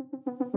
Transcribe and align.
Hello 0.00 0.08
and 0.12 0.22
welcome 0.26 0.36
back 0.38 0.49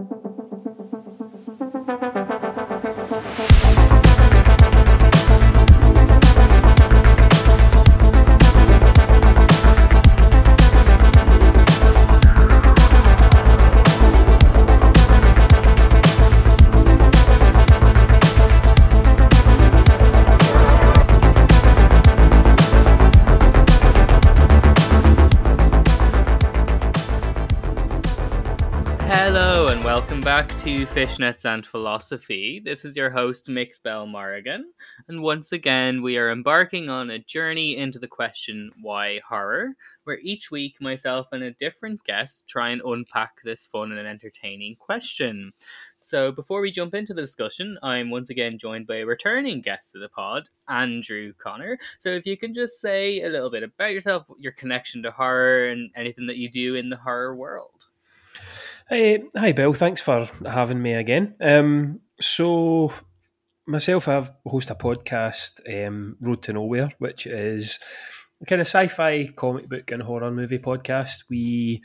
to 30.63 30.85
Fishnets 30.85 31.43
and 31.43 31.67
Philosophy. 31.67 32.61
This 32.63 32.85
is 32.85 32.95
your 32.95 33.09
host, 33.09 33.49
Mix 33.49 33.79
Bell 33.79 34.07
Morrigan, 34.07 34.71
and 35.09 35.21
once 35.21 35.51
again 35.51 36.01
we 36.01 36.17
are 36.17 36.31
embarking 36.31 36.89
on 36.89 37.09
a 37.09 37.19
journey 37.19 37.75
into 37.75 37.99
the 37.99 38.07
question 38.07 38.71
why 38.81 39.19
horror, 39.27 39.75
where 40.05 40.19
each 40.19 40.51
week 40.51 40.77
myself 40.79 41.27
and 41.33 41.43
a 41.43 41.51
different 41.51 42.01
guest 42.05 42.45
try 42.47 42.69
and 42.69 42.81
unpack 42.85 43.41
this 43.43 43.67
fun 43.67 43.91
and 43.91 44.07
entertaining 44.07 44.77
question. 44.77 45.51
So 45.97 46.31
before 46.31 46.61
we 46.61 46.71
jump 46.71 46.93
into 46.93 47.13
the 47.13 47.23
discussion, 47.23 47.77
I'm 47.83 48.09
once 48.09 48.29
again 48.29 48.57
joined 48.57 48.87
by 48.87 48.99
a 48.99 49.05
returning 49.05 49.59
guest 49.59 49.95
of 49.95 49.99
the 49.99 50.07
pod, 50.07 50.47
Andrew 50.69 51.33
Connor. 51.37 51.77
So 51.99 52.11
if 52.11 52.25
you 52.25 52.37
can 52.37 52.53
just 52.53 52.79
say 52.79 53.21
a 53.21 53.27
little 53.27 53.51
bit 53.51 53.63
about 53.63 53.91
yourself, 53.91 54.27
your 54.39 54.53
connection 54.53 55.03
to 55.03 55.11
horror, 55.11 55.67
and 55.67 55.91
anything 55.97 56.27
that 56.27 56.37
you 56.37 56.49
do 56.49 56.75
in 56.75 56.89
the 56.89 56.95
horror 56.95 57.35
world. 57.35 57.87
Hey, 58.89 59.23
hi, 59.33 59.53
Bill. 59.53 59.73
Thanks 59.73 60.01
for 60.01 60.27
having 60.45 60.81
me 60.81 60.93
again. 60.93 61.35
Um, 61.39 62.01
so, 62.19 62.91
myself, 63.65 64.09
I 64.09 64.13
have 64.15 64.35
host 64.45 64.71
a 64.71 64.75
podcast, 64.75 65.61
um, 65.87 66.17
Road 66.19 66.43
to 66.43 66.53
Knowhere, 66.53 66.91
which 66.97 67.25
is 67.25 67.79
a 68.41 68.45
kind 68.45 68.59
of 68.59 68.67
sci-fi 68.67 69.27
comic 69.27 69.69
book 69.69 69.89
and 69.91 70.03
horror 70.03 70.31
movie 70.31 70.59
podcast. 70.59 71.23
We 71.29 71.81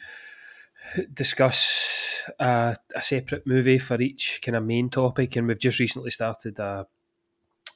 discuss 1.15 2.25
a, 2.41 2.75
a 2.97 3.03
separate 3.03 3.47
movie 3.47 3.79
for 3.79 4.01
each 4.01 4.41
kind 4.43 4.57
of 4.57 4.65
main 4.65 4.91
topic, 4.91 5.37
and 5.37 5.47
we've 5.47 5.61
just 5.61 5.79
recently 5.79 6.11
started 6.11 6.59
a, 6.59 6.89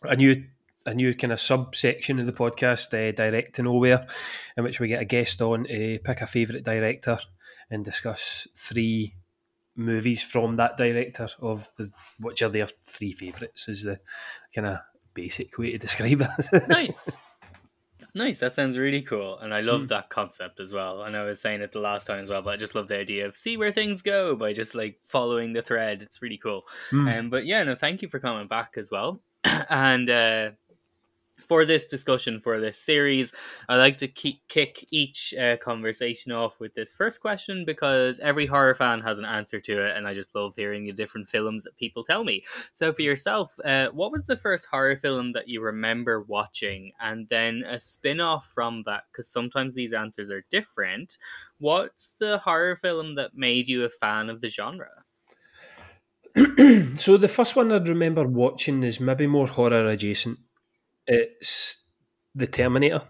a 0.02 0.16
new 0.16 0.44
a 0.84 0.94
new 0.94 1.14
kind 1.14 1.32
of 1.32 1.38
subsection 1.38 2.18
of 2.18 2.26
the 2.26 2.32
podcast, 2.32 2.92
uh, 2.92 3.12
Direct 3.12 3.54
to 3.54 3.62
Knowhere, 3.62 4.04
in 4.56 4.64
which 4.64 4.80
we 4.80 4.88
get 4.88 5.00
a 5.00 5.04
guest 5.04 5.40
on 5.40 5.62
to 5.62 6.00
pick 6.02 6.20
a 6.20 6.26
favourite 6.26 6.64
director 6.64 7.20
and 7.72 7.84
discuss 7.84 8.46
three 8.56 9.14
movies 9.74 10.22
from 10.22 10.56
that 10.56 10.76
director 10.76 11.26
of 11.40 11.68
the 11.78 11.90
which 12.20 12.42
are 12.42 12.50
their 12.50 12.68
three 12.86 13.10
favourites 13.12 13.68
is 13.68 13.84
the 13.84 13.98
kind 14.54 14.66
of 14.66 14.78
basic 15.14 15.56
way 15.58 15.72
to 15.72 15.78
describe 15.78 16.20
it. 16.20 16.68
nice. 16.68 17.16
Nice. 18.14 18.40
That 18.40 18.54
sounds 18.54 18.76
really 18.76 19.00
cool. 19.00 19.38
And 19.38 19.54
I 19.54 19.60
love 19.62 19.82
Mm. 19.82 19.88
that 19.88 20.10
concept 20.10 20.60
as 20.60 20.70
well. 20.70 21.02
And 21.02 21.16
I 21.16 21.24
was 21.24 21.40
saying 21.40 21.62
it 21.62 21.72
the 21.72 21.78
last 21.78 22.06
time 22.06 22.20
as 22.20 22.28
well, 22.28 22.42
but 22.42 22.50
I 22.52 22.56
just 22.58 22.74
love 22.74 22.88
the 22.88 22.98
idea 22.98 23.26
of 23.26 23.36
see 23.38 23.56
where 23.56 23.72
things 23.72 24.02
go 24.02 24.36
by 24.36 24.52
just 24.52 24.74
like 24.74 25.00
following 25.08 25.54
the 25.54 25.62
thread. 25.62 26.02
It's 26.02 26.20
really 26.20 26.36
cool. 26.36 26.64
Mm. 26.90 27.18
Um, 27.20 27.30
but 27.30 27.46
yeah, 27.46 27.62
no, 27.62 27.74
thank 27.74 28.02
you 28.02 28.08
for 28.08 28.20
coming 28.20 28.48
back 28.48 28.72
as 28.76 28.90
well. 28.90 29.22
and 29.44 30.10
uh, 30.10 30.50
for 31.52 31.66
this 31.66 31.86
discussion, 31.86 32.40
for 32.40 32.60
this 32.60 32.78
series, 32.78 33.34
I 33.68 33.76
like 33.76 33.98
to 33.98 34.08
keep, 34.08 34.40
kick 34.48 34.86
each 34.90 35.34
uh, 35.34 35.58
conversation 35.58 36.32
off 36.32 36.58
with 36.58 36.72
this 36.72 36.94
first 36.94 37.20
question 37.20 37.66
because 37.66 38.18
every 38.20 38.46
horror 38.46 38.74
fan 38.74 39.02
has 39.02 39.18
an 39.18 39.26
answer 39.26 39.60
to 39.60 39.84
it, 39.84 39.94
and 39.94 40.08
I 40.08 40.14
just 40.14 40.34
love 40.34 40.54
hearing 40.56 40.86
the 40.86 40.94
different 40.94 41.28
films 41.28 41.64
that 41.64 41.76
people 41.76 42.04
tell 42.04 42.24
me. 42.24 42.42
So, 42.72 42.90
for 42.90 43.02
yourself, 43.02 43.52
uh, 43.66 43.88
what 43.88 44.12
was 44.12 44.24
the 44.24 44.34
first 44.34 44.64
horror 44.64 44.96
film 44.96 45.32
that 45.32 45.46
you 45.46 45.60
remember 45.60 46.22
watching, 46.22 46.92
and 47.02 47.28
then 47.28 47.64
a 47.68 47.78
spin 47.78 48.18
off 48.18 48.50
from 48.54 48.82
that? 48.86 49.02
Because 49.12 49.28
sometimes 49.28 49.74
these 49.74 49.92
answers 49.92 50.30
are 50.30 50.46
different. 50.48 51.18
What's 51.58 52.16
the 52.18 52.38
horror 52.38 52.76
film 52.76 53.16
that 53.16 53.36
made 53.36 53.68
you 53.68 53.84
a 53.84 53.90
fan 53.90 54.30
of 54.30 54.40
the 54.40 54.48
genre? 54.48 55.04
so 56.96 57.18
the 57.18 57.28
first 57.30 57.56
one 57.56 57.70
I 57.70 57.76
remember 57.76 58.26
watching 58.26 58.82
is 58.82 59.00
maybe 59.00 59.26
more 59.26 59.48
horror 59.48 59.86
adjacent. 59.86 60.38
It's 61.06 61.82
The 62.34 62.46
Terminator, 62.46 63.02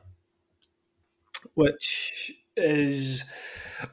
which 1.54 2.32
is 2.56 3.24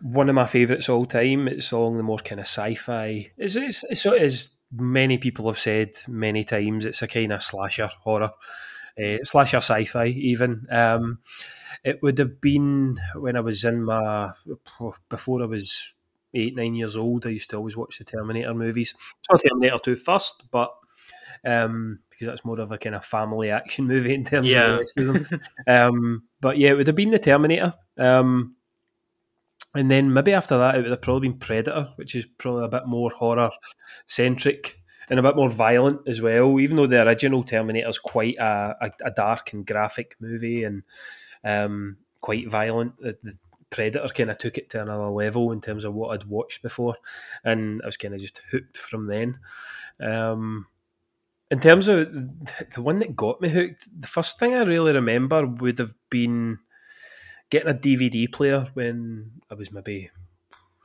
one 0.02 0.30
of 0.30 0.36
my 0.36 0.46
favourites 0.46 0.90
all 0.90 1.06
time. 1.06 1.48
It's 1.48 1.72
along 1.72 1.98
the 1.98 2.04
more 2.04 2.20
kind 2.20 2.40
of 2.40 2.48
sci-fi. 2.48 3.32
It's, 3.38 3.56
it's, 3.56 3.84
it's 3.86 4.06
as 4.06 4.50
many 4.72 5.18
people 5.18 5.48
have 5.48 5.58
said 5.58 5.92
many 6.08 6.44
times. 6.44 6.86
It's 6.86 7.02
a 7.02 7.08
kind 7.08 7.34
of 7.34 7.42
slasher 7.44 7.90
horror, 8.02 8.32
uh, 9.04 9.18
slasher 9.24 9.58
sci-fi 9.58 10.06
even. 10.06 10.68
Um, 10.70 11.20
it 11.84 12.02
would 12.02 12.18
have 12.20 12.42
been 12.42 12.98
when 13.16 13.36
I 13.36 13.40
was 13.40 13.64
in 13.64 13.84
my 13.84 14.32
before 15.10 15.42
I 15.42 15.46
was 15.46 15.94
eight 16.34 16.56
nine 16.56 16.76
years 16.76 16.98
old. 16.98 17.26
I 17.26 17.30
used 17.30 17.50
to 17.52 17.58
always 17.58 17.78
watch 17.78 17.98
the 17.98 18.04
Terminator 18.04 18.54
movies. 18.54 18.94
Terminator 19.40 19.80
two 19.80 19.96
first, 19.96 20.52
but 20.52 20.74
um, 21.46 22.00
because 22.20 22.34
that's 22.34 22.46
more 22.46 22.60
of 22.60 22.72
a 22.72 22.78
kind 22.78 22.96
of 22.96 23.06
family 23.06 23.50
action 23.50 23.88
movie 23.88 24.14
in 24.14 24.26
terms 24.26 24.52
of 24.54 24.72
the 24.72 24.78
rest 24.78 24.98
of 24.98 25.30
them. 25.30 25.42
um, 25.68 26.24
but 26.42 26.58
yeah, 26.58 26.72
it 26.72 26.76
would 26.76 26.88
have 26.88 26.96
been 26.96 27.12
the 27.12 27.20
Terminator. 27.20 27.74
Um, 27.98 28.56
and 29.74 29.90
then 29.90 30.12
maybe 30.12 30.34
after 30.34 30.58
that, 30.58 30.76
it 30.76 30.82
would 30.82 30.92
have 30.92 31.02
probably 31.02 31.30
been 31.30 31.40
Predator, 31.40 31.94
which 31.96 32.16
is 32.16 32.26
probably 32.26 32.66
a 32.66 32.70
bit 32.70 32.88
more 32.88 33.10
horror 33.12 33.52
centric 34.06 34.82
and 35.10 35.18
a 35.18 35.24
bit 35.24 35.38
more 35.38 35.50
violent 35.50 36.02
as 36.08 36.22
well. 36.22 36.60
Even 36.60 36.76
though 36.76 36.88
the 36.88 37.08
original 37.08 37.44
Terminator 37.44 37.88
is 37.88 37.98
quite 37.98 38.36
a, 38.38 38.76
a, 38.82 38.92
a 39.06 39.12
dark 39.12 39.54
and 39.54 39.66
graphic 39.66 40.18
movie 40.20 40.66
and 40.66 40.84
um, 41.46 41.98
quite 42.20 42.50
violent, 42.50 43.00
the, 43.00 43.18
the 43.24 43.38
Predator 43.70 44.10
kind 44.10 44.30
of 44.30 44.38
took 44.38 44.58
it 44.58 44.70
to 44.72 44.82
another 44.82 45.08
level 45.08 45.54
in 45.54 45.62
terms 45.62 45.86
of 45.86 45.94
what 45.94 46.10
I'd 46.10 46.26
watched 46.26 46.64
before, 46.64 46.98
and 47.46 47.82
I 47.82 47.86
was 47.86 47.98
kind 47.98 48.14
of 48.14 48.20
just 48.20 48.42
hooked 48.52 48.78
from 48.78 49.08
then. 49.08 49.40
Um, 50.02 50.66
in 51.52 51.60
terms 51.60 51.88
of 51.88 52.12
the 52.76 52.82
one 52.82 53.00
that 53.00 53.16
got 53.16 53.42
me 53.42 53.50
hooked, 53.50 53.88
the 54.00 54.08
first 54.08 54.38
thing 54.40 54.54
I 54.54 54.62
really 54.64 54.94
remember 54.94 55.46
would 55.46 55.80
have 55.80 55.94
been 56.10 56.60
getting 57.50 57.70
a 57.70 57.74
DVD 57.74 58.32
player 58.32 58.68
when 58.74 59.32
I 59.50 59.56
was 59.56 59.72
maybe 59.72 60.12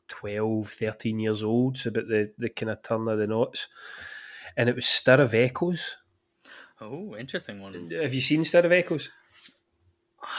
12, 0.08 0.68
13 0.68 1.18
years 1.18 1.42
old, 1.42 1.78
so 1.78 1.88
about 1.88 2.08
the, 2.08 2.32
the 2.38 2.48
kind 2.48 2.70
of 2.70 2.82
turn 2.82 3.08
of 3.08 3.18
the 3.18 3.26
knots. 3.26 3.68
And 4.56 4.68
it 4.68 4.74
was 4.74 4.86
Stir 4.86 5.20
of 5.20 5.34
Echoes. 5.34 5.96
Oh, 6.80 7.14
interesting 7.16 7.60
one. 7.60 7.90
Have 7.90 8.14
you 8.14 8.20
seen 8.20 8.44
Stir 8.44 8.60
of 8.66 8.72
Echoes? 8.72 9.10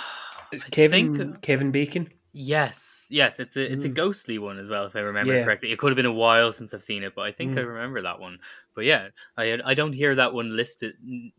It's 0.52 0.64
I 0.64 0.70
Kevin 0.70 1.18
think- 1.18 1.42
Kevin 1.42 1.72
Bacon. 1.72 2.10
Yes, 2.38 3.06
yes, 3.10 3.40
it's 3.40 3.56
a 3.56 3.72
it's 3.72 3.86
a 3.86 3.90
Mm. 3.90 3.94
ghostly 3.94 4.38
one 4.40 4.60
as 4.60 4.70
well, 4.70 4.86
if 4.86 4.96
I 4.98 5.00
remember 5.00 5.34
Yeah. 5.34 5.46
correctly. 5.46 5.72
It 5.72 5.80
could 5.80 5.88
have 5.94 5.96
been 5.96 6.06
a 6.06 6.12
while 6.12 6.52
since 6.52 6.74
I've 6.74 6.84
seen 6.84 7.02
it, 7.04 7.16
but 7.16 7.22
I 7.22 7.32
think 7.32 7.56
I 7.56 7.62
Mm. 7.62 7.68
remember 7.68 8.02
that 8.02 8.20
one. 8.20 8.40
But 8.76 8.84
yeah, 8.84 9.08
I 9.38 9.58
I 9.64 9.74
don't 9.74 9.94
hear 9.94 10.14
that 10.16 10.34
one 10.34 10.54
listed 10.54 10.96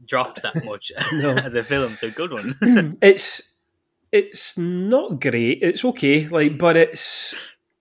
dropped 0.06 0.40
that 0.40 0.64
much 0.64 0.90
as 1.46 1.54
a 1.54 1.62
film, 1.62 1.94
so 1.96 2.10
good 2.10 2.32
one. 2.32 2.58
it's 3.02 3.42
it's 4.10 4.56
not 4.56 5.20
great. 5.20 5.58
It's 5.60 5.84
okay, 5.84 6.26
like, 6.28 6.56
but 6.56 6.78
it's 6.78 7.34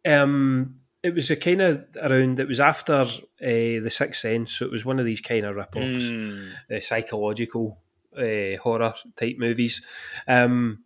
um, 0.05 0.81
it 1.01 1.15
was 1.15 1.31
a 1.31 1.37
kind 1.37 1.61
of 1.61 1.85
around. 2.01 2.41
It 2.41 2.49
was 2.49 2.59
after 2.59 2.95
uh, 2.95 3.05
the 3.39 3.89
Sixth 3.89 4.19
Sense, 4.23 4.51
so 4.51 4.65
it 4.65 4.71
was 4.73 4.83
one 4.83 4.99
of 4.99 5.05
these 5.05 5.21
kind 5.21 5.45
of 5.45 5.55
rip-offs, 5.55 6.11
Mm. 6.11 6.51
uh, 6.69 6.79
psychological 6.81 7.77
uh, 8.17 8.57
horror 8.61 8.93
type 9.15 9.37
movies. 9.37 9.81
Um, 10.27 10.83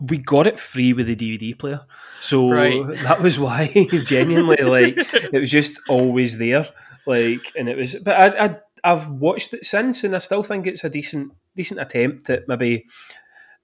we 0.00 0.18
got 0.18 0.46
it 0.46 0.58
free 0.58 0.92
with 0.92 1.06
the 1.06 1.16
DVD 1.16 1.58
player, 1.58 1.80
so 2.20 2.50
Right. 2.50 2.82
that 3.02 3.20
was 3.22 3.38
why. 3.38 3.68
genuinely, 4.04 4.62
like, 4.64 4.94
it 5.32 5.40
was 5.40 5.50
just 5.50 5.80
always 5.88 6.38
there. 6.38 6.66
Like, 7.06 7.52
and 7.56 7.68
it 7.68 7.76
was. 7.76 7.96
But 7.96 8.20
I, 8.20 8.44
I, 8.46 8.56
I've 8.84 9.08
watched 9.08 9.54
it 9.54 9.64
since, 9.64 10.04
and 10.04 10.14
I 10.14 10.18
still 10.18 10.42
think 10.42 10.66
it's 10.66 10.84
a 10.84 10.90
decent, 10.90 11.32
decent 11.56 11.80
attempt 11.80 12.28
at 12.30 12.46
maybe 12.48 12.86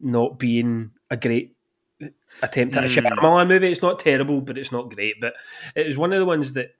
not 0.00 0.38
being 0.38 0.90
a 1.10 1.16
great 1.16 1.52
attempt 2.42 2.76
at 2.76 2.84
a 2.84 2.86
Mm. 2.86 2.94
Shyamalan 3.16 3.48
movie. 3.48 3.70
It's 3.70 3.82
not 3.82 3.98
terrible, 3.98 4.40
but 4.40 4.58
it's 4.58 4.72
not 4.72 4.94
great. 4.94 5.14
But 5.20 5.34
it 5.74 5.86
was 5.86 5.98
one 5.98 6.12
of 6.12 6.18
the 6.18 6.26
ones 6.26 6.52
that 6.52 6.70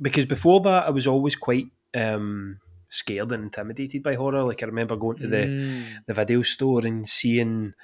because 0.00 0.26
before 0.26 0.60
that 0.62 0.86
I 0.86 0.90
was 0.90 1.06
always 1.06 1.36
quite 1.36 1.66
um, 1.94 2.58
scared 2.88 3.32
and 3.32 3.44
intimidated 3.44 4.02
by 4.02 4.14
horror. 4.14 4.42
Like 4.44 4.62
I 4.62 4.66
remember 4.66 4.96
going 4.96 5.18
to 5.18 5.28
the 5.28 5.36
Mm. 5.36 5.82
the 6.06 6.14
video 6.14 6.42
store 6.42 6.86
and 6.86 7.06
seeing 7.08 7.74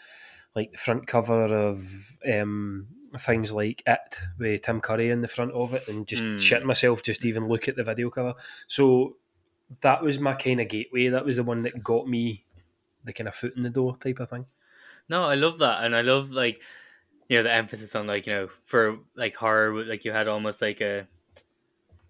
like 0.56 0.72
the 0.72 0.78
front 0.78 1.06
cover 1.06 1.44
of 1.54 2.18
um, 2.30 2.88
things 3.18 3.52
like 3.54 3.82
It 3.86 4.18
with 4.38 4.62
Tim 4.62 4.80
Curry 4.80 5.10
in 5.10 5.20
the 5.20 5.28
front 5.28 5.52
of 5.52 5.74
it, 5.74 5.84
and 5.88 6.06
just 6.06 6.24
Mm. 6.24 6.36
shitting 6.38 6.64
myself 6.64 7.02
just 7.02 7.24
even 7.24 7.48
look 7.48 7.68
at 7.68 7.76
the 7.76 7.84
video 7.84 8.10
cover. 8.10 8.34
So 8.66 9.16
that 9.82 10.02
was 10.02 10.18
my 10.18 10.34
kind 10.34 10.60
of 10.60 10.68
gateway. 10.68 11.08
That 11.08 11.24
was 11.24 11.36
the 11.36 11.44
one 11.44 11.62
that 11.62 11.82
got 11.84 12.08
me 12.08 12.44
the 13.04 13.12
kind 13.12 13.28
of 13.28 13.34
foot 13.34 13.56
in 13.56 13.62
the 13.62 13.70
door 13.70 13.96
type 13.96 14.18
of 14.20 14.28
thing. 14.30 14.46
No, 15.08 15.24
I 15.24 15.34
love 15.34 15.58
that, 15.60 15.84
and 15.84 15.94
I 15.96 16.02
love 16.02 16.30
like 16.30 16.60
you 17.28 17.36
know 17.38 17.42
the 17.44 17.52
emphasis 17.52 17.94
on 17.94 18.06
like 18.08 18.26
you 18.26 18.32
know 18.34 18.48
for 18.66 18.98
like 19.14 19.36
horror 19.36 19.84
like 19.84 20.04
you 20.04 20.12
had 20.12 20.26
almost 20.28 20.60
like 20.60 20.80
a 20.80 21.06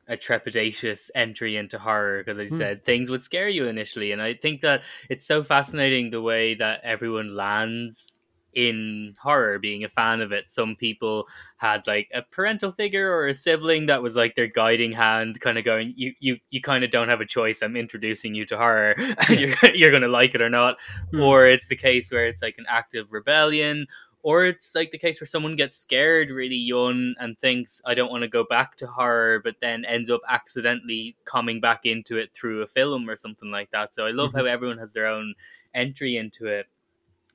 a 0.08 0.16
trepidatious 0.16 1.10
entry 1.14 1.56
into 1.56 1.78
horror 1.78 2.18
because 2.24 2.38
I 2.38 2.46
Hmm. 2.46 2.56
said 2.56 2.84
things 2.84 3.10
would 3.10 3.22
scare 3.22 3.48
you 3.48 3.66
initially 3.66 4.10
and 4.10 4.20
i 4.20 4.34
think 4.34 4.62
that 4.62 4.82
it's 5.08 5.24
so 5.26 5.44
fascinating 5.44 6.10
the 6.10 6.20
way 6.22 6.54
that 6.54 6.80
everyone 6.82 7.36
lands 7.36 8.16
in 8.54 9.14
horror 9.20 9.58
being 9.58 9.84
a 9.84 9.88
fan 9.88 10.20
of 10.20 10.32
it. 10.32 10.50
Some 10.50 10.76
people 10.76 11.28
had 11.56 11.86
like 11.86 12.08
a 12.14 12.22
parental 12.22 12.72
figure 12.72 13.12
or 13.12 13.28
a 13.28 13.34
sibling 13.34 13.86
that 13.86 14.02
was 14.02 14.16
like 14.16 14.34
their 14.34 14.46
guiding 14.46 14.92
hand 14.92 15.40
kind 15.40 15.58
of 15.58 15.64
going 15.64 15.94
you 15.96 16.12
you, 16.20 16.38
you 16.50 16.60
kind 16.60 16.84
of 16.84 16.90
don't 16.90 17.08
have 17.08 17.20
a 17.20 17.26
choice. 17.26 17.62
I'm 17.62 17.76
introducing 17.76 18.34
you 18.34 18.46
to 18.46 18.56
horror. 18.56 18.94
And 19.28 19.38
you're, 19.38 19.54
you're 19.74 19.92
gonna 19.92 20.08
like 20.08 20.34
it 20.34 20.42
or 20.42 20.50
not. 20.50 20.76
Hmm. 21.10 21.20
or 21.20 21.46
it's 21.46 21.66
the 21.66 21.76
case 21.76 22.10
where 22.10 22.26
it's 22.26 22.42
like 22.42 22.56
an 22.58 22.66
active 22.68 23.06
rebellion. 23.10 23.86
Or 24.22 24.44
it's 24.44 24.74
like 24.74 24.90
the 24.90 24.98
case 24.98 25.18
where 25.18 25.26
someone 25.26 25.56
gets 25.56 25.78
scared 25.78 26.28
really 26.28 26.56
young 26.56 27.14
and 27.18 27.38
thinks 27.38 27.80
i 27.86 27.94
don't 27.94 28.10
want 28.10 28.22
to 28.22 28.28
go 28.28 28.44
back 28.44 28.76
to 28.76 28.86
horror 28.86 29.40
but 29.42 29.56
then 29.62 29.86
ends 29.86 30.10
up 30.10 30.20
accidentally 30.28 31.16
coming 31.24 31.58
back 31.58 31.86
into 31.86 32.18
it 32.18 32.30
through 32.34 32.60
a 32.60 32.66
film 32.66 33.08
or 33.08 33.16
something 33.16 33.50
like 33.50 33.70
that. 33.70 33.94
So 33.94 34.06
i 34.06 34.10
love 34.10 34.32
how 34.34 34.44
everyone 34.44 34.78
has 34.78 34.92
their 34.92 35.06
own 35.06 35.34
entry 35.74 36.16
into 36.16 36.46
it 36.46 36.66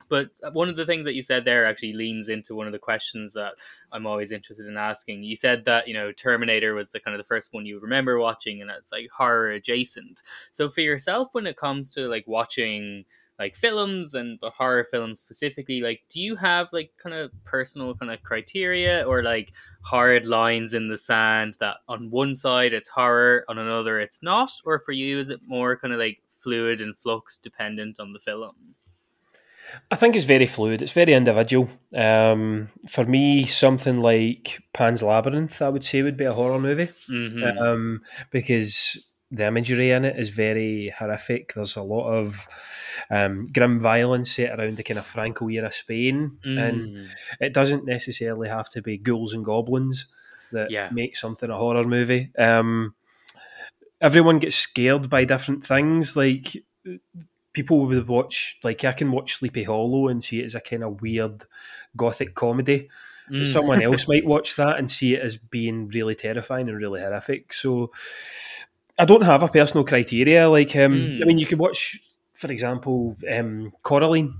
but 0.08 0.30
uh, 0.42 0.50
one 0.50 0.68
of 0.68 0.76
the 0.76 0.86
things 0.86 1.04
that 1.04 1.14
you 1.14 1.22
said 1.22 1.44
there 1.44 1.66
actually 1.66 1.92
leans 1.92 2.28
into 2.28 2.54
one 2.54 2.66
of 2.66 2.72
the 2.72 2.78
questions 2.78 3.32
that 3.34 3.54
I'm 3.92 4.06
always 4.06 4.32
interested 4.32 4.66
in 4.66 4.76
asking. 4.76 5.22
You 5.22 5.36
said 5.36 5.64
that 5.64 5.88
you 5.88 5.94
know 5.94 6.12
Terminator 6.12 6.74
was 6.74 6.90
the 6.90 7.00
kind 7.00 7.14
of 7.14 7.18
the 7.18 7.28
first 7.28 7.52
one 7.52 7.66
you 7.66 7.80
remember 7.80 8.18
watching, 8.18 8.62
and 8.62 8.70
it's 8.70 8.92
like 8.92 9.08
horror 9.16 9.50
adjacent. 9.50 10.22
So 10.52 10.70
for 10.70 10.80
yourself, 10.80 11.28
when 11.32 11.46
it 11.46 11.56
comes 11.56 11.90
to 11.92 12.08
like 12.08 12.24
watching 12.26 13.04
like 13.38 13.54
films 13.54 14.14
and 14.14 14.38
horror 14.42 14.86
films 14.90 15.20
specifically, 15.20 15.80
like 15.80 16.02
do 16.08 16.20
you 16.20 16.36
have 16.36 16.68
like 16.72 16.90
kind 16.98 17.14
of 17.14 17.30
personal 17.44 17.94
kind 17.94 18.10
of 18.10 18.22
criteria 18.22 19.06
or 19.06 19.22
like 19.22 19.52
hard 19.82 20.26
lines 20.26 20.74
in 20.74 20.88
the 20.88 20.98
sand 20.98 21.54
that 21.60 21.76
on 21.88 22.10
one 22.10 22.34
side 22.34 22.72
it's 22.72 22.88
horror, 22.88 23.44
on 23.48 23.58
another 23.58 24.00
it's 24.00 24.22
not, 24.22 24.50
or 24.64 24.78
for 24.78 24.92
you 24.92 25.20
is 25.20 25.28
it 25.28 25.40
more 25.46 25.76
kind 25.76 25.92
of 25.92 26.00
like 26.00 26.22
fluid 26.38 26.80
and 26.80 26.96
flux 26.96 27.38
dependent 27.38 28.00
on 28.00 28.12
the 28.12 28.18
film? 28.18 28.74
I 29.90 29.96
think 29.96 30.16
it's 30.16 30.24
very 30.26 30.46
fluid. 30.46 30.82
It's 30.82 30.92
very 30.92 31.12
individual. 31.14 31.68
Um, 31.94 32.70
for 32.88 33.04
me, 33.04 33.46
something 33.46 34.00
like 34.00 34.60
Pan's 34.72 35.02
Labyrinth, 35.02 35.60
I 35.62 35.68
would 35.68 35.84
say, 35.84 36.02
would 36.02 36.16
be 36.16 36.24
a 36.24 36.32
horror 36.32 36.58
movie 36.58 36.88
Mm-hmm. 37.10 37.58
um, 37.58 38.02
because 38.30 38.98
the 39.30 39.46
imagery 39.46 39.90
in 39.90 40.04
it 40.04 40.16
is 40.18 40.30
very 40.30 40.90
horrific. 40.96 41.52
There's 41.54 41.76
a 41.76 41.82
lot 41.82 42.06
of 42.08 42.46
um, 43.10 43.44
grim 43.52 43.80
violence 43.80 44.30
set 44.32 44.58
around 44.58 44.76
the 44.76 44.82
kind 44.84 44.98
of 44.98 45.06
Franco 45.06 45.48
era 45.48 45.70
Spain, 45.72 46.38
and 46.44 46.80
Mm. 46.88 47.06
it 47.40 47.52
doesn't 47.52 47.84
necessarily 47.84 48.48
have 48.48 48.68
to 48.70 48.82
be 48.82 48.98
ghouls 48.98 49.34
and 49.34 49.44
goblins 49.44 50.06
that 50.52 50.70
Yeah. 50.70 50.90
make 50.92 51.16
something 51.16 51.50
a 51.50 51.56
horror 51.56 51.84
movie. 51.84 52.30
Um, 52.38 52.94
everyone 54.00 54.38
gets 54.38 54.56
scared 54.56 55.10
by 55.10 55.24
different 55.24 55.66
things. 55.66 56.16
Like 56.16 56.56
people 57.56 57.86
would 57.86 58.06
watch, 58.06 58.58
like 58.62 58.84
I 58.84 58.92
can 58.92 59.10
watch 59.10 59.36
Sleepy 59.36 59.64
Hollow 59.64 60.08
and 60.08 60.22
see 60.22 60.40
it 60.40 60.44
as 60.44 60.54
a 60.54 60.60
kind 60.60 60.84
of 60.84 61.00
weird 61.00 61.44
gothic 61.96 62.34
comedy. 62.34 62.90
But 63.28 63.38
Mm. 63.38 63.46
someone 63.46 63.82
else 63.88 64.06
might 64.06 64.26
watch 64.26 64.56
that 64.56 64.78
and 64.78 64.90
see 64.90 65.14
it 65.14 65.22
as 65.22 65.36
being 65.36 65.88
really 65.88 66.14
terrifying 66.14 66.68
and 66.68 66.76
really 66.76 67.00
horrific. 67.00 67.54
So 67.54 67.90
I 68.98 69.06
don't 69.06 69.24
have 69.24 69.42
a 69.42 69.48
personal 69.48 69.84
criteria. 69.84 70.50
Like, 70.50 70.76
um, 70.76 70.92
Mm. 70.92 71.22
I 71.22 71.24
mean, 71.24 71.38
you 71.38 71.46
could 71.46 71.58
watch, 71.58 71.98
for 72.34 72.52
example, 72.52 73.16
um, 73.32 73.72
Coraline. 73.82 74.34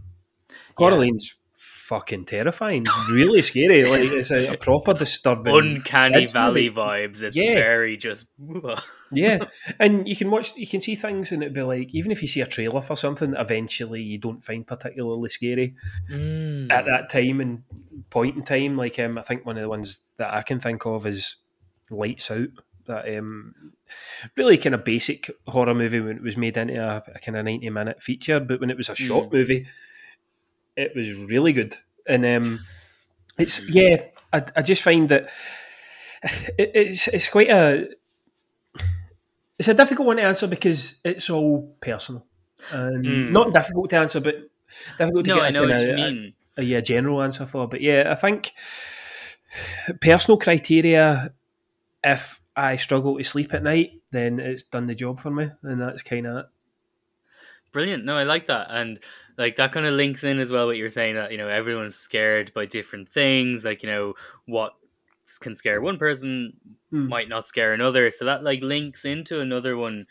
Coraline's 0.78 1.38
fucking 1.88 2.24
terrifying, 2.24 2.84
really 3.10 3.42
scary. 3.42 3.84
Like, 3.84 4.10
it's 4.10 4.30
a, 4.30 4.54
a 4.54 4.56
proper 4.68 4.94
disturbing. 4.94 5.54
uncanny 5.54 6.26
valley 6.26 6.70
vibes. 6.70 7.22
It's 7.22 7.36
Yeah. 7.36 7.54
very 7.54 7.96
just. 7.96 8.26
yeah, 9.12 9.38
and 9.78 10.06
you 10.08 10.16
can 10.16 10.30
watch, 10.30 10.56
you 10.56 10.66
can 10.66 10.80
see 10.80 10.96
things, 10.96 11.30
and 11.32 11.42
it'd 11.42 11.54
be 11.54 11.62
like, 11.62 11.94
even 11.94 12.10
if 12.10 12.22
you 12.22 12.28
see 12.28 12.40
a 12.40 12.46
trailer 12.46 12.80
for 12.80 12.96
something, 12.96 13.34
eventually 13.38 14.02
you 14.02 14.18
don't 14.18 14.42
find 14.44 14.66
particularly 14.66 15.28
scary. 15.28 15.74
Mm. 16.10 16.70
at 16.72 16.86
that 16.86 17.08
time 17.10 17.40
and 17.40 17.62
point 18.10 18.36
in 18.36 18.42
time, 18.42 18.76
like 18.76 18.98
um, 18.98 19.16
I 19.18 19.22
think 19.22 19.46
one 19.46 19.56
of 19.56 19.62
the 19.62 19.68
ones 19.68 20.00
that 20.18 20.34
I 20.34 20.42
can 20.42 20.58
think 20.60 20.84
of 20.86 21.06
is 21.06 21.36
Lights 21.90 22.30
Out. 22.30 22.48
That 22.86 23.18
um, 23.18 23.52
really 24.36 24.58
kind 24.58 24.74
of 24.76 24.84
basic 24.84 25.28
horror 25.48 25.74
movie 25.74 25.98
when 25.98 26.16
it 26.18 26.22
was 26.22 26.36
made 26.36 26.56
into 26.56 26.74
a, 26.80 27.02
a 27.14 27.18
kind 27.18 27.36
of 27.36 27.44
ninety 27.44 27.68
minute 27.68 28.00
feature, 28.00 28.38
but 28.38 28.60
when 28.60 28.70
it 28.70 28.76
was 28.76 28.88
a 28.88 28.94
short 28.94 29.28
Mm. 29.30 29.32
movie, 29.32 29.66
it 30.76 30.92
was 30.94 31.12
really 31.12 31.52
good. 31.52 31.74
And 32.06 32.24
um, 32.24 32.60
it's 33.38 33.60
yeah, 33.68 34.04
I, 34.32 34.42
I 34.56 34.62
just 34.62 34.82
find 34.82 35.08
that 35.08 35.28
it, 36.58 36.70
it's 36.74 37.08
it's 37.08 37.28
quite 37.28 37.50
a 37.50 37.88
it's 39.58 39.68
a 39.68 39.74
difficult 39.74 40.06
one 40.06 40.16
to 40.18 40.22
answer 40.22 40.46
because 40.46 40.96
it's 41.04 41.30
all 41.30 41.74
personal. 41.80 42.26
Um, 42.72 43.02
Mm. 43.02 43.30
Not 43.30 43.52
difficult 43.52 43.90
to 43.90 43.96
answer, 43.98 44.20
but 44.20 44.36
difficult 44.98 45.24
to 45.26 45.30
no, 45.30 45.36
get 45.36 45.44
I 45.44 45.48
a 45.48 45.52
know 45.52 45.60
kinda- 45.60 45.74
what 45.74 45.82
you 45.86 45.92
a- 45.92 45.96
mean. 45.96 46.34
a 46.58 46.62
yeah 46.62 46.80
general 46.80 47.22
answer 47.22 47.46
for. 47.46 47.68
But 47.68 47.80
yeah, 47.80 48.08
I 48.10 48.14
think 48.14 48.52
personal 50.00 50.38
criteria. 50.38 51.32
If 52.04 52.40
I 52.54 52.76
struggle 52.76 53.18
to 53.18 53.24
sleep 53.24 53.52
at 53.52 53.62
night, 53.62 53.90
then 54.12 54.38
it's 54.38 54.62
done 54.62 54.86
the 54.86 54.94
job 54.94 55.18
for 55.18 55.30
me, 55.30 55.48
and 55.62 55.80
that's 55.80 56.02
kind 56.02 56.26
of. 56.26 56.46
Brilliant. 57.72 58.04
No, 58.04 58.16
I 58.16 58.22
like 58.22 58.46
that. 58.46 58.68
And 58.70 59.00
like 59.38 59.56
that 59.56 59.72
kind 59.72 59.86
of 59.86 59.94
links 59.94 60.24
in 60.24 60.38
as 60.38 60.50
well 60.50 60.66
what 60.66 60.76
you're 60.76 60.90
saying 60.90 61.14
that, 61.16 61.30
you 61.32 61.38
know, 61.38 61.48
everyone's 61.48 61.96
scared 61.96 62.52
by 62.54 62.66
different 62.66 63.08
things. 63.08 63.64
Like, 63.64 63.82
you 63.82 63.88
know, 63.88 64.14
what 64.46 64.72
can 65.40 65.56
scare 65.56 65.80
one 65.80 65.98
person 65.98 66.52
Hmm. 66.90 67.08
might 67.08 67.28
not 67.28 67.46
scare 67.48 67.74
another. 67.74 68.10
So 68.10 68.24
that 68.26 68.44
like 68.44 68.60
links 68.62 69.04
into 69.04 69.40
another 69.40 69.76
one 69.76 70.06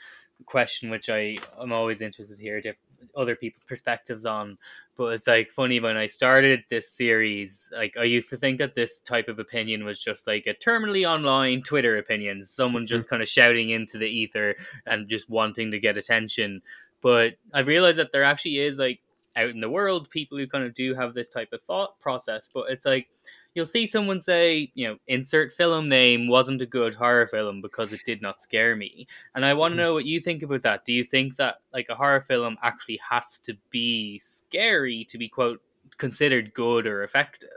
question 0.45 0.89
which 0.89 1.09
I 1.09 1.37
I'm 1.57 1.71
always 1.71 2.01
interested 2.01 2.35
to 2.35 2.43
hear 2.43 2.59
diff- 2.59 2.75
other 3.15 3.35
people's 3.35 3.63
perspectives 3.63 4.25
on. 4.25 4.57
But 4.97 5.13
it's 5.13 5.27
like 5.27 5.51
funny 5.51 5.79
when 5.79 5.95
I 5.97 6.07
started 6.07 6.63
this 6.69 6.91
series, 6.91 7.71
like 7.75 7.95
I 7.97 8.03
used 8.03 8.29
to 8.31 8.37
think 8.37 8.59
that 8.59 8.75
this 8.75 8.99
type 8.99 9.27
of 9.29 9.39
opinion 9.39 9.85
was 9.85 9.99
just 9.99 10.27
like 10.27 10.47
a 10.47 10.53
terminally 10.53 11.05
online 11.09 11.63
Twitter 11.63 11.97
opinion, 11.97 12.43
someone 12.45 12.85
just 12.87 13.09
kind 13.09 13.21
of 13.23 13.29
shouting 13.29 13.69
into 13.69 13.97
the 13.97 14.05
ether 14.07 14.55
and 14.85 15.09
just 15.09 15.29
wanting 15.29 15.71
to 15.71 15.79
get 15.79 15.97
attention. 15.97 16.61
But 17.01 17.33
I 17.53 17.59
realized 17.59 17.99
that 17.99 18.11
there 18.11 18.23
actually 18.23 18.59
is 18.59 18.79
like 18.79 18.99
out 19.35 19.49
in 19.49 19.59
the 19.61 19.69
world 19.69 20.09
people 20.09 20.37
who 20.37 20.47
kind 20.47 20.63
of 20.63 20.73
do 20.73 20.93
have 20.95 21.13
this 21.13 21.29
type 21.29 21.51
of 21.53 21.61
thought 21.63 21.99
process. 21.99 22.49
But 22.53 22.69
it's 22.69 22.85
like 22.85 23.09
you'll 23.53 23.65
see 23.65 23.87
someone 23.87 24.19
say, 24.19 24.71
you 24.75 24.87
know, 24.87 24.97
insert 25.07 25.51
film 25.51 25.87
name 25.89 26.27
wasn't 26.27 26.61
a 26.61 26.65
good 26.65 26.95
horror 26.95 27.27
film 27.27 27.61
because 27.61 27.93
it 27.93 28.01
did 28.05 28.21
not 28.21 28.41
scare 28.41 28.75
me. 28.75 29.07
And 29.33 29.45
I 29.45 29.53
want 29.53 29.71
to 29.71 29.75
Mhm. 29.75 29.77
know 29.77 29.93
what 29.93 30.05
you 30.05 30.19
think 30.19 30.43
about 30.43 30.63
that. 30.63 30.85
Do 30.85 30.93
you 30.93 31.03
think 31.03 31.37
that 31.37 31.61
like 31.73 31.87
a 31.89 31.95
horror 31.95 32.21
film 32.21 32.57
actually 32.61 32.99
has 33.09 33.39
to 33.41 33.55
be 33.69 34.19
scary 34.19 35.05
to 35.05 35.17
be 35.17 35.29
quote 35.29 35.61
considered 35.97 36.53
good 36.53 36.85
or 36.87 37.03
effective? 37.03 37.49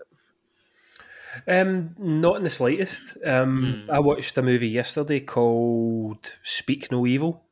Um, 1.46 1.94
not 1.98 2.36
in 2.36 2.42
the 2.42 2.50
slightest. 2.50 3.16
Um, 3.24 3.82
Hmm. 3.84 3.90
I 3.90 4.00
watched 4.00 4.36
a 4.38 4.42
movie 4.42 4.68
yesterday 4.68 5.20
called 5.20 6.32
Speak 6.42 6.90
No 6.90 7.06
Evil. 7.06 7.44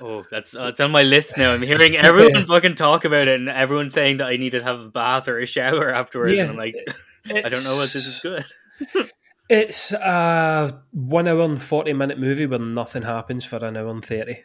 Oh, 0.00 0.24
that's 0.30 0.54
uh, 0.56 0.66
it's 0.66 0.80
on 0.80 0.90
my 0.90 1.02
list 1.02 1.38
now. 1.38 1.52
I'm 1.52 1.62
hearing 1.62 1.96
everyone 1.96 2.46
fucking 2.46 2.74
talk 2.74 3.04
about 3.04 3.28
it, 3.28 3.40
and 3.40 3.48
everyone 3.48 3.90
saying 3.90 4.18
that 4.18 4.26
I 4.26 4.36
need 4.36 4.50
to 4.50 4.62
have 4.62 4.80
a 4.80 4.88
bath 4.88 5.28
or 5.28 5.38
a 5.38 5.46
shower 5.46 5.94
afterwards. 5.94 6.36
Yeah, 6.36 6.44
and 6.44 6.52
I'm 6.52 6.56
like, 6.56 6.74
I 7.26 7.48
don't 7.48 7.64
know 7.64 7.76
what 7.76 7.92
this 7.92 8.06
is 8.06 8.20
good. 8.20 8.44
It's 9.46 9.92
a 9.92 10.82
one 10.92 11.28
hour 11.28 11.42
and 11.42 11.60
forty 11.60 11.92
minute 11.92 12.18
movie 12.18 12.46
where 12.46 12.58
nothing 12.58 13.02
happens 13.02 13.44
for 13.44 13.56
an 13.56 13.76
hour 13.76 13.90
and 13.90 14.02
thirty, 14.02 14.38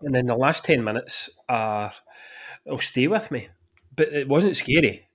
and 0.00 0.14
then 0.14 0.24
the 0.24 0.34
last 0.34 0.64
ten 0.64 0.82
minutes 0.82 1.28
are 1.46 1.92
oh, 2.66 2.78
stay 2.78 3.06
with 3.06 3.30
me. 3.30 3.48
But 3.94 4.14
it 4.14 4.28
wasn't 4.28 4.56
scary, 4.56 5.10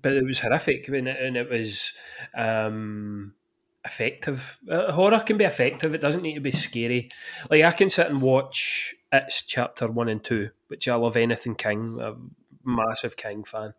but 0.00 0.12
it 0.12 0.24
was 0.24 0.38
horrific, 0.38 0.86
and 0.86 1.08
it, 1.08 1.20
and 1.20 1.36
it 1.36 1.50
was 1.50 1.92
um, 2.32 3.34
effective. 3.88 4.58
Uh, 4.70 4.92
horror 4.92 5.20
can 5.20 5.36
be 5.36 5.44
effective; 5.44 5.94
it 5.94 6.00
doesn't 6.00 6.22
need 6.22 6.34
to 6.34 6.40
be 6.40 6.50
scary. 6.50 7.10
Like 7.50 7.64
I 7.64 7.72
can 7.72 7.90
sit 7.90 8.08
and 8.08 8.22
watch 8.22 8.94
It's 9.12 9.42
Chapter 9.42 9.88
One 9.88 10.08
and 10.08 10.22
Two, 10.22 10.50
which 10.68 10.86
I 10.88 10.94
love 10.94 11.16
anything 11.16 11.54
King. 11.54 11.98
A 12.00 12.14
massive 12.64 13.16
King 13.16 13.44
fan, 13.44 13.74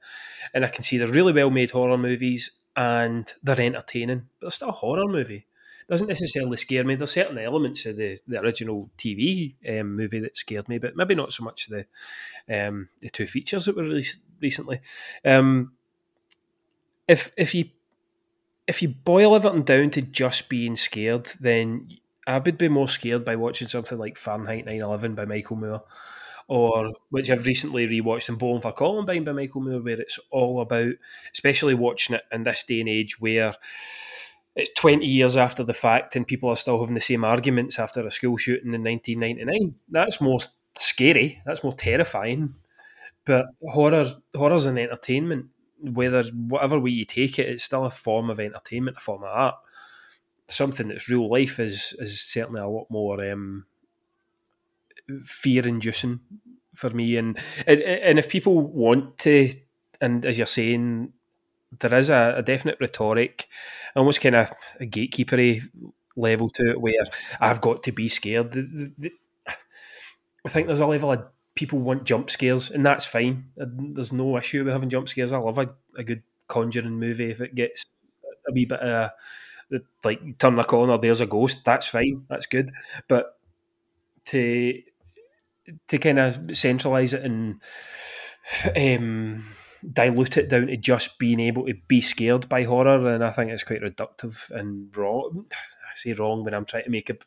and 0.53 0.65
I 0.65 0.69
can 0.69 0.83
see 0.83 0.97
they're 0.97 1.07
really 1.07 1.33
well 1.33 1.51
made 1.51 1.71
horror 1.71 1.97
movies 1.97 2.51
and 2.75 3.33
they're 3.43 3.59
entertaining, 3.59 4.27
but 4.39 4.45
they're 4.45 4.51
still 4.51 4.69
a 4.69 4.73
horror 4.73 5.07
movie. 5.07 5.45
Doesn't 5.89 6.07
necessarily 6.07 6.55
scare 6.55 6.83
me. 6.83 6.95
There's 6.95 7.11
certain 7.11 7.39
elements 7.39 7.85
of 7.87 7.97
the, 7.97 8.19
the 8.27 8.39
original 8.39 8.91
TV 8.97 9.55
um, 9.67 9.95
movie 9.95 10.19
that 10.19 10.37
scared 10.37 10.69
me, 10.69 10.77
but 10.77 10.95
maybe 10.95 11.15
not 11.15 11.33
so 11.33 11.43
much 11.43 11.67
the 11.67 11.87
um, 12.47 12.89
the 13.01 13.09
two 13.09 13.25
features 13.25 13.65
that 13.65 13.75
were 13.75 13.83
released 13.83 14.17
recently. 14.39 14.81
Um, 15.25 15.73
if 17.07 17.31
if 17.35 17.55
you 17.55 17.65
if 18.69 18.83
you 18.83 18.89
boil 18.89 19.35
everything 19.35 19.63
down 19.63 19.89
to 19.89 20.01
just 20.01 20.47
being 20.47 20.75
scared, 20.75 21.25
then 21.39 21.89
I 22.27 22.37
would 22.37 22.59
be 22.59 22.69
more 22.69 22.87
scared 22.87 23.25
by 23.25 23.35
watching 23.35 23.67
something 23.67 23.97
like 23.97 24.15
Fahrenheit 24.15 24.65
9/11 24.65 25.15
by 25.15 25.25
Michael 25.25 25.55
Moore, 25.55 25.83
or 26.47 26.93
which 27.09 27.31
I've 27.31 27.47
recently 27.47 27.87
rewatched 27.87 28.29
in 28.29 28.35
Bowling 28.35 28.61
for 28.61 28.71
Columbine 28.71 29.23
by 29.23 29.31
Michael 29.31 29.61
Moore, 29.61 29.81
where 29.81 29.99
it's 29.99 30.19
all 30.29 30.61
about, 30.61 30.93
especially 31.33 31.73
watching 31.73 32.15
it 32.15 32.23
in 32.31 32.43
this 32.43 32.63
day 32.63 32.79
and 32.79 32.89
age 32.89 33.19
where 33.19 33.55
it's 34.55 34.71
20 34.75 35.03
years 35.03 35.35
after 35.35 35.63
the 35.63 35.73
fact 35.73 36.15
and 36.15 36.27
people 36.27 36.49
are 36.49 36.55
still 36.55 36.79
having 36.79 36.93
the 36.93 37.01
same 37.01 37.23
arguments 37.23 37.79
after 37.79 38.05
a 38.05 38.11
school 38.11 38.37
shooting 38.37 38.75
in 38.75 38.83
1999. 38.83 39.73
That's 39.89 40.21
more 40.21 40.39
scary, 40.77 41.41
that's 41.43 41.63
more 41.63 41.73
terrifying. 41.73 42.53
But 43.25 43.47
horror, 43.63 44.05
horror's 44.35 44.65
an 44.65 44.77
entertainment. 44.77 45.47
Whether 45.81 46.23
whatever 46.23 46.79
way 46.79 46.91
you 46.91 47.05
take 47.05 47.39
it, 47.39 47.47
it's 47.47 47.63
still 47.63 47.85
a 47.85 47.91
form 47.91 48.29
of 48.29 48.39
entertainment, 48.39 48.97
a 48.97 49.01
form 49.01 49.23
of 49.23 49.29
art. 49.29 49.55
Something 50.47 50.87
that's 50.87 51.09
real 51.09 51.27
life 51.27 51.59
is 51.59 51.95
is 51.99 52.21
certainly 52.21 52.61
a 52.61 52.67
lot 52.67 52.87
more 52.89 53.23
um, 53.31 53.65
fear 55.23 55.67
inducing 55.67 56.19
for 56.73 56.89
me. 56.89 57.17
And, 57.17 57.37
and 57.67 57.81
and 57.81 58.19
if 58.19 58.29
people 58.29 58.61
want 58.61 59.17
to, 59.19 59.51
and 60.01 60.25
as 60.25 60.37
you're 60.37 60.47
saying, 60.47 61.13
there 61.79 61.93
is 61.93 62.09
a, 62.09 62.35
a 62.37 62.41
definite 62.41 62.77
rhetoric, 62.81 63.47
almost 63.95 64.21
kind 64.21 64.35
of 64.35 64.51
a 64.79 64.85
gatekeepery 64.85 65.61
level 66.15 66.49
to 66.49 66.71
it, 66.71 66.81
where 66.81 67.05
I've 67.39 67.61
got 67.61 67.83
to 67.83 67.91
be 67.91 68.07
scared. 68.07 68.55
I 70.45 70.49
think 70.49 70.67
there's 70.67 70.79
a 70.79 70.85
level 70.85 71.11
of 71.11 71.25
people 71.59 71.79
want 71.79 72.05
jump 72.05 72.29
scares, 72.29 72.71
and 72.71 72.85
that's 72.85 73.05
fine. 73.05 73.49
There's 73.57 74.13
no 74.13 74.37
issue 74.37 74.63
with 74.63 74.71
having 74.71 74.89
jump 74.89 75.09
scares. 75.09 75.33
I 75.33 75.37
love 75.37 75.57
a, 75.57 75.69
a 75.97 76.03
good 76.03 76.23
Conjuring 76.47 76.97
movie 76.97 77.29
if 77.29 77.41
it 77.41 77.53
gets 77.53 77.85
a 78.47 78.53
wee 78.53 78.65
bit 78.65 78.79
of 78.79 79.11
like 80.03 80.39
turn 80.39 80.55
the 80.55 80.63
corner, 80.63 80.97
there's 80.97 81.21
a 81.21 81.25
ghost. 81.25 81.65
That's 81.65 81.87
fine. 81.87 82.25
That's 82.29 82.45
good. 82.45 82.71
But 83.09 83.37
to 84.27 84.81
to 85.89 85.97
kind 85.99 86.17
of 86.17 86.57
centralize 86.57 87.13
it 87.13 87.23
and 87.23 87.61
um, 88.75 89.45
dilute 89.93 90.37
it 90.37 90.49
down 90.49 90.67
to 90.67 90.77
just 90.77 91.19
being 91.19 91.39
able 91.39 91.67
to 91.67 91.75
be 91.87 92.01
scared 92.01 92.47
by 92.49 92.63
horror, 92.63 93.13
and 93.13 93.23
I 93.23 93.31
think 93.31 93.51
it's 93.51 93.63
quite 93.63 93.83
reductive 93.83 94.49
and 94.49 94.95
wrong. 94.97 95.45
I 95.51 95.95
say 95.95 96.13
wrong 96.13 96.45
when 96.45 96.53
I'm 96.53 96.65
trying 96.65 96.85
to 96.85 96.89
make 96.89 97.09
it. 97.09 97.25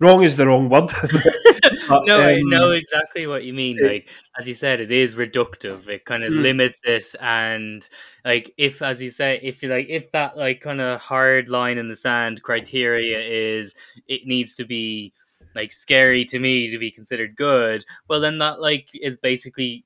Wrong 0.00 0.22
is 0.22 0.36
the 0.36 0.46
wrong 0.46 0.68
word. 0.70 0.90
but, 1.88 2.06
no, 2.06 2.20
um, 2.20 2.26
I 2.26 2.40
know 2.42 2.72
exactly 2.72 3.26
what 3.26 3.44
you 3.44 3.52
mean. 3.52 3.78
Like 3.82 4.08
as 4.38 4.46
you 4.46 4.54
said, 4.54 4.80
it 4.80 4.92
is 4.92 5.14
reductive. 5.14 5.88
It 5.88 6.04
kind 6.04 6.24
of 6.24 6.32
mm. 6.32 6.42
limits 6.42 6.80
it, 6.84 7.04
and 7.20 7.88
like 8.24 8.52
if, 8.56 8.82
as 8.82 9.00
you 9.02 9.10
say, 9.10 9.40
if 9.42 9.62
you 9.62 9.68
like, 9.68 9.86
if 9.88 10.10
that 10.12 10.36
like 10.36 10.60
kind 10.60 10.80
of 10.80 11.00
hard 11.00 11.48
line 11.48 11.78
in 11.78 11.88
the 11.88 11.96
sand 11.96 12.42
criteria 12.42 13.20
is, 13.20 13.74
it 14.06 14.26
needs 14.26 14.54
to 14.56 14.64
be 14.64 15.12
like 15.54 15.72
scary 15.72 16.24
to 16.26 16.38
me 16.38 16.70
to 16.70 16.78
be 16.78 16.90
considered 16.90 17.36
good. 17.36 17.84
Well, 18.08 18.20
then 18.20 18.38
that 18.38 18.60
like 18.60 18.88
is 18.94 19.16
basically 19.16 19.84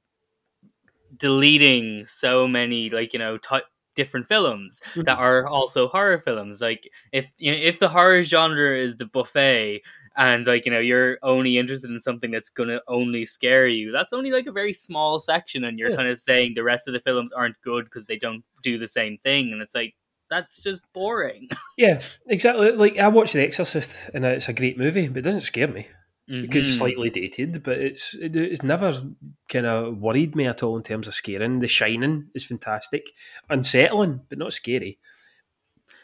deleting 1.17 2.07
so 2.07 2.49
many 2.49 2.89
like 2.91 3.13
you 3.13 3.19
know 3.19 3.37
t- 3.37 3.61
different 3.95 4.27
films 4.27 4.81
that 4.97 5.07
mm-hmm. 5.07 5.23
are 5.23 5.47
also 5.47 5.89
horror 5.89 6.19
films. 6.19 6.61
Like 6.61 6.89
if 7.13 7.27
you 7.39 7.53
know, 7.53 7.59
if 7.59 7.79
the 7.79 7.89
horror 7.89 8.23
genre 8.23 8.77
is 8.79 8.97
the 8.97 9.07
buffet 9.07 9.83
and 10.17 10.47
like 10.47 10.67
you 10.67 10.73
know 10.73 10.79
you're 10.79 11.19
only 11.23 11.59
interested 11.59 11.91
in 11.91 12.01
something 12.01 12.31
that's 12.31 12.51
gonna 12.51 12.81
only 12.89 13.27
scare 13.27 13.67
you, 13.69 13.93
that's 13.93 14.13
only 14.13 14.31
like 14.31 14.47
a 14.47 14.53
very 14.53 14.73
small 14.73 15.19
section, 15.19 15.65
and 15.65 15.79
you're 15.79 15.91
yeah. 15.91 15.97
kind 15.97 16.09
of 16.09 16.19
saying 16.19 16.53
the 16.55 16.63
rest 16.63 16.89
of 16.89 16.95
the 16.95 17.01
films 17.01 17.33
aren't 17.33 17.61
good 17.63 17.85
because 17.85 18.07
they 18.07 18.17
don't 18.17 18.45
do 18.63 18.79
the 18.79 18.89
same 18.89 19.19
thing, 19.19 19.53
and 19.53 19.63
it's 19.63 19.75
like 19.75 19.95
that's 20.31 20.63
just 20.63 20.81
boring. 20.93 21.49
Yeah, 21.79 22.03
exactly. 22.27 22.73
Like 22.73 22.99
I 22.99 23.09
watched 23.09 23.33
The 23.33 23.43
Exorcist, 23.43 24.11
and 24.15 24.25
it's 24.25 24.49
a 24.49 24.53
great 24.53 24.79
movie, 24.79 25.09
but 25.09 25.19
it 25.19 25.23
doesn't 25.23 25.41
scare 25.41 25.69
me 25.69 25.89
mm-hmm. 26.31 26.43
because 26.43 26.67
it's 26.67 26.77
slightly 26.77 27.11
dated, 27.11 27.63
but 27.63 27.79
it's 27.79 28.15
it, 28.15 28.37
it's 28.37 28.63
never 28.63 28.95
kind 29.49 29.67
of 29.67 29.99
worried 29.99 30.37
me 30.37 30.47
at 30.47 30.63
all 30.63 30.77
in 30.77 30.83
terms 30.83 31.09
of 31.09 31.15
scaring. 31.15 31.61
The 31.61 31.67
Shining 31.67 32.29
is 32.35 32.45
fantastic, 32.45 33.11
unsettling 33.49 34.21
but 34.29 34.39
not 34.39 34.53
scary. 34.53 34.99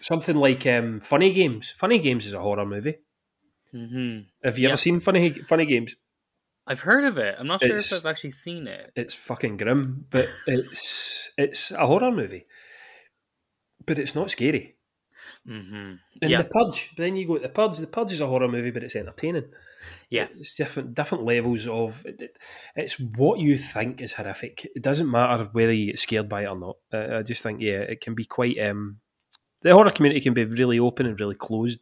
Something 0.01 0.37
like 0.37 0.67
um, 0.67 1.01
Funny 1.01 1.33
Games. 1.33 1.71
Funny 1.77 1.99
Games 1.99 2.27
is 2.27 2.35
a 2.35 2.41
horror 2.41 2.67
movie. 2.67 2.97
Mm-hmm. 3.75 4.29
Have 4.45 4.59
you 4.59 4.69
ever 4.69 4.77
seen 4.77 5.01
Funny 5.01 5.31
Funny 5.31 5.67
Games? 5.67 5.97
I've 6.67 6.81
heard 6.81 7.05
of 7.05 7.17
it. 7.17 7.35
I'm 7.39 7.47
not 7.47 7.63
sure 7.63 7.77
it's, 7.77 7.91
if 7.93 7.99
I've 7.99 8.11
actually 8.11 8.33
seen 8.33 8.67
it. 8.67 8.93
It's 8.95 9.15
fucking 9.15 9.57
grim, 9.57 10.07
but 10.11 10.29
it's 10.47 11.31
it's 11.37 11.71
a 11.71 11.87
horror 11.87 12.13
movie, 12.13 12.47
but 13.87 13.99
it's 13.99 14.15
not 14.15 14.31
scary. 14.31 14.77
Mm-hmm. 15.49 15.95
And 16.21 16.33
the 16.33 16.45
Purge. 16.45 16.91
But 16.97 17.03
then 17.03 17.17
you 17.17 17.27
go 17.27 17.37
to 17.37 17.43
the 17.43 17.49
Purge. 17.49 17.79
The 17.79 17.87
Purge 17.87 18.13
is 18.13 18.21
a 18.21 18.27
horror 18.27 18.49
movie, 18.49 18.71
but 18.71 18.83
it's 18.83 18.97
entertaining. 18.97 19.45
Yeah, 20.11 20.27
it's 20.37 20.55
different 20.55 20.95
different 20.95 21.25
levels 21.25 21.67
of. 21.69 22.05
It's 22.77 22.99
what 22.99 23.41
you 23.41 23.57
think 23.57 24.03
is 24.03 24.15
horrific. 24.15 24.67
It 24.75 24.83
doesn't 24.83 25.11
matter 25.11 25.49
whether 25.53 25.73
you 25.73 25.87
get 25.87 25.99
scared 25.99 26.29
by 26.29 26.43
it 26.43 26.49
or 26.49 26.59
not. 26.59 26.77
I 26.93 27.23
just 27.23 27.43
think 27.43 27.61
yeah, 27.61 27.81
it 27.81 28.01
can 28.01 28.15
be 28.15 28.25
quite. 28.25 28.59
Um, 28.59 28.99
the 29.63 29.73
horror 29.73 29.91
community 29.91 30.21
can 30.21 30.35
be 30.35 30.45
really 30.45 30.79
open 30.79 31.07
and 31.07 31.19
really 31.19 31.35
closed 31.35 31.81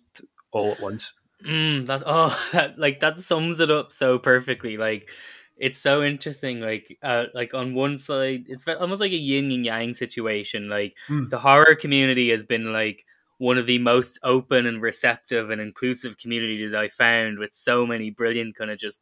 all 0.53 0.73
at 0.73 0.81
once. 0.81 1.13
Mm, 1.45 1.87
that 1.87 2.03
oh, 2.07 2.39
that, 2.53 2.79
like 2.79 3.01
that 3.01 3.21
sums 3.21 3.61
it 3.61 3.71
up 3.71 3.93
so 3.93 4.19
perfectly. 4.19 4.77
Like 4.77 5.09
it's 5.57 5.79
so 5.79 6.03
interesting. 6.03 6.61
Like 6.61 6.99
uh, 7.03 7.25
like 7.35 7.55
on 7.55 7.75
one 7.75 7.99
side, 7.99 8.45
it's 8.49 8.67
almost 8.69 9.01
like 9.01 9.13
a 9.13 9.17
yin 9.17 9.51
and 9.51 9.65
yang 9.65 9.95
situation. 9.95 10.69
Like 10.69 10.95
mm. 11.09 11.29
the 11.31 11.39
horror 11.39 11.75
community 11.75 12.31
has 12.31 12.45
been 12.45 12.73
like 12.73 13.05
one 13.39 13.59
of 13.59 13.67
the 13.67 13.79
most 13.79 14.19
open 14.23 14.67
and 14.67 14.81
receptive 14.81 15.51
and 15.51 15.61
inclusive 15.61 16.17
communities 16.19 16.73
I 16.73 16.89
found 16.89 17.39
with 17.39 17.55
so 17.55 17.87
many 17.87 18.11
brilliant 18.11 18.57
kind 18.57 18.71
of 18.71 18.79
just 18.79 19.01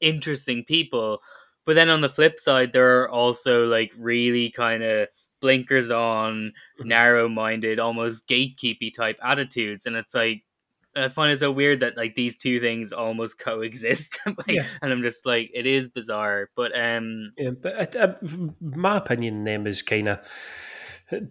interesting 0.00 0.64
people. 0.64 1.20
But 1.66 1.74
then 1.74 1.90
on 1.90 2.00
the 2.00 2.08
flip 2.08 2.38
side, 2.40 2.72
there 2.72 3.02
are 3.02 3.10
also 3.10 3.66
like 3.66 3.92
really 3.98 4.50
kind 4.50 4.82
of 4.82 5.08
blinkers 5.40 5.90
on, 5.90 6.52
narrow 6.80 7.28
minded, 7.28 7.78
almost 7.78 8.28
gatekeepy 8.28 8.94
type 8.94 9.18
attitudes. 9.22 9.86
And 9.86 9.96
it's 9.96 10.14
like, 10.14 10.44
I 10.96 11.08
find 11.08 11.32
it 11.32 11.38
so 11.38 11.50
weird 11.50 11.80
that 11.80 11.96
like 11.96 12.14
these 12.14 12.36
two 12.36 12.60
things 12.60 12.92
almost 12.92 13.38
coexist. 13.44 14.18
like, 14.26 14.36
yeah. 14.48 14.66
And 14.82 14.92
I'm 14.92 15.02
just 15.02 15.24
like, 15.26 15.50
it 15.54 15.66
is 15.66 15.88
bizarre. 15.88 16.50
But 16.56 16.72
um, 16.78 17.32
yeah, 17.36 17.50
but 17.50 17.96
uh, 17.96 18.14
my 18.60 18.96
opinion, 18.96 19.44
them 19.44 19.66
is 19.66 19.82
kind 19.82 20.08
of 20.08 20.20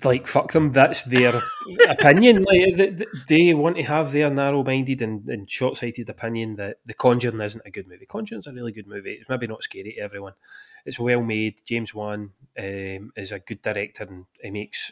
like 0.03 0.27
fuck 0.27 0.51
them. 0.51 0.71
That's 0.71 1.03
their 1.03 1.41
opinion. 1.89 2.43
Like 2.43 2.75
they, 2.75 3.05
they, 3.27 3.53
want 3.53 3.77
to 3.77 3.83
have 3.83 4.11
their 4.11 4.29
narrow-minded 4.29 5.01
and, 5.01 5.27
and 5.27 5.49
short-sighted 5.49 6.09
opinion 6.09 6.55
that 6.57 6.77
The 6.85 6.93
Conjuring 6.93 7.41
isn't 7.41 7.65
a 7.65 7.71
good 7.71 7.87
movie. 7.87 8.05
Conjuring's 8.05 8.47
a 8.47 8.53
really 8.53 8.71
good 8.71 8.87
movie. 8.87 9.13
It's 9.13 9.29
maybe 9.29 9.47
not 9.47 9.63
scary 9.63 9.93
to 9.93 10.01
everyone. 10.01 10.33
It's 10.85 10.99
well 10.99 11.23
made. 11.23 11.61
James 11.65 11.93
Wan 11.93 12.31
um, 12.57 13.11
is 13.15 13.31
a 13.31 13.39
good 13.39 13.61
director 13.61 14.03
and 14.03 14.25
he 14.41 14.51
makes 14.51 14.91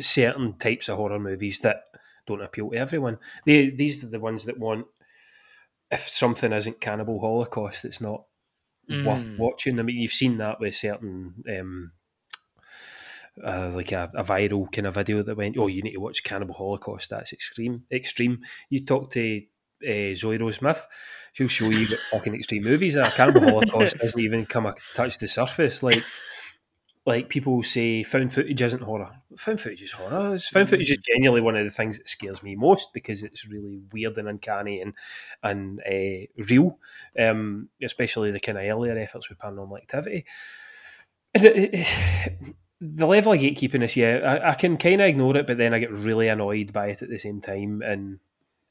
certain 0.00 0.54
types 0.58 0.88
of 0.88 0.96
horror 0.96 1.18
movies 1.18 1.60
that 1.60 1.84
don't 2.26 2.42
appeal 2.42 2.70
to 2.70 2.76
everyone. 2.76 3.18
They, 3.44 3.70
these 3.70 4.02
are 4.04 4.08
the 4.08 4.20
ones 4.20 4.44
that 4.44 4.58
want 4.58 4.86
if 5.90 6.08
something 6.08 6.52
isn't 6.52 6.80
Cannibal 6.80 7.20
Holocaust, 7.20 7.84
it's 7.84 8.00
not 8.00 8.24
mm. 8.90 9.04
worth 9.04 9.32
watching. 9.38 9.78
I 9.78 9.82
mean, 9.82 9.96
you've 9.96 10.10
seen 10.10 10.38
that 10.38 10.60
with 10.60 10.74
certain. 10.74 11.34
Um, 11.48 11.92
uh, 13.44 13.70
like 13.74 13.92
a, 13.92 14.10
a, 14.14 14.24
viral 14.24 14.72
kind 14.72 14.86
of 14.86 14.94
video 14.94 15.22
that 15.22 15.36
went, 15.36 15.58
"Oh, 15.58 15.66
you 15.66 15.82
need 15.82 15.92
to 15.92 16.00
watch 16.00 16.24
Cannibal 16.24 16.54
Holocaust. 16.54 17.10
That's 17.10 17.34
extreme. 17.34 17.82
Extreme." 17.92 18.40
You 18.70 18.82
talk 18.82 19.10
to 19.10 19.42
uh, 19.86 20.14
Zoe 20.14 20.38
Rose 20.38 20.56
Smith, 20.56 20.86
she'll 21.32 21.48
show 21.48 21.68
you 21.68 21.86
what 21.86 22.00
fucking 22.10 22.34
extreme 22.34 22.64
movies 22.64 22.96
are. 22.96 23.10
Cannibal 23.10 23.42
Holocaust 23.50 23.98
doesn't 23.98 24.20
even 24.20 24.46
come 24.46 24.64
a 24.64 24.74
touch 24.94 25.18
the 25.18 25.28
surface. 25.28 25.82
Like, 25.82 26.02
like 27.06 27.28
people 27.28 27.62
say, 27.62 28.02
found 28.02 28.32
footage 28.32 28.60
isn't 28.60 28.82
horror. 28.82 29.12
Found 29.36 29.60
footage 29.60 29.82
is 29.82 29.92
horror. 29.92 30.36
Found 30.36 30.68
footage 30.68 30.90
is 30.90 30.98
genuinely 30.98 31.40
one 31.40 31.54
of 31.56 31.64
the 31.64 31.70
things 31.70 31.98
that 31.98 32.08
scares 32.08 32.42
me 32.42 32.56
most 32.56 32.92
because 32.92 33.22
it's 33.22 33.46
really 33.46 33.80
weird 33.92 34.18
and 34.18 34.28
uncanny 34.28 34.80
and 34.80 34.92
and 35.42 35.80
uh, 35.80 36.26
real. 36.50 36.78
Um, 37.18 37.68
especially 37.80 38.32
the 38.32 38.40
kind 38.40 38.58
of 38.58 38.64
earlier 38.64 38.98
efforts 38.98 39.28
with 39.28 39.38
paranormal 39.38 39.78
activity. 39.78 40.24
And 41.32 41.44
it, 41.44 41.70
it, 41.74 42.56
the 42.80 43.06
level 43.06 43.32
of 43.32 43.38
gatekeeping 43.38 43.84
is 43.84 43.96
yeah, 43.96 44.40
I, 44.42 44.50
I 44.50 44.54
can 44.54 44.76
kind 44.76 45.00
of 45.00 45.06
ignore 45.06 45.36
it, 45.36 45.46
but 45.46 45.58
then 45.58 45.74
I 45.74 45.78
get 45.78 45.92
really 45.92 46.26
annoyed 46.26 46.72
by 46.72 46.88
it 46.88 47.02
at 47.02 47.08
the 47.08 47.18
same 47.18 47.40
time, 47.40 47.82
and 47.82 48.18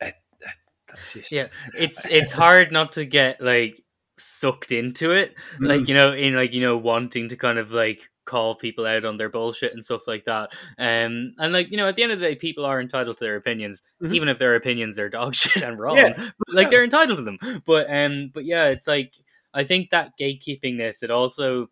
it, 0.01 0.15
it, 0.41 0.49
that's 0.89 1.13
just 1.13 1.31
yeah. 1.31 1.47
It's 1.77 2.05
it's 2.05 2.33
hard 2.33 2.73
not 2.73 2.91
to 2.93 3.05
get 3.05 3.39
like 3.39 3.81
sucked 4.17 4.73
into 4.73 5.11
it, 5.11 5.35
mm. 5.57 5.67
like 5.69 5.87
you 5.87 5.93
know, 5.93 6.11
in 6.11 6.35
like 6.35 6.53
you 6.53 6.59
know, 6.59 6.75
wanting 6.75 7.29
to 7.29 7.37
kind 7.37 7.59
of 7.59 7.71
like 7.71 8.09
call 8.25 8.55
people 8.55 8.85
out 8.85 9.05
on 9.05 9.17
their 9.17 9.29
bullshit 9.29 9.73
and 9.73 9.83
stuff 9.83 10.07
like 10.07 10.25
that. 10.25 10.51
Um, 10.77 11.33
and 11.37 11.53
like 11.53 11.71
you 11.71 11.77
know, 11.77 11.87
at 11.87 11.95
the 11.95 12.03
end 12.03 12.11
of 12.11 12.19
the 12.19 12.25
day, 12.27 12.35
people 12.35 12.65
are 12.65 12.81
entitled 12.81 13.17
to 13.17 13.23
their 13.23 13.35
opinions, 13.35 13.83
mm-hmm. 14.01 14.13
even 14.13 14.29
if 14.29 14.37
their 14.37 14.55
opinions 14.55 14.99
are 14.99 15.09
dog 15.09 15.35
shit 15.35 15.63
and 15.63 15.79
wrong. 15.79 15.97
Yeah, 15.97 16.13
but, 16.15 16.55
like 16.55 16.65
yeah. 16.65 16.69
they're 16.69 16.83
entitled 16.83 17.17
to 17.17 17.23
them. 17.23 17.63
But 17.65 17.89
um, 17.89 18.31
but 18.33 18.45
yeah, 18.45 18.65
it's 18.65 18.87
like 18.87 19.13
I 19.53 19.63
think 19.63 19.89
that 19.91 20.11
gatekeepingness. 20.19 21.03
It 21.03 21.11
also 21.11 21.69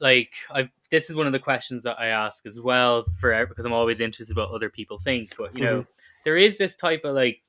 like 0.00 0.32
I 0.50 0.68
this 0.90 1.10
is 1.10 1.16
one 1.16 1.26
of 1.26 1.32
the 1.32 1.38
questions 1.38 1.82
that 1.84 1.98
I 1.98 2.08
ask 2.08 2.46
as 2.46 2.60
well 2.60 3.04
for 3.18 3.46
because 3.46 3.64
I'm 3.64 3.72
always 3.72 4.00
interested 4.00 4.36
what 4.36 4.50
other 4.50 4.70
people 4.70 4.98
think. 4.98 5.34
But 5.36 5.56
you 5.56 5.64
know, 5.64 5.80
mm-hmm. 5.80 5.90
there 6.24 6.36
is 6.36 6.58
this 6.58 6.76
type 6.76 7.04
of 7.04 7.14
like 7.14 7.40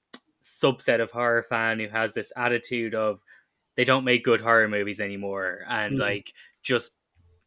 subset 0.43 1.01
of 1.01 1.11
horror 1.11 1.43
fan 1.43 1.79
who 1.79 1.89
has 1.89 2.13
this 2.13 2.31
attitude 2.35 2.95
of 2.95 3.19
they 3.75 3.85
don't 3.85 4.05
make 4.05 4.23
good 4.23 4.41
horror 4.41 4.67
movies 4.67 4.99
anymore, 4.99 5.65
and 5.67 5.97
Mm. 5.97 6.01
like 6.01 6.33
just 6.63 6.91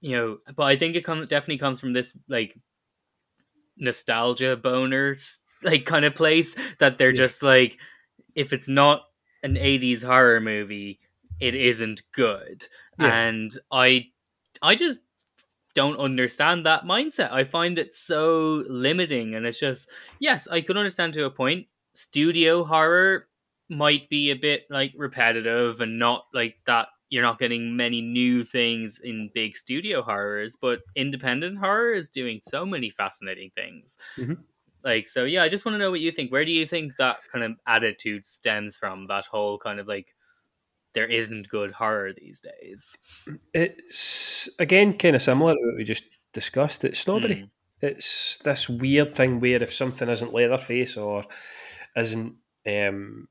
you 0.00 0.16
know. 0.16 0.38
But 0.56 0.64
I 0.64 0.76
think 0.76 0.96
it 0.96 1.04
comes 1.04 1.28
definitely 1.28 1.58
comes 1.58 1.80
from 1.80 1.92
this 1.92 2.12
like 2.28 2.56
nostalgia 3.76 4.56
boners 4.56 5.38
like 5.62 5.84
kind 5.86 6.04
of 6.04 6.14
place 6.14 6.54
that 6.78 6.98
they're 6.98 7.10
Yeah. 7.10 7.16
just 7.26 7.42
like 7.42 7.78
if 8.34 8.52
it's 8.52 8.68
not 8.68 9.02
an 9.42 9.54
80s 9.54 10.04
horror 10.04 10.40
movie 10.40 11.00
it 11.40 11.54
isn't 11.54 12.02
good 12.12 12.66
Yeah. 12.98 13.14
and 13.14 13.50
i 13.72 14.06
i 14.60 14.74
just 14.74 15.00
don't 15.74 15.96
understand 15.98 16.66
that 16.66 16.84
mindset 16.84 17.32
i 17.32 17.44
find 17.44 17.78
it 17.78 17.94
so 17.94 18.64
limiting 18.68 19.34
and 19.34 19.46
it's 19.46 19.58
just 19.58 19.88
yes 20.18 20.46
i 20.48 20.60
could 20.60 20.76
understand 20.76 21.14
to 21.14 21.24
a 21.24 21.30
point 21.30 21.66
studio 21.94 22.64
horror 22.64 23.28
might 23.70 24.08
be 24.10 24.30
a 24.30 24.36
bit 24.36 24.64
like 24.68 24.92
repetitive 24.96 25.80
and 25.80 25.98
not 25.98 26.24
like 26.34 26.56
that 26.66 26.88
you're 27.10 27.22
not 27.22 27.38
getting 27.38 27.76
many 27.76 28.00
new 28.00 28.42
things 28.44 28.98
in 29.02 29.30
big 29.34 29.56
studio 29.56 30.00
horrors 30.02 30.56
but 30.56 30.80
independent 30.96 31.58
horror 31.58 31.92
is 31.92 32.08
doing 32.08 32.40
so 32.42 32.64
many 32.64 32.88
fascinating 32.90 33.50
things 33.54 33.98
Mhm. 34.16 34.38
like 34.84 35.06
so 35.08 35.24
yeah 35.24 35.42
i 35.42 35.48
just 35.48 35.64
want 35.64 35.74
to 35.74 35.78
know 35.78 35.90
what 35.90 36.00
you 36.00 36.12
think 36.12 36.30
where 36.32 36.44
do 36.44 36.52
you 36.52 36.66
think 36.66 36.94
that 36.98 37.18
kind 37.32 37.44
of 37.44 37.52
attitude 37.66 38.24
stems 38.24 38.78
from 38.78 39.06
that 39.08 39.26
whole 39.26 39.58
kind 39.58 39.78
of 39.80 39.86
like 39.88 40.14
there 40.94 41.06
isn't 41.06 41.48
good 41.48 41.72
horror 41.72 42.12
these 42.12 42.40
days 42.40 42.96
It's 43.54 44.48
again 44.58 44.96
kind 44.98 45.16
of 45.16 45.22
similar 45.22 45.54
to 45.54 45.60
what 45.60 45.76
we 45.76 45.84
just 45.84 46.04
discussed. 46.32 46.84
It's 46.84 47.00
snobbery. 47.00 47.34
Mm. 47.36 47.50
It's 47.82 48.38
this 48.38 48.68
weird 48.68 49.14
thing 49.14 49.40
where 49.40 49.62
if 49.62 49.72
something 49.72 50.08
isn't 50.08 50.32
Leatherface 50.32 50.96
or 50.96 51.24
isn't 51.96 52.34
um, 52.66 53.28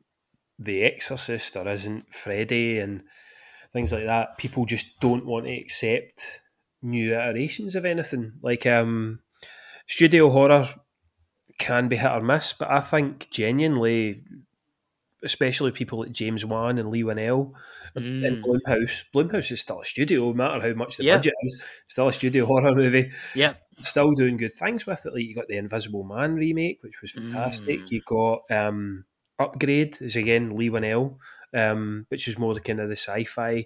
The 0.57 0.83
Exorcist 0.83 1.55
or 1.55 1.67
isn't 1.67 2.13
Freddy 2.13 2.79
and 2.79 3.03
things 3.73 3.91
like 3.93 4.05
that, 4.05 4.37
people 4.37 4.65
just 4.65 4.99
don't 4.99 5.25
want 5.25 5.45
to 5.45 5.53
accept 5.55 6.41
new 6.81 7.13
iterations 7.13 7.75
of 7.75 7.85
anything. 7.85 8.33
Like 8.41 8.65
um, 8.65 9.19
studio 9.87 10.29
horror 10.29 10.67
can 11.57 11.87
be 11.87 11.97
hit 11.97 12.11
or 12.11 12.21
miss, 12.21 12.53
but 12.53 12.69
I 12.71 12.79
think 12.79 13.29
genuinely, 13.29 14.23
especially 15.23 15.71
people 15.71 15.99
like 15.99 16.11
James 16.11 16.45
Wan 16.45 16.77
and 16.77 16.89
Leigh 16.89 17.03
Whannell 17.03 17.53
and 17.95 18.21
Mm. 18.23 18.41
Blumhouse, 18.43 19.03
Blumhouse 19.13 19.51
is 19.51 19.61
still 19.61 19.81
a 19.81 19.85
studio, 19.85 20.27
no 20.27 20.33
matter 20.33 20.61
how 20.61 20.73
much 20.75 20.97
the 20.97 21.03
Yeah. 21.03 21.17
budget 21.17 21.33
is, 21.43 21.61
still 21.87 22.07
a 22.07 22.13
studio 22.13 22.45
horror 22.47 22.75
movie 22.75 23.11
yeah 23.35 23.55
still 23.81 24.11
doing 24.13 24.35
good 24.37 24.53
things 24.53 24.85
with 24.85 25.05
it. 25.05 25.13
Like 25.13 25.23
you 25.23 25.33
got 25.33 25.47
the 25.47 25.57
Invisible 25.57 26.03
Man 26.03 26.35
remake, 26.35 26.83
which 26.83 27.01
was 27.01 27.11
fantastic. 27.13 27.79
Mm. 27.83 27.91
You 27.91 28.01
got 28.05 28.41
um, 28.51 29.05
Upgrade, 29.39 29.97
is 30.01 30.15
again 30.17 30.55
Leigh 30.57 30.69
Whannell, 30.69 31.17
um, 31.53 32.05
which 32.09 32.27
is 32.27 32.37
more 32.37 32.53
the 32.53 32.59
kind 32.59 32.79
of 32.79 32.89
the 32.89 32.95
sci-fi 32.95 33.65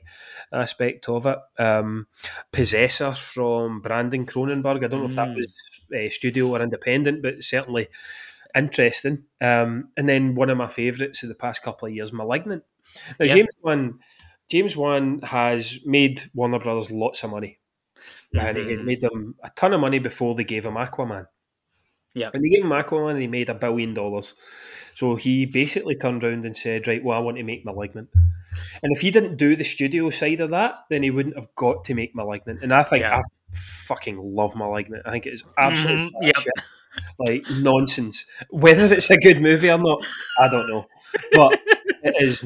aspect 0.52 1.10
of 1.10 1.26
it. 1.26 1.38
Um, 1.60 2.08
Possessor 2.52 3.12
from 3.14 3.82
Brandon 3.82 4.26
Cronenberg. 4.26 4.84
I 4.84 4.88
don't 4.88 5.02
know 5.02 5.06
if 5.06 5.16
that 5.16 5.30
Mm. 5.30 5.36
was 5.36 5.54
uh, 5.96 6.10
studio 6.10 6.48
or 6.48 6.62
independent, 6.62 7.22
but 7.22 7.44
certainly 7.44 7.88
interesting. 8.56 9.24
Um, 9.42 9.90
and 9.98 10.08
then 10.08 10.36
one 10.36 10.50
of 10.50 10.58
my 10.58 10.68
favourites 10.68 11.24
of 11.24 11.30
the 11.30 11.36
past 11.36 11.62
couple 11.64 11.88
of 11.88 11.94
years, 11.94 12.14
Malignant. 12.14 12.64
Now 13.20 13.26
Yeah. 13.26 13.36
James 13.36 13.54
Wan, 13.62 14.00
James 14.50 14.76
Wan 14.78 15.22
has 15.22 15.80
made 15.86 16.24
Warner 16.34 16.60
Brothers 16.60 16.92
lots 16.92 17.24
of 17.24 17.32
money 17.32 17.60
and 18.34 18.58
he 18.58 18.70
had 18.72 18.80
Mhm. 18.80 18.86
made 18.86 19.02
them 19.02 19.36
a 19.44 19.50
ton 19.52 19.74
of 19.74 19.82
money 19.82 20.00
before 20.00 20.36
they 20.36 20.44
gave 20.44 20.66
him 20.66 20.74
Aquaman. 20.76 21.28
Yeah. 22.14 22.30
And 22.34 22.44
they 22.44 22.50
gave 22.50 22.64
him 22.64 22.72
Aquaman 22.72 23.12
and 23.12 23.22
he 23.22 23.28
made 23.28 23.50
a 23.50 23.56
billion 23.56 23.94
dollars. 23.94 24.36
So 24.96 25.16
he 25.16 25.46
basically 25.46 25.96
turned 25.96 26.24
around 26.24 26.46
and 26.46 26.56
said, 26.56 26.88
Right, 26.88 27.04
well, 27.04 27.18
I 27.18 27.22
want 27.22 27.38
to 27.38 27.44
make 27.44 27.66
Malignant. 27.66 28.10
And 28.84 28.92
if 28.96 29.02
he 29.02 29.10
didn't 29.12 29.38
do 29.38 29.56
the 29.56 29.64
studio 29.64 30.10
side 30.12 30.40
of 30.40 30.52
that, 30.52 30.76
then 30.90 31.02
he 31.04 31.10
wouldn't 31.12 31.36
have 31.36 31.54
got 31.56 31.84
to 31.86 31.96
make 31.96 32.14
Malignant. 32.16 32.62
And 32.62 32.74
I 32.74 32.84
think 32.84 33.02
Yeah. 33.02 33.18
I 33.18 33.22
fucking 33.54 34.18
love 34.22 34.56
Malignant. 34.56 35.04
I 35.06 35.12
think 35.12 35.26
it 35.26 35.34
is 35.34 35.44
absolutely 35.58 36.12
Mhm, 36.22 36.26
yep. 36.28 36.36
shit. 36.38 36.54
like 37.18 37.44
nonsense. 37.50 38.26
Whether 38.52 38.94
it's 38.94 39.10
a 39.10 39.18
good 39.18 39.42
movie 39.42 39.72
or 39.72 39.80
not, 39.80 40.06
I 40.40 40.48
don't 40.48 40.70
know. 40.70 40.86
But 41.32 41.60
it 42.04 42.16
is 42.20 42.46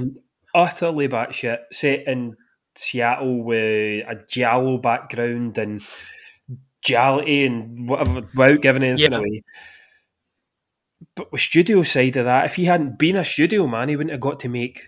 utterly 0.56 1.10
batshit. 1.10 1.60
Set 1.74 2.07
in 2.07 2.38
Seattle 2.75 3.44
with 3.44 4.05
a 4.07 4.24
giallo 4.29 4.77
background 4.77 5.57
and 5.57 5.81
duality 6.86 7.46
and 7.46 7.90
whatever, 7.90 8.22
without 8.36 8.62
giving 8.62 8.83
anything 8.83 9.12
Yeah. 9.12 9.18
away. 9.18 9.44
But 11.18 11.32
with 11.34 11.42
studio 11.42 11.84
side 11.84 12.16
of 12.16 12.24
that, 12.25 12.46
if 12.46 12.56
he 12.56 12.64
hadn't 12.66 12.98
been 12.98 13.18
a 13.18 13.25
studio 13.25 13.68
man, 13.68 13.90
he 13.90 13.98
wouldn't 13.98 14.12
have 14.14 14.22
got 14.22 14.40
to 14.42 14.50
make 14.50 14.82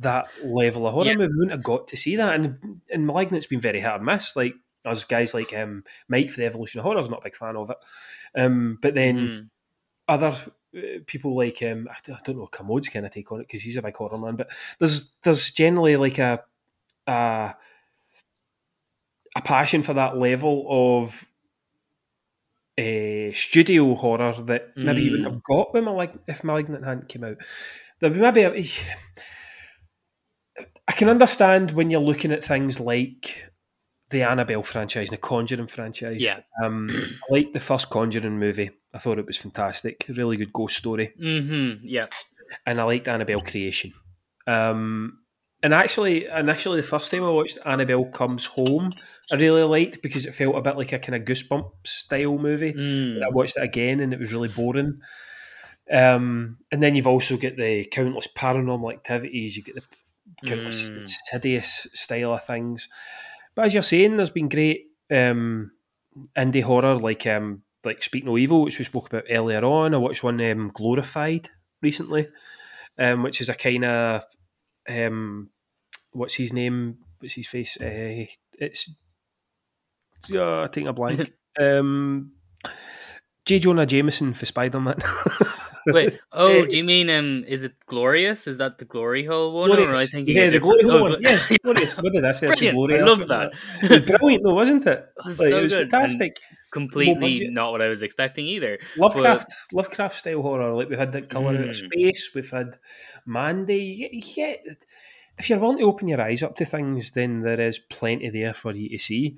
that 0.00 0.28
level 0.44 0.86
of 0.86 0.92
horror 0.92 1.06
Yeah. 1.06 1.14
movie. 1.14 1.32
He 1.32 1.38
wouldn't 1.38 1.52
have 1.52 1.62
got 1.62 1.88
to 1.88 1.96
see 1.96 2.16
that. 2.16 2.34
And 2.34 2.80
and 2.92 3.06
Malignant's 3.06 3.46
been 3.46 3.60
very 3.62 3.80
hard 3.80 4.02
miss. 4.02 4.36
Like 4.36 4.54
us 4.84 5.04
guys 5.04 5.32
like 5.32 5.54
um, 5.56 5.84
Mike 6.08 6.30
for 6.30 6.38
the 6.40 6.46
Evolution 6.46 6.80
of 6.80 6.84
Horror 6.84 6.98
is 7.00 7.08
not 7.08 7.20
a 7.20 7.24
big 7.24 7.36
fan 7.36 7.56
of 7.56 7.70
it. 7.70 7.76
Um, 8.38 8.78
but 8.82 8.92
then 8.94 9.16
Mm. 9.16 9.48
other 10.08 10.36
uh, 10.76 10.80
people 11.06 11.34
like 11.36 11.62
um, 11.62 11.88
I, 11.90 11.96
don't- 12.04 12.16
I 12.16 12.20
don't 12.24 12.36
know 12.38 12.46
Commode's 12.48 12.88
kind 12.90 13.06
of 13.06 13.12
take 13.12 13.32
on 13.32 13.40
it 13.40 13.46
because 13.46 13.62
he's 13.62 13.76
a 13.76 13.82
big 13.82 13.96
horror 13.96 14.18
man. 14.18 14.36
But 14.36 14.50
there's 14.78 15.14
there's 15.22 15.50
generally 15.52 15.96
like 15.96 16.18
a 16.18 16.42
a, 17.06 17.54
a 19.36 19.42
passion 19.42 19.82
for 19.82 19.94
that 19.94 20.16
level 20.18 20.66
of 20.68 21.24
uh, 22.78 23.32
studio 23.34 23.94
horror 23.94 24.34
that 24.46 24.76
maybe 24.76 25.02
you 25.02 25.10
wouldn't 25.12 25.28
Mm. 25.28 25.32
have 25.32 25.42
got 25.42 25.72
when 25.74 25.84
Malig- 25.84 26.18
if 26.26 26.44
Malignant 26.44 26.84
hadn't 26.84 27.08
came 27.08 27.24
out. 27.24 27.38
There 28.00 28.10
would 28.10 28.20
maybe 28.20 28.42
a, 28.42 28.64
I 30.88 30.92
can 30.92 31.08
understand 31.08 31.72
when 31.72 31.90
you're 31.90 32.00
looking 32.00 32.32
at 32.32 32.44
things 32.44 32.78
like 32.80 33.50
the 34.10 34.22
Annabelle 34.22 34.62
franchise, 34.62 35.08
and 35.10 35.18
the 35.18 35.20
Conjuring 35.22 35.66
franchise. 35.66 36.20
Yeah. 36.20 36.40
Um, 36.62 36.88
I 37.30 37.32
liked 37.32 37.54
the 37.54 37.60
first 37.60 37.90
Conjuring 37.90 38.38
movie. 38.38 38.70
I 38.94 38.98
thought 38.98 39.18
it 39.18 39.26
was 39.26 39.36
fantastic. 39.36 40.04
Really 40.08 40.36
good 40.36 40.52
ghost 40.52 40.76
story. 40.76 41.12
Mhm, 41.20 41.80
yeah 41.82 42.06
And 42.66 42.80
I 42.80 42.84
liked 42.84 43.08
Annabelle 43.08 43.40
Creation. 43.42 43.92
Um, 44.46 45.18
and 45.66 45.74
actually, 45.74 46.26
initially, 46.26 46.80
the 46.80 46.86
first 46.86 47.10
time 47.10 47.24
I 47.24 47.30
watched 47.30 47.58
Annabelle 47.66 48.04
Comes 48.04 48.46
Home, 48.46 48.92
I 49.32 49.34
really 49.34 49.64
liked 49.64 50.00
because 50.00 50.24
it 50.24 50.32
felt 50.32 50.54
a 50.54 50.60
bit 50.60 50.76
like 50.76 50.92
a 50.92 51.00
kind 51.00 51.16
of 51.16 51.26
Goosebumps 51.26 51.86
style 51.88 52.38
movie. 52.38 52.72
Mm. 52.72 53.20
I 53.20 53.28
watched 53.30 53.56
it 53.56 53.64
again 53.64 53.98
and 53.98 54.12
it 54.12 54.20
was 54.20 54.32
really 54.32 54.46
boring. 54.46 55.00
Um, 55.90 56.58
and 56.70 56.80
then 56.80 56.94
you've 56.94 57.08
also 57.08 57.36
got 57.36 57.56
the 57.56 57.84
countless 57.86 58.28
paranormal 58.28 58.92
activities. 58.92 59.56
You 59.56 59.64
get 59.64 59.74
the 59.74 59.82
countless 60.46 60.84
Mm. 60.84 60.98
insidious 60.98 61.88
style 61.94 62.34
of 62.34 62.44
things. 62.44 62.88
But 63.56 63.64
as 63.64 63.74
you're 63.74 63.82
saying, 63.82 64.16
there's 64.16 64.30
been 64.30 64.48
great 64.48 64.86
um, 65.10 65.72
indie 66.36 66.62
horror 66.62 66.94
like 66.96 67.26
um, 67.26 67.62
like 67.82 68.04
Speak 68.04 68.24
No 68.24 68.38
Evil, 68.38 68.62
which 68.62 68.78
we 68.78 68.84
spoke 68.84 69.08
about 69.08 69.24
earlier 69.28 69.64
on. 69.64 69.94
I 69.94 69.98
watched 69.98 70.22
one 70.22 70.40
um, 70.40 70.70
Glorified 70.72 71.48
recently, 71.82 72.28
um, 72.98 73.24
which 73.24 73.40
is 73.40 73.48
a 73.48 73.54
kind 73.54 73.84
of 73.84 74.22
um, 74.88 75.50
what's 76.16 76.34
his 76.34 76.52
name? 76.52 76.98
What's 77.20 77.34
his 77.34 77.46
face? 77.46 77.76
Uh, 77.80 78.26
it's 78.58 78.90
uh, 80.34 80.62
I 80.62 80.66
think 80.68 80.88
a 80.88 80.92
blank. 80.92 81.32
um, 81.60 82.32
J. 83.44 83.58
Jonah 83.60 83.86
Jameson 83.86 84.32
for 84.34 84.46
Spider 84.46 84.80
Man. 84.80 84.96
Wait, 85.88 86.18
oh, 86.32 86.62
Eh, 86.62 86.66
do 86.68 86.76
you 86.78 86.82
mean 86.84 87.08
um? 87.10 87.44
Is 87.46 87.62
it 87.62 87.74
Glorious? 87.86 88.48
Is 88.48 88.58
that 88.58 88.78
the 88.78 88.84
Glory 88.84 89.24
Hole 89.24 89.52
one, 89.54 89.70
or. 89.70 89.94
I 89.94 90.06
think 90.06 90.28
yeah, 90.28 90.50
the 90.50 90.58
glory 90.58 90.82
hole 90.82 91.00
one. 91.00 91.16
Yeah, 91.20 91.38
yeah, 91.48 91.56
glorious. 91.62 91.96
What 92.02 92.12
did 92.12 92.24
I 92.24 92.32
say? 92.32 92.48
I 92.48 92.70
love 92.72 93.26
that. 93.28 93.52
It 93.84 93.90
was 93.90 94.02
brilliant, 94.02 94.42
though, 94.42 94.54
wasn't 94.54 94.84
it? 94.86 94.98
It 95.16 95.24
was 95.26 95.38
Like, 95.38 95.50
so 95.50 95.58
it 95.58 95.62
was 95.62 95.72
good 95.74 95.82
and 95.82 95.90
fantastic. 95.92 96.36
completely 96.72 97.48
not 97.50 97.70
what 97.70 97.82
I 97.82 97.88
was 97.88 98.02
expecting 98.02 98.46
either. 98.46 98.78
Lovecraft, 98.96 99.52
Lovecraft 99.72 100.16
style 100.16 100.42
horror. 100.42 100.74
Like 100.74 100.88
we've 100.88 100.98
had 100.98 101.12
that 101.12 101.28
Color 101.30 101.50
Out 101.50 101.64
Mm. 101.66 101.68
of 101.70 101.76
Space. 101.76 102.30
We've 102.34 102.50
had 102.50 102.76
Mandy. 103.24 103.76
You 103.84 103.96
get- 104.08 104.12
you 104.12 104.22
get- 104.34 104.84
if 105.38 105.48
you're 105.50 105.58
willing 105.58 105.78
to 105.78 105.84
open 105.84 106.08
your 106.08 106.20
eyes 106.20 106.42
up 106.42 106.56
to 106.56 106.64
things, 106.64 107.10
then 107.12 107.40
there 107.42 107.60
is 107.60 107.78
plenty 107.78 108.30
there 108.30 108.54
for 108.54 108.72
you 108.72 108.88
to 108.90 108.98
see. 108.98 109.36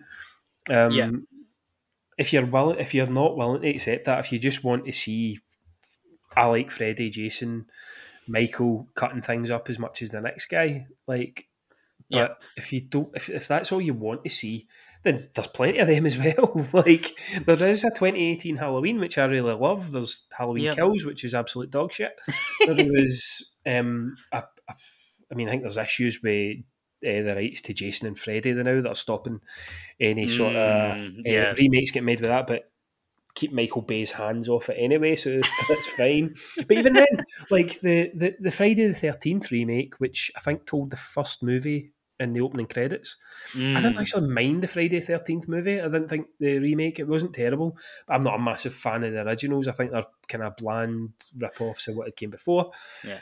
Um, 0.70 0.90
Yeah. 0.92 1.10
If 2.16 2.32
you're 2.32 2.46
willing, 2.46 2.78
if 2.80 2.94
you're 2.94 3.06
not 3.06 3.36
willing 3.36 3.62
to 3.62 3.68
accept 3.68 4.06
that, 4.06 4.18
if 4.18 4.32
you 4.32 4.38
just 4.40 4.64
want 4.64 4.86
to 4.86 4.92
see, 4.92 5.38
I 6.36 6.46
like 6.46 6.70
Freddy, 6.70 7.10
Jason, 7.10 7.66
Michael 8.26 8.88
cutting 8.94 9.22
things 9.22 9.50
up 9.52 9.70
as 9.70 9.78
much 9.78 10.02
as 10.02 10.10
the 10.10 10.20
next 10.20 10.46
guy. 10.46 10.86
Like, 11.06 11.46
but 12.10 12.18
Yeah. 12.18 12.28
if 12.56 12.72
you 12.72 12.80
don't, 12.80 13.10
if, 13.14 13.30
if 13.30 13.46
that's 13.46 13.70
all 13.70 13.80
you 13.80 13.94
want 13.94 14.24
to 14.24 14.30
see, 14.30 14.66
then 15.04 15.28
there's 15.34 15.46
plenty 15.46 15.78
of 15.78 15.86
them 15.86 16.06
as 16.06 16.18
well. 16.18 16.66
like 16.72 17.16
there 17.46 17.68
is 17.68 17.84
a 17.84 17.90
2018 17.90 18.56
Halloween 18.56 18.98
which 18.98 19.16
I 19.16 19.24
really 19.26 19.52
love. 19.54 19.92
There's 19.92 20.26
Halloween 20.36 20.64
Yep. 20.64 20.74
Kills 20.76 21.04
which 21.04 21.22
is 21.24 21.34
absolute 21.36 21.70
dog 21.70 21.92
shit. 21.92 22.18
there 22.66 22.74
was, 22.74 23.52
um, 23.64 24.16
a, 24.32 24.42
a, 24.68 24.74
I 25.30 25.34
mean, 25.34 25.48
I 25.48 25.52
think 25.52 25.62
there's 25.62 25.76
issues 25.76 26.22
with 26.22 26.58
uh, 27.04 27.22
the 27.22 27.34
rights 27.36 27.62
to 27.62 27.74
Jason 27.74 28.06
and 28.08 28.18
Freddy 28.18 28.52
now 28.54 28.80
that 28.82 28.88
are 28.88 28.94
stopping 28.94 29.40
any 30.00 30.26
sort 30.28 30.56
of 30.56 31.00
Mm, 31.00 31.18
uh, 31.18 31.22
yeah. 31.24 31.52
remakes 31.56 31.90
get 31.90 32.04
made 32.04 32.20
with 32.20 32.30
that, 32.30 32.46
but. 32.46 32.70
Keep 33.34 33.52
Michael 33.52 33.82
Bay's 33.82 34.10
hands 34.10 34.48
off 34.48 34.68
it 34.68 34.78
anyway, 34.80 35.14
so 35.14 35.40
that's 35.68 35.86
fine. 35.96 36.34
But 36.56 36.72
even 36.72 36.94
then, 36.94 37.06
like 37.50 37.78
the, 37.80 38.10
the, 38.12 38.34
the 38.40 38.50
Friday 38.50 38.88
the 38.88 38.94
Thirteenth 38.94 39.52
remake, 39.52 39.94
which 40.00 40.32
I 40.34 40.40
think 40.40 40.66
told 40.66 40.90
the 40.90 40.96
first 40.96 41.40
movie 41.44 41.92
in 42.18 42.32
the 42.32 42.40
opening 42.40 42.66
credits. 42.66 43.16
Mm. 43.52 43.76
I 43.76 43.80
didn't 43.80 43.98
actually 43.98 44.28
mind 44.28 44.62
the 44.62 44.66
Friday 44.66 44.98
the 44.98 45.06
Thirteenth 45.06 45.46
movie. 45.46 45.78
I 45.80 45.84
didn't 45.84 46.08
think 46.08 46.26
the 46.40 46.58
remake 46.58 46.98
it 46.98 47.06
wasn't 47.06 47.32
terrible. 47.34 47.78
I'm 48.08 48.24
not 48.24 48.34
a 48.34 48.42
massive 48.42 48.74
fan 48.74 49.04
of 49.04 49.12
the 49.12 49.20
originals. 49.20 49.68
I 49.68 49.72
think 49.72 49.92
they're 49.92 50.02
kind 50.26 50.42
of 50.42 50.56
bland 50.56 51.10
rip-offs 51.36 51.86
of 51.86 51.94
what 51.96 52.08
it 52.08 52.16
came 52.16 52.30
before. 52.30 52.72
Yeah, 53.06 53.20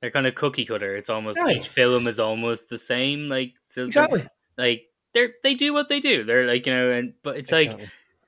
they're 0.00 0.10
kind 0.10 0.26
of 0.26 0.34
cookie 0.34 0.64
cutter. 0.66 0.96
It's 0.96 1.10
almost 1.10 1.38
Aye. 1.38 1.52
each 1.54 1.68
film 1.68 2.06
is 2.06 2.18
almost 2.20 2.68
the 2.68 2.78
same. 2.78 3.28
Like 3.28 3.54
Exactly. 3.76 4.26
like 4.58 4.86
they're 5.14 5.30
they 5.42 5.54
do 5.54 5.72
what 5.72 5.88
they 5.88 6.00
do. 6.00 6.24
They're 6.24 6.46
like 6.46 6.66
you 6.66 6.72
know, 6.74 6.90
and 6.90 7.14
but 7.22 7.36
it's 7.36 7.52
like 7.52 7.78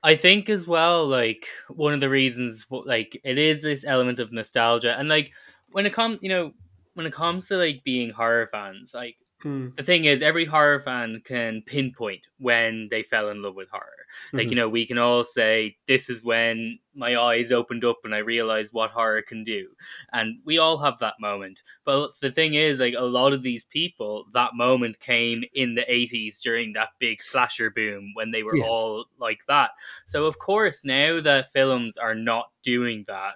I 0.03 0.15
think 0.15 0.49
as 0.49 0.65
well, 0.67 1.05
like 1.07 1.47
one 1.67 1.93
of 1.93 1.99
the 1.99 2.09
reasons, 2.09 2.65
like 2.71 3.19
it 3.23 3.37
is 3.37 3.61
this 3.61 3.83
element 3.85 4.19
of 4.19 4.31
nostalgia, 4.31 4.95
and 4.97 5.09
like 5.09 5.31
when 5.71 5.85
it 5.85 5.93
comes, 5.93 6.19
you 6.21 6.29
know, 6.29 6.53
when 6.93 7.05
it 7.05 7.13
comes 7.13 7.47
to 7.49 7.57
like 7.57 7.83
being 7.83 8.09
horror 8.11 8.47
fans, 8.51 8.93
like 8.93 9.17
Hmm. 9.41 9.69
the 9.77 9.83
thing 9.83 10.03
is, 10.03 10.21
every 10.21 10.43
horror 10.43 10.81
fan 10.81 11.21
can 11.23 11.61
pinpoint 11.65 12.27
when 12.39 12.89
they 12.91 13.03
fell 13.03 13.29
in 13.29 13.41
love 13.41 13.55
with 13.55 13.69
horror. 13.69 13.98
Like 14.33 14.47
Mhm. 14.47 14.49
you 14.51 14.55
know, 14.55 14.69
we 14.69 14.85
can 14.85 14.97
all 14.97 15.23
say 15.23 15.77
this 15.87 16.09
is 16.09 16.23
when 16.23 16.79
my 16.95 17.15
eyes 17.17 17.51
opened 17.51 17.85
up 17.85 17.99
and 18.03 18.13
I 18.13 18.19
realized 18.19 18.73
what 18.73 18.91
horror 18.91 19.21
can 19.21 19.43
do, 19.43 19.69
and 20.13 20.39
we 20.45 20.57
all 20.57 20.77
have 20.77 20.99
that 20.99 21.19
moment. 21.19 21.61
But 21.85 22.11
the 22.19 22.31
thing 22.31 22.55
is, 22.55 22.79
like 22.79 22.95
a 22.97 23.01
lot 23.03 23.33
of 23.33 23.43
these 23.43 23.65
people, 23.65 24.25
that 24.33 24.53
moment 24.55 24.99
came 24.99 25.43
in 25.53 25.75
the 25.75 25.85
'80s 25.91 26.39
during 26.39 26.73
that 26.73 26.89
big 26.99 27.21
slasher 27.21 27.69
boom 27.69 28.11
when 28.15 28.31
they 28.31 28.43
were 28.43 28.57
Yeah. 28.57 28.65
all 28.65 29.05
like 29.19 29.39
that. 29.47 29.71
So 30.05 30.25
of 30.25 30.39
course, 30.39 30.83
now 30.83 31.21
that 31.21 31.51
films 31.51 31.97
are 31.97 32.15
not 32.15 32.51
doing 32.63 33.05
that. 33.07 33.35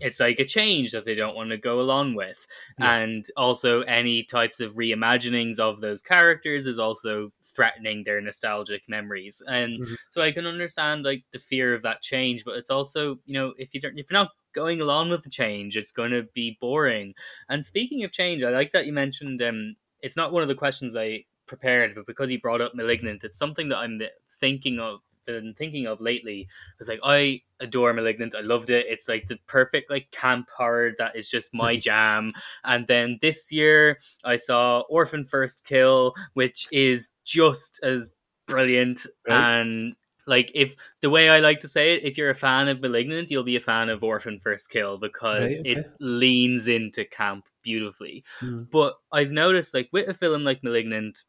It's 0.00 0.20
like 0.20 0.38
a 0.38 0.44
change 0.44 0.92
that 0.92 1.04
they 1.04 1.14
don't 1.14 1.34
want 1.36 1.50
to 1.50 1.56
go 1.56 1.80
along 1.80 2.14
with 2.14 2.46
Yeah. 2.78 2.96
and 2.96 3.26
also 3.36 3.82
any 3.82 4.22
types 4.24 4.60
of 4.60 4.74
reimaginings 4.74 5.58
of 5.58 5.80
those 5.80 6.02
characters 6.02 6.66
is 6.66 6.78
also 6.78 7.32
threatening 7.42 8.04
their 8.04 8.20
nostalgic 8.20 8.82
memories 8.88 9.42
and 9.48 9.80
Mhm. 9.80 9.96
so 10.10 10.22
i 10.22 10.30
can 10.32 10.46
understand 10.46 11.04
like 11.04 11.24
the 11.32 11.38
fear 11.38 11.74
of 11.74 11.82
that 11.82 12.02
change 12.02 12.44
but 12.44 12.56
it's 12.56 12.70
also 12.70 13.18
you 13.26 13.34
know 13.34 13.52
if 13.58 13.74
you 13.74 13.80
don't 13.80 13.98
if 13.98 14.06
you're 14.10 14.20
not 14.20 14.30
going 14.52 14.80
along 14.80 15.10
with 15.10 15.22
the 15.24 15.30
change 15.30 15.76
it's 15.76 15.92
going 15.92 16.10
to 16.10 16.22
be 16.34 16.56
boring 16.60 17.14
and 17.48 17.64
speaking 17.64 18.04
of 18.04 18.12
change 18.12 18.42
i 18.42 18.50
like 18.50 18.72
that 18.72 18.86
you 18.86 18.92
mentioned 18.92 19.42
um 19.42 19.74
it's 20.00 20.16
not 20.16 20.32
one 20.32 20.42
of 20.42 20.48
the 20.48 20.54
questions 20.54 20.96
i 20.96 21.24
prepared 21.46 21.94
but 21.94 22.06
because 22.06 22.30
he 22.30 22.36
brought 22.36 22.60
up 22.60 22.74
malignant 22.74 23.24
it's 23.24 23.38
something 23.38 23.68
that 23.68 23.78
i'm 23.78 24.00
thinking 24.40 24.78
of 24.78 25.00
been 25.28 25.54
thinking 25.58 25.86
of 25.86 26.00
lately 26.00 26.48
it's 26.80 26.88
like 26.88 27.00
i 27.04 27.40
adore 27.60 27.92
malignant 27.92 28.34
i 28.34 28.40
loved 28.40 28.70
it 28.70 28.86
it's 28.88 29.08
like 29.08 29.28
the 29.28 29.36
perfect 29.46 29.90
like 29.90 30.10
camp 30.10 30.48
horror 30.56 30.92
that 30.98 31.14
is 31.14 31.30
just 31.30 31.54
my 31.54 31.76
jam 31.88 32.32
and 32.64 32.86
then 32.86 33.18
this 33.20 33.52
year 33.52 33.98
I 34.24 34.36
saw 34.36 34.80
Orphan 34.88 35.24
First 35.24 35.64
Kill, 35.64 36.14
which 36.34 36.66
is 36.72 37.10
just 37.24 37.80
as 37.82 38.08
brilliant. 38.46 39.06
Right. 39.28 39.60
And 39.60 39.96
like, 40.26 40.50
if 40.54 40.72
the 41.00 41.10
way 41.10 41.30
I 41.30 41.40
like 41.40 41.60
to 41.60 41.68
say 41.68 41.94
it, 41.94 42.04
if 42.04 42.18
you're 42.18 42.30
a 42.30 42.34
fan 42.34 42.68
of 42.68 42.80
Malignant, 42.80 43.30
you'll 43.30 43.44
be 43.44 43.56
a 43.56 43.60
fan 43.60 43.88
of 43.88 44.04
Orphan 44.04 44.40
First 44.40 44.70
Kill 44.70 44.98
because 44.98 45.50
Right, 45.50 45.60
okay. 45.60 45.70
it 45.70 45.90
leans 46.00 46.68
into 46.68 47.04
camp 47.04 47.46
beautifully. 47.62 48.24
Hmm. 48.40 48.64
But 48.70 48.98
I've 49.12 49.30
noticed, 49.30 49.74
like, 49.74 49.88
with 49.92 50.08
a 50.08 50.14
film 50.14 50.44
like 50.44 50.62
Malignant, 50.62 51.22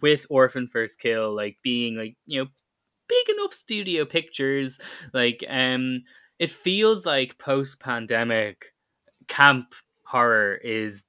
with 0.00 0.26
Orphan 0.30 0.68
First 0.68 0.98
Kill, 1.00 1.34
like 1.34 1.58
being 1.62 1.94
like 1.94 2.16
you 2.24 2.42
know 2.42 2.50
big 3.10 3.36
enough 3.36 3.54
studio 3.54 4.06
pictures, 4.06 4.80
like 5.12 5.44
um, 5.50 6.04
it 6.38 6.50
feels 6.50 7.04
like 7.06 7.38
post 7.38 7.80
pandemic 7.80 8.66
camp 9.28 9.74
horror 10.06 10.54
is 10.56 11.04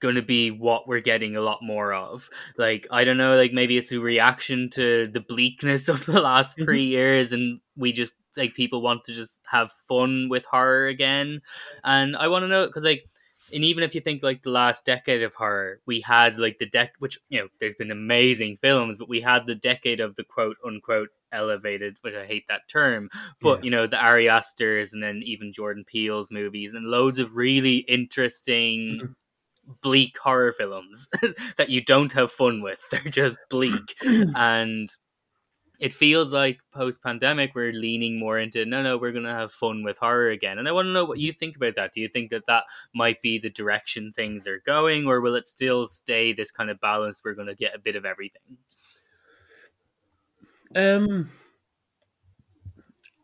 going 0.00 0.16
to 0.16 0.22
be 0.22 0.50
what 0.50 0.88
we're 0.88 1.00
getting 1.00 1.36
a 1.36 1.40
lot 1.40 1.60
more 1.62 1.94
of. 1.94 2.28
Like 2.58 2.86
I 2.90 3.04
don't 3.04 3.18
know, 3.18 3.36
like 3.36 3.52
maybe 3.52 3.78
it's 3.78 3.92
a 3.92 4.00
reaction 4.00 4.70
to 4.70 5.06
the 5.08 5.20
bleakness 5.20 5.88
of 5.94 6.06
the 6.06 6.20
last 6.20 6.58
Mhm. 6.58 6.64
three 6.64 6.84
years, 6.86 7.32
and 7.32 7.60
we 7.76 7.92
just 7.92 8.12
like 8.36 8.54
people 8.54 8.82
want 8.82 9.04
to 9.04 9.12
just 9.14 9.36
have 9.46 9.72
fun 9.88 10.28
with 10.30 10.44
horror 10.46 10.86
again. 10.88 11.42
And 11.84 12.16
I 12.16 12.28
want 12.28 12.44
to 12.44 12.48
know 12.48 12.66
because 12.66 12.84
like. 12.84 13.04
And 13.52 13.64
even 13.64 13.84
if 13.84 13.94
you 13.94 14.00
think 14.00 14.22
like 14.22 14.42
the 14.42 14.50
last 14.50 14.84
decade 14.84 15.22
of 15.22 15.34
horror, 15.34 15.80
we 15.86 16.00
had 16.00 16.38
like 16.38 16.58
the 16.58 16.66
deck, 16.66 16.94
which 16.98 17.18
you 17.28 17.40
know, 17.40 17.48
there's 17.60 17.74
been 17.74 17.90
amazing 17.90 18.58
films, 18.62 18.98
but 18.98 19.08
we 19.08 19.20
had 19.20 19.46
the 19.46 19.54
decade 19.54 20.00
of 20.00 20.16
the 20.16 20.24
quote 20.24 20.56
unquote 20.64 21.08
elevated, 21.32 21.96
which 22.02 22.14
I 22.14 22.26
hate 22.26 22.44
that 22.48 22.68
term, 22.68 23.08
but 23.40 23.58
Yeah. 23.58 23.64
you 23.64 23.70
know 23.70 23.86
the 23.86 23.96
Ari 23.98 24.28
Aster's 24.28 24.92
and 24.92 25.02
then 25.02 25.22
even 25.24 25.52
Jordan 25.52 25.84
Peele's 25.86 26.30
movies 26.30 26.74
and 26.74 26.86
loads 26.86 27.18
of 27.18 27.34
really 27.36 27.78
interesting 27.88 29.00
Mhm. 29.02 29.14
bleak 29.82 30.18
horror 30.18 30.52
films 30.52 31.08
that 31.58 31.70
you 31.70 31.80
don't 31.84 32.12
have 32.12 32.32
fun 32.32 32.62
with 32.62 32.80
they're 32.90 33.00
just 33.12 33.38
bleak 33.50 33.94
and 34.34 34.90
it 35.82 35.92
feels 35.92 36.32
like 36.32 36.60
post 36.72 37.02
pandemic 37.02 37.54
we're 37.54 37.72
leaning 37.72 38.18
more 38.18 38.38
into 38.38 38.64
no 38.64 38.82
no 38.82 38.96
we're 38.96 39.12
going 39.12 39.24
to 39.24 39.30
have 39.42 39.52
fun 39.52 39.82
with 39.82 39.98
horror 39.98 40.30
again 40.30 40.58
and 40.58 40.68
i 40.68 40.72
want 40.72 40.86
to 40.86 40.92
know 40.92 41.04
what 41.04 41.18
you 41.18 41.32
think 41.32 41.56
about 41.56 41.74
that 41.76 41.92
do 41.92 42.00
you 42.00 42.08
think 42.08 42.30
that 42.30 42.46
that 42.46 42.64
might 42.94 43.20
be 43.20 43.38
the 43.38 43.50
direction 43.50 44.12
things 44.12 44.46
are 44.46 44.62
going 44.64 45.06
or 45.06 45.20
will 45.20 45.34
it 45.34 45.48
still 45.48 45.86
stay 45.86 46.32
this 46.32 46.50
kind 46.50 46.70
of 46.70 46.80
balance 46.80 47.22
we're 47.24 47.34
going 47.34 47.48
to 47.48 47.54
get 47.54 47.74
a 47.74 47.78
bit 47.78 47.96
of 47.96 48.04
everything 48.04 48.56
Um, 50.74 51.30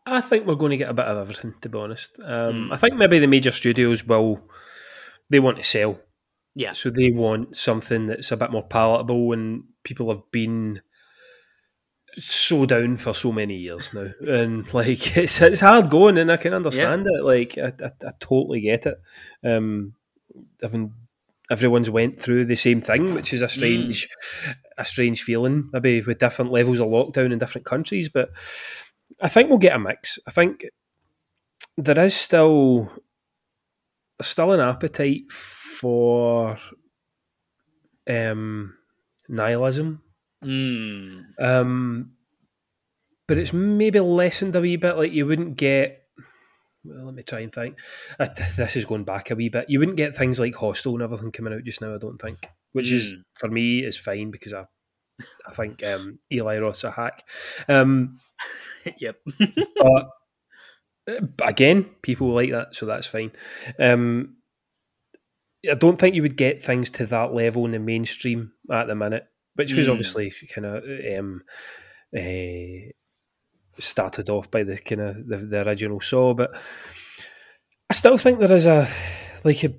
I 0.05 0.21
think 0.21 0.45
we're 0.45 0.55
going 0.55 0.71
to 0.71 0.77
get 0.77 0.89
a 0.89 0.93
bit 0.93 1.05
of 1.05 1.17
everything, 1.17 1.53
to 1.61 1.69
be 1.69 1.77
honest. 1.77 2.11
Um, 2.23 2.67
Hmm. 2.67 2.73
I 2.73 2.77
think 2.77 2.95
maybe 2.95 3.19
the 3.19 3.27
major 3.27 3.51
studios 3.51 4.05
will, 4.05 4.41
they 5.29 5.39
want 5.39 5.57
to 5.57 5.63
sell. 5.63 5.99
yeah 6.55 6.71
So 6.71 6.89
they 6.89 7.11
want 7.11 7.55
something 7.55 8.07
that's 8.07 8.31
a 8.31 8.37
bit 8.37 8.51
more 8.51 8.67
palatable 8.67 9.33
and 9.33 9.63
people 9.83 10.09
have 10.13 10.23
been 10.31 10.81
so 12.15 12.65
down 12.65 12.97
for 12.97 13.13
so 13.13 13.31
many 13.31 13.55
years 13.55 13.93
now. 13.93 14.09
And 14.27 14.71
like, 14.73 15.17
it's, 15.17 15.41
it's 15.41 15.61
hard 15.61 15.89
going 15.89 16.17
and 16.17 16.31
I 16.31 16.37
can 16.37 16.53
understand 16.53 17.05
it. 17.07 17.23
Like, 17.23 17.57
I, 17.57 17.73
I, 17.83 18.07
I 18.07 18.11
totally 18.19 18.61
get 18.61 18.85
it. 18.85 19.01
Um, 19.43 19.93
having 20.61 20.93
everyone's 21.49 21.89
went 21.89 22.21
through 22.21 22.45
the 22.45 22.55
same 22.55 22.81
thing, 22.81 23.13
which 23.13 23.33
is 23.33 23.41
a 23.41 23.47
strange, 23.47 24.07
a 24.77 24.85
strange 24.85 25.23
feeling. 25.23 25.69
Maybe 25.73 26.01
with 26.01 26.19
different 26.19 26.51
levels 26.51 26.79
of 26.79 26.87
lockdown 26.87 27.31
in 27.31 27.39
different 27.39 27.65
countries, 27.65 28.09
but 28.09 28.29
I 29.21 29.29
think 29.29 29.49
we'll 29.49 29.57
get 29.57 29.75
a 29.75 29.79
mix. 29.79 30.19
I 30.27 30.31
think 30.31 30.65
there 31.77 31.99
is 31.99 32.15
still 32.15 32.91
still 34.21 34.51
an 34.51 34.59
appetite 34.59 35.31
for 35.31 36.57
um, 38.07 38.75
nihilism, 39.27 40.01
mm. 40.43 41.23
um, 41.39 42.11
but 43.27 43.37
it's 43.37 43.53
maybe 43.53 43.99
lessened 43.99 44.55
a 44.55 44.61
wee 44.61 44.75
bit. 44.77 44.97
Like 44.97 45.11
you 45.11 45.25
wouldn't 45.25 45.57
get. 45.57 46.03
Well, 46.83 47.05
let 47.05 47.13
me 47.13 47.23
try 47.23 47.41
and 47.41 47.53
think. 47.53 47.77
Th- 48.17 48.55
This 48.55 48.75
is 48.75 48.85
going 48.85 49.03
back 49.03 49.31
a 49.31 49.35
wee 49.35 49.49
bit. 49.49 49.69
You 49.69 49.79
wouldn't 49.79 49.97
get 49.97 50.15
things 50.17 50.39
like 50.39 50.55
Hostel 50.55 50.93
and 50.93 51.03
everything 51.03 51.31
coming 51.31 51.53
out 51.53 51.63
just 51.63 51.81
now. 51.81 51.93
I 51.93 51.97
don't 51.97 52.17
think, 52.21 52.47
which 52.71 52.91
is 52.91 53.13
Mm. 53.15 53.23
for 53.35 53.49
me 53.49 53.79
is 53.83 53.97
fine 53.97 54.31
because 54.31 54.53
I, 54.53 54.65
I 55.47 55.51
think 55.51 55.83
um, 55.83 56.19
Eli 56.31 56.57
Roth's 56.59 56.83
a 56.85 56.91
hack. 56.91 57.27
Um, 57.67 58.19
yep 58.99 59.17
but, 59.37 60.07
uh, 61.07 61.21
but 61.37 61.49
again, 61.49 61.83
people 62.01 62.29
like 62.29 62.51
that, 62.51 62.73
so 62.75 62.85
that's 62.85 63.07
fine. 63.07 63.31
Um, 63.79 64.37
I 65.69 65.73
don't 65.73 65.97
think 65.99 66.15
you 66.15 66.21
would 66.21 66.37
get 66.37 66.63
things 66.63 66.89
to 66.91 67.05
that 67.07 67.33
level 67.33 67.65
in 67.65 67.71
the 67.71 67.79
mainstream 67.79 68.53
at 68.71 68.87
the 68.87 68.95
minute, 68.95 69.25
which 69.55 69.73
was 69.73 69.87
Mm. 69.87 69.91
obviously 69.91 70.31
kind 70.53 70.65
of 70.65 70.83
um, 71.19 71.43
uh, 72.17 72.91
started 73.79 74.29
off 74.29 74.49
by 74.51 74.63
the 74.63 74.77
kind 74.77 75.01
of 75.01 75.27
the, 75.27 75.37
the 75.37 75.67
original 75.67 76.01
Saw, 76.01 76.33
but 76.33 76.51
I 77.89 77.93
still 77.93 78.17
think 78.17 78.39
there 78.39 78.53
is 78.53 78.65
a 78.65 78.87
like 79.43 79.63
a. 79.63 79.73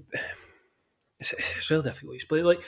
It's, 1.18 1.32
it's 1.32 1.70
really 1.70 1.82
difficult 1.82 2.12
to 2.12 2.14
explain. 2.14 2.44
Like, 2.44 2.62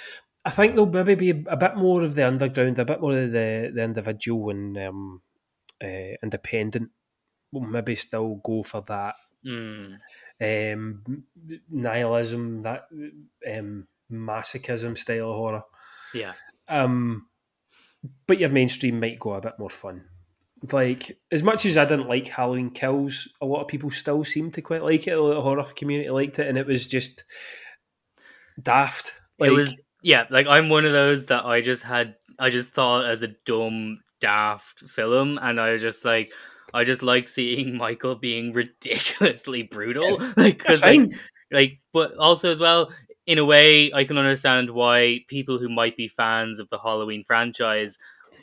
I 0.44 0.50
think 0.50 0.74
there'll 0.74 0.90
maybe 0.90 1.14
be 1.14 1.30
a 1.30 1.56
bit 1.56 1.76
more 1.76 2.02
of 2.02 2.14
the 2.14 2.26
underground, 2.26 2.78
a 2.78 2.84
bit 2.84 3.00
more 3.00 3.16
of 3.18 3.32
the 3.32 3.70
the 3.74 3.82
individual 3.82 4.50
and 4.50 4.76
um, 4.78 5.22
uh, 5.82 6.16
independent. 6.22 6.90
Will 7.50 7.60
maybe 7.60 7.94
still 7.96 8.40
go 8.42 8.62
for 8.62 8.82
that 8.88 9.14
mm. 9.44 9.98
um, 10.40 11.24
nihilism, 11.70 12.62
that 12.62 12.84
um, 13.46 13.86
masochism 14.10 14.96
style 14.96 15.30
of 15.30 15.36
horror. 15.36 15.62
yeah 16.14 16.32
Um, 16.72 17.26
but 18.26 18.38
your 18.38 18.50
mainstream 18.50 18.98
might 19.00 19.20
go 19.20 19.34
a 19.34 19.40
bit 19.40 19.58
more 19.58 19.70
fun. 19.70 20.04
Like 20.72 21.18
as 21.30 21.42
much 21.42 21.66
as 21.66 21.76
I 21.76 21.84
didn't 21.84 22.08
like 22.08 22.28
Halloween 22.28 22.70
Kills, 22.70 23.28
a 23.40 23.46
lot 23.46 23.62
of 23.62 23.68
people 23.68 23.90
still 23.90 24.22
seem 24.24 24.50
to 24.52 24.62
quite 24.62 24.82
like 24.82 25.06
it. 25.06 25.12
A 25.12 25.20
lot 25.22 25.36
of 25.36 25.42
horror 25.42 25.64
community 25.74 26.08
liked 26.10 26.38
it, 26.38 26.46
and 26.46 26.56
it 26.56 26.66
was 26.66 26.86
just 26.86 27.24
daft. 28.62 29.12
Like, 29.38 29.50
it 29.50 29.54
was 29.54 29.76
yeah 30.02 30.24
like 30.30 30.46
i'm 30.48 30.68
one 30.68 30.84
of 30.84 30.92
those 30.92 31.26
that 31.26 31.44
i 31.44 31.60
just 31.60 31.84
had 31.84 32.16
i 32.38 32.50
just 32.50 32.74
thought 32.74 33.04
as 33.04 33.22
a 33.22 33.28
dumb 33.46 34.00
daft 34.20 34.80
film 34.88 35.38
and 35.40 35.60
i 35.60 35.72
was 35.72 35.80
just 35.80 36.04
like 36.04 36.32
i 36.74 36.82
just 36.84 37.02
like 37.02 37.28
seeing 37.28 37.76
michael 37.78 38.16
being 38.16 38.52
ridiculously 38.52 39.62
brutal 39.62 40.18
like 40.36 40.62
that's 40.64 40.80
'cause, 40.80 40.82
like, 40.82 41.10
like 41.52 41.78
but 41.92 42.16
also 42.18 42.50
as 42.50 42.58
well 42.58 42.92
in 43.26 43.38
a 43.38 43.44
way, 43.44 43.92
I 43.92 44.04
can 44.04 44.18
understand 44.18 44.70
why 44.70 45.24
people 45.28 45.58
who 45.58 45.68
might 45.68 45.96
be 45.96 46.08
fans 46.08 46.58
of 46.58 46.68
the 46.70 46.78
Halloween 46.78 47.24
franchise 47.24 47.98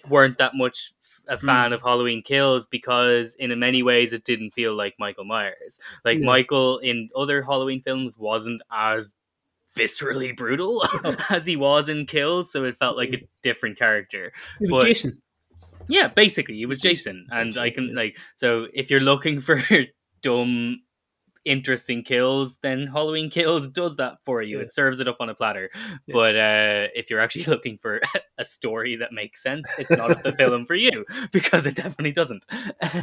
weren't 0.07 0.37
that 0.37 0.55
much 0.55 0.93
a 1.27 1.37
Hmm. 1.37 1.45
fan 1.45 1.73
of 1.73 1.81
Halloween 1.81 2.23
Kills 2.23 2.65
because, 2.65 3.35
in 3.35 3.57
many 3.59 3.83
ways, 3.83 4.13
it 4.13 4.23
didn't 4.23 4.51
feel 4.51 4.73
like 4.73 4.95
Michael 4.97 5.25
Myers. 5.25 5.79
Like 6.03 6.19
Yeah. 6.19 6.25
Michael 6.25 6.79
in 6.79 7.09
other 7.15 7.43
Halloween 7.43 7.81
films 7.81 8.17
wasn't 8.17 8.61
as 8.71 9.13
viscerally 9.77 10.35
brutal 10.35 10.83
as 11.29 11.45
he 11.45 11.55
was 11.55 11.87
in 11.89 12.05
Kills, 12.07 12.51
so 12.51 12.63
it 12.63 12.77
felt 12.79 12.97
like 12.97 13.13
a 13.13 13.21
different 13.43 13.77
character. 13.77 14.33
It 14.59 14.71
was 14.71 14.81
But- 14.81 14.87
Jason. 14.87 15.21
Yeah, 15.87 16.07
basically, 16.07 16.61
it 16.61 16.67
was. 16.67 16.79
Jason, 16.79 17.25
and 17.31 17.57
I 17.57 17.71
can 17.71 17.95
like 17.95 18.15
so 18.35 18.67
if 18.73 18.91
you're 18.91 18.99
looking 18.99 19.41
for 19.47 19.61
dumb, 20.21 20.81
interesting 21.45 22.03
kills, 22.03 22.57
then 22.61 22.87
Halloween 22.87 23.29
Kills 23.29 23.67
does 23.67 23.97
that 23.97 24.17
for 24.25 24.41
you. 24.41 24.57
Yeah. 24.57 24.63
It 24.63 24.73
serves 24.73 24.99
it 24.99 25.07
up 25.07 25.17
on 25.19 25.29
a 25.29 25.35
platter. 25.35 25.69
Yeah. 26.05 26.13
But 26.13 26.35
uh, 26.35 26.87
if 26.95 27.09
you're 27.09 27.19
actually 27.19 27.45
looking 27.47 27.77
for 27.81 28.01
a 28.37 28.45
story 28.45 28.95
that 28.97 29.11
makes 29.11 29.41
sense, 29.41 29.69
it's 29.77 29.91
not 29.91 30.23
the 30.23 30.33
film 30.33 30.65
for 30.65 30.75
you 30.75 31.05
because 31.31 31.65
it 31.65 31.75
definitely 31.75 32.11
doesn't. 32.11 32.45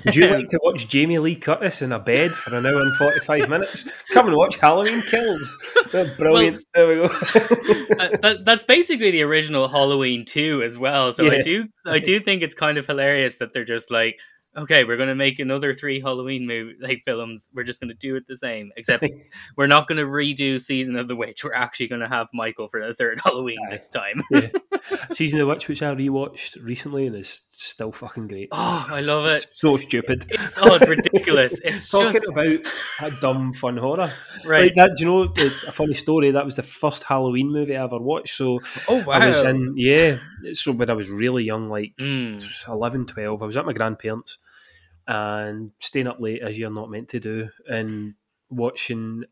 Would 0.05 0.17
you 0.17 0.29
like 0.29 0.49
to 0.49 0.61
watch 0.63 0.89
Jamie 0.89 1.19
Lee 1.19 1.37
Curtis 1.37 1.83
in 1.83 1.93
a 1.93 1.99
bed 1.99 2.33
for 2.33 2.55
an 2.55 2.67
hour 2.67 2.81
and 2.81 2.97
45 2.97 3.49
minutes? 3.49 3.85
Come 4.13 4.29
and 4.29 4.37
watch 4.37 4.57
Halloween 4.57 5.03
Kills. 5.03 5.57
Oh, 5.93 6.11
brilliant. 6.19 6.65
there 6.75 6.89
we 6.89 6.95
go. 6.97 7.05
Uh, 7.05 8.17
that, 8.23 8.43
that's 8.45 8.65
basically 8.65 9.11
the 9.11 9.23
original 9.23 9.69
Halloween 9.69 10.25
2 10.25 10.63
as 10.63 10.79
well. 10.79 11.13
So 11.13 11.31
I 11.31 11.43
do 11.43 11.67
I 11.87 11.99
do 11.99 12.21
think 12.21 12.43
it's 12.43 12.55
kind 12.55 12.79
of 12.79 12.87
hilarious 12.87 13.39
that 13.39 13.53
they're 13.53 13.65
just 13.65 13.91
like, 13.91 14.19
okay, 14.57 14.85
we're 14.85 14.97
gonna 14.97 15.15
make 15.15 15.39
another 15.39 15.75
three 15.75 16.01
Halloween 16.01 16.47
movie 16.47 16.75
like 16.81 17.03
films. 17.05 17.49
We're 17.55 17.65
just 17.65 17.81
gonna 17.81 17.95
do 17.95 18.17
it 18.17 18.25
the 18.29 18.37
same, 18.37 18.73
except 18.77 19.05
we're 19.57 19.67
not 19.67 19.89
gonna 19.89 20.03
redo 20.05 20.61
Season 20.61 20.97
of 20.97 21.09
the 21.09 21.17
Witch. 21.17 21.45
We're 21.45 21.53
actually 21.55 21.89
gonna 21.89 22.09
have 22.09 22.29
Michael 22.33 22.69
for 22.69 22.87
the 22.87 22.95
third 22.95 23.21
Halloween 23.23 23.59
Aye. 23.69 23.73
this 23.73 23.89
time. 23.91 24.23
Season 25.13 25.41
of 25.41 25.47
the 25.47 25.53
Witch, 25.55 25.69
which 25.69 25.83
I 25.83 25.95
rewatched 25.95 26.63
recently 26.63 27.07
and 27.07 27.17
is 27.17 27.47
still 27.51 27.93
fucking 27.93 28.29
great. 28.29 28.49
Oh, 28.53 28.87
I 28.89 29.01
love 29.01 29.27
it. 29.27 29.45
It's 29.45 29.61
so 29.61 29.77
stupid. 29.77 30.25
It's 30.29 30.57
it's 30.59 30.89
ridiculous. 30.89 31.61
It's 31.65 31.89
Talking 31.91 32.13
just 32.13 32.29
about 32.29 32.47
a 33.03 33.11
dumb 33.21 33.53
fun 33.53 33.77
horror. 33.77 34.13
right. 34.45 34.63
Like 34.65 34.75
that, 34.75 34.93
do 34.97 35.05
you 35.05 35.07
know 35.11 35.35
a 35.67 35.73
funny 35.73 35.95
story? 35.95 36.31
That 36.31 36.45
was 36.45 36.57
the 36.57 36.63
first 36.63 37.03
Halloween 37.05 37.51
movie 37.51 37.77
I 37.77 37.85
ever 37.85 37.99
watched. 37.99 38.35
So 38.37 38.61
oh 38.89 39.03
wow. 39.05 39.15
I 39.15 39.27
was 39.27 39.41
in, 39.41 39.75
yeah. 39.77 40.19
So 40.53 40.73
when 40.73 40.91
I 40.91 40.95
was 40.95 41.11
really 41.11 41.45
young, 41.45 41.69
like 41.69 41.95
Mm. 41.99 42.45
11, 42.69 43.07
12, 43.07 43.43
I 43.43 43.47
was 43.47 43.57
at 43.57 43.65
my 43.67 43.73
grandparents 43.73 44.39
and 45.07 45.71
staying 45.79 46.07
up 46.07 46.21
late 46.21 46.43
as 46.43 46.59
you're 46.59 46.71
not 46.71 46.91
meant 46.91 47.09
to 47.11 47.21
do 47.21 47.49
and 47.69 48.15
watching, 48.51 49.25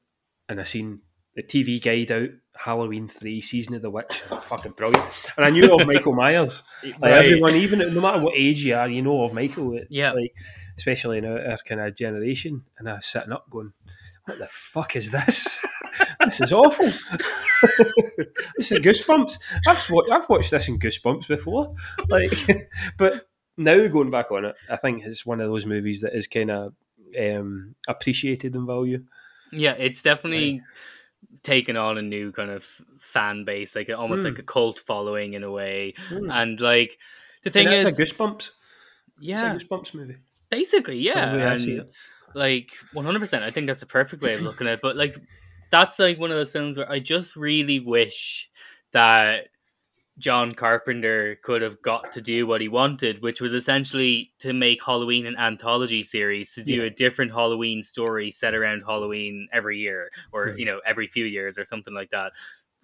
and 0.48 0.60
I 0.60 0.64
seen 0.64 1.00
the 1.34 1.42
TV 1.42 1.82
guide 1.82 2.12
out 2.12 2.28
Halloween 2.56 3.08
3 3.08 3.40
Season 3.40 3.74
of 3.74 3.82
the 3.82 3.90
Witch. 3.90 4.20
Fucking 4.42 4.72
brilliant. 4.72 5.04
And 5.36 5.44
I 5.44 5.50
knew 5.50 5.74
of 5.78 5.86
Michael 5.86 6.14
Myers. 6.14 6.62
Like 6.84 7.00
Right. 7.00 7.24
everyone, 7.24 7.56
even 7.56 7.78
no 7.80 8.00
matter 8.00 8.20
what 8.20 8.36
age 8.36 8.62
you 8.62 8.74
are, 8.76 8.88
you 8.88 9.02
know 9.02 9.24
of 9.24 9.32
Michael. 9.34 9.80
Yeah. 9.90 10.12
Like, 10.12 10.32
especially 10.76 11.18
in 11.18 11.24
our, 11.24 11.44
our 11.50 11.56
kind 11.58 11.80
of 11.80 11.96
generation. 11.96 12.62
And 12.78 12.88
I 12.88 12.94
was 12.94 13.06
sitting 13.06 13.32
up 13.32 13.50
going, 13.50 13.72
what 14.26 14.38
the 14.38 14.46
fuck 14.50 14.94
is 14.96 15.10
this? 15.10 15.64
this 16.24 16.40
is 16.40 16.52
awful. 16.52 16.86
this 18.56 18.70
is 18.70 18.78
Goosebumps. 18.78 19.38
I've, 19.66 19.90
I've 20.12 20.28
watched 20.28 20.50
this 20.50 20.68
in 20.68 20.78
Goosebumps 20.78 21.26
before. 21.28 21.74
Like, 22.08 22.32
but 22.96 23.26
now 23.56 23.86
going 23.88 24.10
back 24.10 24.30
on 24.32 24.44
it, 24.44 24.54
I 24.68 24.76
think 24.76 25.04
it's 25.04 25.24
one 25.26 25.40
of 25.40 25.48
those 25.48 25.66
movies 25.66 26.00
that 26.00 26.16
is 26.16 26.26
kind 26.26 26.50
of 26.50 26.74
um, 27.18 27.74
appreciated 27.88 28.54
in 28.56 28.66
value. 28.66 29.04
Yeah, 29.52 29.72
it's 29.72 30.02
definitely 30.02 30.62
taken 31.42 31.76
on 31.76 31.98
a 31.98 32.02
new 32.02 32.32
kind 32.32 32.50
of 32.50 32.66
fan 33.00 33.44
base, 33.44 33.76
like 33.76 33.90
almost 33.90 34.22
Mm. 34.22 34.30
like 34.30 34.38
a 34.38 34.42
cult 34.42 34.80
following 34.80 35.34
in 35.34 35.42
a 35.44 35.50
way. 35.50 35.94
Mm. 36.10 36.32
And 36.32 36.60
like 36.60 36.98
the 37.42 37.50
thing 37.50 37.68
is, 37.68 37.84
it's 37.84 37.98
a 37.98 38.02
Goosebumps. 38.02 38.50
yeah, 39.20 39.52
It's 39.54 39.62
a 39.62 39.66
Goosebumps 39.66 39.94
movie. 39.94 40.16
basically, 40.50 40.98
yeah, 40.98 41.30
the 41.32 41.36
way 41.38 41.44
I 41.44 41.56
see 41.56 41.78
and 41.78 41.88
like 42.34 42.70
one 42.92 43.04
hundred 43.04 43.20
percent. 43.20 43.44
I 43.44 43.50
think 43.50 43.66
that's 43.68 43.82
a 43.82 43.86
perfect 43.86 44.22
way 44.22 44.34
of 44.34 44.42
looking 44.48 44.66
at 44.66 44.74
it. 44.74 44.80
But 44.82 44.96
like 44.96 45.16
that's 45.70 45.98
like 45.98 46.18
one 46.18 46.30
of 46.32 46.36
those 46.36 46.50
films 46.50 46.76
where 46.76 46.90
I 46.90 46.98
just 46.98 47.36
really 47.36 47.78
wish 47.80 48.48
that 48.92 49.48
John 50.18 50.54
Carpenter 50.54 51.36
could 51.42 51.60
have 51.62 51.82
got 51.82 52.12
to 52.12 52.20
do 52.20 52.46
what 52.46 52.60
he 52.60 52.68
wanted, 52.68 53.20
which 53.22 53.40
was 53.40 53.52
essentially 53.52 54.32
to 54.38 54.52
make 54.52 54.84
Halloween 54.84 55.26
an 55.26 55.36
anthology 55.36 56.02
series, 56.04 56.54
to 56.54 56.62
do 56.62 56.76
Yeah. 56.76 56.82
a 56.84 56.90
different 56.90 57.32
Halloween 57.32 57.82
story 57.82 58.30
set 58.30 58.54
around 58.54 58.82
Halloween 58.86 59.48
every 59.52 59.78
year, 59.78 60.10
or 60.32 60.48
Mhm. 60.50 60.58
you 60.58 60.64
know, 60.66 60.80
every 60.86 61.08
few 61.08 61.24
years, 61.24 61.58
or 61.58 61.64
something 61.64 61.94
like 61.94 62.10
that, 62.10 62.32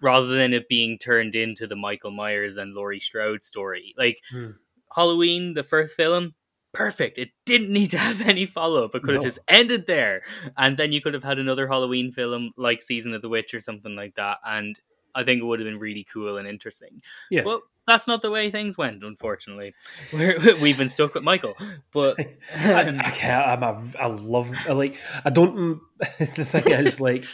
rather 0.01 0.27
than 0.27 0.51
it 0.53 0.67
being 0.67 0.97
turned 0.97 1.35
into 1.35 1.67
the 1.67 1.75
Michael 1.75 2.11
Myers 2.11 2.57
and 2.57 2.73
Laurie 2.73 2.99
Strode 2.99 3.43
story. 3.43 3.93
Like 3.97 4.19
Hmm. 4.29 4.51
Halloween, 4.93 5.53
the 5.53 5.63
first 5.63 5.95
film, 5.95 6.35
perfect. 6.73 7.17
It 7.17 7.29
didn't 7.45 7.71
need 7.71 7.91
to 7.91 7.97
have 7.97 8.19
any 8.27 8.45
follow 8.45 8.83
up. 8.83 8.93
It 8.95 9.03
could 9.03 9.13
have 9.13 9.23
just 9.23 9.39
ended 9.47 9.87
there, 9.87 10.23
and 10.57 10.77
then 10.77 10.91
you 10.91 11.01
could 11.01 11.13
have 11.13 11.23
had 11.23 11.39
another 11.39 11.67
Halloween 11.69 12.11
film 12.11 12.51
like 12.57 12.81
Season 12.81 13.13
of 13.13 13.21
the 13.21 13.29
Witch 13.29 13.53
or 13.53 13.61
something 13.61 13.95
like 13.95 14.15
that, 14.15 14.39
and 14.45 14.77
I 15.15 15.23
think 15.23 15.41
it 15.41 15.45
would 15.45 15.59
have 15.59 15.65
been 15.67 15.79
really 15.79 16.05
cool 16.11 16.37
and 16.37 16.47
interesting. 16.47 17.01
Yeah. 17.29 17.41
But 17.43 17.61
that's 17.87 18.07
not 18.07 18.21
the 18.21 18.29
way 18.31 18.51
things 18.51 18.77
went, 18.77 19.03
unfortunately. 19.03 19.73
We're, 20.13 20.39
we've 20.61 20.77
been 20.77 20.89
stuck 20.89 21.13
with 21.15 21.23
Michael. 21.23 21.55
But 21.91 22.19
I, 22.55 22.81
I, 22.87 23.11
can't- 23.11 23.47
I'm 23.47 23.63
a, 23.63 23.83
I 23.99 24.05
love 24.07 24.51
I 24.67 24.73
like 24.73 24.95
I 25.25 25.29
don't 25.29 25.81
the 26.19 26.45
thing 26.45 26.71
is 26.71 27.01
like 27.01 27.25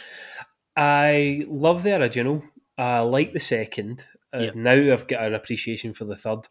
I 0.76 1.44
love 1.48 1.82
the 1.82 1.96
original 2.00 2.42
I 2.76 3.00
like 3.00 3.32
the 3.32 3.40
second 3.40 4.04
uh, 4.34 4.38
Yeah. 4.38 4.50
now 4.54 4.92
I've 4.92 5.06
got 5.06 5.24
an 5.26 5.34
appreciation 5.34 5.92
for 5.92 6.04
the 6.04 6.16
third 6.16 6.46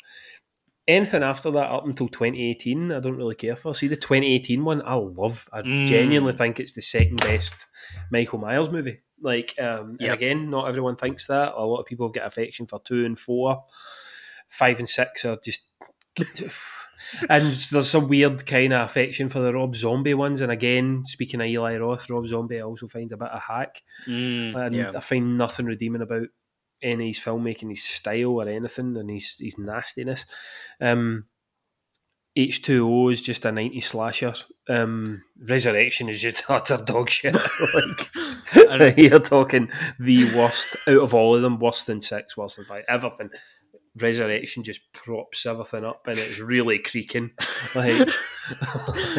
anything 0.87 1.23
after 1.23 1.51
that 1.51 1.69
up 1.71 1.85
until 1.85 2.07
2018 2.07 2.91
I 2.91 2.99
don't 2.99 3.17
really 3.17 3.35
care 3.35 3.55
for 3.55 3.73
see 3.73 3.87
the 3.87 3.95
2018 3.95 4.63
one 4.63 4.81
I 4.85 4.95
love 4.95 5.47
I 5.53 5.61
Mm. 5.61 5.85
genuinely 5.87 6.33
think 6.33 6.59
it's 6.59 6.73
the 6.73 6.81
second 6.81 7.17
best 7.21 7.65
Michael 8.11 8.39
Myers 8.39 8.69
movie 8.69 8.99
like 9.21 9.55
um, 9.59 9.97
Yeah. 9.99 10.07
and 10.07 10.13
again 10.15 10.49
not 10.49 10.67
everyone 10.67 10.95
thinks 10.95 11.27
that 11.27 11.53
a 11.55 11.63
lot 11.65 11.79
of 11.79 11.85
people 11.85 12.09
get 12.09 12.25
affection 12.25 12.67
for 12.67 12.79
two 12.83 13.05
and 13.05 13.17
four 13.17 13.63
five 14.49 14.79
and 14.79 14.87
six 14.87 15.25
are 15.25 15.37
just 15.43 15.67
and 17.29 17.45
there's 17.53 17.89
some 17.89 18.07
weird 18.07 18.45
kind 18.45 18.73
of 18.73 18.81
affection 18.85 19.29
for 19.29 19.39
the 19.39 19.53
Rob 19.53 19.75
Zombie 19.75 20.13
ones. 20.15 20.41
And 20.41 20.51
again, 20.51 21.03
speaking 21.05 21.41
of 21.41 21.47
Eli 21.47 21.77
Roth, 21.77 22.09
Rob 22.09 22.27
Zombie 22.27 22.57
I 22.57 22.63
also 22.63 22.87
find 22.87 23.11
a 23.11 23.17
bit 23.17 23.29
of 23.29 23.41
hack. 23.41 23.81
Mm, 24.07 24.55
And 24.55 24.75
yeah. 24.75 24.91
I 24.95 24.99
find 24.99 25.37
nothing 25.37 25.67
redeeming 25.67 26.01
about 26.01 26.27
any 26.81 27.09
of 27.09 27.15
his 27.15 27.19
filmmaking, 27.23 27.69
his 27.69 27.83
style 27.83 28.31
or 28.41 28.47
anything, 28.49 28.97
and 28.97 29.09
his, 29.09 29.37
his 29.39 29.57
nastiness. 29.57 30.25
Um, 30.81 31.25
H2O 32.37 33.11
is 33.11 33.21
just 33.21 33.45
a 33.45 33.49
90s 33.49 33.83
slasher. 33.85 34.33
Um, 34.69 35.23
Resurrection 35.47 36.07
is 36.09 36.21
just 36.21 36.43
utter 36.49 36.77
dog 36.77 37.09
shit. 37.09 37.35
like, 37.73 38.09
And- 38.69 38.97
you're 38.97 39.19
talking 39.19 39.69
the 39.99 40.33
worst 40.35 40.75
out 40.87 40.99
of 41.01 41.13
all 41.13 41.35
of 41.35 41.41
them, 41.41 41.59
worse 41.59 41.83
than 41.83 41.99
six, 42.01 42.37
worse 42.37 42.57
than 42.57 42.65
five, 42.65 42.83
everything. 42.87 43.29
Resurrection 43.99 44.63
just 44.63 44.81
props 44.93 45.47
everything 45.47 45.83
up 45.83 46.05
and 46.05 46.19
it's 46.19 46.37
really 46.37 46.77
creaking. 46.77 47.31
Like, 47.73 48.07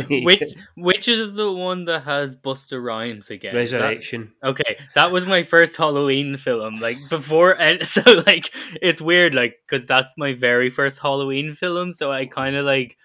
which 0.08 0.42
which 0.76 1.08
is 1.08 1.34
the 1.34 1.50
one 1.50 1.84
that 1.86 2.04
has 2.04 2.36
Busta 2.36 2.80
Rhymes 2.80 3.28
again? 3.28 3.56
Is 3.56 3.72
that- 3.72 3.80
Resurrection. 3.80 4.32
Okay, 4.44 4.78
that 4.94 5.10
was 5.10 5.26
my 5.26 5.42
first 5.42 5.76
Halloween 5.76 6.36
film. 6.36 6.76
Like 6.76 6.98
before, 7.10 7.60
and 7.60 7.84
so 7.88 8.02
like 8.26 8.52
it's 8.80 9.00
weird, 9.00 9.34
like 9.34 9.56
because 9.68 9.84
that's 9.86 10.10
my 10.16 10.34
very 10.34 10.70
first 10.70 11.00
Halloween 11.00 11.54
film. 11.54 11.92
So 11.92 12.12
I 12.12 12.26
kind 12.26 12.54
of 12.54 12.64
like 12.64 12.96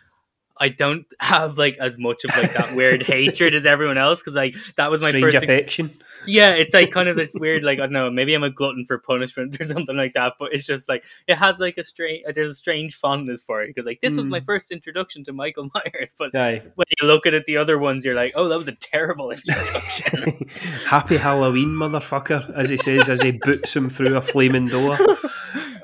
I 0.58 0.70
don't 0.70 1.06
have 1.20 1.58
like 1.58 1.78
as 1.80 1.98
much 1.98 2.24
of 2.24 2.30
like 2.38 2.54
that 2.54 2.76
weird 2.76 3.02
hatred 3.08 3.56
as 3.56 3.66
everyone 3.66 3.98
else 3.98 4.20
because 4.22 4.36
like 4.36 4.54
that 4.78 4.92
was 4.92 5.02
my 5.02 5.10
Strange 5.10 5.34
first. 5.34 5.44
affection. 5.44 6.00
Yeah, 6.28 6.52
it's 6.52 6.74
like 6.74 6.92
kind 6.92 7.10
of 7.10 7.18
this 7.18 7.34
weird, 7.40 7.64
like 7.64 7.80
I 7.80 7.84
don't 7.84 7.92
know, 7.94 8.10
maybe 8.12 8.34
I'm 8.34 8.44
a 8.44 8.50
glutton 8.50 8.86
for 8.86 8.98
punishment 9.00 9.60
or 9.60 9.64
something 9.74 9.98
like 9.98 10.14
that. 10.14 10.34
But 10.40 10.54
it's 10.54 10.66
just 10.66 10.88
like 10.88 11.04
it 11.28 11.36
has 11.36 11.60
like 11.60 11.78
a 11.78 11.84
strange, 11.84 12.24
there's 12.36 12.52
a 12.52 12.56
strange 12.56 12.96
fondness 12.96 13.44
for 13.44 13.62
it 13.64 13.68
because 13.68 13.86
like 13.86 14.00
this 14.02 14.16
was 14.16 14.26
my 14.26 14.40
Mm. 14.42 14.46
first 14.46 14.72
introduction 14.72 15.24
to 15.26 15.34
Michael 15.34 15.70
Myers. 15.74 16.14
But 16.18 16.36
Aye. 16.36 16.62
when 16.76 16.86
you 17.02 17.08
look 17.08 17.26
at 17.26 17.34
it, 17.34 17.46
the 17.46 17.58
other 17.58 17.78
ones, 17.78 18.06
you're 18.06 18.16
like, 18.16 18.34
oh, 18.36 18.48
that 18.48 18.58
was 18.58 18.68
a 18.68 18.74
terrible 18.76 19.32
introduction. 19.32 20.48
Happy 20.86 21.18
Halloween, 21.18 21.70
motherfucker, 21.70 22.54
as 22.56 22.70
he 22.70 22.78
says 22.78 23.10
as 23.10 23.22
he 23.22 23.32
boots 23.32 23.76
him 23.76 23.90
through 23.90 24.16
a 24.16 24.22
flaming 24.22 24.68
door. 24.68 24.98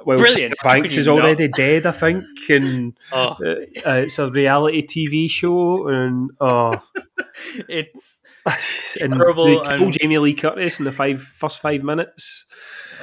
Well, 0.10 0.18
Brilliant. 0.18 0.56
Banks 0.64 0.98
is 0.98 1.06
you 1.06 1.14
not? 1.14 1.24
already 1.24 1.50
dead, 1.50 1.86
I 1.86 1.92
think, 1.92 2.26
and 2.50 2.98
oh, 3.12 3.36
uh, 3.40 3.56
uh, 3.86 3.94
it's 3.94 4.18
a 4.18 4.28
reality 4.28 4.84
TV 4.84 5.30
show, 5.30 5.88
and 5.88 6.32
oh, 6.42 6.82
it's 7.70 8.98
and 9.02 9.14
Terrible 9.14 9.64
they 9.64 9.72
and- 9.72 9.94
Jamie 9.94 10.18
Lee 10.18 10.34
Curtis 10.34 10.80
in 10.80 10.86
the 10.86 10.92
five 10.92 11.22
first 11.22 11.60
five 11.60 11.84
minutes. 11.84 12.46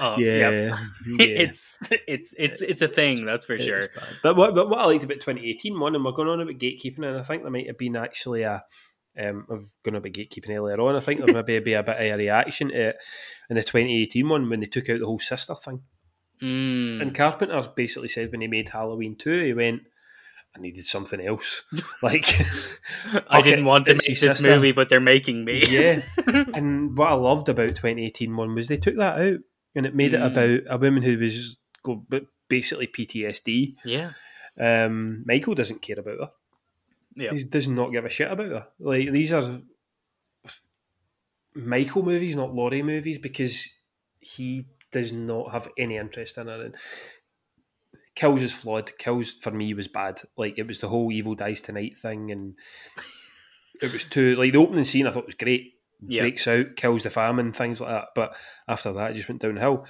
oh, 0.00 0.18
yeah, 0.18 0.50
yep. 0.50 0.78
yeah. 1.06 1.26
it's 1.26 1.78
it's 2.08 2.34
it's 2.36 2.60
it's 2.60 2.82
a 2.82 2.88
thing 2.88 3.24
that's 3.24 3.46
for 3.46 3.56
sure. 3.56 3.82
But 4.24 4.34
what, 4.34 4.56
but 4.56 4.68
what 4.68 4.80
I 4.80 4.86
liked 4.86 5.04
about 5.04 5.20
2018 5.20 5.78
one, 5.78 5.94
and 5.94 6.04
we're 6.04 6.10
going 6.10 6.28
on 6.28 6.40
about 6.40 6.58
gatekeeping, 6.58 7.06
and 7.06 7.18
I 7.18 7.22
think 7.22 7.42
there 7.42 7.52
might 7.52 7.68
have 7.68 7.78
been 7.78 7.94
actually 7.94 8.42
a 8.42 8.64
Um, 9.16 9.46
I'm 9.48 9.70
going 9.84 9.94
to 9.94 10.00
be 10.00 10.10
gatekeeping 10.10 10.56
earlier 10.56 10.80
on. 10.80 10.96
I 10.96 11.00
think 11.00 11.24
there 11.24 11.32
maybe 11.32 11.60
be 11.60 11.74
a 11.74 11.84
bit 11.84 11.94
of 11.94 12.00
a 12.00 12.16
reaction 12.16 12.70
to 12.70 12.88
it 12.88 12.96
in 13.48 13.54
the 13.54 13.62
2018 13.62 14.28
one 14.28 14.50
when 14.50 14.58
they 14.58 14.66
took 14.66 14.90
out 14.90 14.98
the 14.98 15.06
whole 15.06 15.20
sister 15.20 15.54
thing. 15.54 15.82
Mm. 16.42 17.00
And 17.00 17.14
Carpenter 17.14 17.62
basically 17.74 18.08
said 18.08 18.30
when 18.32 18.40
he 18.42 18.46
made 18.46 18.68
Halloween 18.68 19.16
2, 19.16 19.44
he 19.44 19.52
went, 19.54 19.82
I 20.56 20.60
needed 20.60 20.84
something 20.84 21.20
else. 21.20 21.62
Like, 22.02 22.26
I 23.28 23.42
didn't 23.42 23.60
it, 23.60 23.68
want 23.68 23.86
to 23.86 23.94
make 23.94 24.20
this 24.20 24.42
movie, 24.42 24.72
but 24.72 24.88
they're 24.88 25.00
making 25.00 25.44
me. 25.44 25.64
yeah. 25.68 26.02
And 26.54 26.96
what 26.96 27.10
I 27.10 27.14
loved 27.14 27.48
about 27.48 27.68
2018 27.70 28.36
one 28.36 28.54
was 28.54 28.68
they 28.68 28.76
took 28.76 28.96
that 28.96 29.18
out 29.20 29.38
and 29.74 29.86
it 29.86 29.94
made 29.94 30.14
it 30.14 30.20
Mm. 30.20 30.26
about 30.26 30.74
a 30.74 30.78
woman 30.78 31.02
who 31.02 31.18
was 31.18 31.56
go, 31.82 32.04
basically 32.48 32.86
PTSD. 32.86 33.74
yeah. 33.84 34.12
Um, 34.58 35.22
Michael 35.26 35.54
doesn't 35.54 35.82
care 35.82 35.98
about 36.00 36.18
her. 36.18 36.30
Yeah. 37.14 37.32
He 37.32 37.44
does 37.44 37.68
not 37.68 37.92
give 37.92 38.04
a 38.06 38.08
shit 38.10 38.30
about 38.30 38.48
her. 38.48 38.66
Like 38.78 39.10
these 39.12 39.32
are 39.32 39.60
Michael 41.54 42.02
movies, 42.02 42.36
not 42.36 42.54
Laurie 42.54 42.82
movies, 42.82 43.18
because 43.18 43.68
he 44.20 44.66
does 44.92 45.12
not 45.12 45.52
have 45.52 45.68
any 45.78 45.96
interest 45.96 46.38
in 46.38 46.46
her. 46.46 46.64
And 46.64 46.74
Kills 48.16 48.42
is 48.42 48.52
flawed. 48.52 48.96
Kills 48.98 49.32
for 49.32 49.50
me 49.50 49.74
was 49.74 49.88
bad. 49.88 50.22
Like 50.36 50.58
it 50.58 50.66
was 50.66 50.78
the 50.78 50.88
whole 50.88 51.12
evil 51.12 51.34
dies 51.34 51.60
tonight 51.60 51.98
thing, 51.98 52.30
and 52.30 52.54
it 53.82 53.92
was 53.92 54.04
too 54.04 54.34
like 54.36 54.52
the 54.52 54.58
opening 54.58 54.84
scene. 54.84 55.06
I 55.06 55.10
thought 55.10 55.26
was 55.26 55.34
great. 55.34 55.74
Yeah. 56.06 56.22
Breaks 56.22 56.46
out, 56.46 56.76
kills 56.76 57.02
the 57.02 57.10
famine, 57.10 57.52
things 57.52 57.80
like 57.80 57.90
that. 57.90 58.08
But 58.14 58.36
after 58.68 58.92
that, 58.94 59.10
it 59.10 59.14
just 59.14 59.28
went 59.28 59.42
downhill. 59.42 59.86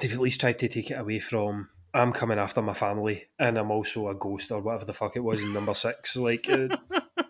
They've 0.00 0.12
at 0.12 0.20
least 0.20 0.40
tried 0.40 0.58
to 0.60 0.68
take 0.68 0.90
it 0.90 0.98
away 0.98 1.18
from. 1.20 1.68
I'm 1.94 2.12
coming 2.12 2.38
after 2.38 2.60
my 2.60 2.74
family, 2.74 3.24
and 3.38 3.56
I'm 3.56 3.70
also 3.70 4.08
a 4.08 4.14
ghost 4.14 4.50
or 4.50 4.60
whatever 4.60 4.84
the 4.84 4.92
fuck 4.92 5.16
it 5.16 5.20
was 5.20 5.42
in 5.42 5.54
number 5.54 5.72
six. 5.72 6.16
Like, 6.16 6.48
uh, 6.50 6.68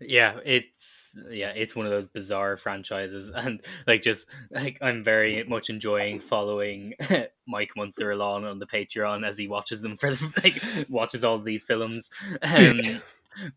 yeah 0.00 0.38
it's 0.44 1.16
yeah 1.30 1.50
it's 1.50 1.74
one 1.74 1.84
of 1.84 1.90
those 1.90 2.06
bizarre 2.06 2.56
franchises 2.56 3.30
and 3.34 3.60
like 3.86 4.02
just 4.02 4.28
like 4.50 4.78
i'm 4.80 5.02
very 5.02 5.42
much 5.44 5.70
enjoying 5.70 6.20
following 6.20 6.94
mike 7.46 7.70
Muncer 7.76 8.12
along 8.12 8.44
on 8.44 8.58
the 8.58 8.66
patreon 8.66 9.26
as 9.26 9.36
he 9.36 9.48
watches 9.48 9.82
them 9.82 9.96
for 9.96 10.14
the, 10.14 10.40
like 10.44 10.88
watches 10.88 11.24
all 11.24 11.38
these 11.38 11.64
films 11.64 12.10
um 12.42 12.78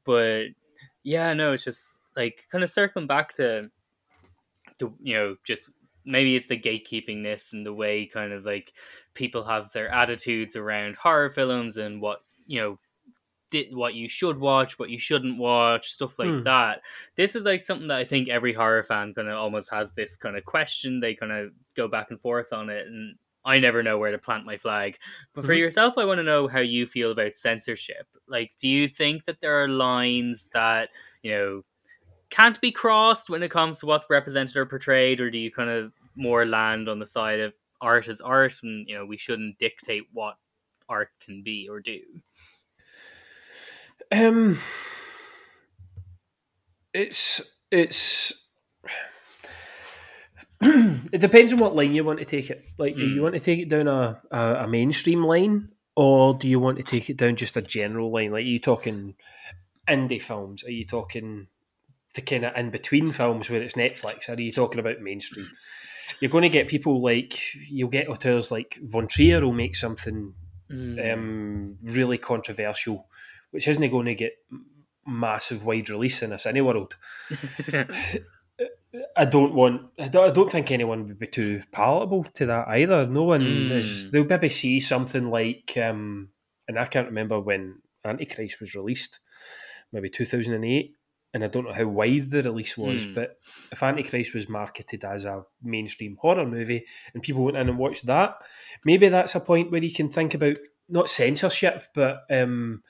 but 0.03 0.45
yeah 1.03 1.33
no 1.33 1.53
it's 1.53 1.63
just 1.63 1.85
like 2.15 2.45
kind 2.51 2.63
of 2.63 2.69
circling 2.69 3.07
back 3.07 3.33
to 3.35 3.69
the 4.79 4.91
you 5.01 5.13
know 5.13 5.35
just 5.43 5.69
maybe 6.05 6.35
it's 6.35 6.47
the 6.47 6.59
gatekeepingness 6.59 7.53
and 7.53 7.65
the 7.65 7.73
way 7.73 8.07
kind 8.07 8.33
of 8.33 8.43
like 8.43 8.73
people 9.13 9.43
have 9.43 9.71
their 9.71 9.89
attitudes 9.89 10.55
around 10.55 10.95
horror 10.95 11.29
films 11.29 11.77
and 11.77 12.01
what 12.01 12.21
you 12.47 12.59
know 12.59 12.79
did 13.51 13.75
what 13.75 13.93
you 13.93 14.09
should 14.09 14.39
watch, 14.39 14.79
what 14.79 14.89
you 14.89 14.97
shouldn't 14.99 15.37
watch, 15.37 15.91
stuff 15.91 16.17
like 16.17 16.29
Hmm. 16.29 16.43
that. 16.43 16.81
This 17.15 17.35
is 17.35 17.43
like 17.43 17.63
something 17.65 17.87
that 17.89 17.97
I 17.99 18.05
think 18.05 18.29
every 18.29 18.53
horror 18.53 18.83
fan 18.83 19.13
kind 19.13 19.27
of 19.27 19.35
almost 19.37 19.69
has 19.71 19.91
this 19.91 20.15
kind 20.15 20.35
of 20.37 20.45
question. 20.45 20.99
They 20.99 21.13
kind 21.13 21.31
of 21.31 21.51
go 21.75 21.87
back 21.87 22.09
and 22.11 22.19
forth 22.19 22.51
on 22.53 22.69
it, 22.69 22.87
and 22.87 23.15
I 23.45 23.59
never 23.59 23.83
know 23.83 23.97
where 23.97 24.11
to 24.11 24.17
plant 24.17 24.45
my 24.45 24.57
flag. 24.57 24.97
But 25.33 25.45
for 25.45 25.53
Mhm. 25.53 25.59
yourself, 25.59 25.97
I 25.97 26.05
want 26.05 26.19
to 26.19 26.23
know 26.23 26.47
how 26.47 26.59
you 26.61 26.87
feel 26.87 27.11
about 27.11 27.35
censorship. 27.37 28.07
Like, 28.27 28.55
do 28.57 28.67
you 28.67 28.87
think 28.87 29.25
that 29.25 29.41
there 29.41 29.61
are 29.63 29.67
lines 29.67 30.49
that 30.53 30.89
you 31.23 31.31
know 31.31 31.63
can't 32.29 32.59
be 32.61 32.71
crossed 32.71 33.29
when 33.29 33.43
it 33.43 33.51
comes 33.51 33.79
to 33.79 33.85
what's 33.85 34.09
represented 34.09 34.55
or 34.55 34.65
portrayed, 34.65 35.19
or 35.19 35.29
do 35.29 35.37
you 35.37 35.51
kind 35.51 35.69
of 35.69 35.93
more 36.15 36.45
land 36.45 36.87
on 36.89 36.99
the 36.99 37.05
side 37.05 37.39
of 37.39 37.53
art 37.81 38.07
as 38.07 38.21
art, 38.21 38.55
and 38.63 38.87
you 38.87 38.95
know 38.95 39.05
we 39.05 39.17
shouldn't 39.17 39.57
dictate 39.57 40.03
what 40.13 40.37
art 40.87 41.09
can 41.19 41.41
be 41.41 41.67
or 41.69 41.79
do? 41.79 42.01
Um, 44.11 44.59
it's 46.93 47.41
it's. 47.71 48.33
it 50.61 51.19
depends 51.21 51.51
on 51.53 51.59
what 51.59 51.75
line 51.75 51.93
you 51.93 52.03
want 52.03 52.19
to 52.19 52.25
take 52.25 52.49
it. 52.49 52.63
Like, 52.77 52.95
do 52.95 53.05
you 53.05 53.19
Mm. 53.19 53.23
want 53.23 53.33
to 53.33 53.39
take 53.39 53.59
it 53.59 53.69
down 53.69 53.87
a, 53.87 54.21
a, 54.31 54.55
a 54.63 54.67
mainstream 54.67 55.23
line, 55.23 55.69
or 55.95 56.35
do 56.35 56.47
you 56.47 56.59
want 56.59 56.77
to 56.77 56.83
take 56.83 57.09
it 57.09 57.17
down 57.17 57.35
just 57.35 57.57
a 57.57 57.61
general 57.61 58.11
line? 58.11 58.31
Like, 58.31 58.43
are 58.43 58.47
you 58.47 58.59
talking 58.59 59.15
indie 59.89 60.21
films? 60.21 60.63
Are 60.63 60.71
you 60.71 60.85
talking 60.85 61.47
the 62.13 62.21
kind 62.21 62.45
of 62.45 62.55
in 62.55 62.69
between 62.69 63.11
films 63.11 63.49
where 63.49 63.61
it's 63.61 63.73
Netflix? 63.75 64.29
Or 64.29 64.33
are 64.33 64.39
you 64.41 64.51
talking 64.51 64.79
about 64.79 65.01
mainstream? 65.01 65.49
You're 66.19 66.29
going 66.31 66.43
to 66.43 66.49
get 66.49 66.67
people 66.67 67.01
like 67.01 67.39
you'll 67.69 67.89
get 67.89 68.07
auteurs 68.07 68.51
like 68.51 68.77
Von 68.83 69.07
Trier 69.07 69.41
will 69.41 69.53
make 69.53 69.75
something 69.75 70.35
Mm. 70.71 71.13
um, 71.13 71.77
really 71.83 72.17
controversial, 72.17 73.09
which 73.51 73.67
isn't 73.67 73.89
going 73.91 74.07
to 74.07 74.15
get 74.15 74.33
massive 75.05 75.63
wide 75.63 75.89
release 75.89 76.21
in 76.21 76.31
a 76.31 76.35
Cineworld. 76.35 76.93
I 79.15 79.25
don't 79.25 79.53
want. 79.53 79.89
I 79.97 80.09
don't, 80.09 80.29
I 80.29 80.33
don't 80.33 80.51
think 80.51 80.69
anyone 80.69 81.07
would 81.07 81.19
be 81.19 81.27
too 81.27 81.63
palatable 81.71 82.25
to 82.35 82.45
that 82.47 82.67
either. 82.67 83.07
No 83.07 83.23
one 83.23 83.71
is. 83.71 84.07
Mm. 84.07 84.11
They'll 84.11 84.25
maybe 84.25 84.49
see 84.49 84.79
something 84.79 85.29
like, 85.29 85.77
um, 85.77 86.29
and 86.67 86.77
I 86.77 86.85
can't 86.85 87.07
remember 87.07 87.39
when 87.39 87.79
Antichrist 88.03 88.59
was 88.59 88.75
released, 88.75 89.19
maybe 89.93 90.09
two 90.09 90.25
thousand 90.25 90.53
and 90.55 90.65
eight. 90.65 90.95
And 91.33 91.45
I 91.45 91.47
don't 91.47 91.63
know 91.63 91.71
how 91.71 91.87
wide 91.87 92.29
the 92.29 92.43
release 92.43 92.77
was, 92.77 93.05
Hmm. 93.05 93.13
but 93.13 93.37
if 93.71 93.81
Antichrist 93.81 94.33
was 94.33 94.49
marketed 94.49 95.05
as 95.05 95.23
a 95.23 95.43
mainstream 95.63 96.17
horror 96.19 96.45
movie 96.45 96.85
and 97.13 97.23
people 97.23 97.45
went 97.45 97.55
in 97.55 97.69
and 97.69 97.77
watched 97.77 98.05
that, 98.07 98.35
maybe 98.83 99.07
that's 99.07 99.33
a 99.33 99.39
point 99.39 99.71
where 99.71 99.81
you 99.81 99.93
can 99.93 100.09
think 100.09 100.33
about 100.33 100.57
not 100.89 101.09
censorship, 101.09 101.85
but 101.95 102.23
um, 102.29 102.83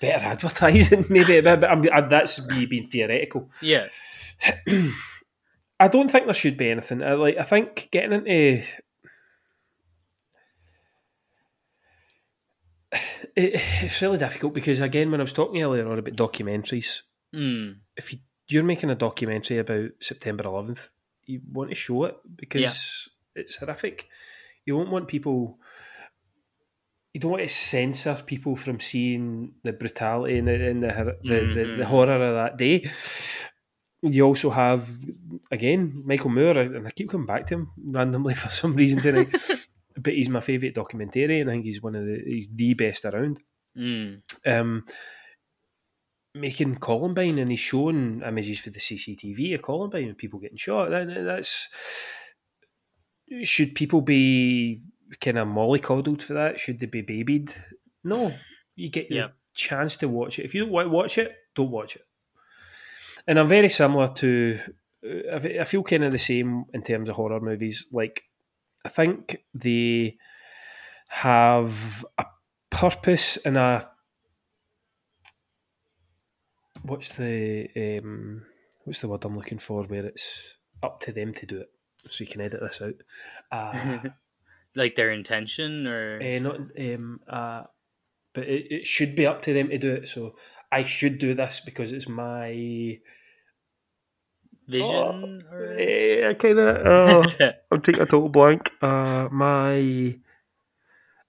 better 0.00 0.24
advertising. 0.24 1.04
Maybe, 1.10 1.40
but 1.40 1.64
I'm, 1.64 1.84
I, 1.92 2.00
that's 2.02 2.46
me 2.46 2.66
being 2.66 2.86
theoretical. 2.86 3.50
yeah. 3.62 3.86
I 5.80 5.86
don't 5.88 6.10
think 6.10 6.24
there 6.24 6.34
should 6.34 6.56
be 6.56 6.70
anything. 6.70 7.02
I, 7.02 7.12
like 7.14 7.36
I 7.38 7.42
think 7.44 7.88
getting 7.92 8.12
into 8.12 8.26
it, 12.92 13.60
it's 13.82 14.02
really 14.02 14.18
difficult 14.18 14.54
because 14.54 14.80
again, 14.80 15.10
when 15.10 15.20
I 15.20 15.24
was 15.24 15.32
talking 15.32 15.62
earlier 15.62 15.88
on 15.90 15.98
about 15.98 16.16
documentaries, 16.16 17.02
Mm. 17.34 17.76
if 17.94 18.10
you, 18.12 18.20
you're 18.48 18.64
making 18.64 18.88
a 18.88 18.94
documentary 18.94 19.58
about 19.58 19.90
September 20.00 20.44
11th, 20.44 20.88
you 21.26 21.42
want 21.52 21.68
to 21.68 21.74
show 21.76 22.04
it 22.04 22.16
because 22.36 23.08
it's 23.34 23.56
horrific. 23.56 24.08
You 24.64 24.76
won't 24.76 24.90
want 24.90 25.08
people. 25.08 25.58
You 27.14 27.20
don't 27.20 27.30
want 27.32 27.42
to 27.42 27.48
censor 27.48 28.14
people 28.26 28.54
from 28.54 28.80
seeing 28.80 29.54
the 29.64 29.72
brutality 29.72 30.38
and 30.38 30.48
the 30.48 30.68
and 30.70 30.82
the, 30.82 31.16
the, 31.22 31.34
the, 31.34 31.54
the 31.54 31.82
Mhm. 31.82 31.84
horror 31.84 32.22
of 32.22 32.34
that 32.34 32.56
day. 32.58 32.90
You 34.02 34.24
also 34.24 34.50
have 34.50 34.88
again 35.50 36.02
Michael 36.04 36.30
Moore, 36.30 36.58
and 36.58 36.86
I 36.86 36.90
keep 36.92 37.08
coming 37.10 37.26
back 37.26 37.46
to 37.46 37.54
him 37.54 37.70
randomly 37.84 38.34
for 38.42 38.48
some 38.48 38.74
reason 38.74 39.00
tonight. 39.00 39.34
but 39.96 40.12
he's 40.14 40.28
my 40.28 40.40
favourite 40.40 40.74
documentarian. 40.76 41.48
I 41.48 41.52
think 41.52 41.64
he's 41.64 41.82
one 41.82 41.96
of 41.96 42.04
the 42.04 42.22
he's 42.24 42.48
the 42.54 42.74
best 42.74 43.04
around 43.04 43.40
Mm. 43.76 44.22
um, 44.46 44.84
making 46.34 46.76
Columbine 46.76 47.38
and 47.38 47.50
he's 47.50 47.60
showing 47.60 48.22
images 48.26 48.60
for 48.60 48.70
the 48.70 48.78
CCTV 48.80 49.54
of 49.54 49.62
Columbine 49.62 50.08
and 50.08 50.18
people 50.18 50.40
getting 50.40 50.56
shot. 50.56 50.90
That, 50.90 51.06
that's 51.24 51.68
should 53.42 53.74
people 53.74 54.00
be 54.00 54.82
kind 55.20 55.38
of 55.38 55.48
mollycoddled 55.48 56.22
for 56.22 56.34
that? 56.34 56.58
Should 56.58 56.80
they 56.80 56.86
be 56.86 57.02
babied? 57.02 57.52
No, 58.04 58.32
you 58.76 58.88
get 58.90 59.10
Yeah. 59.10 59.28
the 59.28 59.32
chance 59.54 59.96
to 59.98 60.08
watch 60.08 60.38
it. 60.38 60.44
If 60.44 60.54
you 60.54 60.62
don't 60.62 60.72
want 60.72 60.86
to 60.86 60.90
watch 60.90 61.18
it, 61.18 61.34
don't 61.54 61.70
watch 61.70 61.96
it. 61.96 62.02
And 63.26 63.38
I'm 63.38 63.48
very 63.48 63.68
similar 63.68 64.08
to. 64.14 64.58
uh, 65.04 65.36
I 65.36 65.60
I 65.60 65.64
feel 65.64 65.82
kind 65.82 66.04
of 66.04 66.12
the 66.12 66.18
same 66.18 66.64
in 66.72 66.82
terms 66.82 67.08
of 67.08 67.16
horror 67.16 67.40
movies. 67.40 67.88
Like, 67.92 68.22
I 68.84 68.88
think 68.88 69.36
they 69.54 70.16
have 71.08 72.04
a 72.18 72.26
purpose 72.70 73.36
and 73.44 73.56
a 73.56 73.90
what's 76.82 77.14
the 77.14 77.68
um, 77.76 78.42
what's 78.84 79.00
the 79.00 79.08
word 79.08 79.24
I'm 79.24 79.36
looking 79.36 79.58
for 79.58 79.84
where 79.84 80.06
it's 80.06 80.54
up 80.82 81.00
to 81.00 81.12
them 81.12 81.34
to 81.34 81.46
do 81.46 81.60
it. 81.60 81.68
So 82.10 82.24
you 82.24 82.30
can 82.30 82.40
edit 82.40 82.60
this 82.60 82.80
out. 82.80 82.94
Uh, 83.50 83.98
like 84.78 84.94
their 84.96 85.10
intention 85.10 85.86
or 85.86 86.20
eh, 86.22 86.38
not 86.38 86.56
um, 86.78 87.20
uh, 87.28 87.64
but 88.32 88.44
it, 88.48 88.70
it 88.70 88.86
should 88.86 89.14
be 89.16 89.26
up 89.26 89.42
to 89.42 89.52
them 89.52 89.68
to 89.68 89.78
do 89.78 89.94
it. 89.94 90.08
So 90.08 90.36
I 90.70 90.84
should 90.84 91.18
do 91.18 91.34
this 91.34 91.60
because 91.60 91.92
it's 91.92 92.08
my 92.08 92.98
vision 94.68 95.44
Oh, 95.50 95.54
or 95.54 95.74
eh, 95.78 96.28
I 96.30 96.34
kind 96.34 96.58
of 96.58 96.86
oh, 96.86 97.24
I'm 97.70 97.80
taking 97.82 98.02
a 98.02 98.06
total 98.06 98.28
blank. 98.28 98.72
Uh, 98.80 99.28
my 99.30 100.16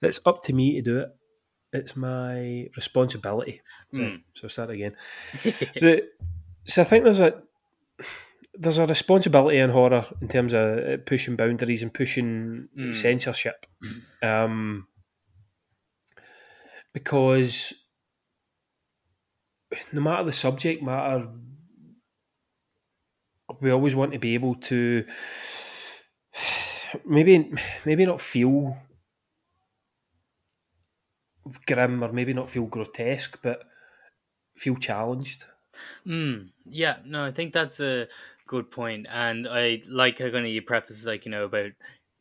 it's 0.01 0.19
up 0.25 0.43
to 0.43 0.53
me 0.53 0.75
to 0.75 0.81
do 0.81 0.99
it. 0.99 1.09
It's 1.73 1.95
my 1.95 2.67
responsibility. 2.75 3.61
Right, 3.93 4.13
Mm. 4.13 4.21
so 4.33 4.47
start 4.47 4.69
again. 4.71 4.95
so, 5.77 5.99
so 6.65 6.81
I 6.81 6.85
think 6.85 7.03
there's 7.03 7.19
a 7.19 7.43
there's 8.59 8.77
a 8.77 8.85
responsibility 8.85 9.57
in 9.57 9.69
horror 9.69 10.05
in 10.21 10.27
terms 10.27 10.53
of 10.53 10.77
uh, 10.79 10.97
pushing 11.05 11.35
boundaries 11.35 11.81
and 11.81 11.93
pushing 11.93 12.67
Mm. 12.75 12.93
censorship, 12.93 13.65
um, 14.21 14.87
because 16.93 17.73
no 19.93 20.01
matter 20.01 20.23
the 20.23 20.31
subject 20.31 20.81
matter, 20.81 21.29
we 23.61 23.71
always 23.71 23.95
want 23.95 24.13
to 24.13 24.19
be 24.19 24.33
able 24.33 24.55
to 24.55 25.05
maybe 27.05 27.51
maybe 27.85 28.05
not 28.05 28.21
feel 28.21 28.77
grim 31.65 32.03
or 32.03 32.11
maybe 32.11 32.33
not 32.33 32.49
feel 32.49 32.65
grotesque, 32.65 33.39
but 33.41 33.63
feel 34.57 34.75
challenged. 34.75 35.45
Mm, 36.05 36.51
yeah, 36.65 36.97
no, 37.05 37.23
I 37.25 37.31
think 37.31 37.53
that's 37.53 37.79
a 37.79 38.07
good 38.49 38.71
point, 38.71 39.07
and 39.09 39.47
I 39.47 39.81
like 39.87 40.19
how 40.19 40.29
kind 40.31 40.45
of 40.45 40.51
you 40.51 40.61
preface 40.63 41.05
like 41.05 41.25
you 41.25 41.31
know 41.31 41.45
about 41.45 41.71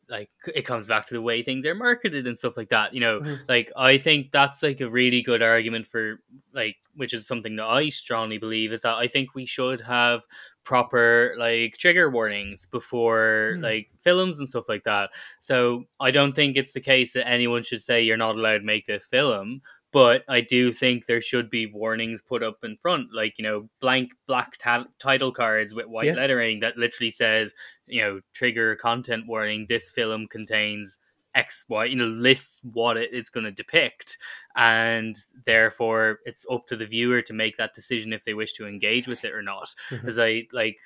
like 0.09 0.29
it 0.55 0.65
comes 0.65 0.87
back 0.87 1.05
to 1.07 1.13
the 1.13 1.21
way 1.21 1.43
things 1.43 1.65
are 1.67 1.75
marketed 1.75 2.25
and 2.27 2.37
stuff 2.39 2.57
like 2.57 2.69
that. 2.69 2.93
You 2.95 3.01
know, 3.01 3.19
Mhm. 3.21 3.39
like 3.49 3.71
I 3.77 3.97
think 3.99 4.31
that's 4.31 4.63
like 4.63 4.81
a 4.81 4.89
really 4.89 5.21
good 5.21 5.43
argument 5.43 5.87
for 5.87 6.21
like 6.53 6.77
which 6.95 7.13
is 7.13 7.27
something 7.27 7.55
that 7.57 7.65
I 7.67 7.89
strongly 7.89 8.37
believe 8.39 8.73
is 8.73 8.81
that 8.83 8.95
I 8.95 9.07
think 9.07 9.35
we 9.35 9.45
should 9.45 9.81
have 9.81 10.23
proper 10.63 11.35
like 11.37 11.77
trigger 11.77 12.09
warnings 12.09 12.65
before 12.65 13.55
Mm. 13.57 13.63
like 13.63 13.89
films 14.03 14.39
and 14.39 14.49
stuff 14.49 14.69
like 14.69 14.83
that. 14.85 15.09
So 15.39 15.85
I 15.99 16.11
don't 16.11 16.33
think 16.35 16.57
it's 16.57 16.73
the 16.73 16.81
case 16.81 17.13
that 17.13 17.27
anyone 17.27 17.63
should 17.63 17.81
say 17.81 18.01
you're 18.03 18.17
not 18.17 18.35
allowed 18.35 18.59
to 18.59 18.63
make 18.65 18.85
this 18.87 19.05
film. 19.05 19.61
But 19.91 20.23
I 20.27 20.41
do 20.41 20.71
think 20.71 21.05
there 21.05 21.21
should 21.21 21.49
be 21.49 21.65
warnings 21.65 22.21
put 22.21 22.43
up 22.43 22.63
in 22.63 22.77
front, 22.77 23.07
like 23.13 23.33
you 23.37 23.43
know, 23.43 23.69
blank 23.81 24.11
black 24.27 24.57
ta- 24.57 24.85
title 24.99 25.31
cards 25.31 25.73
with 25.73 25.87
white 25.87 26.07
Yeah. 26.07 26.13
lettering 26.13 26.59
that 26.59 26.77
literally 26.77 27.09
says, 27.09 27.55
you 27.87 28.01
know, 28.01 28.21
trigger 28.33 28.75
content 28.75 29.25
warning. 29.27 29.65
This 29.67 29.89
film 29.89 30.27
contains 30.27 30.99
X, 31.35 31.65
Y, 31.69 31.85
you 31.85 31.95
know, 31.95 32.05
lists 32.05 32.59
what 32.63 32.97
it, 32.97 33.09
it's 33.13 33.29
going 33.29 33.45
to 33.45 33.51
depict, 33.51 34.17
and 34.55 35.15
therefore 35.45 36.19
it's 36.25 36.45
up 36.51 36.67
to 36.67 36.75
the 36.75 36.85
viewer 36.85 37.21
to 37.23 37.33
make 37.33 37.57
that 37.57 37.73
decision 37.73 38.13
if 38.13 38.23
they 38.25 38.33
wish 38.33 38.53
to 38.53 38.67
engage 38.67 39.07
with 39.07 39.25
it 39.25 39.33
or 39.33 39.41
not. 39.41 39.73
Mm-hmm. 39.89 39.95
Because 39.97 40.19
I 40.19 40.47
like, 40.53 40.77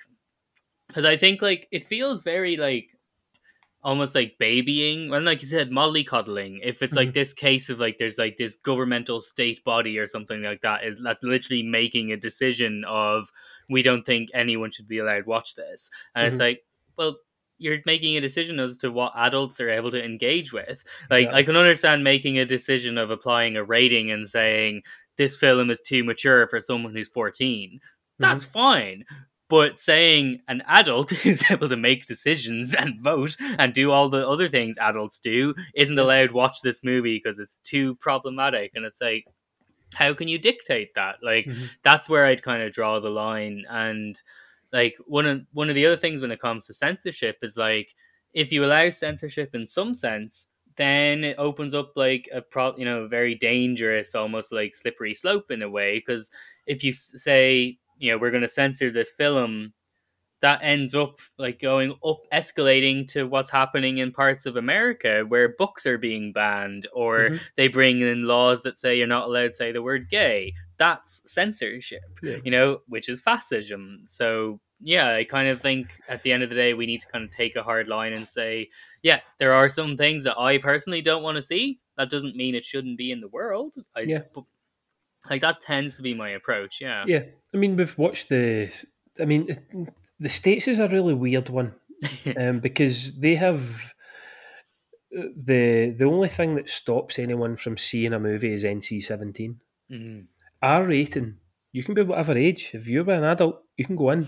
because 0.88 1.06
I 1.06 1.18
think 1.18 1.42
like 1.42 1.68
it 1.72 1.88
feels 1.88 2.24
very 2.24 2.56
like 2.58 2.88
almost 3.84 4.16
like 4.16 4.38
babying 4.38 5.10
well 5.10 5.22
like 5.22 5.42
you 5.42 5.48
said 5.48 5.70
mollycoddling. 5.70 6.60
If 6.64 6.82
it's 6.82 6.96
like 6.96 7.10
Mhm. 7.10 7.14
this 7.14 7.34
case 7.34 7.70
of 7.70 7.80
like 7.80 7.98
there's 8.00 8.18
like 8.18 8.38
this 8.38 8.56
governmental 8.56 9.20
state 9.22 9.64
body 9.64 9.98
or 10.00 10.08
something 10.08 10.42
like 10.42 10.62
that 10.62 10.86
is 10.86 11.02
that's 11.04 11.24
literally 11.24 11.64
making 11.64 12.12
a 12.12 12.18
decision 12.18 12.84
of 12.86 13.32
we 13.70 13.82
don't 13.82 14.06
think 14.06 14.30
anyone 14.34 14.72
should 14.72 14.88
be 14.88 15.00
allowed 15.00 15.22
to 15.24 15.30
watch 15.30 15.56
this. 15.56 15.90
And 16.16 16.28
it's 16.28 16.38
Mhm. 16.38 16.40
like 16.48 16.64
well 16.98 17.18
you're 17.60 17.80
making 17.86 18.18
a 18.18 18.22
decision 18.22 18.60
as 18.60 18.78
to 18.78 18.92
what 18.92 19.14
adults 19.16 19.60
are 19.62 19.70
able 19.70 19.92
to 19.92 20.04
engage 20.04 20.52
with. 20.54 20.84
Like 21.10 21.28
i 21.28 21.44
can 21.44 21.56
understand 21.56 22.04
making 22.04 22.40
a 22.40 22.46
decision 22.46 22.98
of 22.98 23.12
applying 23.12 23.56
a 23.58 23.64
rating 23.64 24.12
and 24.12 24.28
saying 24.28 24.84
this 25.18 25.38
film 25.38 25.70
is 25.70 25.80
too 25.82 26.04
mature 26.04 26.48
for 26.48 26.60
someone 26.60 26.94
who's 26.96 27.10
14 27.10 27.80
that's 28.20 28.44
fine 28.46 29.06
but 29.56 29.80
saying 29.80 30.40
an 30.48 30.64
adult 30.66 31.10
who's 31.22 31.44
able 31.52 31.70
to 31.70 31.78
make 31.78 32.08
decisions 32.08 32.74
and 32.74 33.00
vote 33.02 33.36
and 33.60 33.72
do 33.74 33.92
all 33.92 34.10
the 34.10 34.28
other 34.28 34.50
things 34.50 34.78
adults 34.80 35.20
do 35.20 35.54
isn't 35.76 36.00
allowed 36.00 36.28
to 36.28 36.34
watch 36.34 36.58
this 36.64 36.84
movie 36.84 37.18
because 37.22 37.38
it's 37.44 37.58
too 37.64 37.94
problematic 38.08 38.72
and 38.76 38.84
it's 38.84 39.00
like 39.10 39.26
how 39.94 40.12
can 40.20 40.28
you 40.28 40.40
dictate 40.40 40.92
that 40.96 41.16
like 41.22 41.46
Mhm. 41.46 41.70
that's 41.84 42.10
where 42.10 42.26
i'd 42.26 42.42
kind 42.50 42.64
of 42.64 42.74
draw 42.74 43.00
the 43.00 43.12
line 43.26 43.64
and 43.70 44.22
like 44.72 44.96
one 45.18 45.28
of 45.28 45.42
one 45.54 45.70
of 45.70 45.76
the 45.76 45.86
other 45.86 45.98
things 46.02 46.22
when 46.22 46.32
it 46.32 46.42
comes 46.42 46.66
to 46.66 46.74
censorship 46.74 47.38
is 47.44 47.56
like 47.58 47.90
if 48.34 48.52
you 48.52 48.66
allow 48.66 48.90
censorship 48.90 49.54
in 49.54 49.68
some 49.68 49.94
sense 49.94 50.48
then 50.78 51.24
it 51.24 51.38
opens 51.38 51.76
up 51.76 51.92
like 51.96 52.28
a 52.34 52.42
pro 52.42 52.76
you 52.76 52.86
know 52.86 53.08
very 53.08 53.36
dangerous 53.36 54.16
almost 54.16 54.52
like 54.52 54.74
slippery 54.76 55.14
slope 55.14 55.52
in 55.52 55.62
a 55.62 55.70
way 55.70 55.92
because 56.00 56.32
if 56.66 56.84
you 56.84 56.92
say 56.92 57.78
you 57.98 58.12
know 58.12 58.18
we're 58.18 58.32
going 58.32 58.42
to 58.42 58.48
censor 58.48 58.92
this 58.92 59.12
film 59.12 59.74
that 60.42 60.60
ends 60.62 60.94
up 60.94 61.20
like 61.38 61.58
going 61.62 61.96
up 62.06 62.20
escalating 62.34 63.08
to 63.08 63.24
what's 63.24 63.50
happening 63.50 64.00
in 64.00 64.12
parts 64.12 64.46
of 64.46 64.58
america 64.58 65.24
where 65.28 65.56
books 65.58 65.86
are 65.86 65.98
being 65.98 66.34
banned 66.34 66.86
or 66.94 67.30
Mhm. 67.30 67.40
they 67.56 67.68
bring 67.70 68.02
in 68.02 68.24
laws 68.24 68.64
that 68.64 68.78
say 68.78 68.98
you're 68.98 69.08
not 69.08 69.28
allowed 69.30 69.48
to 69.50 69.54
say 69.54 69.72
the 69.72 69.82
word 69.82 70.10
gay 70.10 70.54
that's 70.78 71.22
censorship 71.32 72.02
Yeah. 72.22 72.38
you 72.44 72.52
know 72.52 72.80
which 72.88 73.08
is 73.10 73.22
fascism 73.22 74.04
so 74.08 74.60
yeah 74.82 75.14
i 75.14 75.24
kind 75.24 75.48
of 75.48 75.62
think 75.62 75.88
at 76.10 76.24
the 76.24 76.34
end 76.34 76.44
of 76.44 76.50
the 76.50 76.56
day 76.56 76.74
we 76.74 76.88
need 76.88 77.00
to 77.02 77.08
kind 77.08 77.24
of 77.24 77.32
take 77.32 77.56
a 77.56 77.64
hard 77.64 77.88
line 77.88 78.12
and 78.12 78.28
say 78.28 78.70
yeah 79.02 79.22
there 79.40 79.54
are 79.54 79.70
some 79.70 79.96
things 79.96 80.26
that 80.26 80.38
i 80.38 80.58
personally 80.58 81.02
don't 81.02 81.24
want 81.24 81.38
to 81.38 81.42
see 81.42 81.80
that 81.96 82.10
doesn't 82.10 82.36
mean 82.36 82.54
it 82.56 82.66
shouldn't 82.66 82.98
be 82.98 83.12
in 83.12 83.22
the 83.22 83.28
world 83.30 83.76
I, 83.96 84.02
Yeah. 84.02 84.24
Like 85.30 85.42
that 85.42 85.62
tends 85.62 85.96
to 85.98 86.02
be 86.02 86.14
my 86.14 86.30
approach 86.32 86.80
yeah 86.82 87.06
Yeah, 87.08 87.24
I 87.54 87.58
mean, 87.58 87.76
we've 87.78 87.98
watched 87.98 88.30
the. 88.30 88.70
I 89.20 89.26
mean, 89.26 89.48
the 90.20 90.30
states 90.30 90.68
is 90.68 90.80
a 90.80 90.88
really 90.88 91.14
weird 91.14 91.50
one 91.50 91.76
um, 92.38 92.60
because 92.60 93.20
they 93.20 93.36
have 93.36 93.94
the 95.12 95.94
the 95.98 96.06
only 96.06 96.28
thing 96.30 96.56
that 96.56 96.70
stops 96.70 97.20
anyone 97.20 97.56
from 97.56 97.78
seeing 97.78 98.14
a 98.14 98.20
movie 98.20 98.54
is 98.54 98.64
NC 98.64 99.04
seventeen. 99.04 99.60
Mhm. 99.92 100.26
R 100.62 100.86
rating. 100.86 101.38
You 101.72 101.84
can 101.84 101.94
be 101.94 102.02
whatever 102.04 102.36
age. 102.38 102.72
If 102.74 102.88
you're 102.88 103.10
an 103.12 103.24
adult, 103.24 103.64
you 103.78 103.86
can 103.86 103.96
go 103.96 104.12
in. 104.12 104.28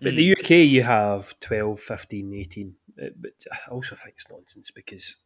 But 0.00 0.08
in 0.08 0.14
Mm. 0.14 0.18
the 0.18 0.24
UK, 0.36 0.50
you 0.64 0.82
have 0.82 1.38
12, 1.40 1.80
15, 1.80 2.34
18. 2.34 2.74
Uh, 3.00 3.06
But 3.16 3.32
I 3.52 3.70
also 3.70 3.96
think 3.96 4.14
it's 4.14 4.28
nonsense 4.30 4.70
because, 4.70 5.16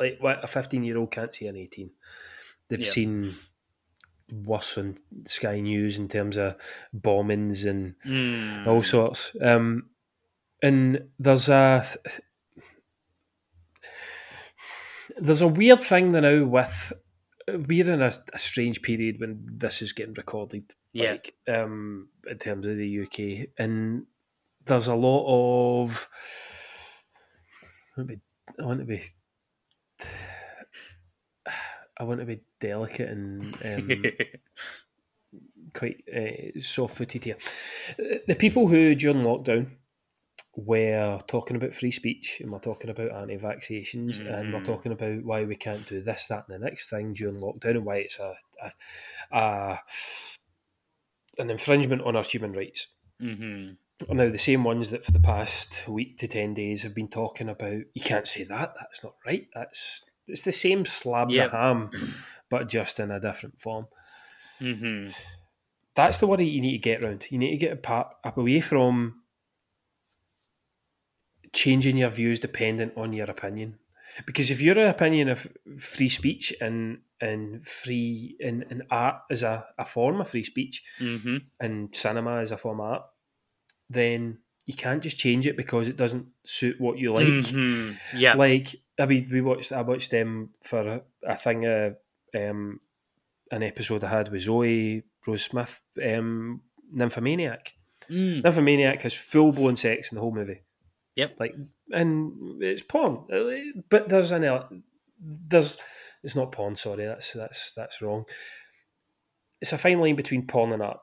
like, 0.00 0.18
what 0.20 0.42
a 0.42 0.46
15 0.48 0.82
year 0.84 0.96
old 0.98 1.12
can't 1.12 1.32
see 1.34 1.46
an 1.46 1.56
18. 1.56 1.90
They've 2.68 2.80
Yeah. 2.80 2.86
seen 2.90 3.36
worse 4.32 4.76
on 4.78 4.98
Sky 5.24 5.60
News 5.60 5.98
in 5.98 6.08
terms 6.08 6.36
of 6.36 6.56
bombings 6.94 7.64
and 7.68 7.94
Mm. 8.04 8.66
all 8.66 8.82
sorts. 8.82 9.32
Um, 9.40 9.90
and 10.62 11.08
there's 11.18 11.48
a 11.48 11.86
there's 15.18 15.40
a 15.40 15.48
weird 15.48 15.80
thing 15.80 16.12
now 16.12 16.44
with 16.44 16.92
we're 17.48 17.90
in 17.90 18.02
a, 18.02 18.10
a 18.32 18.38
strange 18.38 18.82
period 18.82 19.20
when 19.20 19.46
this 19.46 19.80
is 19.80 19.92
getting 19.92 20.14
recorded. 20.14 20.64
Yeah. 20.92 21.12
Like, 21.12 21.34
um, 21.46 22.08
in 22.28 22.38
terms 22.38 22.66
of 22.66 22.76
the 22.76 23.02
UK, 23.02 23.48
and 23.58 24.06
there's 24.64 24.88
a 24.88 24.94
lot 24.96 25.82
of. 25.84 26.08
I 27.96 28.00
want 28.00 28.10
to 28.10 28.16
be. 28.16 28.20
I 28.60 28.64
want 28.64 28.80
to 28.80 28.84
be, 28.86 29.02
I 31.98 32.04
want 32.04 32.20
to 32.20 32.26
be 32.26 32.40
delicate 32.60 33.08
and 33.08 33.54
um, 33.64 34.02
quite 35.74 36.02
uh, 36.14 36.60
soft-footed 36.60 37.24
here. 37.24 37.36
The 38.26 38.36
people 38.38 38.68
who 38.68 38.94
during 38.94 39.22
lockdown 39.22 39.70
were 40.56 41.18
talking 41.26 41.56
about 41.56 41.74
free 41.74 41.90
speech 41.90 42.38
and 42.40 42.50
we're 42.50 42.58
talking 42.58 42.90
about 42.90 43.12
anti-vaccinations 43.12 44.20
and 44.26 44.52
we're 44.52 44.60
Mhm. 44.60 44.64
talking 44.64 44.92
about 44.92 45.22
why 45.24 45.44
we 45.44 45.56
can't 45.56 45.86
do 45.86 46.00
this, 46.02 46.26
that, 46.28 46.44
and 46.48 46.54
the 46.62 46.64
next 46.66 46.88
thing 46.88 47.12
during 47.12 47.36
lockdown 47.40 47.70
and 47.76 47.84
why 47.84 47.96
it's 47.98 48.18
a, 48.18 48.34
a, 48.62 48.72
a 49.38 49.78
an 51.38 51.50
infringement 51.50 52.02
on 52.02 52.16
our 52.16 52.24
human 52.24 52.52
rights. 52.52 52.88
hmm 53.20 53.72
are 54.10 54.14
now 54.14 54.28
the 54.30 54.36
same 54.38 54.62
ones 54.62 54.90
that 54.90 55.02
for 55.02 55.12
the 55.12 55.18
past 55.18 55.88
week 55.88 56.18
to 56.18 56.28
10 56.28 56.52
days 56.52 56.82
have 56.82 56.94
been 56.94 57.08
talking 57.08 57.48
about 57.48 57.80
you 57.94 58.02
can't 58.02 58.28
say 58.28 58.44
that 58.44 58.74
that's 58.78 59.02
not 59.02 59.14
right 59.24 59.48
that's 59.54 60.04
it's 60.28 60.42
the 60.44 60.52
same 60.52 60.84
slabs 60.84 61.36
Yep. 61.36 61.46
of 61.46 61.52
ham 61.52 61.90
but 62.50 62.68
just 62.68 63.00
in 63.00 63.10
a 63.10 63.20
different 63.20 63.60
form. 63.60 63.86
Hmm 64.58 65.08
that's 65.94 66.18
the 66.18 66.26
worry 66.26 66.44
you 66.46 66.60
need 66.60 66.72
to 66.72 66.78
get 66.78 67.02
around 67.02 67.26
you 67.30 67.38
need 67.38 67.52
to 67.52 67.56
get 67.56 67.72
apart, 67.72 68.08
up 68.22 68.36
away 68.36 68.60
from 68.60 69.22
changing 71.52 71.96
your 71.96 72.10
views 72.10 72.38
dependent 72.40 72.92
on 72.96 73.12
your 73.12 73.30
opinion. 73.30 73.78
Because 74.26 74.50
if 74.50 74.60
your 74.60 74.78
opinion 74.88 75.28
of 75.28 75.48
free 75.78 76.08
speech 76.08 76.54
and 76.60 76.98
and 77.20 77.66
free 77.66 78.36
and, 78.44 78.64
and 78.70 78.82
art 78.90 79.22
is 79.30 79.42
a, 79.42 79.66
a 79.78 79.84
form 79.86 80.20
of 80.20 80.28
free 80.28 80.44
speech 80.44 80.82
hmm 80.98 81.38
and 81.58 81.94
cinema 81.94 82.42
is 82.42 82.50
a 82.50 82.58
form 82.58 82.80
of 82.80 82.86
art 82.86 83.02
then 83.88 84.38
you 84.66 84.74
can't 84.74 85.02
just 85.02 85.16
change 85.18 85.46
it 85.46 85.56
because 85.56 85.88
it 85.88 85.96
doesn't 85.96 86.26
suit 86.44 86.80
what 86.80 86.98
you 86.98 87.12
like 87.12 87.46
hmm 87.48 87.92
Yeah. 88.14 88.34
like 88.34 88.74
I 88.98 89.04
mean, 89.06 89.28
we 89.30 89.42
watched. 89.42 89.72
I 89.72 89.82
watched 89.82 90.10
them 90.10 90.50
for 90.62 90.80
a, 90.80 91.02
a 91.26 91.36
thing. 91.36 91.66
Uh, 91.66 91.90
um, 92.34 92.80
an 93.50 93.62
episode 93.62 94.02
I 94.02 94.08
had 94.08 94.32
with 94.32 94.42
Zoe 94.42 95.02
Rose 95.26 95.44
Smith, 95.44 95.82
um, 96.02 96.62
Nymphomaniac. 96.92 97.74
Mm. 98.10 98.42
Nymphomaniac 98.42 99.02
has 99.02 99.12
full 99.14 99.52
blown 99.52 99.76
sex 99.76 100.10
in 100.10 100.16
the 100.16 100.22
whole 100.22 100.34
movie. 100.34 100.62
Yep. 101.16 101.36
Like, 101.38 101.54
and 101.92 102.62
it's 102.62 102.82
porn, 102.82 103.24
but 103.90 104.08
there's 104.08 104.32
an 104.32 104.82
there's 105.20 105.78
it's 106.22 106.34
not 106.34 106.52
porn. 106.52 106.76
Sorry, 106.76 107.04
that's 107.04 107.32
that's 107.32 107.72
that's 107.72 108.00
wrong. 108.02 108.24
It's 109.60 109.72
a 109.72 109.78
fine 109.78 110.00
line 110.00 110.16
between 110.16 110.46
porn 110.46 110.72
and 110.72 110.82
art, 110.82 111.00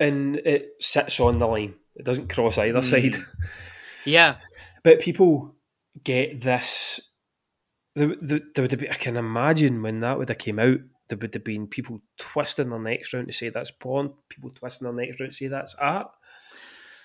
and 0.00 0.36
it 0.36 0.70
sits 0.80 1.20
on 1.20 1.38
the 1.38 1.46
line. 1.46 1.74
It 1.96 2.04
doesn't 2.04 2.28
cross 2.28 2.58
either 2.58 2.80
Mm. 2.80 2.84
side. 2.84 3.16
Yeah. 4.04 4.36
But 4.82 5.00
people 5.00 5.54
get 6.04 6.40
this. 6.40 7.00
The, 7.94 8.16
the, 8.20 8.42
there 8.54 8.62
would 8.62 8.70
have 8.72 8.80
been, 8.80 8.90
I 8.90 8.94
can 8.94 9.16
imagine 9.16 9.82
when 9.82 10.00
that 10.00 10.18
would 10.18 10.28
have 10.28 10.38
came 10.38 10.58
out, 10.58 10.78
there 11.08 11.18
would 11.18 11.32
have 11.34 11.44
been 11.44 11.66
people 11.66 12.02
twisting 12.18 12.68
their 12.70 12.78
necks 12.78 13.14
around 13.14 13.26
to 13.26 13.32
say 13.32 13.48
that's 13.48 13.70
porn, 13.70 14.12
people 14.28 14.50
twisting 14.50 14.84
their 14.84 14.94
necks 14.94 15.20
around 15.20 15.30
to 15.30 15.36
say 15.36 15.48
that's 15.48 15.74
art. 15.76 16.10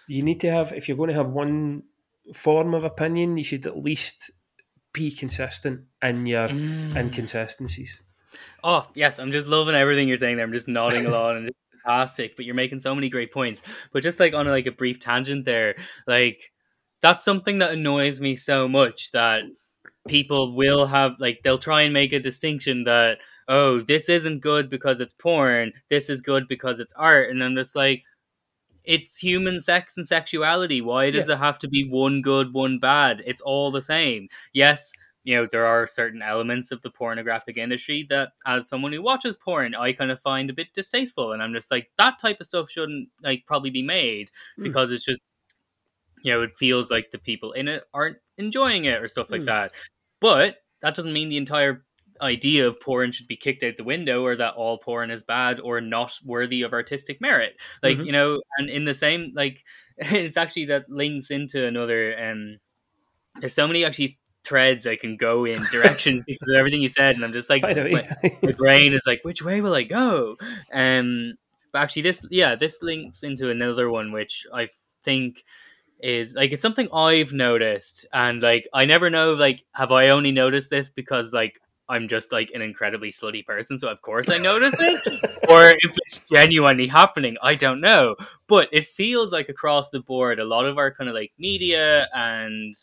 You 0.07 0.21
need 0.21 0.41
to 0.41 0.51
have, 0.51 0.73
if 0.73 0.87
you're 0.87 0.97
going 0.97 1.09
to 1.09 1.15
have 1.15 1.29
one 1.29 1.83
form 2.33 2.73
of 2.73 2.83
opinion, 2.83 3.37
you 3.37 3.43
should 3.43 3.65
at 3.65 3.77
least 3.77 4.31
be 4.93 5.09
consistent 5.11 5.81
in 6.03 6.25
your 6.25 6.49
mm. 6.49 6.95
inconsistencies. 6.97 8.01
Oh 8.63 8.87
yes, 8.93 9.19
I'm 9.19 9.31
just 9.31 9.47
loving 9.47 9.75
everything 9.75 10.07
you're 10.07 10.17
saying 10.17 10.37
there. 10.37 10.45
I'm 10.45 10.51
just 10.53 10.67
nodding 10.67 11.05
along 11.05 11.37
and 11.37 11.45
just 11.47 11.57
fantastic. 11.83 12.35
But 12.35 12.45
you're 12.45 12.55
making 12.55 12.81
so 12.81 12.95
many 12.95 13.09
great 13.09 13.33
points. 13.33 13.63
But 13.91 14.03
just 14.03 14.19
like 14.19 14.33
on 14.33 14.47
a, 14.47 14.51
like 14.51 14.67
a 14.67 14.71
brief 14.71 14.99
tangent 14.99 15.45
there, 15.45 15.75
like 16.07 16.51
that's 17.01 17.25
something 17.25 17.59
that 17.59 17.71
annoys 17.71 18.21
me 18.21 18.35
so 18.35 18.67
much 18.67 19.11
that 19.11 19.43
people 20.07 20.55
will 20.55 20.85
have 20.85 21.13
like 21.19 21.41
they'll 21.43 21.57
try 21.57 21.81
and 21.81 21.93
make 21.93 22.13
a 22.13 22.19
distinction 22.19 22.83
that 22.85 23.17
oh 23.47 23.79
this 23.81 24.09
isn't 24.09 24.39
good 24.39 24.69
because 24.69 24.99
it's 24.99 25.13
porn 25.13 25.71
this 25.89 26.09
is 26.09 26.21
good 26.21 26.47
because 26.47 26.79
it's 26.79 26.93
art 26.93 27.29
and 27.29 27.43
i'm 27.43 27.55
just 27.55 27.75
like 27.75 28.03
it's 28.83 29.17
human 29.17 29.59
sex 29.59 29.97
and 29.97 30.07
sexuality 30.07 30.81
why 30.81 31.11
does 31.11 31.29
yeah. 31.29 31.35
it 31.35 31.37
have 31.37 31.59
to 31.59 31.67
be 31.67 31.87
one 31.87 32.21
good 32.21 32.51
one 32.53 32.79
bad 32.79 33.21
it's 33.27 33.41
all 33.41 33.71
the 33.71 33.81
same 33.81 34.27
yes 34.53 34.91
you 35.23 35.35
know 35.35 35.47
there 35.51 35.65
are 35.65 35.85
certain 35.87 36.21
elements 36.21 36.71
of 36.71 36.81
the 36.81 36.89
pornographic 36.89 37.57
industry 37.57 38.05
that 38.09 38.29
as 38.45 38.67
someone 38.67 38.91
who 38.91 39.01
watches 39.01 39.37
porn 39.37 39.75
i 39.75 39.93
kind 39.93 40.11
of 40.11 40.19
find 40.21 40.49
a 40.49 40.53
bit 40.53 40.67
distasteful 40.73 41.31
and 41.31 41.41
i'm 41.41 41.53
just 41.53 41.71
like 41.71 41.89
that 41.97 42.19
type 42.19 42.37
of 42.39 42.47
stuff 42.47 42.69
shouldn't 42.69 43.09
like 43.23 43.43
probably 43.45 43.69
be 43.69 43.83
made 43.83 44.31
mm. 44.59 44.63
because 44.63 44.91
it's 44.91 45.05
just 45.05 45.21
you 46.23 46.31
know 46.31 46.41
it 46.41 46.51
feels 46.57 46.89
like 46.89 47.11
the 47.11 47.17
people 47.17 47.51
in 47.53 47.67
it 47.67 47.83
aren't 47.93 48.17
enjoying 48.37 48.85
it 48.85 49.01
or 49.01 49.07
stuff 49.07 49.29
like 49.29 49.41
mm. 49.41 49.47
that 49.47 49.71
but 50.19 50.57
that 50.81 50.95
doesn't 50.95 51.13
mean 51.13 51.29
the 51.29 51.37
entire 51.37 51.83
idea 52.21 52.67
of 52.67 52.79
porn 52.79 53.11
should 53.11 53.27
be 53.27 53.35
kicked 53.35 53.63
out 53.63 53.77
the 53.77 53.83
window 53.83 54.23
or 54.23 54.35
that 54.35 54.53
all 54.53 54.77
porn 54.77 55.09
is 55.09 55.23
bad 55.23 55.59
or 55.59 55.81
not 55.81 56.13
worthy 56.23 56.61
of 56.61 56.73
artistic 56.73 57.19
merit 57.19 57.55
like 57.81 57.97
mm-hmm. 57.97 58.05
you 58.05 58.11
know 58.11 58.39
and 58.57 58.69
in 58.69 58.85
the 58.85 58.93
same 58.93 59.31
like 59.35 59.63
it's 59.97 60.37
actually 60.37 60.65
that 60.65 60.89
links 60.89 61.31
into 61.31 61.65
another 61.65 62.15
um 62.19 62.57
there's 63.39 63.53
so 63.53 63.65
many 63.67 63.83
actually 63.83 64.19
threads 64.43 64.87
I 64.87 64.95
can 64.95 65.17
go 65.17 65.45
in 65.45 65.63
directions 65.71 66.23
because 66.27 66.49
of 66.49 66.55
everything 66.57 66.81
you 66.81 66.87
said, 66.87 67.15
and 67.15 67.23
I'm 67.23 67.33
just 67.33 67.49
like, 67.49 67.61
my, 67.61 68.07
my, 68.41 68.51
brain 68.51 68.93
is 68.93 69.03
like, 69.05 69.21
which 69.23 69.41
way 69.41 69.61
will 69.61 69.73
I 69.73 69.83
go? 69.83 70.37
Um, 70.73 71.33
but 71.71 71.79
actually, 71.79 72.03
this 72.03 72.25
yeah, 72.29 72.55
this 72.55 72.81
links 72.81 73.23
into 73.23 73.49
another 73.49 73.89
one 73.89 74.11
which 74.11 74.45
I 74.53 74.69
think 75.03 75.43
is 75.99 76.33
like 76.33 76.51
it's 76.51 76.61
something 76.61 76.89
I've 76.93 77.33
noticed, 77.33 78.05
and 78.13 78.41
like 78.41 78.67
I 78.73 78.85
never 78.85 79.09
know 79.09 79.33
like 79.33 79.63
have 79.73 79.91
I 79.91 80.09
only 80.09 80.31
noticed 80.31 80.69
this 80.69 80.89
because 80.89 81.31
like 81.31 81.61
I'm 81.87 82.07
just 82.07 82.31
like 82.31 82.51
an 82.53 82.61
incredibly 82.61 83.11
slutty 83.11 83.45
person, 83.45 83.77
so 83.77 83.87
of 83.87 84.01
course 84.01 84.29
I 84.29 84.37
notice 84.37 84.75
it, 84.79 85.01
or 85.49 85.67
if 85.67 85.97
it's 86.05 86.21
genuinely 86.31 86.87
happening, 86.87 87.37
I 87.41 87.55
don't 87.55 87.81
know. 87.81 88.15
But 88.47 88.69
it 88.71 88.87
feels 88.87 89.31
like 89.31 89.49
across 89.49 89.89
the 89.89 89.99
board, 89.99 90.39
a 90.39 90.45
lot 90.45 90.65
of 90.65 90.77
our 90.77 90.93
kind 90.93 91.09
of 91.09 91.15
like 91.15 91.31
media 91.37 92.07
and 92.13 92.75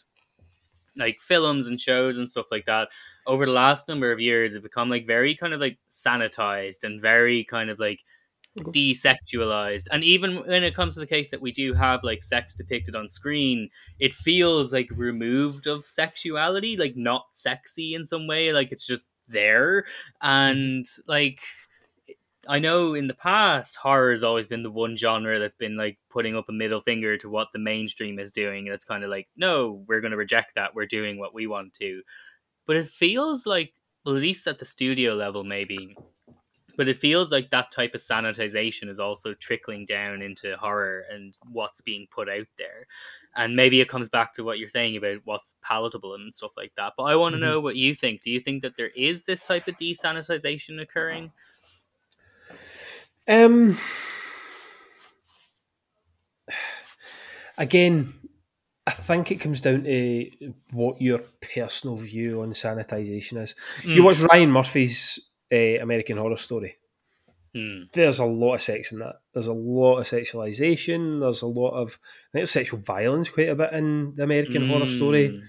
like 0.98 1.20
films 1.20 1.66
and 1.66 1.80
shows 1.80 2.18
and 2.18 2.30
stuff 2.30 2.46
like 2.50 2.66
that 2.66 2.88
over 3.26 3.46
the 3.46 3.52
last 3.52 3.88
number 3.88 4.10
of 4.12 4.20
years 4.20 4.54
have 4.54 4.62
become 4.62 4.88
like 4.88 5.06
very 5.06 5.34
kind 5.34 5.52
of 5.52 5.60
like 5.60 5.78
sanitized 5.90 6.84
and 6.84 7.00
very 7.00 7.44
kind 7.44 7.70
of 7.70 7.78
like 7.78 8.00
desexualized. 8.58 9.84
And 9.92 10.02
even 10.02 10.44
when 10.46 10.64
it 10.64 10.74
comes 10.74 10.94
to 10.94 11.00
the 11.00 11.06
case 11.06 11.30
that 11.30 11.40
we 11.40 11.52
do 11.52 11.74
have 11.74 12.02
like 12.02 12.22
sex 12.22 12.54
depicted 12.54 12.96
on 12.96 13.08
screen 13.08 13.68
it 14.00 14.14
feels 14.14 14.72
like 14.72 14.88
removed 14.96 15.68
of 15.68 15.86
sexuality 15.86 16.76
like 16.76 16.94
not 16.96 17.26
sexy 17.34 17.94
in 17.94 18.04
some 18.04 18.26
way 18.26 18.52
like 18.52 18.72
it's 18.72 18.86
just 18.86 19.04
there. 19.28 19.82
Mm-hmm. 20.22 20.28
And 20.28 20.86
like 21.06 21.40
I 22.48 22.58
know 22.58 22.94
in 22.94 23.06
the 23.06 23.14
past 23.14 23.76
horror 23.76 24.10
has 24.10 24.24
always 24.24 24.46
been 24.46 24.62
the 24.62 24.70
one 24.70 24.96
genre 24.96 25.38
that's 25.38 25.54
been 25.54 25.76
like 25.76 25.98
putting 26.08 26.34
up 26.34 26.48
a 26.48 26.52
middle 26.52 26.80
finger 26.80 27.18
to 27.18 27.28
what 27.28 27.48
the 27.52 27.58
mainstream 27.58 28.18
is 28.18 28.32
doing 28.32 28.66
and 28.66 28.74
it's 28.74 28.86
kind 28.86 29.04
of 29.04 29.10
like 29.10 29.28
no 29.36 29.84
we're 29.86 30.00
going 30.00 30.12
to 30.12 30.16
reject 30.16 30.54
that. 30.54 30.74
We're 30.74 30.86
doing 30.86 31.18
what 31.18 31.34
we 31.34 31.46
want 31.46 31.74
to. 31.74 32.02
But 32.66 32.76
it 32.76 32.88
feels 32.88 33.44
like 33.44 33.74
at 34.06 34.12
least 34.12 34.46
at 34.46 34.58
the 34.58 34.64
studio 34.64 35.14
level 35.14 35.44
maybe 35.44 35.94
but 36.78 36.88
it 36.88 36.96
feels 36.96 37.32
like 37.32 37.50
that 37.50 37.72
type 37.72 37.92
of 37.96 38.00
sanitization 38.00 38.88
is 38.88 39.00
also 39.00 39.34
trickling 39.34 39.84
down 39.84 40.22
into 40.22 40.56
horror 40.56 41.04
and 41.10 41.36
what's 41.50 41.80
being 41.80 42.06
put 42.08 42.28
out 42.28 42.46
there. 42.56 42.86
And 43.34 43.56
maybe 43.56 43.80
it 43.80 43.88
comes 43.88 44.08
back 44.08 44.32
to 44.34 44.44
what 44.44 44.60
you're 44.60 44.68
saying 44.68 44.96
about 44.96 45.18
what's 45.24 45.56
palatable 45.60 46.14
and 46.14 46.32
stuff 46.32 46.52
like 46.56 46.72
that 46.76 46.92
but 46.96 47.04
i 47.04 47.16
want 47.16 47.34
to 47.34 47.40
mm-hmm. 47.40 47.50
know 47.50 47.60
what 47.60 47.76
you 47.76 47.94
think. 47.94 48.22
Do 48.22 48.30
you 48.30 48.40
think 48.40 48.62
that 48.62 48.76
there 48.78 48.90
is 48.96 49.24
this 49.24 49.42
type 49.42 49.68
of 49.68 49.76
desanitization 49.76 50.80
occurring 50.80 51.30
um 53.28 53.78
again 57.56 58.14
I 58.86 58.92
think 58.92 59.30
it 59.30 59.36
comes 59.36 59.60
down 59.60 59.84
to 59.84 60.30
what 60.72 61.02
your 61.02 61.20
personal 61.42 61.96
view 61.96 62.40
on 62.40 62.52
sanitization 62.52 63.42
is. 63.42 63.54
Mm. 63.82 63.96
You 63.96 64.02
watch 64.02 64.18
Ryan 64.20 64.50
Murphy's 64.50 65.18
uh, 65.52 65.78
American 65.82 66.16
Horror 66.16 66.38
Story. 66.38 66.78
Mm. 67.54 67.92
There's 67.92 68.18
a 68.18 68.24
lot 68.24 68.54
of 68.54 68.62
sex 68.62 68.92
in 68.92 69.00
that. 69.00 69.16
There's 69.34 69.48
a 69.48 69.52
lot 69.52 69.98
of 69.98 70.06
sexualization. 70.06 71.20
There's 71.20 71.42
a 71.42 71.46
lot 71.46 71.72
of 71.72 71.98
I 72.30 72.38
think 72.38 72.46
sexual 72.46 72.80
violence 72.80 73.28
quite 73.28 73.50
a 73.50 73.54
bit 73.54 73.74
in 73.74 74.14
the 74.16 74.22
American 74.22 74.62
mm. 74.62 74.68
Horror 74.68 74.86
Story 74.86 75.42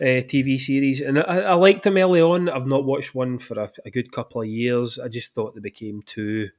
uh, 0.00 0.22
TV 0.22 0.58
series. 0.58 1.00
And 1.00 1.18
I, 1.18 1.40
I, 1.40 1.54
liked 1.54 1.82
them 1.82 1.96
early 1.96 2.22
on. 2.22 2.48
I've 2.48 2.66
not 2.66 2.84
watched 2.84 3.14
one 3.14 3.38
for 3.38 3.58
a, 3.58 3.72
a, 3.84 3.90
good 3.90 4.12
couple 4.12 4.42
of 4.42 4.46
years. 4.46 4.98
I 4.98 5.08
just 5.08 5.34
thought 5.34 5.54
they 5.56 5.60
became 5.60 6.02
too 6.02 6.50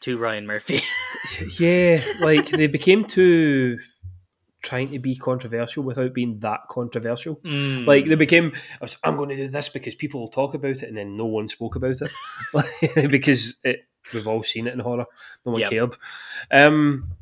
too 0.00 0.18
Ryan 0.18 0.46
Murphy. 0.46 0.82
yeah, 1.58 2.02
like 2.20 2.48
they 2.48 2.66
became 2.66 3.04
too 3.04 3.78
trying 4.66 4.90
to 4.90 4.98
be 4.98 5.14
controversial 5.14 5.84
without 5.84 6.12
being 6.12 6.40
that 6.40 6.60
controversial. 6.68 7.36
Mm. 7.36 7.86
Like 7.86 8.06
they 8.06 8.16
became, 8.16 8.52
I 8.54 8.84
was, 8.84 8.96
I'm 9.04 9.16
going 9.16 9.28
to 9.28 9.36
do 9.36 9.48
this 9.48 9.68
because 9.68 9.94
people 9.94 10.20
will 10.20 10.28
talk 10.28 10.54
about 10.54 10.82
it, 10.82 10.88
and 10.88 10.96
then 10.96 11.16
no 11.16 11.26
one 11.26 11.48
spoke 11.48 11.76
about 11.76 11.96
it 12.00 13.10
because 13.10 13.58
it, 13.62 13.86
we've 14.12 14.26
all 14.26 14.42
seen 14.42 14.66
it 14.66 14.74
in 14.74 14.80
horror. 14.80 15.06
No 15.44 15.52
one 15.52 15.60
yep. 15.60 15.70
cared. 15.70 15.96
Um, 16.50 17.12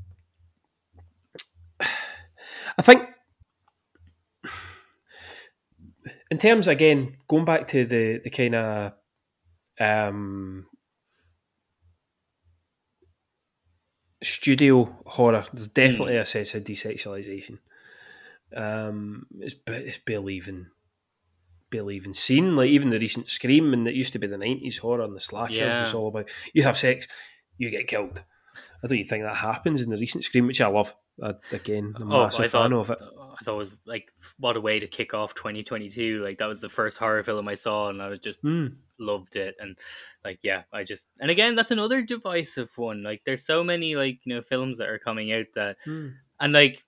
I 2.78 2.82
think, 2.82 3.02
in 6.30 6.38
terms 6.38 6.66
again, 6.66 7.16
going 7.28 7.44
back 7.44 7.68
to 7.68 7.84
the 7.84 8.20
the 8.24 8.30
kind 8.30 8.54
of 8.54 8.92
um, 9.78 10.66
studio 14.24 14.96
horror, 15.06 15.46
there's 15.52 15.68
definitely 15.68 16.14
mm. 16.14 16.20
a 16.20 16.26
sense 16.26 16.54
of 16.54 16.64
desexualization. 16.64 17.58
Um, 18.54 19.26
it's 19.40 19.56
it's 19.66 19.98
barely 19.98 20.36
even 20.36 22.14
seen. 22.14 22.56
Like 22.56 22.70
even 22.70 22.90
the 22.90 22.98
recent 22.98 23.28
Scream, 23.28 23.72
and 23.72 23.88
it 23.88 23.94
used 23.94 24.12
to 24.12 24.18
be 24.18 24.26
the 24.26 24.38
nineties 24.38 24.78
horror 24.78 25.02
and 25.02 25.14
the 25.14 25.20
slashers 25.20 25.58
yeah. 25.58 25.80
was 25.80 25.94
all 25.94 26.08
about 26.08 26.30
you 26.52 26.62
have 26.62 26.76
sex, 26.76 27.08
you 27.58 27.70
get 27.70 27.88
killed. 27.88 28.22
I 28.82 28.86
don't 28.86 28.98
even 28.98 29.08
think 29.08 29.24
that 29.24 29.36
happens 29.36 29.82
in 29.82 29.90
the 29.90 29.96
recent 29.96 30.24
Scream, 30.24 30.46
which 30.46 30.60
I 30.60 30.68
love. 30.68 30.94
I, 31.22 31.34
again, 31.52 31.94
I'm 31.96 32.10
a 32.10 32.16
oh, 32.16 32.22
massive 32.24 32.50
fan 32.50 32.72
of 32.72 32.90
it. 32.90 32.98
I 33.00 33.44
thought 33.44 33.54
it 33.54 33.58
was 33.58 33.70
like 33.86 34.12
what 34.38 34.56
a 34.56 34.60
way 34.60 34.78
to 34.78 34.86
kick 34.86 35.14
off 35.14 35.34
2022. 35.34 36.22
Like 36.22 36.38
that 36.38 36.46
was 36.46 36.60
the 36.60 36.68
first 36.68 36.98
horror 36.98 37.22
film 37.22 37.48
I 37.48 37.54
saw, 37.54 37.88
and 37.88 38.02
I 38.02 38.08
was 38.08 38.18
just 38.18 38.42
mm. 38.42 38.74
loved 38.98 39.36
it. 39.36 39.54
And 39.60 39.76
like 40.24 40.38
yeah 40.42 40.62
i 40.72 40.82
just 40.82 41.06
and 41.20 41.30
again 41.30 41.54
that's 41.54 41.70
another 41.70 42.02
divisive 42.02 42.70
one 42.76 43.02
like 43.02 43.20
there's 43.26 43.44
so 43.44 43.62
many 43.62 43.94
like 43.94 44.18
you 44.24 44.34
know 44.34 44.42
films 44.42 44.78
that 44.78 44.88
are 44.88 44.98
coming 44.98 45.32
out 45.32 45.46
that 45.54 45.76
mm. 45.86 46.12
and 46.40 46.52
like 46.52 46.82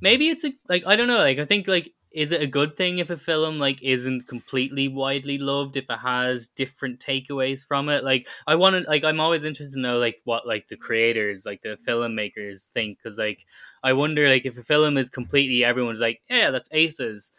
maybe 0.00 0.28
it's 0.28 0.44
a 0.44 0.52
like 0.68 0.82
i 0.86 0.96
don't 0.96 1.08
know 1.08 1.18
like 1.18 1.38
i 1.38 1.44
think 1.44 1.68
like 1.68 1.92
is 2.12 2.32
it 2.32 2.42
a 2.42 2.46
good 2.46 2.76
thing 2.76 2.98
if 2.98 3.10
a 3.10 3.16
film 3.16 3.58
like 3.58 3.80
isn't 3.82 4.26
completely 4.26 4.88
widely 4.88 5.38
loved 5.38 5.76
if 5.76 5.84
it 5.88 5.98
has 5.98 6.48
different 6.48 6.98
takeaways 6.98 7.64
from 7.66 7.88
it? 7.88 8.04
Like 8.04 8.26
i 8.46 8.54
want 8.54 8.76
to 8.76 8.90
like 8.90 9.04
i'm 9.04 9.20
always 9.20 9.44
interested 9.44 9.74
to 9.74 9.80
know 9.80 9.98
like 9.98 10.20
what 10.24 10.46
like 10.46 10.68
the 10.68 10.76
creators 10.76 11.46
like 11.46 11.62
the 11.62 11.78
filmmakers 11.86 12.64
think 12.74 12.98
because 12.98 13.18
like 13.18 13.44
i 13.82 13.92
wonder 13.92 14.28
like 14.28 14.46
if 14.46 14.58
a 14.58 14.62
film 14.62 14.96
is 14.98 15.08
completely 15.10 15.64
everyone's 15.64 16.00
like 16.00 16.20
yeah 16.28 16.50
that's 16.50 16.68
aces 16.72 17.32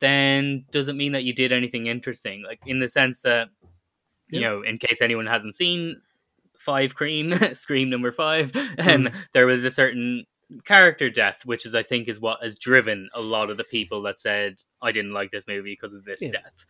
then 0.00 0.64
does 0.70 0.88
it 0.88 0.94
mean 0.94 1.12
that 1.12 1.24
you 1.24 1.32
did 1.32 1.52
anything 1.52 1.86
interesting? 1.86 2.42
Like 2.42 2.60
in 2.66 2.80
the 2.80 2.88
sense 2.88 3.20
that 3.22 3.48
you 4.28 4.40
know, 4.40 4.62
in 4.62 4.78
case 4.78 5.00
anyone 5.00 5.26
hasn't 5.26 5.54
seen 5.54 6.00
Five 6.58 6.94
Cream, 6.94 7.32
Scream 7.54 7.88
number 7.90 8.10
five, 8.10 8.50
mm. 8.52 9.06
um, 9.06 9.08
there 9.34 9.46
was 9.46 9.64
a 9.64 9.70
certain 9.70 10.24
character 10.64 11.10
death, 11.10 11.40
which 11.44 11.66
is 11.66 11.74
I 11.74 11.82
think 11.82 12.08
is 12.08 12.20
what 12.20 12.42
has 12.42 12.58
driven 12.58 13.08
a 13.14 13.20
lot 13.20 13.50
of 13.50 13.56
the 13.56 13.64
people 13.64 14.02
that 14.02 14.18
said 14.18 14.56
I 14.80 14.92
didn't 14.92 15.12
like 15.12 15.30
this 15.30 15.46
movie 15.46 15.72
because 15.72 15.94
of 15.94 16.04
this 16.04 16.22
yeah. 16.22 16.30
death. 16.30 16.66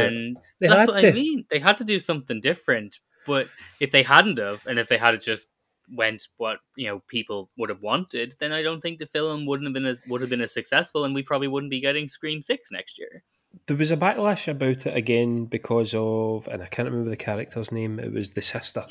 and 0.00 0.38
that's 0.60 0.88
what 0.88 1.00
to. 1.00 1.08
I 1.08 1.12
mean. 1.12 1.44
They 1.50 1.58
had 1.58 1.78
to 1.78 1.84
do 1.84 2.00
something 2.00 2.40
different. 2.40 2.98
But 3.26 3.48
if 3.78 3.90
they 3.90 4.02
hadn't 4.02 4.38
have, 4.38 4.66
and 4.66 4.78
if 4.78 4.88
they 4.88 4.96
had 4.96 5.20
just 5.20 5.48
went 5.94 6.28
what 6.36 6.58
you 6.76 6.86
know 6.88 7.02
people 7.08 7.50
would 7.58 7.68
have 7.68 7.82
wanted, 7.82 8.34
then 8.40 8.52
I 8.52 8.62
don't 8.62 8.80
think 8.80 8.98
the 8.98 9.06
film 9.06 9.46
wouldn't 9.46 9.66
have 9.66 9.74
been 9.74 9.84
as 9.86 10.00
would 10.08 10.22
have 10.22 10.30
been 10.30 10.40
as 10.40 10.52
successful, 10.52 11.04
and 11.04 11.14
we 11.14 11.22
probably 11.22 11.48
wouldn't 11.48 11.70
be 11.70 11.80
getting 11.80 12.08
Scream 12.08 12.40
Six 12.42 12.70
next 12.72 12.98
year. 12.98 13.22
there 13.66 13.76
was 13.76 13.90
a 13.90 13.96
backlash 13.96 14.48
about 14.48 14.86
it 14.86 14.96
again 14.96 15.44
because 15.44 15.94
of, 15.94 16.48
and 16.48 16.62
I 16.62 16.66
can't 16.66 16.88
remember 16.88 17.10
the 17.10 17.16
character's 17.16 17.70
name. 17.72 17.98
It 17.98 18.12
was 18.12 18.30
the 18.30 18.42
sister, 18.42 18.86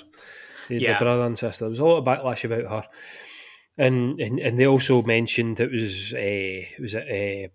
the, 0.68 0.80
Yeah. 0.80 1.00
the 1.00 1.06
brother 1.06 1.24
and 1.24 1.38
sister. 1.38 1.66
There 1.66 1.70
was 1.70 1.80
a 1.80 1.86
lot 1.86 1.98
of 1.98 2.06
backlash 2.06 2.44
about 2.44 2.70
her, 2.70 2.88
and 3.78 4.20
and, 4.20 4.40
and 4.40 4.58
they 4.60 4.66
also 4.68 5.02
mentioned 5.04 5.60
it 5.60 5.72
was 5.72 6.14
uh, 6.14 6.18
it 6.20 6.80
was 6.82 6.96
uh, 6.96 7.48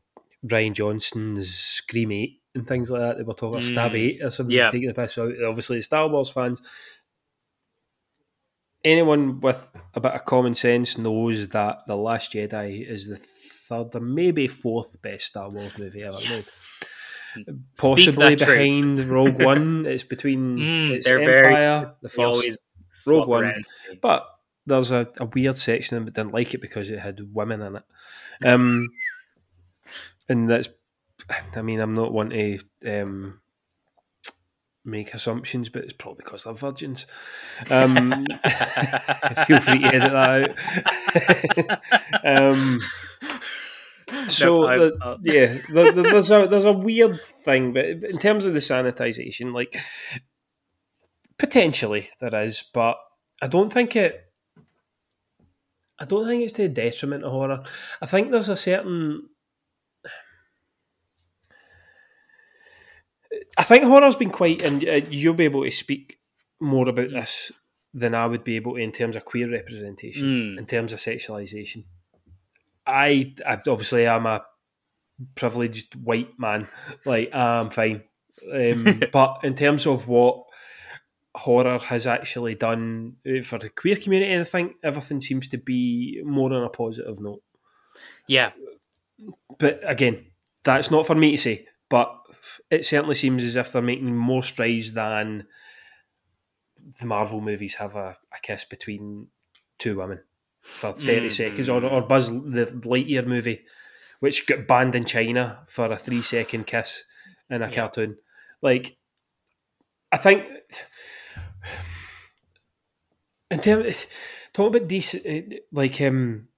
Rian 0.47 0.73
Johnson's 0.75 1.55
Scream 1.55 2.13
Eight 2.13 2.41
and 2.55 2.67
things 2.67 2.91
like 2.91 3.01
that. 3.01 3.17
They 3.17 3.23
were 3.23 3.35
talking 3.35 3.55
about 3.55 3.65
Stab 3.65 3.93
Mm. 3.93 3.99
Eight 3.99 4.23
or 4.23 4.31
something, 4.31 4.55
Yeah. 4.57 4.71
taking 4.71 4.89
the 4.89 4.95
piss 4.95 5.17
out. 5.19 5.33
Obviously, 5.47 5.81
Star 5.83 6.09
Wars 6.09 6.31
fans. 6.31 6.61
Anyone 8.85 9.41
with 9.41 9.69
a 9.95 10.01
bit 10.01 10.13
of 10.13 10.25
common 10.25 10.55
sense 10.55 10.99
knows 10.99 11.49
that 11.49 11.83
The 11.87 11.97
Last 11.97 12.33
Jedi 12.33 12.89
is 12.89 13.07
the 13.07 13.17
third 13.17 13.95
or 13.95 14.01
maybe 14.01 14.49
fourth 14.49 15.01
best 15.03 15.27
Star 15.27 15.49
Wars 15.49 15.79
movie 15.79 16.03
ever 16.03 16.19
made 16.19 16.43
possibly 17.79 18.35
that 18.35 18.45
truth. 18.45 18.59
behind 18.59 18.99
Rogue 19.09 19.41
One. 19.45 19.87
It's 19.87 20.03
between 20.03 20.59
Mm, 20.59 20.91
it's 20.91 21.07
they're 21.07 21.21
very- 21.21 21.47
Empire, 21.55 21.95
the 22.03 22.09
first, 22.09 22.59
Rogue 23.07 23.29
One. 23.29 23.45
around. 23.45 23.65
but 24.03 24.27
there's 24.67 24.91
a, 24.91 25.09
a 25.19 25.25
weird 25.27 25.57
section 25.59 25.97
it 26.07 26.15
didn't 26.15 26.33
like 26.35 26.55
it 26.55 26.61
because 26.61 26.91
it 26.91 26.99
had 27.01 27.21
women 27.35 27.61
in 27.63 27.77
it. 27.77 27.83
Um, 28.45 28.89
and 30.29 30.49
that's, 30.51 30.69
I 31.57 31.63
mean, 31.63 31.81
I'm 31.81 31.95
not 31.95 32.13
one 32.13 32.31
to 32.31 32.59
um, 32.87 33.41
make 34.85 35.15
assumptions, 35.15 35.69
but 35.69 35.83
it's 35.85 35.93
probably 35.93 36.23
because 36.25 36.45
they're 36.45 36.55
virgins. 36.55 37.07
Um, 37.71 38.27
feel 39.47 39.61
free 39.61 39.79
to 39.81 39.87
edit 39.87 40.13
that 40.13 41.81
out. 42.25 42.25
um, 42.25 42.81
so 44.29 44.63
the- 44.79 45.19
yeah, 45.23 45.59
there- 45.73 45.93
there- 45.93 46.13
there's 46.13 46.31
a 46.31 46.47
there's 46.49 46.65
a 46.65 46.73
weird 46.73 47.21
thing, 47.45 47.73
but 47.73 47.85
in 47.87 48.19
terms 48.19 48.45
of 48.45 48.53
the 48.55 48.59
sanitization, 48.61 49.53
like 49.55 49.77
potentially 51.39 52.09
there 52.21 52.43
is, 52.45 52.63
but 52.75 52.97
I 53.41 53.47
don't 53.49 53.73
think 53.73 53.97
it. 53.97 54.25
I 56.03 56.05
don't 56.05 56.27
think 56.27 56.43
it's 56.43 56.53
to 56.55 56.63
the 56.63 56.69
detriment 56.69 57.23
of 57.23 57.31
horror. 57.31 57.63
I 58.03 58.07
think 58.07 58.31
there's 58.33 58.49
a 58.49 58.57
certain. 58.57 59.29
I 63.57 63.63
think 63.63 63.85
horror's 63.85 64.17
been 64.17 64.31
quite, 64.31 64.63
and 64.63 64.87
uh, 64.87 65.01
you'll 65.09 65.35
be 65.35 65.45
able 65.45 65.63
to 65.65 65.71
speak 65.71 66.19
more 66.61 66.89
about 66.89 67.11
this 67.11 67.53
than 67.95 68.15
I 68.15 68.27
would 68.27 68.43
be 68.45 68.57
able 68.57 68.73
to 68.75 68.79
in 68.81 68.93
terms 68.93 69.17
of 69.17 69.25
queer 69.25 69.51
representation 69.51 70.27
Mm. 70.57 70.59
in 70.59 70.67
terms 70.67 70.93
of 70.93 70.99
sexualization. 70.99 71.85
I, 72.87 73.33
I 73.47 73.55
obviously 73.69 74.09
I'm 74.09 74.27
a 74.27 74.43
privileged 75.37 75.95
white 75.95 76.39
man, 76.39 76.67
like 77.05 77.33
I'm 77.35 77.71
fine. 77.71 78.03
Um, 78.53 79.03
but 79.13 79.39
in 79.45 79.55
terms 79.55 79.87
of 79.87 80.09
what 80.09 80.45
horror 81.35 81.79
has 81.79 82.07
actually 82.07 82.55
done 82.55 83.17
uh, 83.27 83.43
for 83.43 83.59
the 83.59 83.69
queer 83.71 83.97
community, 83.97 84.33
and 84.33 84.41
I 84.43 84.45
think 84.45 84.77
everything 84.83 85.21
seems 85.21 85.49
to 85.49 85.59
be 85.59 86.21
more 86.25 86.53
on 86.53 86.63
a 86.65 86.69
positive 86.69 87.21
note. 87.21 87.43
yeah, 88.29 88.51
But 89.59 89.81
again, 89.85 90.27
that's 90.65 90.91
not 90.91 91.07
for 91.07 91.15
me 91.15 91.33
to 91.33 91.39
say. 91.39 91.67
But 91.89 92.15
it 92.71 92.85
certainly 92.87 93.15
seems 93.15 93.45
as 93.45 93.57
if 93.57 93.73
they're 93.73 93.83
making 93.83 94.17
more 94.17 94.43
strides 94.43 94.93
than 94.95 95.47
the 97.01 97.07
Marvel 97.07 97.41
movies 97.41 97.75
have 97.77 97.95
a, 97.97 98.17
a 98.35 98.41
kiss 98.43 98.65
between 98.65 99.29
two 99.79 99.97
women 99.99 100.21
for 100.63 100.93
30 100.93 101.29
Mm. 101.29 101.33
seconds, 101.33 101.69
or, 101.69 101.85
or 101.85 102.03
Buzz, 102.03 102.29
the 102.31 102.67
Lightyear 102.85 103.27
movie, 103.27 103.65
which 104.21 104.47
got 104.47 104.67
banned 104.67 104.95
in 104.95 105.05
China 105.05 105.63
for 105.67 105.87
a 105.91 105.97
three 105.97 106.23
second 106.23 106.67
kiss 106.67 107.05
in 107.51 107.63
a 107.63 107.69
Yeah. 107.69 107.75
cartoon. 107.75 108.17
Like, 108.63 108.97
I 110.11 110.17
think. 110.19 110.45
In 113.51 113.61
terms, 113.61 114.07
talking 114.55 114.77
about 114.77 114.89
des- 114.89 115.61
like 115.73 116.01
um, 116.01 116.49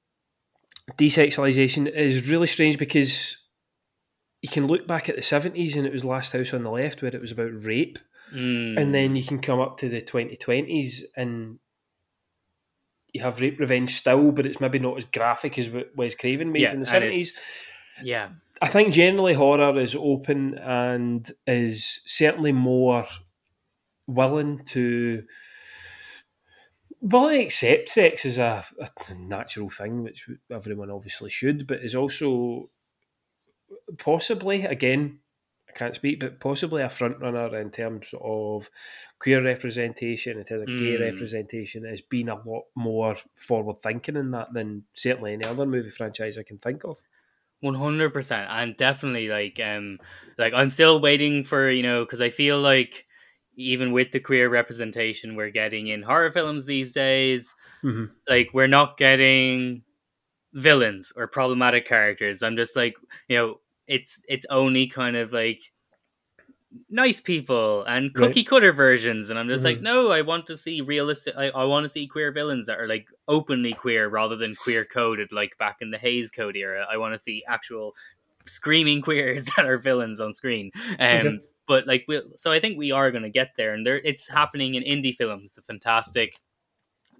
desexualization 0.96 1.90
is 1.90 2.28
really 2.28 2.46
strange 2.46 2.78
because 2.78 3.38
you 4.42 4.48
can 4.48 4.66
look 4.66 4.86
back 4.86 5.08
at 5.08 5.16
the 5.16 5.22
seventies 5.22 5.74
and 5.76 5.86
it 5.86 5.92
was 5.92 6.04
Last 6.04 6.32
House 6.34 6.54
on 6.54 6.62
the 6.62 6.70
Left 6.70 7.02
where 7.02 7.14
it 7.14 7.20
was 7.20 7.32
about 7.32 7.50
rape, 7.64 7.98
Mm. 8.34 8.80
and 8.80 8.94
then 8.94 9.14
you 9.16 9.22
can 9.22 9.38
come 9.38 9.60
up 9.60 9.76
to 9.78 9.88
the 9.88 10.00
twenty 10.00 10.34
twenties 10.36 11.04
and 11.14 11.58
you 13.12 13.20
have 13.22 13.38
rape 13.40 13.60
revenge 13.60 13.94
still, 13.94 14.32
but 14.32 14.46
it's 14.46 14.60
maybe 14.60 14.78
not 14.78 14.96
as 14.96 15.04
graphic 15.04 15.58
as 15.58 15.68
what 15.68 15.94
Wes 15.94 16.14
Craven 16.14 16.50
made 16.50 16.62
Yeah, 16.62 16.72
in 16.72 16.80
the 16.80 16.86
seventies. 16.86 17.38
yeah, 18.02 18.30
I 18.62 18.68
think 18.68 18.94
generally 18.94 19.34
horror 19.34 19.78
is 19.78 19.94
open 19.94 20.56
and 20.58 21.30
is 21.46 22.00
certainly 22.06 22.50
more 22.52 23.06
willing 24.06 24.58
to 24.66 25.24
willing 27.00 27.38
to 27.40 27.44
accept 27.44 27.88
sex 27.88 28.24
as 28.24 28.38
a, 28.38 28.64
a 28.80 29.14
natural 29.14 29.70
thing, 29.70 30.02
which 30.02 30.28
everyone 30.50 30.90
obviously 30.90 31.30
should, 31.30 31.66
but 31.66 31.84
is 31.84 31.94
also 31.94 32.70
possibly 33.98 34.64
again. 34.64 35.20
I 35.68 35.72
can't 35.72 35.94
speak, 35.94 36.20
but 36.20 36.38
possibly 36.38 36.82
a 36.82 36.88
front 36.88 37.18
runner 37.20 37.58
in 37.58 37.70
terms 37.70 38.14
of 38.20 38.70
queer 39.18 39.42
representation, 39.42 40.38
in 40.38 40.44
terms 40.44 40.62
of 40.62 40.76
gay 40.78 40.96
Mm. 40.96 41.00
representation, 41.00 41.84
has 41.84 42.00
been 42.00 42.28
a 42.28 42.36
lot 42.48 42.66
more 42.76 43.16
forward 43.34 43.80
thinking 43.82 44.14
in 44.16 44.30
that 44.30 44.52
than 44.52 44.84
certainly 44.92 45.32
any 45.32 45.44
other 45.44 45.66
movie 45.66 45.90
franchise 45.90 46.38
I 46.38 46.44
can 46.44 46.58
think 46.58 46.84
of. 46.84 46.98
One 47.60 47.74
hundred 47.74 48.12
percent, 48.12 48.48
and 48.50 48.76
definitely 48.76 49.28
like 49.28 49.58
um 49.58 49.98
like 50.38 50.52
I'm 50.52 50.70
still 50.70 51.00
waiting 51.00 51.44
for 51.44 51.68
you 51.70 51.82
know 51.82 52.04
because 52.04 52.20
I 52.20 52.30
feel 52.30 52.60
like 52.60 53.06
even 53.56 53.92
with 53.92 54.12
the 54.12 54.20
queer 54.20 54.48
representation 54.48 55.36
we're 55.36 55.50
getting 55.50 55.88
in 55.88 56.02
horror 56.02 56.32
films 56.32 56.66
these 56.66 56.92
days, 56.92 57.54
Mhm. 57.82 58.10
like 58.28 58.50
we're 58.54 58.66
not 58.66 58.96
getting 58.98 59.82
villains 60.54 61.12
or 61.16 61.26
problematic 61.26 61.86
characters. 61.86 62.42
I'm 62.42 62.56
just 62.56 62.76
like 62.76 62.94
you 63.28 63.36
know 63.36 63.60
it's 63.86 64.20
it's 64.28 64.46
only 64.50 64.86
kind 64.86 65.16
of 65.16 65.32
like 65.32 65.60
nice 66.90 67.20
people 67.20 67.84
and 67.84 68.10
Right. 68.14 68.26
cookie 68.28 68.42
cutter 68.42 68.72
versions 68.72 69.30
and 69.30 69.38
i'm 69.38 69.48
just 69.48 69.64
like 69.64 69.78
Mhm. 69.78 69.82
no 69.82 70.10
i 70.10 70.22
want 70.22 70.44
to 70.46 70.56
see 70.56 70.80
realistic 70.80 71.34
i, 71.36 71.48
I 71.50 71.62
want 71.64 71.84
to 71.84 71.88
see 71.88 72.06
queer 72.08 72.32
villains 72.32 72.66
that 72.66 72.80
are 72.80 72.88
like 72.88 73.06
openly 73.28 73.74
queer 73.74 74.08
rather 74.08 74.34
than 74.34 74.56
queer 74.56 74.84
coded 74.84 75.30
like 75.30 75.56
back 75.58 75.76
in 75.82 75.92
the 75.92 75.98
Hays 75.98 76.32
code 76.32 76.56
era 76.56 76.84
i 76.90 76.96
want 76.96 77.14
to 77.14 77.18
see 77.18 77.44
actual 77.46 77.94
screaming 78.46 79.00
queers 79.02 79.44
that 79.56 79.66
are 79.66 79.78
villains 79.78 80.20
on 80.20 80.32
screen 80.34 80.70
um 81.00 81.06
Okay. 81.08 81.38
but 81.66 81.86
like 81.86 82.04
we 82.08 82.20
so 82.36 82.52
i 82.52 82.60
think 82.60 82.76
we 82.76 82.92
are 82.92 83.10
going 83.10 83.22
to 83.22 83.30
get 83.30 83.52
there 83.56 83.72
and 83.74 83.86
there 83.86 83.98
it's 83.98 84.28
happening 84.28 84.74
in 84.74 84.82
indie 84.82 85.16
films 85.16 85.54
the 85.54 85.62
fantastic 85.62 86.38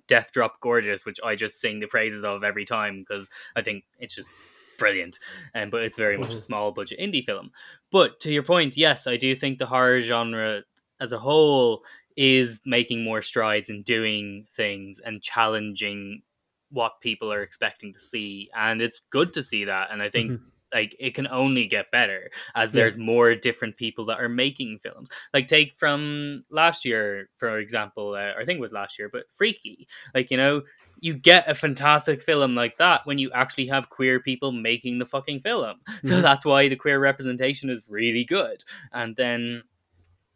death 0.06 0.30
drop 0.32 0.60
gorgeous 0.60 1.04
which 1.06 1.18
i 1.24 1.34
just 1.34 1.60
sing 1.60 1.80
the 1.80 1.86
praises 1.86 2.24
of 2.24 2.44
every 2.44 2.64
time 2.64 3.00
because 3.00 3.30
i 3.56 3.62
think 3.62 3.84
it's 3.98 4.14
just 4.14 4.28
brilliant 4.76 5.18
um, 5.54 5.70
but 5.70 5.82
it's 5.82 5.96
very 5.96 6.18
much 6.18 6.30
a 6.30 6.36
Mhm. 6.36 6.40
small 6.40 6.72
budget 6.72 6.98
indie 7.00 7.24
film 7.24 7.50
but 7.92 8.18
to 8.20 8.32
your 8.32 8.42
point 8.42 8.76
yes 8.76 9.06
i 9.06 9.16
do 9.16 9.34
think 9.34 9.58
the 9.58 9.66
horror 9.66 10.02
genre 10.02 10.62
as 11.00 11.12
a 11.12 11.18
whole 11.18 11.84
is 12.16 12.60
making 12.66 13.02
more 13.02 13.22
strides 13.22 13.70
in 13.70 13.82
doing 13.82 14.46
things 14.54 15.00
and 15.04 15.22
challenging 15.22 16.22
what 16.70 17.00
people 17.00 17.32
are 17.32 17.42
expecting 17.42 17.92
to 17.92 18.00
see 18.00 18.50
and 18.56 18.82
it's 18.82 19.00
good 19.10 19.32
to 19.32 19.42
see 19.42 19.64
that 19.64 19.90
and 19.92 20.02
i 20.02 20.08
think 20.10 20.32
Mhm. 20.32 20.40
Like 20.74 20.94
it 20.98 21.14
can 21.14 21.26
only 21.28 21.66
get 21.66 21.90
better 21.92 22.30
as 22.54 22.70
Yeah. 22.70 22.80
there's 22.82 22.98
more 22.98 23.34
different 23.34 23.76
people 23.76 24.04
that 24.06 24.20
are 24.20 24.28
making 24.28 24.80
films 24.82 25.08
like 25.32 25.48
take 25.48 25.72
from 25.78 26.44
last 26.50 26.84
year 26.84 27.30
for 27.38 27.58
example 27.58 28.14
uh, 28.14 28.32
i 28.38 28.44
think 28.44 28.58
it 28.58 28.60
was 28.60 28.72
last 28.72 28.98
year 28.98 29.08
but 29.10 29.24
freaky 29.32 29.86
like 30.14 30.30
you 30.30 30.36
know 30.36 30.62
you 31.00 31.14
get 31.14 31.48
a 31.48 31.54
fantastic 31.54 32.22
film 32.22 32.54
like 32.54 32.76
that 32.78 33.02
when 33.04 33.18
you 33.18 33.30
actually 33.32 33.66
have 33.66 33.90
queer 33.90 34.20
people 34.20 34.52
making 34.52 34.98
the 34.98 35.06
fucking 35.06 35.40
film 35.40 35.76
so 36.04 36.14
Mhm. 36.14 36.22
that's 36.22 36.44
why 36.44 36.68
the 36.68 36.76
queer 36.76 36.98
representation 36.98 37.70
is 37.70 37.84
really 37.88 38.24
good 38.24 38.62
and 38.92 39.16
then 39.16 39.62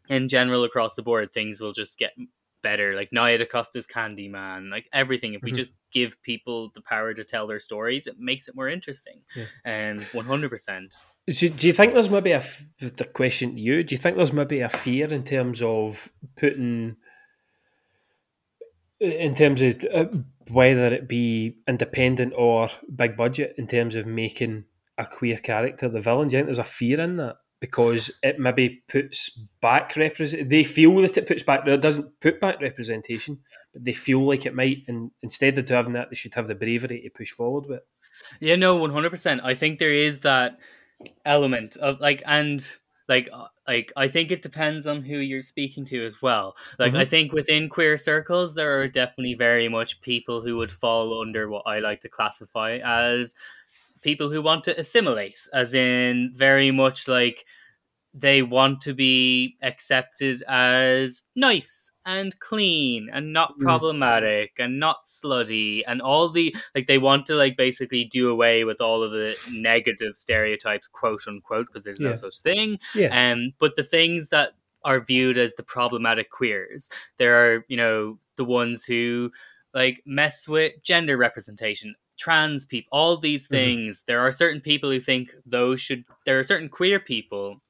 in 0.09 0.27
general 0.27 0.63
across 0.63 0.95
the 0.95 1.03
board 1.03 1.31
things 1.33 1.61
will 1.61 1.73
just 1.73 1.97
get 1.99 2.13
better 2.61 2.95
like 2.95 3.09
Nia 3.11 3.37
DaCosta's 3.39 3.87
Candyman 3.87 4.69
like 4.69 4.87
everything 4.93 5.33
if 5.33 5.41
we 5.43 5.51
Mhm. 5.51 5.55
just 5.55 5.73
give 5.91 6.21
people 6.23 6.71
the 6.75 6.81
power 6.81 7.13
to 7.13 7.23
tell 7.23 7.47
their 7.47 7.59
stories 7.59 8.05
it 8.07 8.19
makes 8.19 8.47
it 8.47 8.55
more 8.55 8.69
interesting 8.69 9.21
and 9.65 10.01
100% 10.13 10.93
So 11.29 11.47
do 11.47 11.67
you 11.67 11.73
think 11.73 11.93
there's 11.93 12.09
maybe 12.09 12.31
a 12.31 12.43
the 12.79 13.05
question 13.05 13.53
to 13.55 13.61
you? 13.61 13.83
Do 13.83 13.93
you 13.93 13.99
think 13.99 14.17
there's 14.17 14.33
maybe 14.33 14.61
a 14.61 14.69
fear 14.69 15.07
in 15.13 15.23
terms 15.23 15.61
of 15.61 16.11
putting, 16.35 16.95
in 18.99 19.35
terms 19.35 19.61
of 19.61 19.85
uh, 19.93 20.05
whether 20.49 20.87
it 20.93 21.07
be 21.07 21.57
independent 21.67 22.33
or 22.35 22.69
big 22.95 23.15
budget, 23.15 23.53
in 23.57 23.67
terms 23.67 23.95
of 23.95 24.05
making 24.07 24.65
a 24.97 25.05
queer 25.05 25.37
character 25.37 25.87
the 25.87 26.01
villain? 26.01 26.27
Do 26.27 26.33
you 26.33 26.39
think 26.39 26.47
there's 26.47 26.59
a 26.59 26.63
fear 26.63 26.99
in 26.99 27.17
that 27.17 27.37
because 27.59 28.11
it 28.23 28.39
maybe 28.39 28.83
puts 28.87 29.29
back 29.61 29.95
represent? 29.95 30.49
They 30.49 30.63
feel 30.63 30.95
that 30.97 31.17
it 31.17 31.27
puts 31.27 31.43
back. 31.43 31.67
It 31.67 31.81
doesn't 31.81 32.19
put 32.19 32.39
back 32.39 32.61
representation, 32.61 33.39
but 33.73 33.83
they 33.85 33.93
feel 33.93 34.25
like 34.25 34.45
it 34.45 34.55
might. 34.55 34.83
And 34.87 35.11
instead 35.21 35.57
of 35.57 35.67
having 35.69 35.93
that, 35.93 36.09
they 36.09 36.15
should 36.15 36.33
have 36.35 36.47
the 36.47 36.55
bravery 36.55 37.01
to 37.01 37.09
push 37.09 37.31
forward 37.31 37.65
with. 37.67 37.81
Yeah, 38.39 38.55
no, 38.55 38.75
one 38.75 38.91
hundred 38.91 39.09
percent. 39.11 39.41
I 39.43 39.55
think 39.55 39.79
there 39.79 39.93
is 39.93 40.19
that 40.21 40.59
element 41.25 41.77
of 41.77 41.99
like, 41.99 42.23
and 42.25 42.65
like 43.07 43.29
uh, 43.33 43.47
like 43.67 43.91
I 43.97 44.07
think 44.07 44.31
it 44.31 44.41
depends 44.41 44.87
on 44.87 45.03
who 45.03 45.17
you're 45.17 45.41
speaking 45.43 45.85
to 45.85 46.05
as 46.05 46.21
well. 46.21 46.55
Like 46.77 46.95
I 46.95 47.05
Mhm. 47.05 47.09
think 47.09 47.33
within 47.33 47.69
queer 47.69 47.97
circles 47.97 48.55
there 48.55 48.79
are 48.81 48.87
definitely 48.87 49.33
very 49.35 49.67
much 49.69 50.01
people 50.01 50.41
who 50.41 50.57
would 50.57 50.71
fall 50.71 51.21
under 51.21 51.49
what 51.49 51.63
I 51.65 51.79
like 51.79 52.01
to 52.01 52.09
classify 52.09 52.79
as 52.83 53.35
people 54.01 54.29
who 54.31 54.41
want 54.41 54.63
to 54.65 54.79
assimilate, 54.79 55.47
as 55.53 55.73
in 55.73 56.31
very 56.35 56.71
much 56.71 57.07
like 57.07 57.45
they 58.13 58.41
want 58.41 58.81
to 58.81 58.93
be 58.93 59.55
accepted 59.61 60.41
as 60.47 61.25
nice 61.35 61.91
and 62.07 62.39
clean 62.39 63.07
and 63.13 63.31
not 63.31 63.53
Mm. 63.59 63.61
problematic 63.61 64.51
and 64.57 64.79
not 64.79 65.05
slutty 65.05 65.83
and 65.85 66.01
all 66.01 66.27
the 66.29 66.55
like 66.73 66.87
they 66.87 66.97
want 66.97 67.27
to 67.27 67.35
like 67.35 67.55
basically 67.55 68.05
do 68.05 68.29
away 68.31 68.63
with 68.63 68.81
all 68.81 69.03
of 69.03 69.11
the 69.11 69.35
negative 69.51 70.17
stereotypes 70.17 70.87
quote 70.87 71.21
unquote 71.27 71.67
because 71.67 71.83
there's 71.83 71.99
no 71.99 72.15
such 72.15 72.39
thing 72.39 72.79
Yeah. 72.95 73.31
um 73.31 73.51
but 73.59 73.75
the 73.75 73.83
things 73.83 74.29
that 74.29 74.53
are 74.83 74.99
viewed 75.01 75.37
as 75.37 75.53
the 75.53 75.63
problematic 75.63 76.31
queers 76.31 76.89
there 77.19 77.35
are 77.45 77.63
you 77.67 77.77
know 77.77 78.17
the 78.37 78.45
ones 78.45 78.83
who 78.83 79.31
like 79.75 80.01
mess 80.07 80.47
with 80.47 80.73
gender 80.81 81.15
representation 81.15 81.93
trans 82.19 82.65
people 82.65 82.89
all 82.91 83.17
these 83.17 83.45
Mhm. 83.47 83.49
things 83.49 84.03
there 84.07 84.19
are 84.19 84.31
certain 84.31 84.61
people 84.61 84.91
who 84.91 84.99
think 84.99 85.29
those 85.45 85.79
should 85.81 86.03
there 86.25 86.37
are 86.39 86.43
certain 86.43 86.69
queer 86.69 86.99
people 86.99 87.61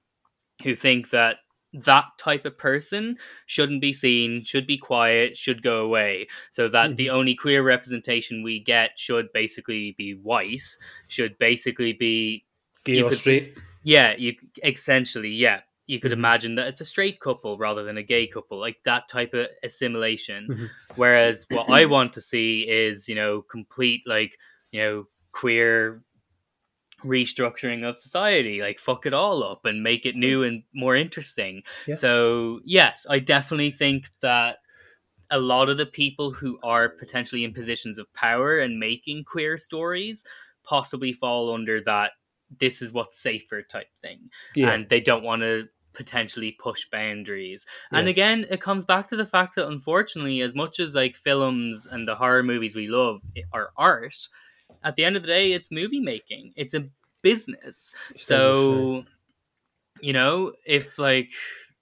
who 0.63 0.75
think 0.75 1.11
that 1.11 1.37
that 1.71 2.05
type 2.17 2.45
of 2.45 2.57
person 2.57 3.15
shouldn't 3.45 3.79
be 3.79 3.93
seen, 3.93 4.43
should 4.43 4.65
be 4.65 4.77
quiet, 4.77 5.37
should 5.37 5.61
go 5.61 5.85
away. 5.85 6.27
So 6.49 6.67
that 6.69 6.97
the 6.97 7.11
only 7.11 7.35
queer 7.35 7.61
representation 7.61 8.41
we 8.41 8.59
get 8.59 8.97
should 8.97 9.31
basically 9.33 9.93
be 9.95 10.15
white, 10.15 10.63
should 11.09 11.37
basically 11.37 11.93
be 11.93 12.43
Gay 12.85 13.03
or 13.03 13.11
straight. 13.11 13.55
yeah, 13.83 14.15
you 14.17 14.33
essentially 14.63 15.29
yeah. 15.29 15.61
You 15.89 15.99
could 15.99 16.11
Mhm. 16.11 16.21
imagine 16.21 16.55
that 16.55 16.67
it's 16.67 16.81
a 16.81 16.85
straight 16.85 17.19
couple 17.19 17.57
rather 17.57 17.83
than 17.83 17.97
a 17.97 18.03
gay 18.03 18.27
couple, 18.27 18.59
like 18.59 18.77
that 18.83 19.09
type 19.09 19.33
of 19.33 19.47
assimilation. 19.63 20.47
Mhm. 20.47 20.69
Whereas 20.95 21.47
what 21.49 21.67
I 21.69 21.85
want 21.95 22.13
to 22.13 22.21
see 22.21 22.67
is, 22.69 23.09
you 23.09 23.15
know, 23.15 23.41
complete 23.41 24.03
like, 24.05 24.37
you 24.71 24.79
know, 24.81 25.07
queer 25.31 26.03
restructuring 27.03 27.83
of 27.89 27.99
society, 27.99 28.61
like 28.61 28.79
fuck 28.79 29.05
it 29.05 29.13
all 29.13 29.43
up 29.43 29.65
and 29.65 29.81
make 29.81 30.05
it 30.05 30.15
new 30.15 30.43
and 30.43 30.63
more 30.73 30.95
interesting. 30.95 31.63
Yeah. 31.87 31.95
So, 31.95 32.59
yes, 32.65 33.07
I 33.09 33.19
definitely 33.19 33.71
think 33.71 34.09
that 34.21 34.57
a 35.31 35.39
lot 35.39 35.69
of 35.69 35.77
the 35.77 35.85
people 35.85 36.31
who 36.31 36.59
are 36.61 36.89
potentially 36.89 37.43
in 37.43 37.53
positions 37.53 37.97
of 37.97 38.11
power 38.13 38.59
and 38.59 38.79
making 38.79 39.23
queer 39.23 39.57
stories 39.57 40.25
possibly 40.63 41.13
fall 41.13 41.53
under 41.53 41.81
that 41.81 42.11
this 42.59 42.81
is 42.81 42.91
what's 42.91 43.19
safer 43.19 43.61
type 43.61 43.93
thing 44.01 44.29
Yeah. 44.55 44.71
and 44.71 44.89
they 44.89 44.99
don't 44.99 45.23
want 45.23 45.43
to 45.43 45.67
potentially 45.93 46.51
push 46.59 46.87
boundaries. 46.91 47.65
And 47.91 48.07
again, 48.07 48.45
it 48.49 48.61
comes 48.61 48.85
back 48.85 49.09
to 49.09 49.15
the 49.15 49.25
fact 49.25 49.55
that 49.55 49.67
unfortunately, 49.67 50.41
as 50.41 50.55
much 50.55 50.79
as 50.79 50.95
like 50.95 51.15
films 51.15 51.87
and 51.89 52.07
the 52.07 52.15
horror 52.15 52.43
movies 52.43 52.75
we 52.75 52.87
love 52.87 53.21
are 53.53 53.71
art, 53.77 54.17
at 54.83 54.95
the 54.95 55.03
end 55.03 55.15
of 55.15 55.23
the 55.23 55.27
day, 55.27 55.51
it's 55.51 55.71
movie 55.71 55.99
making. 55.99 56.53
It's 56.55 56.73
a 56.73 56.87
business. 57.21 57.91
So, 58.15 59.03
you 60.01 60.13
know, 60.13 60.53
if 60.65 60.97
like 60.97 61.29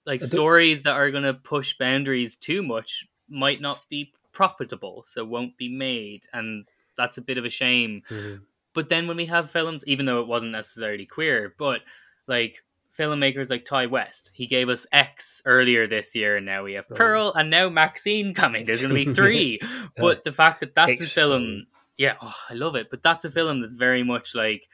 like 0.06 0.22
stories 0.22 0.82
that 0.82 0.92
are 0.94 1.10
going 1.10 1.24
to 1.24 1.34
push 1.34 1.76
boundaries 1.78 2.36
too 2.36 2.62
much 2.62 3.06
might 3.28 3.60
not 3.60 3.84
be 3.90 4.12
profitable, 4.32 5.04
so 5.06 5.24
won't 5.24 5.56
be 5.56 5.68
made, 5.68 6.26
and 6.32 6.66
that's 6.96 7.18
a 7.18 7.22
bit 7.22 7.38
of 7.38 7.44
a 7.44 7.50
shame 7.50 8.02
Mhm. 8.10 8.40
but 8.74 8.88
then 8.88 9.08
when 9.08 9.16
we 9.16 9.26
have 9.26 9.50
films, 9.50 9.82
even 9.86 10.06
though 10.06 10.20
it 10.20 10.28
wasn't 10.28 10.52
necessarily 10.52 11.04
queer, 11.06 11.54
but 11.58 11.80
like 12.28 12.62
filmmakers 12.98 13.50
like 13.50 13.64
Ti 13.64 13.86
West, 13.86 14.30
he 14.34 14.46
gave 14.46 14.68
us 14.68 14.86
X 14.92 15.40
earlier 15.44 15.86
this 15.86 16.14
year, 16.14 16.36
and 16.36 16.46
now 16.46 16.64
we 16.64 16.74
have. 16.74 16.88
Pearl, 16.88 17.32
and 17.34 17.50
now 17.50 17.68
Maxine 17.68 18.34
coming. 18.34 18.64
There's 18.64 18.82
going 18.82 18.94
to 18.94 19.04
be 19.04 19.14
three. 19.14 19.60
but 19.96 20.24
the 20.24 20.32
fact 20.32 20.60
that 20.60 20.74
that's 20.74 21.00
a 21.00 21.06
film, 21.06 21.66
yeah, 21.96 22.14
oh, 22.20 22.34
I 22.50 22.54
love 22.54 22.74
it. 22.74 22.88
But 22.90 23.02
that's 23.02 23.24
a 23.24 23.30
film 23.30 23.60
that's 23.60 23.74
very 23.74 24.02
much 24.02 24.34
like 24.34 24.68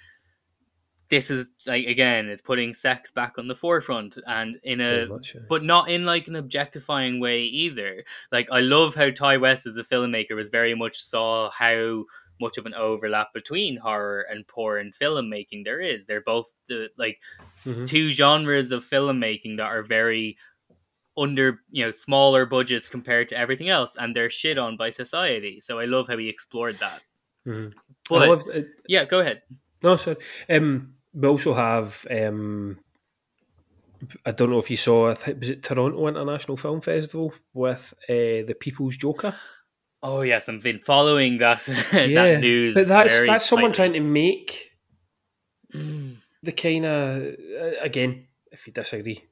this 1.11 1.31
is 1.31 1.47
like 1.66 1.87
again, 1.87 2.27
it's 2.29 2.43
putting 2.43 2.75
sex 2.75 3.11
back 3.11 3.35
on 3.39 3.47
the 3.47 3.55
forefront, 3.55 4.18
and 4.27 4.57
in 4.62 4.81
a 4.81 5.07
much, 5.07 5.35
yeah. 5.35 5.43
but 5.49 5.62
not 5.62 5.91
in 5.91 6.05
like 6.05 6.29
an 6.29 6.37
objectifying 6.37 7.20
way 7.20 7.43
either. 7.43 8.05
Like 8.33 8.49
I 8.51 8.61
love 8.61 8.95
how 8.95 9.11
Ti 9.11 9.39
West 9.39 9.66
as 9.66 9.77
a 9.77 9.83
filmmaker 9.83 10.35
was 10.35 10.49
very 10.49 10.75
much 10.75 11.03
saw 11.03 11.51
how 11.51 12.05
much 12.41 12.59
of 12.59 12.66
an 12.66 12.74
overlap 12.74 13.32
between 13.32 13.76
horror 13.76 14.22
and 14.30 14.47
porn 14.49 14.93
filmmaking 15.01 15.64
there 15.64 15.80
is. 15.80 16.07
They're 16.07 16.20
both 16.20 16.53
the 16.68 16.89
like 16.99 17.20
Mhm. 17.64 17.87
two 17.87 18.11
genres 18.11 18.72
of 18.72 18.85
filmmaking 18.87 19.57
that 19.59 19.66
are 19.66 19.82
very 19.82 20.37
under 21.16 21.61
you 21.70 21.85
know 21.85 21.93
smaller 21.93 22.45
budgets 22.45 22.89
compared 22.89 23.28
to 23.28 23.39
everything 23.39 23.68
else 23.68 23.95
and 23.97 24.16
they're 24.16 24.28
shit 24.30 24.59
on 24.59 24.76
by 24.76 24.91
society 24.91 25.61
so 25.61 25.78
i 25.78 25.85
love 25.85 26.09
how 26.09 26.16
he 26.18 26.28
explored 26.28 26.76
that 26.80 27.03
Mhm. 27.47 27.72
I 27.72 27.78
but 28.11 28.28
love 28.28 28.43
it. 28.53 28.66
yeah 28.89 29.05
go 29.05 29.20
ahead 29.20 29.43
No, 29.80 29.95
sorry. 29.97 30.16
Um, 30.49 30.95
we 31.12 31.28
also 31.28 31.55
have. 31.55 32.05
Um, 32.11 32.80
I 34.26 34.32
don't 34.32 34.51
know 34.51 34.59
if 34.59 34.70
you 34.70 34.76
saw. 34.76 35.11
I 35.14 35.32
was 35.39 35.51
it 35.51 35.62
Toronto 35.62 36.09
International 36.09 36.57
Film 36.57 36.80
Festival 36.80 37.32
with 37.53 37.95
uh, 38.09 38.43
the 38.49 38.57
People's 38.59 38.97
Joker. 38.97 39.35
Oh 40.05 40.21
yes 40.21 40.49
i've 40.49 40.63
been 40.63 40.79
following 40.85 41.39
that, 41.39 41.67
Yeah, 41.93 42.07
that 42.35 42.41
news 42.41 42.75
But 42.75 42.87
that's 42.89 43.21
that's 43.27 43.47
someone 43.49 43.73
trying 43.73 43.95
to 43.95 44.01
make 44.01 44.71
Mm. 45.75 46.19
the 46.41 46.53
kind 46.53 46.85
of 46.87 47.35
again. 47.83 48.27
If 48.53 48.69
you 48.69 48.73
disagree, 48.73 49.25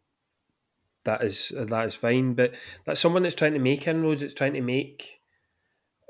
that 1.05 1.23
is 1.23 1.53
that 1.55 1.87
is 1.87 1.95
fine. 1.95 2.35
But 2.35 2.55
that's 2.85 2.99
someone 2.99 3.23
that's 3.23 3.37
trying 3.37 3.53
to 3.53 3.61
make 3.61 3.87
inroads. 3.87 4.25
It's 4.25 4.35
trying 4.35 4.55
to 4.55 4.61
make 4.61 5.21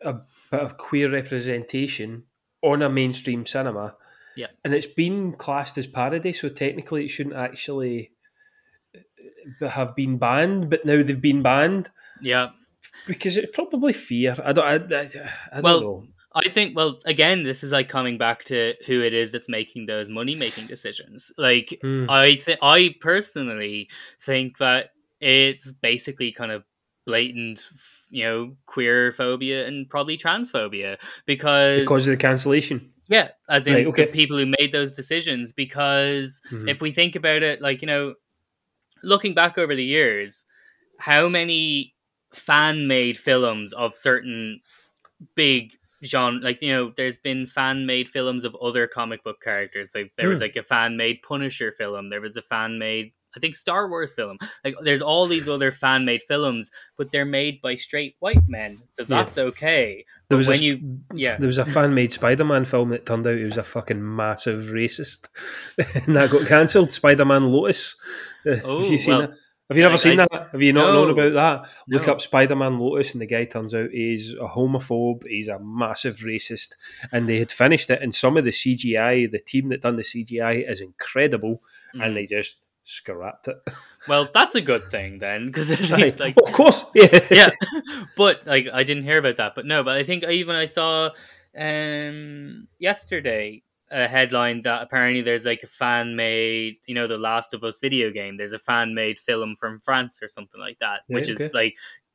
a 0.03 0.15
bit 0.51 0.61
of 0.61 0.79
queer 0.79 1.11
representation 1.13 2.25
on 2.63 2.81
a 2.81 2.89
mainstream 2.89 3.45
cinema. 3.45 3.97
Yeah. 4.35 4.47
and 4.65 4.73
it's 4.73 4.87
been 4.87 5.33
classed 5.35 5.77
as 5.77 5.87
parody, 5.87 6.33
so 6.33 6.49
technically 6.49 7.05
it 7.05 7.09
shouldn't 7.09 7.37
actually 7.37 8.13
uh, 8.97 9.69
have 9.69 9.95
been 9.95 10.17
banned. 10.17 10.71
But 10.71 10.87
now 10.87 11.03
they've 11.03 11.21
been 11.21 11.43
banned 11.43 11.91
yeah 12.23 12.51
because 13.07 13.37
it's 13.37 13.51
probably 13.53 13.93
fear. 13.93 14.37
I 14.45 14.53
don't. 14.53 14.64
I, 14.64 14.74
I, 14.74 15.03
I 15.53 15.55
don't 15.55 15.62
Well, 15.62 15.80
know. 15.80 16.07
I 16.35 16.49
think, 16.49 16.74
well, 16.74 16.99
again, 17.05 17.43
this 17.43 17.62
is 17.62 17.72
like 17.72 17.89
coming 17.91 18.16
back 18.16 18.45
to 18.45 18.72
who 18.87 19.03
it 19.03 19.12
is 19.12 19.33
that's 19.33 19.49
making 19.51 19.87
those 19.87 20.09
money 20.09 20.35
making 20.35 20.66
decisions. 20.66 21.30
Like, 21.37 21.78
Hmm. 21.83 22.07
I 22.09 22.37
think, 22.37 22.59
I 22.62 22.95
personally 23.01 23.89
think 24.22 24.57
that 24.59 24.91
it's 25.20 25.70
basically 25.72 26.33
kind 26.33 26.51
of 26.51 26.64
blatant, 27.05 27.68
you 28.09 28.24
know, 28.24 28.57
queer 28.66 29.12
phobia 29.12 29.66
and 29.66 29.89
probably 29.91 30.16
transphobia 30.16 30.97
because, 31.26 31.80
because 31.80 32.07
of 32.07 32.12
the 32.12 32.16
cancellation. 32.16 32.93
yeah, 33.09 33.28
as 33.51 33.66
in 33.66 33.74
Right, 33.74 33.87
okay. 33.89 34.07
the 34.07 34.12
people 34.12 34.39
who 34.39 34.47
made 34.59 34.72
those 34.72 34.95
decisions. 34.95 35.53
Because 35.53 36.41
Mhm. 36.51 36.70
if 36.70 36.80
we 36.80 36.93
think 36.93 37.14
about 37.14 37.43
it, 37.43 37.61
like, 37.61 37.83
you 37.83 37.87
know, 37.89 38.14
looking 39.03 39.35
back 39.35 39.59
over 39.59 39.74
the 39.76 39.85
years, 39.85 40.47
how 40.99 41.28
many 41.28 41.95
fan 42.35 42.87
made 42.87 43.16
films 43.16 43.72
of 43.72 43.97
certain 43.97 44.61
big 45.35 45.72
genre 46.05 46.41
like 46.43 46.59
you 46.61 46.72
know 46.72 46.93
there's 46.97 47.16
been 47.18 47.47
fan 47.47 47.87
made 47.87 48.09
films 48.09 48.45
of 48.45 48.57
other 48.61 48.89
comic 48.89 49.22
book 49.22 49.41
characters 49.41 49.91
like 49.95 50.11
there 50.16 50.28
was 50.28 50.39
Hmm. 50.41 50.43
like 50.45 50.57
a 50.57 50.62
fan 50.64 50.97
made 50.97 51.22
punisher 51.22 51.72
film 51.78 52.11
there 52.11 52.20
was 52.20 52.37
a 52.37 52.43
fan 52.43 52.76
made 52.78 53.12
i 53.37 53.41
think 53.41 53.55
star 53.55 53.89
wars 53.89 54.12
film 54.12 54.37
like 54.64 54.74
there's 54.83 55.01
all 55.01 55.28
these 55.28 55.49
other 55.49 55.70
fan 55.70 56.05
made 56.05 56.22
films 56.26 56.72
but 56.99 57.12
they're 57.12 57.24
made 57.24 57.61
by 57.62 57.76
straight 57.76 58.16
white 58.18 58.43
men 58.49 58.78
so 58.89 59.03
Yeah. 59.03 59.07
that's 59.22 59.39
okay 59.39 60.05
There 60.28 60.37
was 60.39 60.49
when 60.49 60.59
a, 60.59 60.62
you- 60.62 60.99
yeah. 61.14 61.37
there 61.37 61.47
was 61.47 61.59
a 61.59 61.64
fan 61.66 61.95
made 61.95 62.11
Spider 62.11 62.45
Man 62.45 62.64
film 62.64 62.89
that 62.89 63.07
turned 63.07 63.24
out 63.26 63.37
he 63.39 63.45
was 63.45 63.59
a 63.59 63.62
fucking 63.62 64.01
massive 64.16 64.61
racist, 64.72 65.28
and 66.07 66.16
that 66.16 66.30
got 66.30 66.47
cancelled. 66.49 66.91
Spider 66.91 67.26
Man 67.26 67.53
Lotus. 67.53 67.95
Oh, 68.47 68.80
have 68.83 68.91
you 68.91 68.97
seen 68.99 69.11
well, 69.12 69.20
that? 69.28 69.30
Have 69.73 69.77
you 69.77 69.83
never 69.83 69.95
I- 69.95 69.97
seen 69.97 70.20
I- 70.20 70.27
that? 70.31 70.49
Have 70.53 70.62
you 70.62 70.73
not 70.73 70.93
known 70.93 71.11
about 71.11 71.33
that? 71.33 71.70
Look 71.89 72.07
No. 72.07 72.12
up 72.12 72.20
Spider 72.20 72.55
Man 72.57 72.79
Lotus, 72.79 73.12
and 73.12 73.20
the 73.23 73.27
guy 73.27 73.45
turns 73.45 73.75
out 73.75 73.91
he's 73.91 74.35
a 74.35 74.47
homophobe. 74.49 75.27
He's 75.27 75.49
a 75.49 75.59
massive 75.59 76.16
racist, 76.16 76.75
and 77.11 77.29
they 77.29 77.39
had 77.39 77.51
finished 77.51 77.91
it. 77.91 78.01
And 78.03 78.14
some 78.14 78.37
of 78.37 78.45
the 78.45 78.51
CGI, 78.53 79.27
the 79.31 79.39
team 79.39 79.68
that 79.70 79.81
done 79.83 79.97
the 79.97 80.03
CGI, 80.03 80.68
is 80.70 80.81
incredible, 80.81 81.62
and 81.95 82.12
Mm. 82.12 82.14
they 82.14 82.27
just 82.27 82.57
scrapped 82.85 83.47
it. 83.49 83.57
well 84.09 84.29
that's 84.35 84.57
a 84.57 84.61
good 84.61 84.83
thing 84.91 85.20
then 85.20 85.47
because 85.47 85.70
at 85.70 85.79
least 85.91 86.18
like 86.18 86.35
of 86.37 86.51
course, 86.53 86.85
yeah, 86.97 87.20
yeah 87.31 87.51
but 88.16 88.45
like 88.45 88.66
i 88.73 88.83
didn't 88.83 89.05
hear 89.05 89.18
about 89.18 89.37
that 89.37 89.55
but 89.55 89.64
no 89.64 89.85
but 89.85 89.97
i 89.97 90.03
think 90.03 90.25
even 90.25 90.57
i 90.57 90.64
saw 90.64 91.09
um 91.57 92.66
yesterday 92.81 93.62
a 93.93 94.09
headline 94.09 94.62
that 94.62 94.82
apparently 94.82 95.22
there's 95.22 95.45
like 95.47 95.62
a 95.62 95.66
fan 95.68 96.16
made 96.16 96.76
you 96.86 96.95
know 96.95 97.07
the 97.07 97.18
last 97.18 97.55
of 97.55 97.62
us 97.64 97.78
video 97.78 98.11
game 98.11 98.36
there's 98.36 98.53
a 98.55 98.59
fan 98.59 98.95
made 98.95 99.20
film 99.20 99.55
from 99.61 99.80
france 99.80 100.22
or 100.22 100.28
something 100.28 100.61
like 100.61 100.78
that 100.80 101.01
which 101.09 101.28
Right, 101.28 101.34
okay. 101.34 101.45
is 101.47 101.55
like 101.55 101.74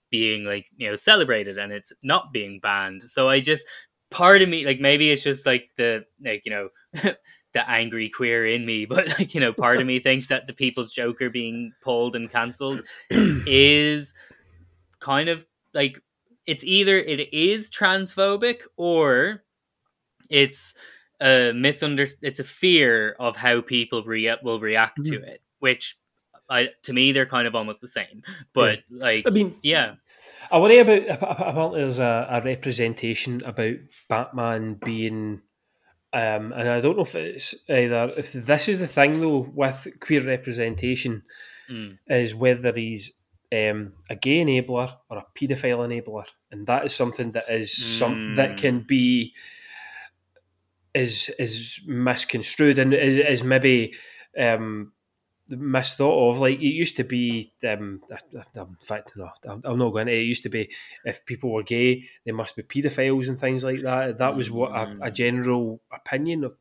being 0.09 0.43
like 0.45 0.67
you 0.77 0.89
know 0.89 0.95
celebrated 0.95 1.57
and 1.57 1.71
it's 1.71 1.93
not 2.03 2.33
being 2.33 2.59
banned 2.59 3.03
so 3.03 3.29
i 3.29 3.39
just 3.39 3.65
part 4.09 4.41
of 4.41 4.49
me 4.49 4.65
like 4.65 4.79
maybe 4.79 5.11
it's 5.11 5.23
just 5.23 5.45
like 5.45 5.69
the 5.77 6.03
like 6.23 6.41
you 6.45 6.51
know 6.51 6.69
the 7.53 7.69
angry 7.69 8.09
queer 8.09 8.45
in 8.45 8.65
me, 8.65 8.85
but 8.85 9.07
like 9.19 9.33
you 9.33 9.39
know, 9.41 9.53
part 9.53 9.79
of 9.79 9.87
me 9.87 9.99
thinks 9.99 10.27
that 10.27 10.47
the 10.47 10.53
People's 10.53 10.91
Joker 10.91 11.29
being 11.29 11.71
pulled 11.81 12.15
and 12.15 12.29
cancelled 12.29 12.83
is 13.09 14.13
kind 14.99 15.29
of 15.29 15.43
like 15.73 16.01
it's 16.45 16.63
either 16.63 16.97
it 16.97 17.33
is 17.33 17.69
transphobic 17.69 18.59
or 18.77 19.43
it's 20.29 20.75
a 21.21 21.51
misunderst 21.53 22.17
it's 22.21 22.39
a 22.39 22.43
fear 22.43 23.15
of 23.19 23.35
how 23.35 23.61
people 23.61 24.03
re- 24.03 24.37
will 24.43 24.59
react 24.59 24.99
mm-hmm. 24.99 25.13
to 25.13 25.21
it 25.21 25.41
which 25.59 25.97
I, 26.49 26.69
to 26.83 26.93
me 26.93 27.11
they're 27.11 27.25
kind 27.25 27.47
of 27.47 27.55
almost 27.55 27.81
the 27.81 27.87
same 27.87 28.21
but 28.53 28.79
yeah. 28.89 29.03
like 29.03 29.23
i 29.27 29.31
mean 29.31 29.55
yeah 29.63 29.95
i 30.51 30.59
worry 30.59 30.79
about 30.79 31.03
apparently 31.09 31.81
there's 31.81 31.99
a, 31.99 32.27
a 32.29 32.41
representation 32.41 33.43
about 33.43 33.75
batman 34.07 34.75
being 34.75 35.41
um, 36.13 36.53
and 36.53 36.69
I 36.69 36.79
don't 36.79 36.95
know 36.95 37.03
if 37.03 37.15
it's 37.15 37.53
either 37.69 38.13
if 38.15 38.31
this 38.31 38.69
is 38.69 38.79
the 38.79 38.87
thing 38.87 39.19
though 39.19 39.51
with 39.53 39.87
queer 39.99 40.25
representation 40.25 41.23
mm. 41.69 41.97
is 42.07 42.33
whether 42.33 42.71
he's 42.71 43.11
um, 43.51 43.93
a 44.09 44.15
gay 44.15 44.43
enabler 44.43 44.93
or 45.09 45.17
a 45.17 45.25
paedophile 45.37 45.85
enabler, 45.85 46.25
and 46.51 46.65
that 46.67 46.85
is 46.85 46.95
something 46.95 47.33
that 47.33 47.45
is 47.49 47.69
mm. 47.69 47.99
some 47.99 48.35
that 48.35 48.57
can 48.57 48.79
hmm. 48.79 48.87
be 48.87 49.33
is 50.97 51.29
is 51.37 51.79
misconstrued 51.85 52.79
and 52.79 52.93
is, 52.93 53.17
is 53.17 53.43
maybe 53.43 53.93
um, 54.37 54.91
misthought 55.49 56.29
of. 56.29 56.41
Like 56.41 56.59
it 56.59 56.63
used 56.65 56.97
to 56.97 57.03
be. 57.03 57.53
Um, 57.67 58.01
in 58.55 58.77
fact, 58.81 59.13
no, 59.15 59.29
I'm 59.45 59.77
not 59.77 59.91
going 59.91 60.07
to. 60.07 60.13
It 60.13 60.23
used 60.23 60.43
to 60.43 60.49
be 60.49 60.69
if 61.05 61.25
people 61.25 61.51
were 61.51 61.63
gay, 61.63 62.03
they 62.25 62.31
must 62.31 62.55
be 62.55 62.63
paedophiles 62.63 63.27
and 63.27 63.39
things 63.39 63.63
like 63.63 63.81
that. 63.81 64.17
That 64.17 64.35
was 64.35 64.51
what 64.51 64.71
a, 64.71 64.83
a 64.83 65.11
mm. 65.11 65.13
general 65.13 65.81
opinion 65.91 66.43
of 66.43 66.55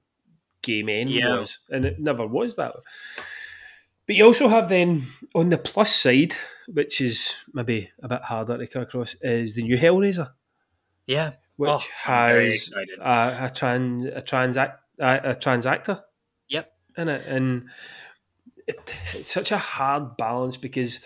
gay 0.62 0.82
men 0.82 1.08
yeah. 1.08 1.38
was, 1.38 1.58
and 1.70 1.84
it 1.84 1.98
never 1.98 2.26
was 2.26 2.56
that. 2.56 2.74
But 4.06 4.16
you 4.16 4.24
also 4.24 4.48
have 4.48 4.68
then 4.68 5.06
on 5.34 5.48
the 5.48 5.58
plus 5.58 5.94
side, 5.94 6.34
which 6.68 7.00
is 7.00 7.34
maybe 7.52 7.90
a 8.02 8.08
bit 8.08 8.22
harder 8.22 8.56
to 8.56 8.66
come 8.66 8.82
across, 8.82 9.16
is 9.20 9.56
the 9.56 9.62
new 9.62 9.76
Hellraiser. 9.76 10.30
Yeah, 11.06 11.32
which 11.56 11.70
oh, 11.70 11.78
has 12.04 12.70
a, 13.00 13.46
a 13.46 13.50
trans 13.50 14.06
a 14.06 14.22
trans 14.22 14.56
a, 14.56 14.78
a 14.98 15.34
trans 15.34 15.66
actor. 15.66 16.02
Yep, 16.48 16.72
in 16.96 17.08
it, 17.08 17.26
and 17.26 17.68
it, 18.66 18.94
it's 19.14 19.32
such 19.32 19.52
a 19.52 19.58
hard 19.58 20.16
balance 20.16 20.56
because 20.56 21.00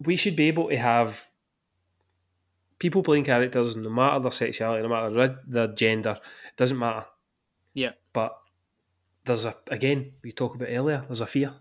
we 0.00 0.16
should 0.16 0.36
be 0.36 0.48
able 0.48 0.68
to 0.68 0.76
have 0.76 1.28
people 2.78 3.02
playing 3.02 3.24
characters, 3.24 3.76
no 3.76 3.88
matter 3.88 4.18
their 4.20 4.32
sexuality, 4.32 4.82
no 4.82 4.88
matter 4.88 5.38
their 5.46 5.68
gender, 5.68 6.18
it 6.20 6.56
doesn't 6.56 6.78
matter. 6.78 7.06
Yeah, 7.74 7.92
but 8.12 8.36
there's 9.24 9.44
a 9.44 9.54
again 9.68 10.12
we 10.22 10.32
talked 10.32 10.56
about 10.56 10.68
earlier. 10.68 11.04
There's 11.06 11.20
a 11.20 11.26
fear. 11.26 11.54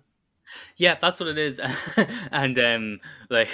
Yeah, 0.78 0.98
that's 1.00 1.20
what 1.20 1.30
it 1.30 1.38
is, 1.38 1.62
and 2.32 2.58
um, 2.60 3.00
like 3.30 3.50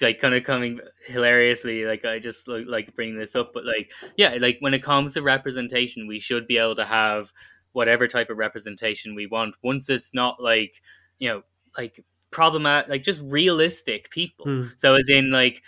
like 0.00 0.20
kind 0.20 0.34
of 0.34 0.44
coming 0.44 0.80
hilariously 1.06 1.84
like 1.84 2.04
i 2.04 2.18
just 2.18 2.46
like, 2.48 2.64
like 2.66 2.94
bringing 2.94 3.18
this 3.18 3.34
up 3.34 3.52
but 3.54 3.64
like 3.64 3.90
yeah 4.16 4.36
like 4.40 4.58
when 4.60 4.74
it 4.74 4.82
comes 4.82 5.14
to 5.14 5.22
representation 5.22 6.06
we 6.06 6.20
should 6.20 6.46
be 6.46 6.58
able 6.58 6.74
to 6.74 6.84
have 6.84 7.32
whatever 7.72 8.06
type 8.08 8.30
of 8.30 8.38
representation 8.38 9.14
we 9.14 9.26
want 9.26 9.54
once 9.62 9.88
it's 9.88 10.14
not 10.14 10.42
like 10.42 10.80
you 11.18 11.28
know 11.28 11.42
like 11.76 12.04
problematic 12.30 12.90
like 12.90 13.02
just 13.02 13.20
realistic 13.22 14.10
people 14.10 14.46
mm. 14.46 14.70
so 14.76 14.94
as 14.94 15.08
in 15.08 15.30
like 15.30 15.62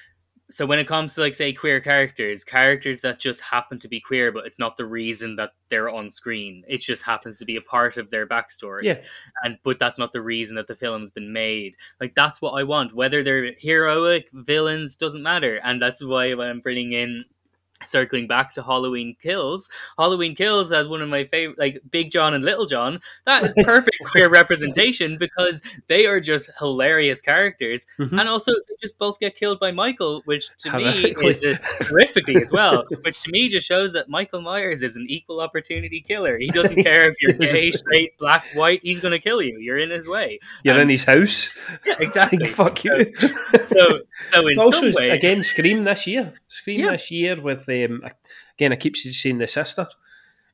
so 0.50 0.64
when 0.64 0.78
it 0.78 0.88
comes 0.88 1.14
to 1.14 1.20
like 1.20 1.34
say 1.34 1.52
queer 1.52 1.80
characters 1.80 2.42
characters 2.44 3.00
that 3.02 3.20
just 3.20 3.40
happen 3.40 3.78
to 3.78 3.88
be 3.88 4.00
queer 4.00 4.32
but 4.32 4.46
it's 4.46 4.58
not 4.58 4.76
the 4.76 4.86
reason 4.86 5.36
that 5.36 5.52
they're 5.68 5.90
on 5.90 6.10
screen. 6.10 6.64
It 6.66 6.80
just 6.80 7.02
happens 7.02 7.38
to 7.38 7.44
be 7.44 7.56
a 7.56 7.60
part 7.60 7.96
of 7.96 8.10
their 8.10 8.26
backstory. 8.26 8.82
Yeah. 8.82 8.98
And 9.42 9.58
but 9.62 9.78
that's 9.78 9.98
not 9.98 10.12
the 10.12 10.22
reason 10.22 10.56
that 10.56 10.66
the 10.66 10.74
film's 10.74 11.10
been 11.10 11.32
made. 11.32 11.76
Like 12.00 12.14
that's 12.14 12.40
what 12.40 12.52
i 12.52 12.62
want. 12.62 12.94
Whether 12.94 13.22
they're 13.22 13.52
heroic 13.58 14.28
villains 14.32 14.96
doesn't 14.96 15.22
matter. 15.22 15.60
And 15.64 15.80
that's 15.80 16.02
why 16.02 16.32
i'm 16.32 16.60
bringing 16.60 16.92
in 16.92 17.24
circling 17.84 18.26
back 18.26 18.52
to 18.52 18.62
Halloween 18.62 19.16
Kills, 19.22 19.68
Halloween 19.98 20.34
Kills 20.34 20.72
as 20.72 20.88
one 20.88 21.02
of 21.02 21.08
my 21.08 21.24
favorite, 21.24 21.58
like 21.58 21.80
Big 21.90 22.10
John 22.10 22.34
and 22.34 22.44
Little 22.44 22.66
John. 22.66 23.00
That 23.26 23.44
is 23.44 23.54
perfect 23.64 23.96
queer 24.06 24.28
representation 24.30 25.18
because 25.18 25.62
they 25.88 26.06
are 26.06 26.20
just 26.20 26.50
hilarious 26.58 27.20
characters, 27.20 27.86
mm-hmm. 27.98 28.18
and 28.18 28.28
also 28.28 28.52
they 28.52 28.74
just 28.80 28.98
both 28.98 29.18
get 29.20 29.36
killed 29.36 29.60
by 29.60 29.70
Michael, 29.70 30.22
which 30.24 30.48
to 30.60 30.76
me 30.76 30.86
is 30.88 31.42
a, 31.42 31.54
horrifically 31.84 32.42
as 32.42 32.50
well. 32.50 32.84
Which 33.02 33.22
to 33.22 33.30
me 33.30 33.48
just 33.48 33.66
shows 33.66 33.92
that 33.92 34.08
Michael 34.08 34.40
Myers 34.40 34.82
is 34.82 34.96
an 34.96 35.06
equal 35.08 35.40
opportunity 35.40 36.00
killer. 36.00 36.38
He 36.38 36.48
doesn't 36.48 36.82
care 36.82 37.08
if 37.08 37.16
you're 37.20 37.32
gay, 37.34 37.70
straight, 37.72 38.18
black, 38.18 38.46
white. 38.54 38.80
He's 38.82 39.00
going 39.00 39.12
to 39.12 39.18
kill 39.18 39.42
you. 39.42 39.58
You're 39.58 39.78
in 39.78 39.90
his 39.90 40.06
way. 40.06 40.38
You're 40.62 40.76
um, 40.76 40.82
in 40.82 40.88
his 40.88 41.04
house. 41.04 41.50
Yeah, 41.84 41.96
exactly. 42.00 42.46
Fuck 42.48 42.84
you. 42.84 43.12
So, 43.18 43.28
so, 43.68 44.00
so 44.30 44.48
in 44.48 44.58
also, 44.58 44.90
some 44.90 45.02
way, 45.02 45.10
again, 45.10 45.42
Scream 45.42 45.84
this 45.84 46.06
year. 46.06 46.34
Scream 46.48 46.80
yeah. 46.80 46.92
this 46.92 47.10
year 47.10 47.40
with 47.40 47.67
um, 47.68 48.02
again, 48.54 48.72
I 48.72 48.76
keep 48.76 48.96
saying 48.96 49.38
the 49.38 49.46
sister. 49.46 49.88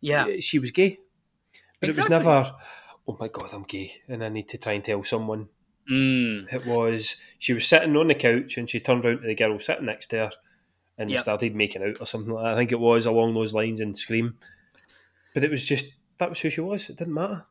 Yeah, 0.00 0.26
she 0.40 0.58
was 0.58 0.70
gay, 0.70 0.98
but 1.80 1.88
exactly. 1.88 2.14
it 2.14 2.18
was 2.18 2.24
never. 2.26 2.54
Oh 3.06 3.16
my 3.20 3.28
god, 3.28 3.50
I'm 3.52 3.64
gay, 3.64 3.92
and 4.08 4.24
I 4.24 4.28
need 4.28 4.48
to 4.48 4.58
try 4.58 4.72
and 4.72 4.84
tell 4.84 5.02
someone. 5.02 5.48
Mm. 5.90 6.52
It 6.52 6.64
was 6.66 7.16
she 7.38 7.52
was 7.52 7.66
sitting 7.66 7.94
on 7.96 8.08
the 8.08 8.14
couch 8.14 8.56
and 8.56 8.68
she 8.68 8.80
turned 8.80 9.04
around 9.04 9.20
to 9.20 9.26
the 9.26 9.34
girl 9.34 9.58
sitting 9.60 9.84
next 9.84 10.06
to 10.08 10.16
her 10.16 10.30
and 10.96 11.10
yep. 11.10 11.20
started 11.20 11.54
making 11.54 11.82
out 11.82 12.00
or 12.00 12.06
something 12.06 12.32
like 12.32 12.44
that. 12.44 12.54
I 12.54 12.56
think 12.56 12.72
it 12.72 12.80
was 12.80 13.06
along 13.06 13.34
those 13.34 13.52
lines 13.52 13.80
and 13.80 13.96
scream. 13.96 14.38
But 15.34 15.44
it 15.44 15.50
was 15.50 15.64
just 15.64 15.86
that 16.18 16.30
was 16.30 16.40
who 16.40 16.50
she 16.50 16.60
was. 16.60 16.88
It 16.88 16.96
didn't 16.96 17.14
matter. 17.14 17.44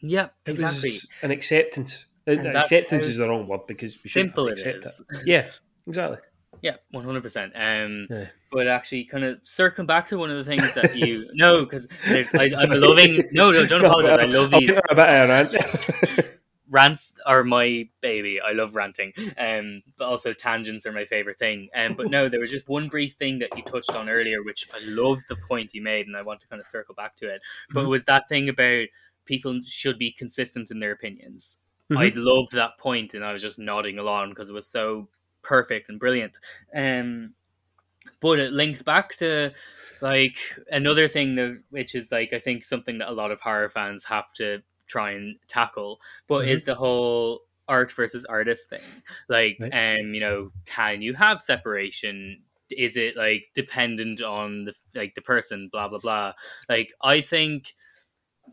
Yeah, 0.00 0.28
it 0.46 0.52
exactly. 0.52 0.90
was 0.90 1.08
an 1.22 1.30
acceptance. 1.30 2.06
And 2.26 2.46
acceptance 2.46 3.06
is 3.06 3.16
the 3.16 3.28
wrong 3.28 3.48
word 3.48 3.62
because 3.66 4.00
we 4.04 4.10
simple 4.10 4.46
it 4.48 4.58
is. 4.58 5.02
It. 5.10 5.26
Yeah, 5.26 5.50
exactly. 5.86 6.18
Yeah, 6.62 6.76
one 6.90 7.04
hundred 7.04 7.22
percent. 7.22 7.52
Um, 7.54 8.06
but 8.52 8.66
actually, 8.66 9.04
kind 9.04 9.24
of 9.24 9.40
circling 9.44 9.86
back 9.86 10.08
to 10.08 10.18
one 10.18 10.30
of 10.30 10.36
the 10.36 10.44
things 10.44 10.74
that 10.74 10.96
you 10.96 11.28
know, 11.34 11.64
because 11.64 11.86
I'm 12.06 12.70
loving. 12.70 13.22
No, 13.32 13.50
no, 13.50 13.66
don't 13.66 13.84
apologize. 13.84 14.18
I 14.18 14.24
love 14.26 14.50
these. 14.50 16.24
Rants 16.70 17.12
are 17.26 17.42
my 17.42 17.88
baby. 18.00 18.40
I 18.40 18.52
love 18.52 18.76
ranting. 18.76 19.12
Um, 19.36 19.82
but 19.98 20.04
also 20.04 20.32
tangents 20.32 20.86
are 20.86 20.92
my 20.92 21.04
favorite 21.04 21.36
thing. 21.36 21.68
Um, 21.74 21.94
but 21.94 22.10
no, 22.10 22.28
there 22.30 22.38
was 22.38 22.50
just 22.50 22.68
one 22.68 22.88
brief 22.88 23.14
thing 23.14 23.40
that 23.40 23.56
you 23.56 23.64
touched 23.64 23.90
on 23.90 24.08
earlier, 24.08 24.44
which 24.44 24.68
I 24.72 24.78
loved 24.84 25.22
the 25.28 25.36
point 25.48 25.74
you 25.74 25.82
made, 25.82 26.06
and 26.06 26.16
I 26.16 26.22
want 26.22 26.40
to 26.42 26.46
kind 26.46 26.60
of 26.60 26.66
circle 26.66 26.94
back 26.94 27.16
to 27.16 27.26
it. 27.26 27.42
But 27.70 27.80
mm-hmm. 27.80 27.86
it 27.86 27.90
was 27.90 28.04
that 28.04 28.28
thing 28.28 28.48
about 28.48 28.86
people 29.24 29.60
should 29.64 29.98
be 29.98 30.12
consistent 30.12 30.70
in 30.70 30.78
their 30.78 30.92
opinions. 30.92 31.58
Mm-hmm. 31.90 31.98
I 31.98 32.12
loved 32.14 32.52
that 32.52 32.78
point, 32.78 33.14
and 33.14 33.24
I 33.24 33.32
was 33.32 33.42
just 33.42 33.58
nodding 33.58 33.98
along 33.98 34.30
because 34.30 34.48
it 34.48 34.54
was 34.54 34.68
so 34.68 35.08
perfect 35.42 35.88
and 35.88 35.98
brilliant. 35.98 36.38
Um, 36.74 37.34
but 38.20 38.38
it 38.38 38.52
links 38.52 38.82
back 38.82 39.14
to 39.16 39.52
like 40.00 40.36
another 40.70 41.08
thing 41.08 41.34
that 41.36 41.62
which 41.70 41.94
is 41.94 42.10
like 42.12 42.32
I 42.32 42.38
think 42.38 42.64
something 42.64 42.98
that 42.98 43.10
a 43.10 43.12
lot 43.12 43.30
of 43.30 43.40
horror 43.40 43.70
fans 43.70 44.04
have 44.04 44.32
to 44.34 44.62
try 44.86 45.12
and 45.12 45.36
tackle, 45.48 46.00
but 46.28 46.40
mm-hmm. 46.40 46.50
is 46.50 46.64
the 46.64 46.74
whole 46.74 47.42
art 47.68 47.92
versus 47.92 48.24
artist 48.26 48.68
thing. 48.68 48.80
Like, 49.28 49.56
right. 49.60 49.98
um, 50.00 50.12
you 50.12 50.20
know, 50.20 50.50
can 50.66 51.00
you 51.00 51.14
have 51.14 51.40
separation? 51.40 52.42
Is 52.70 52.96
it 52.96 53.16
like 53.16 53.44
dependent 53.54 54.20
on 54.20 54.64
the 54.64 54.74
like 54.94 55.14
the 55.14 55.22
person? 55.22 55.68
Blah 55.72 55.88
blah 55.88 55.98
blah. 55.98 56.32
Like, 56.68 56.92
I 57.02 57.20
think 57.20 57.74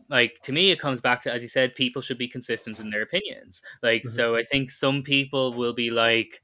like 0.08 0.34
to 0.42 0.52
me 0.52 0.70
it 0.70 0.78
comes 0.78 1.00
back 1.00 1.22
to 1.22 1.32
as 1.32 1.42
you 1.42 1.48
said 1.48 1.74
people 1.74 2.00
should 2.00 2.18
be 2.18 2.28
consistent 2.28 2.78
in 2.78 2.88
their 2.88 3.02
opinions 3.02 3.62
like 3.82 4.02
mm-hmm. 4.02 4.14
so 4.14 4.36
i 4.36 4.44
think 4.44 4.70
some 4.70 5.02
people 5.02 5.54
will 5.54 5.72
be 5.72 5.90
like 5.90 6.40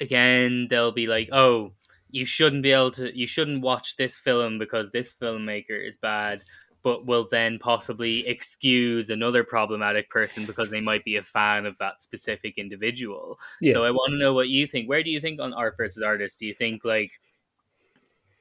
again 0.00 0.66
they'll 0.70 0.92
be 0.92 1.06
like 1.06 1.28
oh 1.32 1.72
you 2.10 2.26
shouldn't 2.26 2.62
be 2.62 2.72
able 2.72 2.90
to 2.90 3.16
you 3.16 3.26
shouldn't 3.26 3.62
watch 3.62 3.96
this 3.96 4.16
film 4.16 4.58
because 4.58 4.90
this 4.90 5.14
filmmaker 5.20 5.88
is 5.88 5.96
bad 5.96 6.44
but 6.82 7.06
will 7.06 7.28
then 7.30 7.58
possibly 7.58 8.26
excuse 8.26 9.08
another 9.10 9.44
problematic 9.44 10.10
person 10.10 10.44
because 10.44 10.70
they 10.70 10.80
might 10.80 11.04
be 11.04 11.16
a 11.16 11.22
fan 11.22 11.64
of 11.64 11.78
that 11.78 12.02
specific 12.02 12.58
individual. 12.58 13.38
Yeah. 13.60 13.74
so 13.74 13.84
i 13.84 13.90
want 13.90 14.12
to 14.12 14.18
know 14.18 14.34
what 14.34 14.48
you 14.48 14.66
think. 14.66 14.88
Where 14.88 15.02
do 15.02 15.10
you 15.10 15.20
think 15.20 15.40
on 15.40 15.54
art 15.54 15.76
versus 15.76 16.02
artist? 16.02 16.38
Do 16.38 16.46
you 16.46 16.54
think 16.54 16.84
like 16.84 17.12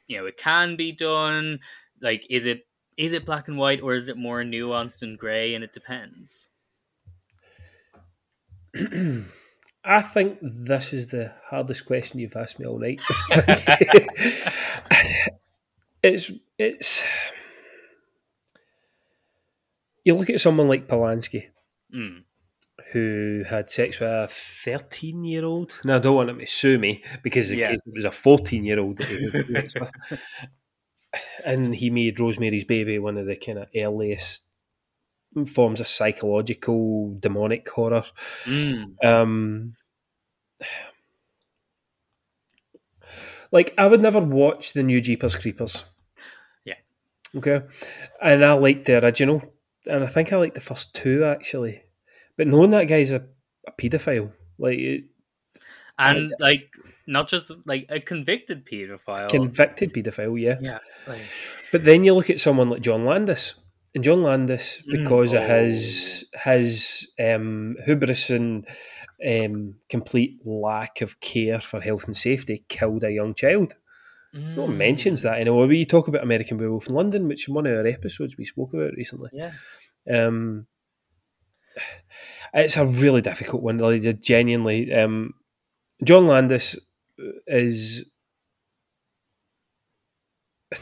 you 0.08 0.18
know 0.18 0.26
it 0.26 0.38
can 0.38 0.76
be 0.76 0.92
done? 0.92 1.60
Like 2.02 2.26
is 2.30 2.46
it 2.46 2.66
is 2.98 3.14
it 3.14 3.26
black 3.26 3.48
and 3.48 3.58
white 3.58 3.82
or 3.82 3.94
is 3.94 4.10
it 4.10 4.18
more 4.18 4.42
nuanced 4.44 5.04
and 5.04 5.18
gray 5.18 5.56
and 5.56 5.64
it 5.64 5.74
depends 5.74 6.50
I 9.84 10.02
think 10.02 10.38
this 10.42 10.94
is 10.94 11.08
the 11.08 11.34
hardest 11.50 11.86
question 11.86 12.20
you've 12.20 12.36
asked 12.36 12.60
me 12.60 12.68
all 12.68 12.78
night. 12.78 13.02
it's 16.04 16.32
it's 16.58 17.04
you 20.04 20.16
look 20.16 20.30
at 20.30 20.40
someone 20.40 20.68
like 20.68 20.88
Polanski, 20.88 21.48
mm. 21.94 22.24
who 22.92 23.44
had 23.48 23.70
sex 23.70 24.00
with 24.00 24.10
a 24.10 24.28
thirteen-year-old. 24.30 25.82
Now, 25.84 25.96
I 25.96 26.00
don't 26.00 26.16
want 26.16 26.30
him 26.30 26.40
to 26.40 26.48
sue 26.48 26.78
me 26.78 27.04
because 27.24 27.54
yeah. 27.54 27.72
it 27.72 27.80
was 27.86 28.06
a 28.06 28.12
fourteen-year-old 28.12 28.98
that 28.98 29.08
he 29.08 29.30
with. 29.80 29.92
and 31.46 31.76
he 31.76 31.90
made 31.90 32.20
Rosemary's 32.20 32.66
Baby 32.66 33.00
one 33.00 33.18
of 33.18 33.26
the 33.26 33.36
kind 33.36 33.60
of 33.60 33.68
earliest 33.76 34.44
forms 35.48 35.80
of 35.80 35.88
psychological 35.88 37.16
demonic 37.20 37.68
horror. 37.70 38.04
Mm. 38.46 38.96
Um, 39.04 39.74
like 43.52 43.74
I 43.78 43.88
would 43.88 44.02
never 44.02 44.20
watch 44.20 44.74
the 44.74 44.84
new 44.84 45.02
Jeepers 45.02 45.36
Creepers. 45.36 45.86
Yeah. 46.66 46.76
Okay. 47.36 47.62
And 48.22 48.44
I 48.46 48.54
liked 48.54 48.86
the 48.86 49.04
original, 49.04 49.42
and 49.88 50.04
I 50.04 50.08
think 50.08 50.32
I 50.32 50.38
liked 50.38 50.56
the 50.56 50.62
first 50.62 50.94
two 50.94 51.24
actually. 51.26 51.84
But 52.38 52.48
knowing 52.48 52.72
that 52.72 52.88
guy's 52.88 53.12
a, 53.12 53.26
a 53.68 53.72
paedophile, 53.72 54.32
like 54.58 54.80
it- 54.80 55.04
And 56.00 56.34
like 56.40 56.70
not 57.08 57.28
just 57.30 57.52
like 57.66 57.88
a 57.90 58.00
convicted 58.00 58.66
pedophile. 58.66 59.30
convicted 59.30 59.94
paedophile, 59.94 60.40
yeah. 60.42 60.58
yeah. 60.62 60.80
Like, 61.08 61.22
But 61.72 61.84
then 61.84 62.04
you 62.06 62.14
look 62.14 62.30
at 62.30 62.40
someone 62.40 62.70
like 62.70 62.82
John 62.82 63.06
Landis, 63.06 63.56
and 63.94 64.04
John 64.04 64.24
Landis, 64.24 64.82
Mm, 64.88 64.92
because 64.92 65.34
of 65.34 65.42
oh. 65.42 65.48
his 65.48 66.26
his 66.44 67.12
um, 67.20 67.76
hubris 67.86 68.30
and 68.30 68.68
um, 69.28 69.76
complete 69.90 70.40
lack 70.46 71.02
of 71.02 71.20
care 71.20 71.60
for 71.60 71.82
health 71.82 72.06
and 72.08 72.16
safety, 72.16 72.66
killed 72.70 73.04
a 73.04 73.12
young 73.12 73.34
child. 73.34 73.76
No 74.34 74.64
one 74.64 74.72
mm, 74.72 74.78
mentions 74.78 75.24
that 75.24 75.42
anymore. 75.42 75.68
We 75.68 75.86
talk 75.86 76.08
about 76.08 76.24
American 76.24 76.58
Werewolf 76.58 76.88
in 76.88 76.96
London, 76.96 77.28
which 77.28 77.50
in 77.50 77.54
one 77.54 77.68
of 77.68 77.78
our 77.78 77.86
episodes 77.86 78.38
we 78.38 78.46
spoke 78.46 78.74
about 78.74 78.94
recently. 78.96 79.30
Yeah. 79.34 79.52
Um, 80.10 80.68
it's 82.54 82.78
a 82.78 82.86
really 82.86 83.22
difficult 83.22 83.62
one. 83.62 83.78
Like, 83.78 84.22
genuinely, 84.22 84.94
um, 84.94 85.34
John 86.04 86.28
Landis 86.28 86.78
is. 87.48 88.06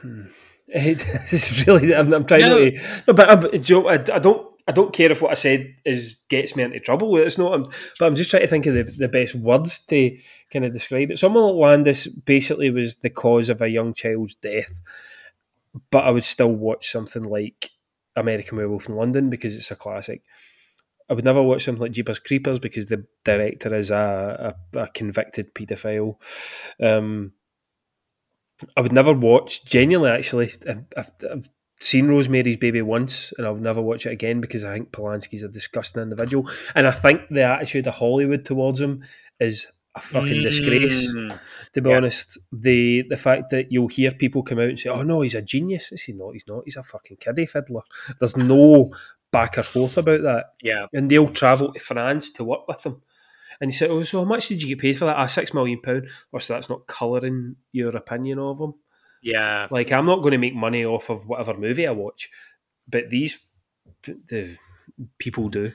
Hmm. 0.00 0.26
It's 0.68 1.64
really. 1.66 1.94
I'm, 1.94 2.12
I'm 2.12 2.24
trying 2.24 2.42
No. 2.42 2.58
to. 2.58 3.02
No, 3.08 3.14
but 3.14 3.28
I'm, 3.30 3.44
I, 3.44 4.14
I 4.14 4.18
don't. 4.18 4.46
I 4.66 4.70
don't 4.72 4.92
care 4.92 5.10
if 5.10 5.22
what 5.22 5.30
I 5.30 5.34
said 5.34 5.74
is 5.86 6.18
gets 6.28 6.54
me 6.54 6.62
into 6.62 6.78
trouble. 6.78 7.16
It's 7.16 7.38
not. 7.38 7.54
I'm, 7.54 7.62
but 7.98 8.04
I'm 8.06 8.14
just 8.14 8.30
trying 8.30 8.42
to 8.42 8.48
think 8.48 8.66
of 8.66 8.74
the, 8.74 8.82
the 8.82 9.08
best 9.08 9.34
words 9.34 9.78
to 9.86 10.18
kind 10.52 10.66
of 10.66 10.74
describe 10.74 11.10
it. 11.10 11.18
Someone 11.18 11.44
like 11.44 11.54
Landis 11.70 12.06
basically 12.06 12.70
was 12.70 12.96
the 12.96 13.08
cause 13.08 13.48
of 13.48 13.62
a 13.62 13.68
young 13.70 13.94
child's 13.94 14.34
death, 14.34 14.82
but 15.90 16.04
I 16.04 16.10
would 16.10 16.24
still 16.24 16.52
watch 16.52 16.90
something 16.90 17.22
like 17.22 17.70
American 18.14 18.58
Werewolf 18.58 18.90
in 18.90 18.96
London 18.96 19.30
because 19.30 19.56
it's 19.56 19.70
a 19.70 19.76
classic. 19.76 20.22
I 21.08 21.14
would 21.14 21.24
never 21.24 21.42
watch 21.42 21.64
something 21.64 21.80
like 21.80 21.92
Jeepers 21.92 22.18
Creepers 22.18 22.58
because 22.58 22.86
the 22.86 23.06
director 23.24 23.74
is 23.74 23.90
a, 23.90 24.54
a, 24.74 24.78
a 24.80 24.88
convicted 24.88 25.54
paedophile. 25.54 26.16
Um, 26.78 27.32
I 28.76 28.80
would 28.80 28.92
never 28.92 29.12
watch, 29.12 29.64
genuinely, 29.64 30.10
actually, 30.16 30.50
I've, 30.68 30.84
I've, 30.96 31.10
I've 31.30 31.48
seen 31.80 32.08
Rosemary's 32.08 32.56
Baby 32.56 32.82
once 32.82 33.32
and 33.38 33.46
I'll 33.46 33.54
never 33.54 33.80
watch 33.80 34.04
it 34.06 34.12
again 34.12 34.40
because 34.40 34.64
I 34.64 34.74
think 34.74 34.90
Polanski's 34.90 35.44
a 35.44 35.48
disgusting 35.48 36.02
individual. 36.02 36.50
And 36.74 36.86
I 36.86 36.90
think 36.90 37.22
the 37.30 37.44
attitude 37.44 37.86
of 37.86 37.94
Hollywood 37.94 38.44
towards 38.44 38.80
him 38.80 39.04
is 39.38 39.68
a 39.94 40.00
fucking 40.00 40.42
disgrace 40.42 41.12
Mm. 41.12 41.38
to 41.72 41.80
be 41.80 41.90
Yeah. 41.90 41.96
honest. 41.96 42.38
The 42.52 43.02
the 43.08 43.16
fact 43.16 43.50
that 43.50 43.72
you'll 43.72 43.88
hear 43.88 44.10
people 44.12 44.42
come 44.42 44.58
out 44.58 44.68
and 44.68 44.78
say, 44.78 44.90
"Oh 44.90 45.02
no, 45.02 45.22
he's 45.22 45.34
a 45.34 45.42
genius." 45.42 45.88
He's 45.88 46.14
not. 46.14 46.32
He's 46.32 46.46
not. 46.46 46.62
He's 46.64 46.76
a 46.76 46.82
fucking 46.82 47.16
kiddie 47.16 47.46
fiddler. 47.46 47.82
There's 48.20 48.36
no 48.36 48.92
back 49.32 49.58
or 49.58 49.62
forth 49.62 49.98
about 49.98 50.22
that. 50.22 50.46
Yeah. 50.62 50.86
And 50.92 51.10
they'll 51.10 51.30
travel 51.30 51.72
to 51.72 51.80
France 51.80 52.30
to 52.32 52.44
work 52.44 52.68
with 52.68 52.84
him. 52.86 53.02
And 53.60 53.70
you 53.72 53.76
said, 53.76 53.90
"Oh, 53.90 54.02
so 54.02 54.20
how 54.20 54.24
much 54.24 54.48
did 54.48 54.62
you 54.62 54.68
get 54.68 54.78
paid 54.78 54.96
for 54.96 55.04
that?" 55.06 55.16
Ah, 55.16 55.26
six 55.26 55.52
million 55.52 55.80
pound. 55.80 56.08
Or 56.32 56.40
so 56.40 56.54
that's 56.54 56.68
not 56.70 56.86
colouring 56.86 57.56
your 57.72 57.96
opinion 57.96 58.38
of 58.38 58.60
him. 58.60 58.74
Yeah. 59.22 59.66
Like 59.70 59.90
I'm 59.92 60.06
not 60.06 60.22
going 60.22 60.32
to 60.32 60.38
make 60.38 60.54
money 60.54 60.84
off 60.84 61.10
of 61.10 61.26
whatever 61.26 61.54
movie 61.56 61.86
I 61.86 61.90
watch, 61.92 62.30
but 62.88 63.10
these 63.10 63.38
the 64.04 64.56
people 65.18 65.48
do. 65.48 65.72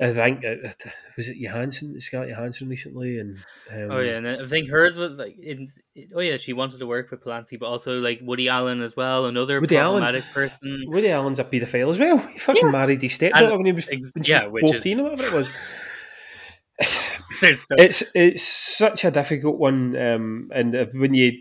I 0.00 0.12
think 0.12 0.44
uh, 0.44 0.68
was 1.16 1.28
it 1.28 1.36
Johansson, 1.36 2.00
Scarlett 2.00 2.30
Johansson 2.30 2.68
recently, 2.68 3.18
and 3.18 3.38
um, 3.70 3.90
Oh 3.92 4.00
yeah, 4.00 4.16
and 4.16 4.26
I 4.28 4.46
think 4.48 4.68
hers 4.68 4.96
was 4.96 5.18
like 5.18 5.36
in. 5.38 5.72
Oh 6.14 6.20
yeah, 6.20 6.36
she 6.36 6.52
wanted 6.52 6.78
to 6.78 6.86
work 6.86 7.10
with 7.12 7.22
Polanski, 7.22 7.58
but 7.60 7.66
also 7.66 8.00
like 8.00 8.18
Woody 8.22 8.48
Allen 8.48 8.80
as 8.82 8.96
well, 8.96 9.26
another 9.26 9.60
Woody 9.60 9.76
Allen. 9.76 10.02
problematic 10.02 10.24
person. 10.32 10.84
Woody 10.88 11.10
Allen's 11.10 11.38
a 11.38 11.44
paedophile 11.44 11.90
as 11.90 11.98
well. 11.98 12.18
He 12.32 12.38
fucking 12.38 12.62
Yeah. 12.66 12.70
married 12.72 13.02
his 13.02 13.14
stepdaughter 13.14 13.56
when 13.56 13.66
he 13.66 13.72
was, 13.72 13.88
when 13.88 14.02
yeah, 14.24 14.46
was 14.46 14.52
which 14.52 14.64
is- 14.64 14.70
14 14.82 15.00
or 15.00 15.02
whatever 15.04 15.24
it 15.24 15.32
was. 15.32 15.50
So- 17.40 17.76
It's 17.78 18.02
it's 18.14 18.42
such 18.42 19.04
a 19.04 19.10
difficult 19.10 19.58
one, 19.58 19.96
um, 19.96 20.50
and 20.52 20.74
uh, 20.74 20.86
when 20.92 21.14
you 21.14 21.32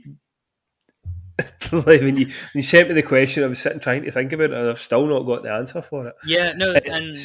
when 1.71 2.17
you 2.17 2.25
when 2.25 2.53
you 2.53 2.61
sent 2.61 2.89
me 2.89 2.93
the 2.93 3.01
question, 3.03 3.43
I 3.43 3.47
was 3.47 3.59
sitting 3.59 3.79
trying 3.79 4.03
to 4.03 4.11
think 4.11 4.33
about 4.33 4.51
it, 4.51 4.53
and 4.53 4.69
I've 4.69 4.79
still 4.79 5.07
not 5.07 5.25
got 5.25 5.43
the 5.43 5.51
answer 5.51 5.81
for 5.81 6.07
it. 6.07 6.15
yeah, 6.25 6.53
no, 6.53 6.73
and 6.73 7.15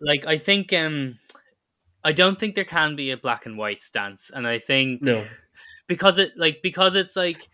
like 0.00 0.26
I 0.26 0.38
think 0.38 0.72
um, 0.72 1.18
I 2.04 2.12
don't 2.12 2.38
think 2.38 2.54
there 2.54 2.64
can 2.64 2.96
be 2.96 3.10
a 3.12 3.16
black 3.16 3.46
and 3.46 3.56
white 3.56 3.82
stance, 3.82 4.30
and 4.34 4.46
I 4.46 4.58
think 4.58 5.02
no, 5.02 5.24
because 5.86 6.18
it 6.18 6.32
like 6.36 6.58
because 6.62 6.96
it's 6.96 7.16
like 7.16 7.48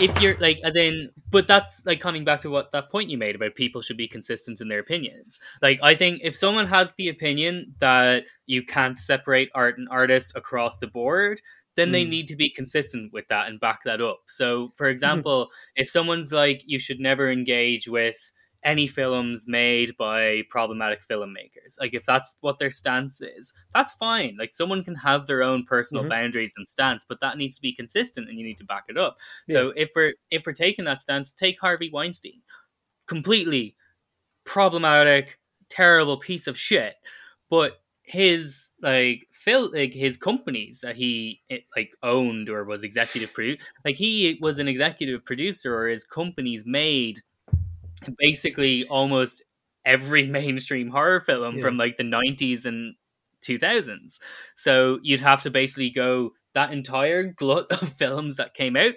if 0.00 0.20
you're 0.20 0.38
like 0.38 0.58
as 0.64 0.76
in 0.76 1.10
but 1.30 1.48
that's 1.48 1.84
like 1.86 2.00
coming 2.00 2.24
back 2.24 2.40
to 2.40 2.50
what 2.50 2.70
that 2.72 2.90
point 2.90 3.10
you 3.10 3.18
made 3.18 3.34
about 3.34 3.54
people 3.54 3.82
should 3.82 3.96
be 3.96 4.08
consistent 4.08 4.60
in 4.60 4.68
their 4.68 4.78
opinions 4.80 5.40
like 5.62 5.78
i 5.82 5.94
think 5.94 6.20
if 6.22 6.36
someone 6.36 6.66
has 6.66 6.88
the 6.96 7.08
opinion 7.08 7.74
that 7.80 8.22
you 8.46 8.62
can't 8.64 8.98
separate 8.98 9.48
art 9.54 9.78
and 9.78 9.88
artist 9.90 10.32
across 10.36 10.78
the 10.78 10.86
board 10.86 11.40
then 11.76 11.92
they 11.92 12.04
Mm. 12.04 12.08
need 12.08 12.28
to 12.28 12.36
be 12.36 12.50
consistent 12.50 13.12
with 13.12 13.26
that 13.28 13.48
and 13.48 13.60
back 13.60 13.80
that 13.84 14.00
up 14.00 14.20
so 14.28 14.72
for 14.76 14.88
example 14.94 15.48
if 15.76 15.88
someone's 15.90 16.32
like 16.32 16.62
you 16.66 16.78
should 16.78 17.00
never 17.00 17.30
engage 17.30 17.88
with 17.88 18.32
any 18.64 18.86
films 18.86 19.46
made 19.46 19.96
by 19.96 20.42
problematic 20.50 21.00
filmmakers. 21.08 21.78
Like 21.78 21.94
if 21.94 22.04
that's 22.04 22.36
what 22.40 22.58
their 22.58 22.70
stance 22.70 23.20
is 23.20 23.52
that's 23.74 23.92
fine. 23.92 24.36
Like 24.38 24.54
someone 24.54 24.82
can 24.84 24.96
have 24.96 25.26
their 25.26 25.42
own 25.42 25.64
personal 25.64 26.04
Mhm. 26.04 26.08
boundaries 26.08 26.54
and 26.56 26.68
stance 26.68 27.04
but 27.08 27.20
that 27.20 27.38
needs 27.38 27.56
to 27.56 27.62
be 27.62 27.72
consistent 27.72 28.28
and 28.28 28.38
you 28.38 28.44
need 28.44 28.58
to 28.58 28.64
back 28.64 28.84
it 28.88 28.96
up. 28.98 29.16
So 29.48 29.72
if 29.76 29.90
we're 29.94 30.14
if 30.30 30.44
we're 30.44 30.52
taking 30.52 30.84
that 30.86 31.00
stance 31.02 31.32
take 31.32 31.60
harvey 31.60 31.90
weinstein. 31.90 32.42
Completely 33.06 33.76
problematic 34.44 35.38
terrible 35.68 36.16
piece 36.16 36.46
of 36.46 36.58
shit 36.58 36.94
but 37.50 37.80
his 38.02 38.70
like 38.80 39.26
Phil 39.32 39.70
like 39.72 39.92
his 39.92 40.16
companies 40.16 40.80
that 40.80 40.96
he 40.96 41.42
eh, 41.50 41.58
like 41.76 41.90
owned 42.02 42.48
or 42.48 42.64
was 42.64 42.82
executive 42.84 43.32
producer 43.34 43.62
like 43.84 43.96
he 43.96 44.38
was 44.40 44.58
an 44.58 44.66
executive 44.66 45.22
producer 45.26 45.76
or 45.78 45.88
his 45.88 46.04
companies 46.04 46.64
made 46.64 47.20
basically 48.18 48.86
almost 48.88 49.42
every 49.84 50.26
mainstream 50.38 50.88
horror 50.90 51.20
film 51.20 51.56
Yeah. 51.56 51.62
from 51.62 51.76
like 51.76 51.96
the 51.96 52.04
90s 52.04 52.64
and 52.64 52.94
2000s 53.46 54.18
so 54.56 54.98
you'd 55.02 55.20
have 55.20 55.42
to 55.42 55.50
basically 55.50 55.90
go 55.90 56.32
that 56.54 56.72
entire 56.72 57.22
glut 57.24 57.66
of 57.82 57.92
films 57.92 58.36
that 58.36 58.52
came 58.54 58.76
out 58.76 58.94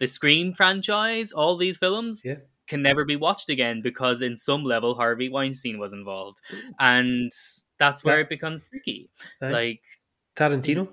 the 0.00 0.06
scream 0.06 0.52
franchise 0.52 1.32
all 1.32 1.56
these 1.56 1.76
films 1.76 2.22
Yeah. 2.24 2.36
can 2.66 2.82
never 2.82 3.04
be 3.04 3.14
watched 3.16 3.48
again 3.50 3.82
because 3.82 4.20
in 4.20 4.36
some 4.36 4.64
level 4.64 4.96
harvey 4.96 5.28
weinstein 5.28 5.78
was 5.78 5.92
involved 5.92 6.40
and 6.80 7.30
that's 7.78 8.02
where 8.04 8.16
Yeah. 8.18 8.22
it 8.22 8.28
becomes 8.28 8.64
tricky 8.64 9.10
like 9.40 9.80
Tarantino. 10.36 10.88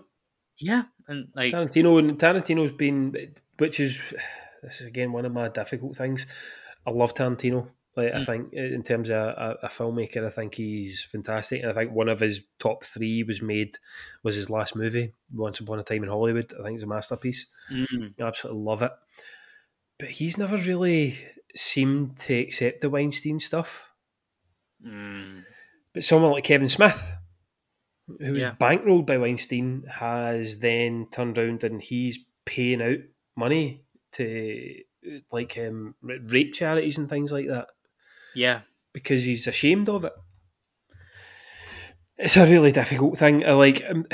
yeah 0.60 0.84
and 1.08 1.30
like 1.36 1.54
Tarantino 1.54 1.98
and 1.98 2.20
Tarantino's 2.20 2.72
been, 2.72 3.34
which 3.58 3.80
is 3.80 4.00
this 4.64 4.80
is 4.82 4.86
again 4.88 5.12
one 5.12 5.26
of 5.26 5.34
my 5.34 5.48
difficult 5.50 5.98
things. 5.98 6.28
I 6.86 6.92
love 6.92 7.14
Tarantino. 7.14 7.70
Like 7.96 8.14
I 8.14 8.20
Mm. 8.20 8.26
think 8.26 8.54
in 8.54 8.84
terms 8.84 9.10
of 9.10 9.18
a, 9.18 9.58
a 9.64 9.68
filmmaker, 9.68 10.26
I 10.26 10.30
think 10.30 10.56
he's 10.56 11.04
fantastic, 11.04 11.62
and 11.62 11.72
I 11.72 11.74
think 11.74 11.92
one 11.92 12.08
of 12.10 12.22
his 12.22 12.42
top 12.58 12.86
three 12.86 13.24
was 13.24 13.42
made 13.42 13.78
was 14.24 14.36
his 14.36 14.50
last 14.50 14.76
movie, 14.76 15.14
Once 15.34 15.60
Upon 15.60 15.80
a 15.80 15.84
Time 15.84 16.04
in 16.04 16.10
Hollywood. 16.10 16.54
I 16.58 16.64
think 16.64 16.76
it's 16.76 16.84
a 16.84 16.88
masterpiece. 16.88 17.48
mm, 17.70 18.14
I 18.20 18.24
absolutely 18.24 18.64
love 18.64 18.82
it. 18.82 18.92
But 19.98 20.10
he's 20.10 20.38
never 20.38 20.58
really 20.58 21.18
seemed 21.56 22.18
to 22.20 22.34
accept 22.36 22.82
the 22.82 22.90
Weinstein 22.90 23.40
stuff. 23.40 23.94
mm, 24.82 25.46
But 25.94 26.04
someone 26.04 26.32
like 26.32 26.44
Kevin 26.44 26.68
Smith, 26.68 27.14
who 28.20 28.34
was 28.34 28.44
Yeah. 28.44 28.56
bankrolled 28.60 29.06
by 29.06 29.18
Weinstein, 29.18 29.84
has 29.84 30.60
then 30.60 31.08
turned 31.12 31.38
around 31.38 31.64
and 31.64 31.82
he's 31.82 32.20
paying 32.46 32.82
out 32.82 33.00
money 33.36 33.86
to 34.14 34.82
like 35.32 35.58
um, 35.58 35.96
rape 36.02 36.54
charities 36.54 36.98
and 36.98 37.10
things 37.10 37.32
like 37.32 37.48
that 37.48 37.68
yeah 38.36 38.62
because 38.94 39.24
he's 39.24 39.48
ashamed 39.48 39.88
of 39.90 40.04
it. 40.06 40.14
It's 42.18 42.38
a 42.38 42.46
really 42.46 42.72
difficult 42.72 43.18
thing. 43.18 43.44
I 43.46 43.54
like. 43.54 43.82
Um, 43.90 44.06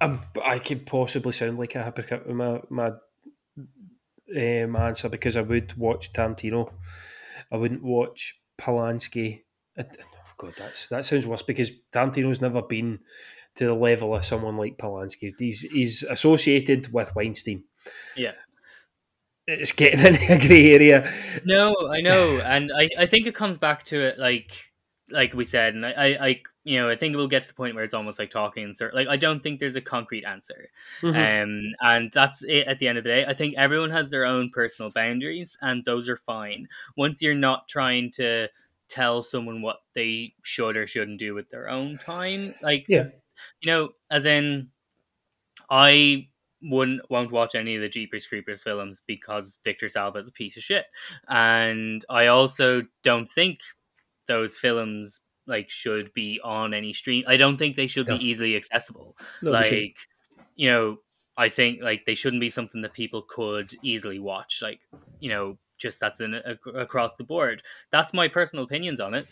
I'm, 0.00 0.18
I 0.44 0.58
could 0.58 0.84
possibly 0.86 1.32
sound 1.32 1.58
like 1.58 1.74
a 1.76 1.84
hypocrite 1.84 2.26
with 2.26 2.36
my 2.36 2.60
my 2.68 2.88
um, 4.36 4.76
answer 4.76 5.08
because 5.08 5.36
I 5.36 5.42
would 5.42 5.74
watch 5.76 6.12
Tarantino. 6.12 6.72
I 7.50 7.56
wouldn't 7.56 7.82
watch 7.82 8.40
Polanski. 8.60 9.42
I- 9.78 9.82
oh 9.82 10.32
God, 10.36 10.54
that's 10.58 10.88
that 10.88 11.04
sounds 11.04 11.26
worse 11.26 11.42
because 11.42 11.70
Tarantino's 11.92 12.40
never 12.40 12.62
been 12.62 12.98
to 13.56 13.66
the 13.66 13.74
level 13.74 14.14
of 14.14 14.24
someone 14.24 14.56
like 14.56 14.78
Polanski. 14.78 15.32
He's 15.38 15.60
he's 15.62 16.02
associated 16.04 16.92
with 16.92 17.14
Weinstein. 17.14 17.64
Yeah. 18.16 18.32
It's 19.46 19.72
getting 19.72 20.00
in 20.00 20.14
a 20.30 20.38
grey 20.38 20.72
area. 20.72 21.12
No, 21.44 21.74
I 21.90 22.00
know, 22.00 22.38
and 22.38 22.70
I, 22.72 22.88
I 22.96 23.06
think 23.06 23.26
it 23.26 23.34
comes 23.34 23.58
back 23.58 23.84
to 23.86 24.00
it 24.00 24.18
like 24.18 24.52
like 25.10 25.34
we 25.34 25.44
said, 25.44 25.74
and 25.74 25.84
I, 25.84 25.90
I, 25.92 26.26
I 26.26 26.40
you 26.64 26.78
know 26.80 26.88
I 26.88 26.94
think 26.96 27.16
we'll 27.16 27.26
get 27.26 27.42
to 27.42 27.48
the 27.48 27.54
point 27.54 27.74
where 27.74 27.82
it's 27.82 27.92
almost 27.92 28.20
like 28.20 28.30
talking. 28.30 28.72
So 28.72 28.88
like 28.94 29.08
I 29.08 29.16
don't 29.16 29.42
think 29.42 29.58
there's 29.58 29.74
a 29.74 29.80
concrete 29.80 30.24
answer, 30.24 30.68
Mhm. 31.02 31.42
um, 31.42 31.74
and 31.80 32.12
that's 32.12 32.44
it 32.44 32.68
at 32.68 32.78
the 32.78 32.86
end 32.86 32.98
of 32.98 33.04
the 33.04 33.10
day. 33.10 33.24
I 33.26 33.34
think 33.34 33.56
everyone 33.56 33.90
has 33.90 34.10
their 34.10 34.24
own 34.24 34.50
personal 34.54 34.92
boundaries, 34.92 35.58
and 35.60 35.84
those 35.84 36.08
are 36.08 36.18
fine. 36.18 36.68
Once 36.96 37.20
you're 37.20 37.34
not 37.34 37.66
trying 37.68 38.12
to 38.12 38.46
tell 38.88 39.24
someone 39.24 39.60
what 39.60 39.78
they 39.94 40.34
should 40.44 40.76
or 40.76 40.86
shouldn't 40.86 41.18
do 41.18 41.34
with 41.34 41.50
their 41.50 41.68
own 41.68 41.98
time, 41.98 42.54
like 42.62 42.84
Yeah. 42.88 43.04
You 43.60 43.70
know, 43.70 43.90
as 44.10 44.26
in, 44.26 44.68
I 45.70 46.28
wouldn't 46.62 47.08
won't 47.10 47.32
watch 47.32 47.54
any 47.54 47.74
of 47.74 47.82
the 47.82 47.88
Jeepers 47.88 48.26
Creepers 48.26 48.62
films 48.62 49.02
because 49.06 49.58
Victor 49.64 49.88
Salva 49.88 50.18
is 50.18 50.28
a 50.28 50.32
piece 50.32 50.56
of 50.56 50.62
shit, 50.62 50.86
and 51.28 52.04
I 52.08 52.26
also 52.28 52.82
don't 53.02 53.30
think 53.30 53.60
those 54.26 54.56
films 54.56 55.20
like 55.46 55.68
should 55.70 56.12
be 56.14 56.40
on 56.44 56.72
any 56.72 56.92
stream. 56.92 57.24
I 57.26 57.36
don't 57.36 57.56
think 57.56 57.74
they 57.74 57.88
should 57.88 58.06
No. 58.08 58.18
be 58.18 58.24
easily 58.24 58.56
accessible. 58.56 59.16
No, 59.42 59.50
like 59.50 59.96
you 60.54 60.70
know, 60.70 60.98
I 61.36 61.48
think 61.48 61.82
like 61.82 62.04
they 62.06 62.14
shouldn't 62.14 62.40
be 62.40 62.50
something 62.50 62.82
that 62.82 62.92
people 62.92 63.22
could 63.22 63.74
easily 63.82 64.18
watch. 64.18 64.60
Like 64.62 64.80
you 65.18 65.30
know, 65.30 65.58
just 65.78 65.98
that's 65.98 66.20
in 66.20 66.34
a, 66.34 66.56
across 66.74 67.16
the 67.16 67.24
board. 67.24 67.62
That's 67.90 68.14
my 68.14 68.28
personal 68.28 68.64
opinions 68.64 69.00
on 69.00 69.14
it. 69.14 69.26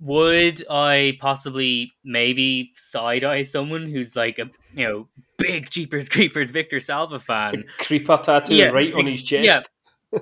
Would 0.00 0.64
I 0.68 1.16
possibly 1.20 1.92
maybe 2.04 2.72
side 2.76 3.24
eye 3.24 3.42
someone 3.42 3.88
who's 3.88 4.14
like 4.14 4.38
a 4.38 4.50
you 4.74 4.86
know 4.86 5.08
big 5.38 5.70
Jeepers 5.70 6.08
Creepers 6.08 6.50
Victor 6.50 6.80
Salva 6.80 7.18
fan? 7.20 7.64
creeper 7.78 8.18
tattoo 8.18 8.54
Yeah, 8.54 8.66
right 8.66 8.92
on 8.94 9.06
his 9.06 9.22
chest. 9.22 9.44
yeah. 9.44 9.60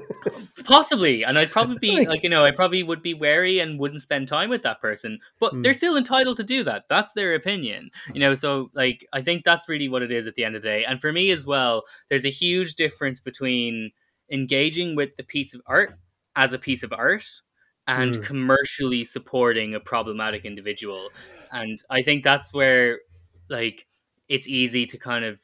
Possibly, 0.64 1.24
and 1.24 1.38
I'd 1.38 1.50
probably 1.50 1.78
be 1.78 1.96
Like- 1.98 2.08
like, 2.08 2.22
you 2.22 2.30
know, 2.30 2.44
I 2.44 2.50
probably 2.50 2.82
would 2.82 3.02
be 3.02 3.12
wary 3.14 3.58
and 3.60 3.78
wouldn't 3.78 4.00
spend 4.02 4.28
time 4.28 4.48
with 4.48 4.62
that 4.62 4.80
person. 4.80 5.18
But 5.40 5.52
Hmm. 5.52 5.62
they're 5.62 5.74
still 5.74 5.96
entitled 5.96 6.36
to 6.38 6.42
do 6.42 6.64
that. 6.64 6.84
That's 6.88 7.12
their 7.12 7.34
opinion, 7.34 7.90
you 8.12 8.20
know. 8.20 8.34
So, 8.34 8.70
like, 8.74 9.06
I 9.12 9.20
think 9.22 9.44
that's 9.44 9.68
really 9.68 9.88
what 9.88 10.02
it 10.02 10.10
is 10.10 10.26
at 10.26 10.34
the 10.36 10.44
end 10.44 10.56
of 10.56 10.62
the 10.62 10.68
day. 10.68 10.84
And 10.84 11.00
for 11.00 11.12
me 11.12 11.30
as 11.30 11.44
well, 11.44 11.82
there's 12.08 12.24
a 12.24 12.30
huge 12.30 12.76
difference 12.76 13.20
between 13.20 13.92
engaging 14.30 14.96
with 14.96 15.16
the 15.16 15.22
piece 15.22 15.52
of 15.54 15.60
art 15.66 15.98
as 16.34 16.52
a 16.54 16.58
piece 16.58 16.82
of 16.82 16.92
art 16.92 17.24
and 17.86 18.16
Hmm. 18.16 18.22
commercially 18.22 19.04
supporting 19.04 19.74
a 19.74 19.80
problematic 19.80 20.44
individual. 20.44 21.10
And 21.52 21.78
I 21.90 22.02
think 22.02 22.24
that's 22.24 22.52
where, 22.52 23.00
like, 23.48 23.86
it's 24.28 24.48
easy 24.48 24.86
to 24.86 24.98
kind 24.98 25.24
of 25.24 25.38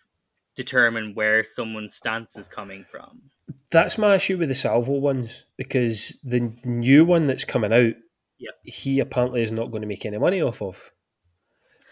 determine 0.56 1.14
where 1.14 1.44
someone's 1.44 1.94
stance 1.94 2.36
is 2.36 2.48
coming 2.48 2.84
from. 2.90 3.30
That's 3.70 3.98
my 3.98 4.14
issue 4.16 4.38
with 4.38 4.48
the 4.48 4.54
Salva 4.54 4.92
ones 4.92 5.44
because 5.56 6.18
the 6.24 6.52
new 6.64 7.04
one 7.04 7.26
that's 7.26 7.44
coming 7.44 7.72
out, 7.72 7.94
Yep. 8.38 8.54
he 8.64 9.00
apparently 9.00 9.42
is 9.42 9.52
not 9.52 9.70
going 9.70 9.82
to 9.82 9.88
make 9.88 10.04
any 10.06 10.18
money 10.18 10.40
off 10.40 10.62
of. 10.62 10.92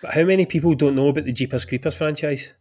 But 0.01 0.15
how 0.15 0.25
many 0.25 0.47
people 0.47 0.75
don't 0.75 0.97
know 0.97 1.09
about 1.09 1.25
the 1.25 1.33
Jeepers 1.33 1.65
Creepers 1.65 1.95
franchise? 1.97 2.55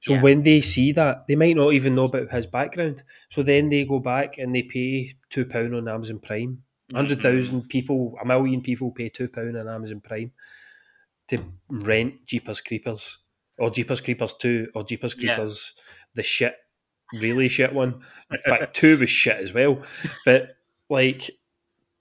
So 0.00 0.14
Yeah. 0.14 0.22
when 0.22 0.42
they 0.42 0.60
see 0.60 0.92
that, 0.92 1.26
they 1.26 1.34
might 1.36 1.56
not 1.56 1.72
even 1.72 1.94
know 1.94 2.04
about 2.04 2.30
his 2.30 2.46
background. 2.46 3.02
So 3.30 3.42
then 3.42 3.68
they 3.70 3.84
go 3.84 3.98
back 3.98 4.38
and 4.38 4.54
they 4.54 4.62
pay 4.62 5.14
two 5.30 5.44
pound 5.46 5.74
on 5.74 5.88
Amazon 5.88 6.20
Prime. 6.20 6.62
Mm-hmm. 6.88 6.96
Hundred 6.96 7.20
thousand 7.20 7.68
people, 7.68 8.16
a 8.20 8.24
million 8.24 8.60
people 8.62 8.92
pay 8.92 9.08
two 9.08 9.28
pound 9.28 9.56
on 9.56 9.68
Amazon 9.68 10.00
Prime 10.00 10.30
to 11.28 11.38
rent 11.68 12.24
Jeepers 12.26 12.60
Creepers 12.60 13.18
or 13.58 13.70
Jeepers 13.70 14.00
Creepers 14.00 14.34
Two 14.34 14.68
or 14.74 14.84
Jeepers 14.84 15.16
Yeah. 15.18 15.34
Creepers 15.34 15.74
the 16.14 16.22
shit, 16.22 16.54
really 17.14 17.48
shit 17.48 17.72
one. 17.72 18.02
In 18.30 18.38
fact, 18.46 18.74
two 18.76 18.98
was 18.98 19.10
shit 19.10 19.36
as 19.36 19.52
well. 19.52 19.82
But 20.24 20.56
like, 20.88 21.30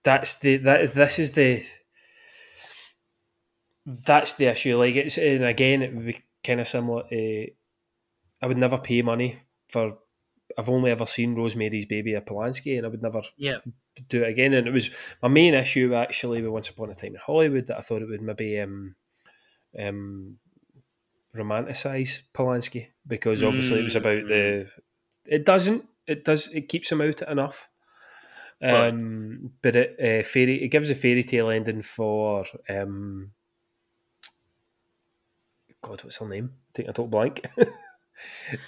that's 0.03 0.35
the 0.35 0.57
that 0.57 0.93
this 0.93 1.17
is 1.17 1.31
the 1.31 1.63
that's 3.85 4.35
the 4.35 4.45
issue. 4.45 4.77
Like 4.77 4.95
it's 4.95 5.17
and 5.17 5.43
again, 5.43 5.81
it 5.81 5.95
would 5.95 6.05
be 6.05 6.23
kind 6.43 6.59
of 6.61 6.67
similar. 6.67 7.03
to 7.09 7.47
I 8.41 8.47
would 8.47 8.57
never 8.57 8.77
pay 8.77 9.01
money 9.01 9.37
for. 9.69 9.97
I've 10.57 10.69
only 10.69 10.91
ever 10.91 11.05
seen 11.05 11.35
Rosemary's 11.35 11.85
Baby 11.85 12.15
at 12.15 12.25
Polanski, 12.27 12.77
and 12.77 12.85
I 12.85 12.89
would 12.89 13.01
never 13.01 13.21
Yeah. 13.37 13.57
do 14.09 14.23
it 14.23 14.29
again. 14.29 14.53
And 14.53 14.67
it 14.67 14.71
was 14.73 14.89
my 15.21 15.27
main 15.29 15.53
issue 15.53 15.93
actually 15.93 16.41
with 16.41 16.51
Once 16.51 16.69
Upon 16.69 16.89
a 16.89 16.95
Time 16.95 17.13
in 17.15 17.21
Hollywood 17.25 17.67
that 17.67 17.77
I 17.77 17.81
thought 17.81 18.01
it 18.01 18.09
would 18.09 18.21
maybe 18.21 18.59
um, 18.59 18.95
um, 19.77 20.37
romanticize 21.35 22.21
Polanski 22.33 22.87
because 23.07 23.43
obviously 23.43 23.79
it 23.79 23.83
was 23.83 23.95
about 23.95 24.27
the. 24.27 24.67
It 25.25 25.45
doesn't. 25.45 25.85
It 26.07 26.23
does. 26.23 26.47
It 26.49 26.69
keeps 26.69 26.91
him 26.91 27.01
out 27.01 27.21
enough. 27.23 27.67
Right. 28.61 28.89
Um, 28.89 29.51
but 29.61 29.75
it 29.75 29.99
uh, 29.99 30.27
fairy. 30.27 30.63
It 30.63 30.69
gives 30.69 30.89
a 30.89 30.95
fairy 30.95 31.23
tale 31.23 31.49
ending 31.49 31.81
for. 31.81 32.45
Um, 32.69 33.31
God, 35.81 36.03
what's 36.03 36.17
her 36.17 36.27
name? 36.27 36.53
Taking 36.73 36.89
a 36.89 36.93
total 36.93 37.07
blank. 37.07 37.45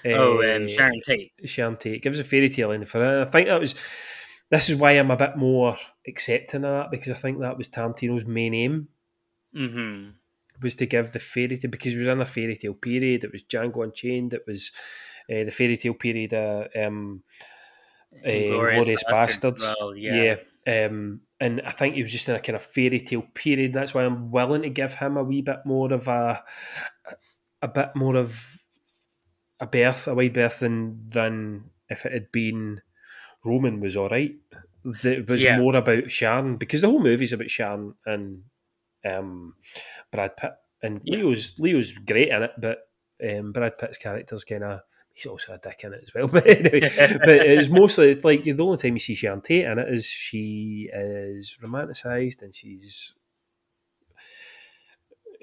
Oh, 0.06 0.42
um, 0.56 0.68
Sharon 0.68 1.02
Tate. 1.06 1.32
Sharon 1.46 1.78
Tate. 1.78 2.02
Gives 2.02 2.20
a 2.20 2.24
fairy 2.24 2.50
tale 2.50 2.72
ending 2.72 2.88
for. 2.88 3.04
And 3.04 3.28
I 3.28 3.32
think 3.32 3.48
that 3.48 3.60
was. 3.60 3.76
This 4.50 4.70
is 4.70 4.78
why 4.78 4.92
I'm 4.92 5.12
a 5.12 5.18
bit 5.18 5.36
more 5.36 5.76
accepting 6.08 6.64
of 6.64 6.72
that 6.72 6.92
because 6.92 7.12
I 7.12 7.16
think 7.16 7.40
that 7.40 7.58
was 7.58 7.68
Tarantino's 7.68 8.26
main 8.26 8.54
aim 8.54 8.88
Mm-hmm. 9.56 10.10
was 10.62 10.76
to 10.76 10.86
give 10.86 11.12
the 11.12 11.20
fairy 11.20 11.58
tale 11.58 11.72
because 11.72 11.96
it 11.96 12.00
was 12.00 12.08
in 12.08 12.22
a 12.22 12.26
fairy 12.26 12.56
tale 12.56 12.74
period. 12.74 13.24
It 13.24 13.32
was 13.32 13.44
Django 13.44 13.84
Unchained. 13.84 14.34
It 14.34 14.44
was 14.46 14.72
uh, 15.30 15.44
the 15.46 15.52
fairy 15.52 15.78
tale 15.78 15.94
period. 15.94 16.34
Uh, 16.34 16.66
um, 16.80 17.24
uh, 18.26 18.30
Glorious 18.30 19.04
Bastards. 19.04 19.64
Well, 19.80 19.96
yeah. 19.96 20.38
yeah. 20.66 20.86
Um, 20.86 21.22
and 21.40 21.62
I 21.62 21.72
think 21.72 21.96
he 21.96 22.02
was 22.02 22.12
just 22.12 22.28
in 22.30 22.36
a 22.36 22.40
kind 22.40 22.56
of 22.56 22.64
fairy 22.64 23.00
tale 23.00 23.26
period. 23.34 23.74
That's 23.74 23.94
why 23.94 24.04
I'm 24.04 24.32
willing 24.32 24.64
to 24.64 24.70
give 24.70 24.94
him 24.96 25.18
a 25.18 25.24
wee 25.24 25.42
bit 25.42 25.66
more 25.66 25.92
of 25.94 26.08
a, 26.08 26.44
a 27.62 27.68
bit 27.68 27.96
more 27.96 28.16
of 28.16 28.60
a 29.60 29.66
berth, 29.68 30.08
a 30.08 30.14
wide 30.16 30.34
berth 30.34 30.60
than 30.60 31.10
than 31.10 31.70
if 31.90 32.06
it 32.06 32.12
had 32.14 32.32
been 32.32 32.82
Roman 33.46 33.80
was 33.80 33.96
all 33.98 34.10
right. 34.10 34.36
It 35.04 35.28
was 35.28 35.44
Yeah. 35.44 35.60
more 35.60 35.76
about 35.76 36.12
Sharon 36.12 36.58
because 36.58 36.82
the 36.82 36.88
whole 36.90 37.02
movie's 37.02 37.34
about 37.34 37.50
Sharon 37.50 37.96
and 38.06 38.44
um, 39.06 39.56
Brad 40.12 40.36
Pitt. 40.38 40.52
And 40.82 41.02
Yeah. 41.04 41.18
Leo's 41.18 41.56
Leo's 41.60 41.92
great 41.94 42.30
in 42.30 42.44
it, 42.44 42.52
but 42.58 42.80
um, 43.28 43.52
Brad 43.52 43.78
Pitt's 43.78 43.98
character's 43.98 44.44
kind 44.44 44.64
of 44.64 44.82
he's 45.14 45.26
also 45.26 45.54
a 45.54 45.58
dick 45.58 45.82
in 45.84 45.94
it 45.94 46.02
as 46.04 46.14
well. 46.14 46.28
But 46.32 46.46
anyway, 46.48 46.80
but 46.98 47.30
it's 47.30 47.70
mostly 47.70 48.12
it's 48.12 48.24
like 48.26 48.44
the 48.44 48.60
only 48.60 48.78
time 48.78 48.94
you 48.94 49.00
see 49.00 49.16
Sharon 49.16 49.42
Tate 49.42 49.66
in 49.66 49.80
it 49.80 49.90
is 49.94 50.06
she 50.06 50.90
is 50.94 51.58
romanticised 51.62 52.44
and 52.44 52.54
she's 52.54 53.14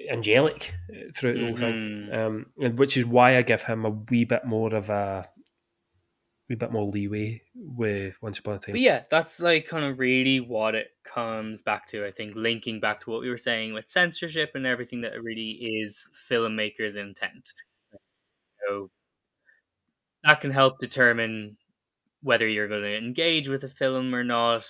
angelic 0.09 0.73
uh, 0.89 1.11
throughout 1.13 1.35
the 1.35 1.45
whole 1.45 1.57
thing, 1.57 1.73
Mhm. 2.11 2.13
um, 2.13 2.45
and 2.59 2.77
which 2.77 2.97
is 2.97 3.05
why 3.05 3.37
I 3.37 3.41
give 3.41 3.63
him 3.63 3.85
a 3.85 3.89
wee 3.89 4.25
bit 4.25 4.45
more 4.45 4.73
of 4.73 4.89
a 4.89 5.29
wee 6.49 6.55
bit 6.55 6.71
more 6.71 6.85
leeway 6.85 7.41
with 7.55 8.21
Once 8.21 8.37
Upon 8.39 8.55
a 8.55 8.59
Time. 8.59 8.73
But 8.73 8.81
yeah, 8.81 9.03
that's 9.09 9.39
like 9.39 9.67
kind 9.67 9.83
of 9.85 9.97
really 9.99 10.39
what 10.39 10.75
it 10.75 10.91
comes 11.03 11.61
back 11.61 11.87
to. 11.87 12.05
I 12.05 12.11
think 12.11 12.35
linking 12.35 12.79
back 12.79 12.99
to 13.01 13.09
what 13.09 13.21
we 13.21 13.29
were 13.29 13.37
saying 13.37 13.73
with 13.73 13.89
censorship 13.89 14.51
and 14.53 14.65
everything 14.65 15.01
that 15.01 15.21
really 15.23 15.51
is 15.51 16.07
filmmakers' 16.29 16.95
intent. 16.95 17.53
So 18.67 18.91
that 20.23 20.41
can 20.41 20.51
help 20.51 20.79
determine 20.79 21.57
whether 22.21 22.47
you're 22.47 22.67
going 22.67 22.81
to 22.83 22.97
engage 22.97 23.47
with 23.47 23.63
a 23.63 23.69
film 23.69 24.13
or 24.13 24.23
not, 24.23 24.67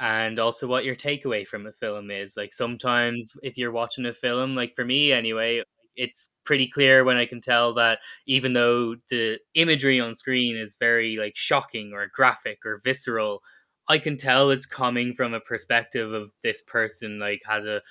and 0.00 0.38
also 0.38 0.66
what 0.66 0.84
your 0.84 0.96
takeaway 0.96 1.46
from 1.46 1.66
a 1.66 1.72
film 1.72 2.10
is. 2.10 2.36
Like 2.36 2.54
sometimes, 2.54 3.32
if 3.42 3.58
you're 3.58 3.72
watching 3.72 4.06
a 4.06 4.14
film, 4.14 4.56
like 4.56 4.74
for 4.74 4.84
me 4.84 5.12
anyway, 5.12 5.62
it's 5.96 6.28
pretty 6.44 6.68
clear 6.68 7.04
when 7.04 7.16
I 7.18 7.26
can 7.26 7.40
tell 7.40 7.74
that 7.74 7.98
even 8.26 8.54
though 8.54 8.96
the 9.10 9.38
imagery 9.54 10.00
on 10.00 10.14
screen 10.14 10.56
is 10.56 10.76
very 10.80 11.16
like 11.18 11.36
shocking 11.36 11.92
or 11.92 12.08
graphic 12.14 12.58
or 12.64 12.80
visceral, 12.84 13.42
I 13.88 13.98
can 13.98 14.16
tell 14.16 14.50
it's 14.50 14.66
coming 14.66 15.14
from 15.14 15.34
a 15.34 15.40
perspective 15.40 16.12
of 16.12 16.30
this 16.42 16.62
person 16.62 17.18
like 17.18 17.42
has 17.46 17.66
a 17.66 17.82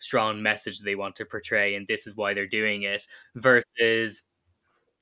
strong 0.00 0.42
message 0.42 0.80
they 0.80 0.94
want 0.94 1.16
to 1.16 1.24
portray 1.24 1.74
and 1.74 1.86
this 1.88 2.06
is 2.06 2.16
why 2.16 2.32
they're 2.32 2.46
doing 2.46 2.84
it 2.84 3.04
versus 3.34 4.22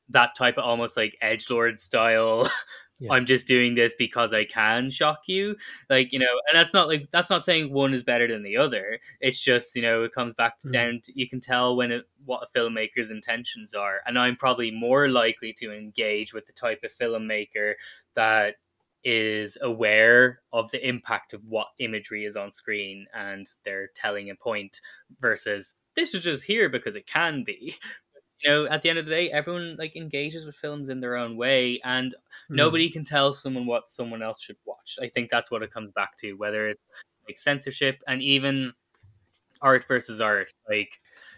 that 0.09 0.35
type 0.37 0.59
of 0.59 0.65
almost 0.65 0.97
like 0.97 1.17
edge 1.21 1.51
lord 1.51 1.81
style 1.81 2.49
Yeah. 2.98 3.12
i'm 3.12 3.27
just 3.27 3.47
doing 3.47 3.74
this 3.74 3.93
because 3.98 4.32
i 4.32 4.44
can 4.44 4.90
shock 4.90 5.20
you 5.27 5.55
like 5.90 6.12
you 6.12 6.18
know 6.18 6.40
and 6.51 6.59
that's 6.59 6.73
not 6.73 6.89
like 6.89 7.09
that's 7.10 7.28
not 7.28 7.44
saying 7.44 7.73
one 7.73 7.93
is 7.93 8.02
better 8.02 8.27
than 8.27 8.43
the 8.43 8.56
other 8.56 8.98
it's 9.20 9.39
just 9.40 9.77
you 9.77 9.82
know 9.82 10.05
it 10.05 10.14
comes 10.14 10.32
back 10.35 10.59
to 10.60 10.68
Mm. 10.68 10.73
down 10.73 11.01
to, 11.05 11.12
you 11.14 11.28
can 11.28 11.39
tell 11.40 11.77
when 11.77 11.93
it 11.93 12.05
what 12.24 12.43
a 12.48 12.59
filmmaker's 12.59 13.10
intentions 13.10 13.74
are 13.74 14.01
and 14.06 14.18
i'm 14.18 14.35
probably 14.36 14.70
more 14.70 15.09
likely 15.09 15.52
to 15.59 15.73
engage 15.73 16.32
with 16.32 16.47
the 16.47 16.52
type 16.55 16.82
of 16.85 16.93
filmmaker 16.93 17.74
that 18.14 18.55
is 19.05 19.56
aware 19.62 20.40
of 20.52 20.70
the 20.70 20.85
impact 20.89 21.32
of 21.32 21.40
what 21.47 21.68
imagery 21.78 22.24
is 22.24 22.35
on 22.35 22.51
screen 22.51 23.06
and 23.14 23.47
they're 23.64 23.89
telling 23.94 24.31
a 24.31 24.35
point 24.35 24.81
versus 25.20 25.74
this 25.94 26.14
is 26.14 26.24
just 26.24 26.44
here 26.44 26.68
because 26.68 26.97
it 26.97 27.06
can 27.06 27.44
be 27.44 27.77
you 28.47 28.52
know 28.52 28.66
at 28.66 28.82
the 28.82 28.89
end 28.89 28.98
of 28.98 29.05
the 29.05 29.10
day 29.10 29.31
everyone 29.31 29.77
like 29.78 29.97
engages 29.97 30.47
with 30.47 30.55
films 30.55 30.89
in 30.89 31.01
their 31.01 31.16
own 31.16 31.36
way 31.36 31.81
and 31.85 32.14
mm. 32.51 32.56
nobody 32.56 32.89
can 32.89 33.05
tell 33.05 33.32
someone 33.32 33.66
what 33.66 33.90
someone 33.90 34.23
else 34.23 34.40
should 34.40 34.56
watch 34.64 34.97
i 35.02 35.09
think 35.09 35.31
that's 35.31 35.51
what 35.51 35.62
it 35.62 35.73
comes 35.73 35.90
back 35.93 36.16
to 36.16 36.35
whether 36.35 36.68
it's 36.68 36.82
like 37.28 37.39
censorship 37.39 37.98
and 38.06 38.23
even 38.23 38.73
art 39.60 39.85
versus 39.89 40.20
art 40.20 40.51
like 40.68 40.90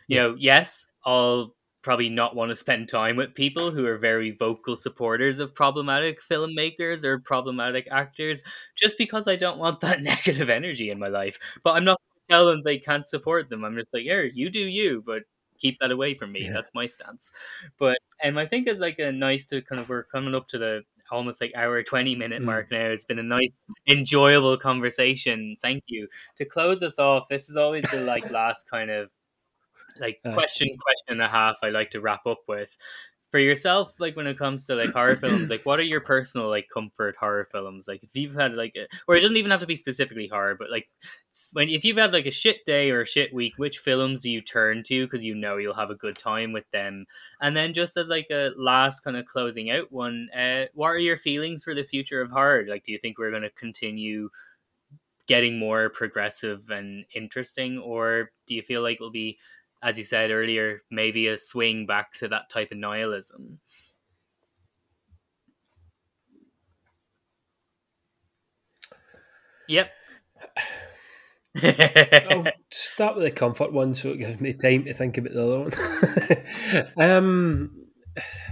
you 0.07 0.19
know 0.19 0.37
yes 0.39 0.87
i'll 1.07 1.55
probably 1.83 2.09
not 2.09 2.37
want 2.37 2.51
to 2.51 2.57
spend 2.57 2.89
time 2.89 3.17
with 3.17 3.35
people 3.35 3.71
who 3.71 3.87
are 3.87 3.97
very 3.97 4.33
vocal 4.33 4.77
supporters 4.77 5.39
of 5.39 5.55
problematic 5.55 6.19
filmmakers 6.21 7.05
or 7.05 7.19
problematic 7.21 7.89
actors 7.91 8.43
just 8.77 8.99
because 8.99 9.29
I 9.29 9.37
don't 9.37 9.59
want 9.59 9.81
that 9.83 10.03
negative 10.03 10.51
energy 10.51 10.91
in 10.91 10.99
my 10.99 11.09
life. 11.09 11.39
But 11.63 11.77
I'm 11.77 11.85
not 11.85 12.01
tell 12.29 12.47
them 12.47 12.63
they 12.63 12.79
can't 12.79 13.09
support 13.09 13.49
them. 13.49 13.65
I'm 13.65 13.77
just 13.77 13.95
like, 13.95 14.05
yeah, 14.05 14.25
you 14.35 14.51
do 14.51 14.61
you, 14.61 15.03
but 15.07 15.23
keep 15.61 15.79
that 15.81 15.91
away 15.91 16.15
from 16.15 16.33
me. 16.33 16.45
Yeah. 16.45 16.53
That's 16.53 16.73
my 16.75 16.87
stance. 16.87 17.33
But 17.79 17.99
and 18.23 18.39
I 18.39 18.47
think 18.47 18.67
it's 18.67 18.81
like 18.81 18.99
a 18.99 19.13
nice 19.13 19.47
to 19.47 19.63
kind 19.63 19.81
of 19.81 19.89
we're 19.89 20.05
coming 20.05 20.35
up 20.35 20.49
to 20.49 20.59
the 20.59 20.83
almost 21.11 21.41
like 21.41 21.53
hour 21.57 21.83
20 21.83 22.15
minute 22.15 22.43
mm. 22.43 22.47
mark 22.47 22.71
now. 22.71 22.87
It's 22.87 23.05
been 23.05 23.19
a 23.19 23.23
nice, 23.23 23.51
enjoyable 23.89 24.57
conversation. 24.57 25.57
Thank 25.61 25.85
you. 25.87 26.09
To 26.37 26.45
close 26.45 26.83
us 26.83 26.99
off, 26.99 27.29
this 27.29 27.49
is 27.49 27.57
always 27.57 27.85
the 27.91 28.01
like 28.03 28.31
last 28.31 28.71
kind 28.71 28.91
of 28.91 29.11
like 30.01 30.21
uh, 30.25 30.33
question, 30.33 30.69
question 30.69 31.21
and 31.21 31.23
a 31.23 31.29
half 31.29 31.57
I 31.63 31.71
like 31.71 31.91
to 31.91 32.01
wrap 32.01 32.27
up 32.27 32.43
with 32.47 32.77
for 33.31 33.39
yourself 33.39 33.95
like 33.99 34.17
when 34.17 34.27
it 34.27 34.39
comes 34.39 34.67
to 34.67 34.75
like 34.75 34.91
horror 34.91 35.17
films 35.17 35.51
like 35.51 35.65
what 35.67 35.79
are 35.79 35.85
your 35.85 36.01
personal 36.01 36.49
like 36.49 36.67
comfort 36.73 37.15
horror 37.19 37.47
films? 37.53 37.87
Like 37.87 38.03
if 38.03 38.11
you've 38.15 38.35
had 38.35 38.55
like 38.55 38.75
a, 38.77 38.87
or 39.07 39.17
it 39.17 39.21
doesn't 39.21 39.37
even 39.37 39.51
have 39.51 39.61
to 39.61 39.67
be 39.67 39.77
specifically 39.77 40.29
horror 40.29 40.55
but 40.59 40.71
like 40.71 40.89
when 41.53 41.69
if 41.69 41.85
you've 41.85 41.99
had 41.99 42.13
like 42.13 42.27
a 42.27 42.31
shit 42.31 42.65
day 42.65 42.91
or 42.91 43.03
a 43.03 43.07
shit 43.07 43.35
week 43.35 43.55
which 43.57 43.79
films 43.79 44.23
do 44.23 44.31
you 44.31 44.41
turn 44.41 44.83
to? 44.85 45.07
Because 45.07 45.25
you 45.25 45.35
know 45.35 45.59
you'll 45.59 45.75
have 45.75 45.91
a 45.91 45.95
good 45.95 46.17
time 46.17 46.53
with 46.53 46.69
them. 46.73 47.05
And 47.41 47.57
then 47.57 47.75
just 47.75 47.97
as 47.97 48.09
like 48.09 48.29
a 48.31 48.51
last 48.57 49.01
kind 49.01 49.17
of 49.17 49.27
closing 49.27 49.71
out 49.71 49.93
one 49.93 50.29
uh 50.37 50.65
what 50.75 50.89
are 50.89 50.99
your 50.99 51.19
feelings 51.19 51.63
for 51.63 51.75
the 51.75 51.85
future 51.85 52.23
of 52.23 52.31
horror? 52.31 52.65
Like 52.67 52.85
do 52.85 52.93
you 52.93 52.99
think 52.99 53.19
we're 53.19 53.31
going 53.31 53.43
to 53.43 53.51
continue 53.51 54.31
getting 55.27 55.59
more 55.59 55.91
progressive 55.91 56.71
and 56.71 57.05
interesting 57.15 57.79
or 57.79 58.31
do 58.47 58.55
you 58.55 58.63
feel 58.63 58.83
like 58.83 58.99
we'll 58.99 59.11
be 59.11 59.39
as 59.83 59.99
you 59.99 60.05
said 60.05 60.31
earlier, 60.31 60.83
maybe 60.91 61.29
a 61.29 61.39
swing 61.39 61.87
back 61.87 62.13
to 62.15 62.29
that 62.29 62.51
type 62.51 62.73
of 62.73 62.79
nihilism. 62.79 63.61
Yep. 69.69 69.91
I'll 71.63 72.47
start 72.71 73.17
with 73.17 73.25
the 73.25 73.31
comfort 73.31 73.73
one 73.73 73.95
so 73.95 74.11
it 74.11 74.19
gives 74.19 74.41
me 74.41 74.55
time 74.55 74.85
to 74.85 74.95
think 74.95 75.19
about 75.19 75.35
the 75.35 75.45
other 75.45 75.59
one. 75.61 75.73
um, 77.11 77.71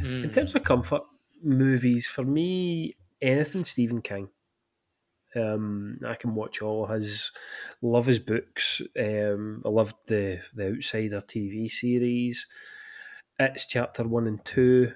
mm. 0.01 0.25
In 0.25 0.31
terms 0.31 0.55
of 0.55 0.65
comfort 0.65 1.03
movies, 1.43 2.07
for 2.07 2.25
me, 2.25 2.95
anything 3.23 3.65
Stephen 3.65 4.03
King. 4.03 4.29
Um, 5.37 5.99
I 6.07 6.15
can 6.15 6.35
watch 6.35 6.63
all 6.63 6.87
his, 6.87 7.31
love 7.83 8.07
his 8.07 8.19
books. 8.19 8.81
Um, 8.99 9.63
I 9.65 9.69
loved 9.69 9.97
the 10.07 10.41
the 10.55 10.75
Outsider 10.75 11.21
TV 11.21 11.71
series. 11.71 12.47
It's 13.39 13.67
chapter 13.67 14.05
one 14.05 14.27
and 14.27 14.45
two. 14.45 14.93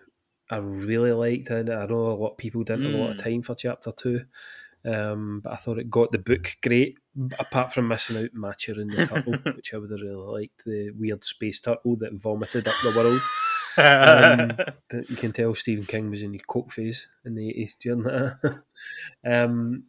I 0.50 0.56
really 0.56 1.12
liked 1.12 1.50
it. 1.50 1.70
I 1.70 1.86
know 1.86 2.06
a 2.06 2.14
lot 2.14 2.32
of 2.32 2.38
people 2.38 2.64
didn't 2.64 2.82
mm. 2.82 2.90
have 2.90 2.94
a 2.94 3.02
lot 3.02 3.10
of 3.10 3.16
mm. 3.16 3.22
time 3.22 3.42
for 3.42 3.54
chapter 3.54 3.92
two, 3.92 4.24
um, 4.84 5.40
but 5.44 5.52
I 5.52 5.56
thought 5.56 5.78
it 5.78 5.90
got 5.90 6.10
the 6.10 6.18
book 6.18 6.56
great. 6.62 6.98
Apart 7.38 7.72
from 7.72 7.88
missing 7.88 8.16
out 8.16 8.34
Maturin 8.34 8.88
the 8.88 9.06
turtle, 9.06 9.34
which 9.54 9.74
I 9.74 9.78
would 9.78 9.90
have 9.90 10.00
really 10.00 10.14
liked, 10.14 10.64
the 10.64 10.90
weird 10.90 11.24
space 11.24 11.60
turtle 11.60 11.96
that 11.96 12.14
vomited 12.14 12.66
up 12.66 12.74
the 12.82 12.96
world. 12.96 13.20
um, 13.78 15.02
you 15.08 15.16
can 15.16 15.32
tell 15.32 15.54
Stephen 15.54 15.86
King 15.86 16.10
was 16.10 16.22
in 16.22 16.32
his 16.32 16.42
coke 16.46 16.72
phase 16.72 17.06
in 17.24 17.34
the 17.34 17.48
eighties 17.50 17.76
during 17.76 18.02
that. 18.04 18.62
um, 19.24 19.84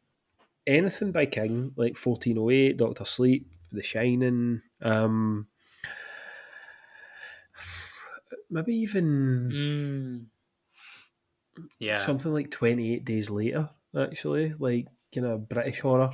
anything 0.68 1.12
by 1.12 1.26
King, 1.26 1.72
like 1.76 1.98
1408, 1.98 2.78
Doctor 2.78 3.06
Sleep, 3.06 3.52
The 3.72 3.84
Shining, 3.84 4.62
um, 4.82 5.48
maybe 8.50 8.76
even 8.76 10.30
mm. 11.58 11.66
yeah 11.80 11.96
something 11.96 12.34
like 12.34 12.52
28 12.52 13.06
Days 13.06 13.30
Later, 13.30 13.70
actually, 13.98 14.54
like 14.60 14.88
you 15.14 15.22
know 15.22 15.38
British 15.38 15.82
horror 15.82 16.12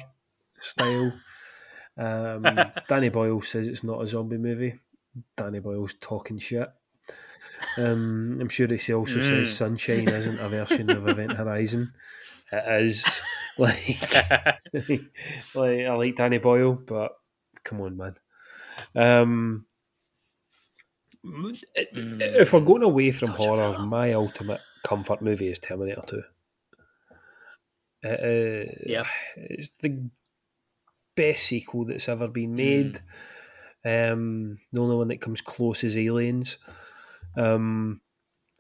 style. 0.60 1.14
Um, 2.00 2.46
Danny 2.88 3.10
Boyle 3.10 3.42
says 3.42 3.68
it's 3.68 3.84
not 3.84 4.04
a 4.04 4.06
zombie 4.06 4.38
movie. 4.38 4.80
Danny 5.36 5.58
Boyle's 5.58 5.96
talking 6.00 6.38
shit. 6.38 6.70
Um, 7.78 8.38
I'm 8.40 8.50
sure 8.50 8.68
he 8.68 8.94
also 8.94 9.20
mm. 9.20 9.24
says 9.24 9.56
Sunshine 9.56 10.08
isn't 10.08 10.40
a 10.40 10.50
version 10.50 10.90
of 10.90 11.08
Event 11.08 11.34
Horizon. 11.34 11.94
It 12.50 12.84
is. 12.84 13.22
Like, 13.60 14.14
like 15.56 15.80
I 15.88 15.94
like 15.96 16.16
Danny 16.16 16.38
Boyle, 16.38 16.74
but 16.74 17.18
come 17.64 17.82
on, 17.82 17.98
man. 17.98 18.16
Um, 18.96 19.66
mm. 21.26 22.22
if 22.22 22.54
we're 22.54 22.60
going 22.60 22.84
away 22.84 23.12
from 23.12 23.30
Such 23.30 23.38
horror, 23.38 23.80
my 23.80 24.14
ultimate 24.14 24.62
comfort 24.86 25.24
movie 25.24 25.48
is 25.48 25.58
Terminator 25.58 26.04
Two. 26.06 26.24
Uh, 28.06 28.72
yeah, 28.86 29.08
it's 29.36 29.72
the 29.82 30.08
best 31.16 31.46
sequel 31.46 31.86
that's 31.86 32.08
ever 32.08 32.28
been 32.28 32.54
made. 32.54 33.00
Mm. 33.84 34.12
Um, 34.12 34.60
the 34.72 34.82
only 34.82 34.96
one 34.96 35.08
that 35.08 35.22
comes 35.22 35.42
close 35.42 35.84
is 35.84 35.98
Aliens. 35.98 36.58
Um, 37.36 38.02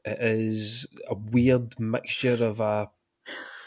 it 0.04 0.18
is 0.22 0.88
a 1.10 1.16
weird 1.16 1.80
mixture 1.80 2.44
of 2.46 2.60
a 2.60 2.90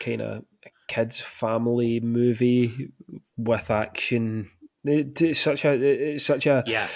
kind 0.00 0.22
of 0.22 0.44
kids 0.90 1.20
family 1.20 2.00
movie 2.00 2.90
with 3.36 3.70
action. 3.70 4.50
it's 4.84 5.38
such 5.38 5.64
a 5.64 5.72
it's 5.72 6.24
such 6.26 6.46
a 6.46 6.64
yeah 6.66 6.88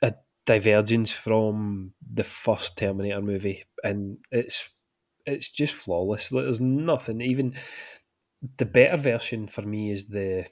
a 0.00 0.14
divergence 0.46 1.10
from 1.10 1.92
the 2.14 2.22
first 2.22 2.78
Terminator 2.78 3.20
movie, 3.20 3.64
and 3.82 4.18
it's 4.30 4.72
it's 5.26 5.50
just 5.50 5.74
flawless. 5.74 6.28
There's 6.28 6.60
nothing 6.60 7.20
even 7.20 7.56
the 8.58 8.64
better 8.64 8.96
version 8.96 9.48
for 9.48 9.62
me 9.62 9.90
is 9.90 10.06
the 10.06 10.46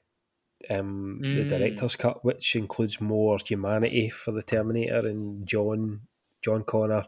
um, 0.68 1.20
mm. 1.22 1.36
the 1.36 1.56
director's 1.56 1.94
cut, 1.94 2.24
which 2.24 2.56
includes 2.56 3.00
more 3.00 3.38
humanity 3.38 4.08
for 4.08 4.32
the 4.32 4.42
Terminator 4.42 5.06
and 5.06 5.46
John 5.46 6.00
John 6.42 6.64
Connor. 6.64 7.06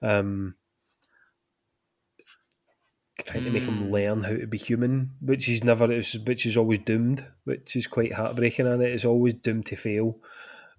Um, 0.00 0.54
trying 3.18 3.44
to 3.44 3.50
make 3.50 3.64
him 3.64 3.84
hmm. 3.84 3.92
learn 3.92 4.22
how 4.22 4.34
to 4.36 4.46
be 4.46 4.58
human, 4.58 5.12
which 5.20 5.48
is 5.48 5.62
never, 5.64 5.86
which 5.86 6.46
is 6.46 6.56
always 6.56 6.78
doomed, 6.80 7.26
which 7.44 7.76
is 7.76 7.86
quite 7.86 8.12
heartbreaking. 8.12 8.66
And 8.66 8.82
it 8.82 8.92
is 8.92 9.04
always 9.04 9.34
doomed 9.34 9.66
to 9.66 9.76
fail, 9.76 10.18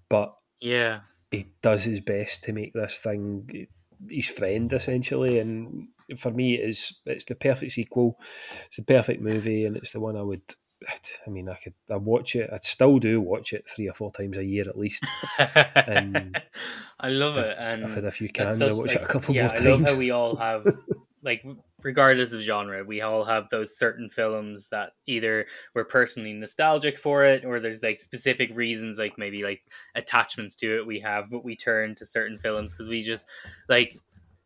but 0.09 0.35
yeah, 0.59 1.01
he 1.31 1.47
does 1.61 1.83
his 1.83 2.01
best 2.01 2.43
to 2.43 2.53
make 2.53 2.73
this 2.73 2.99
thing 2.99 3.67
his 4.09 4.29
friend 4.29 4.71
essentially. 4.71 5.39
And 5.39 5.87
for 6.17 6.31
me, 6.31 6.55
it 6.55 6.69
is 6.69 6.99
it's 7.05 7.25
the 7.25 7.35
perfect 7.35 7.73
sequel. 7.73 8.19
It's 8.67 8.77
the 8.77 8.83
perfect 8.83 9.21
movie, 9.21 9.65
and 9.65 9.75
it's 9.75 9.91
the 9.91 9.99
one 9.99 10.17
I 10.17 10.21
would. 10.21 10.41
I 11.25 11.29
mean, 11.29 11.47
I 11.47 11.55
could 11.55 11.75
I 11.89 11.95
watch 11.95 12.35
it. 12.35 12.49
I 12.51 12.57
still 12.57 12.99
do 12.99 13.21
watch 13.21 13.53
it 13.53 13.69
three 13.69 13.87
or 13.87 13.93
four 13.93 14.11
times 14.11 14.37
a 14.37 14.43
year 14.43 14.65
at 14.67 14.77
least. 14.77 15.05
and 15.87 16.41
I 16.99 17.09
love 17.09 17.37
it. 17.37 17.55
And 17.57 17.85
I've 17.85 17.95
had 17.95 18.05
a 18.05 18.11
few 18.11 18.27
cans. 18.29 18.61
I 18.61 18.71
watch 18.73 18.89
like, 18.89 18.97
it 18.97 19.01
a 19.03 19.05
couple 19.05 19.33
yeah, 19.33 19.43
more 19.43 19.55
times. 19.55 19.65
I 19.65 19.69
love 19.69 19.81
how 19.87 19.95
we 19.95 20.11
all 20.11 20.35
have 20.35 20.65
like 21.23 21.45
regardless 21.83 22.33
of 22.33 22.41
genre, 22.41 22.83
we 22.83 23.01
all 23.01 23.23
have 23.23 23.49
those 23.49 23.77
certain 23.77 24.09
films 24.09 24.69
that 24.69 24.91
either 25.07 25.45
we're 25.75 25.85
personally 25.85 26.33
nostalgic 26.33 26.99
for 26.99 27.25
it, 27.25 27.45
or 27.45 27.59
there's 27.59 27.83
like 27.83 27.99
specific 27.99 28.49
reasons, 28.55 28.97
like 28.97 29.17
maybe 29.17 29.43
like 29.43 29.61
attachments 29.95 30.55
to 30.55 30.77
it 30.77 30.87
we 30.87 30.99
have, 30.99 31.29
but 31.29 31.43
we 31.43 31.55
turn 31.55 31.95
to 31.95 32.05
certain 32.05 32.39
films 32.39 32.73
because 32.73 32.89
we 32.89 33.01
just 33.01 33.27
like. 33.69 33.97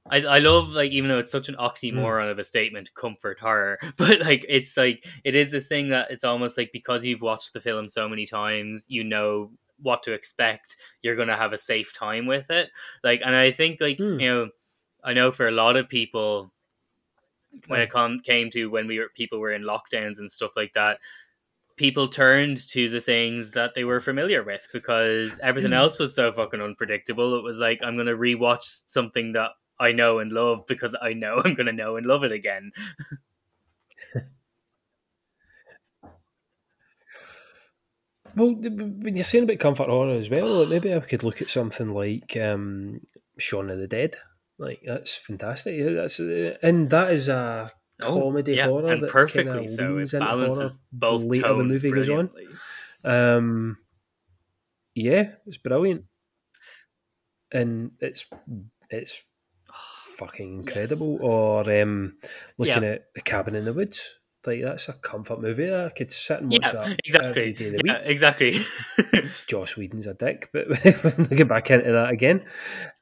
I, 0.09 0.21
I 0.21 0.39
love 0.39 0.69
like 0.69 0.93
even 0.93 1.09
though 1.09 1.19
it's 1.19 1.33
such 1.33 1.49
an 1.49 1.57
oxymoron 1.59 2.27
mm. 2.27 2.31
of 2.31 2.39
a 2.39 2.43
statement, 2.45 2.89
comfort 2.95 3.39
horror, 3.41 3.77
but 3.97 4.21
like 4.21 4.45
it's 4.47 4.77
like 4.77 5.05
it 5.25 5.35
is 5.35 5.51
this 5.51 5.67
thing 5.67 5.89
that 5.89 6.09
it's 6.11 6.23
almost 6.23 6.57
like 6.57 6.69
because 6.71 7.03
you've 7.03 7.21
watched 7.21 7.51
the 7.51 7.59
film 7.59 7.89
so 7.89 8.07
many 8.07 8.25
times, 8.25 8.85
you 8.87 9.03
know 9.03 9.51
what 9.81 10.03
to 10.03 10.13
expect. 10.13 10.77
You're 11.01 11.17
gonna 11.17 11.35
have 11.35 11.51
a 11.51 11.57
safe 11.57 11.93
time 11.93 12.25
with 12.25 12.49
it. 12.49 12.69
Like, 13.03 13.19
and 13.25 13.35
I 13.35 13.51
think 13.51 13.81
like 13.81 13.97
mm. 13.97 14.21
you 14.21 14.29
know, 14.29 14.49
I 15.03 15.11
know 15.11 15.33
for 15.33 15.47
a 15.47 15.51
lot 15.51 15.75
of 15.75 15.89
people, 15.89 16.53
when 17.67 17.81
it 17.81 17.89
come 17.89 18.19
came 18.19 18.49
to 18.51 18.67
when 18.67 18.87
we 18.87 18.99
were 18.99 19.09
people 19.15 19.39
were 19.39 19.51
in 19.51 19.63
lockdowns 19.63 20.19
and 20.19 20.31
stuff 20.31 20.55
like 20.55 20.73
that 20.73 20.99
people 21.75 22.07
turned 22.07 22.57
to 22.69 22.89
the 22.89 23.01
things 23.01 23.51
that 23.51 23.71
they 23.75 23.83
were 23.83 24.01
familiar 24.01 24.43
with 24.43 24.67
because 24.73 25.39
everything 25.39 25.71
mm. 25.71 25.77
else 25.77 25.99
was 25.99 26.15
so 26.15 26.31
fucking 26.31 26.61
unpredictable 26.61 27.37
it 27.37 27.43
was 27.43 27.59
like 27.59 27.79
i'm 27.83 27.95
going 27.95 28.07
to 28.07 28.15
rewatch 28.15 28.81
something 28.87 29.33
that 29.33 29.51
i 29.79 29.91
know 29.91 30.19
and 30.19 30.31
love 30.31 30.65
because 30.67 30.95
i 31.01 31.13
know 31.13 31.41
i'm 31.45 31.53
going 31.53 31.67
to 31.67 31.73
know 31.73 31.95
and 31.95 32.05
love 32.05 32.23
it 32.23 32.31
again 32.31 32.71
Well, 38.37 38.53
when 38.53 39.15
you're 39.15 39.23
saying 39.23 39.45
about 39.45 39.57
comfort 39.57 39.89
horror 39.89 40.13
as 40.13 40.29
well, 40.29 40.63
maybe 40.67 40.93
I 40.93 40.99
could 40.99 41.23
look 41.23 41.41
at 41.41 41.49
something 41.49 41.91
like 41.91 42.37
um, 42.37 43.01
Shaun 43.39 43.71
of 43.71 43.79
the 43.79 43.87
Dead. 43.87 44.15
Like 44.59 44.81
that's 44.85 45.15
fantastic. 45.15 45.79
That's 45.95 46.19
uh, 46.19 46.57
and 46.63 46.89
that 46.89 47.11
is 47.11 47.27
a 47.29 47.71
Oh, 47.99 48.13
comedy 48.13 48.53
yeah, 48.53 48.67
horror 48.67 48.93
and 48.93 49.03
that 49.03 49.09
perfectly 49.09 49.67
so. 49.67 49.97
It 49.97 50.13
into 50.13 50.25
horror 50.25 50.37
balances 50.37 50.77
both 50.91 51.23
later 51.23 51.47
the 51.47 51.53
tones 51.55 51.83
movie 51.83 51.91
goes 51.95 52.09
on. 52.11 52.29
Um, 53.03 53.77
yeah, 54.93 55.31
it's 55.47 55.57
brilliant, 55.57 56.05
and 57.51 57.91
it's 57.99 58.25
it's 58.89 59.23
fucking 60.17 60.57
Yes. 60.57 60.67
incredible. 60.67 61.17
Or 61.21 61.61
um, 61.81 62.17
looking 62.57 62.83
Yeah. 62.83 62.89
at 62.89 63.13
the 63.15 63.21
cabin 63.21 63.55
in 63.55 63.65
the 63.65 63.73
woods, 63.73 64.19
like 64.45 64.61
that's 64.61 64.89
a 64.89 64.93
comfort 64.93 65.41
movie. 65.41 65.73
I 65.73 65.89
could 65.89 66.11
sit 66.11 66.41
and 66.41 66.51
watch 66.51 66.65
Yeah, 66.65 66.71
that 66.73 66.83
every 66.83 66.97
exactly. 67.05 67.53
day 67.53 67.65
of 67.67 67.73
the 67.73 67.81
Yeah, 67.85 67.99
week. 68.01 68.09
exactly. 68.09 68.65
Joss 69.47 69.75
Whedon's 69.77 70.07
a 70.07 70.13
dick, 70.13 70.49
but 70.53 70.67
we'll 71.17 71.27
get 71.27 71.47
back 71.47 71.71
into 71.71 71.91
that 71.91 72.09
again. 72.09 72.45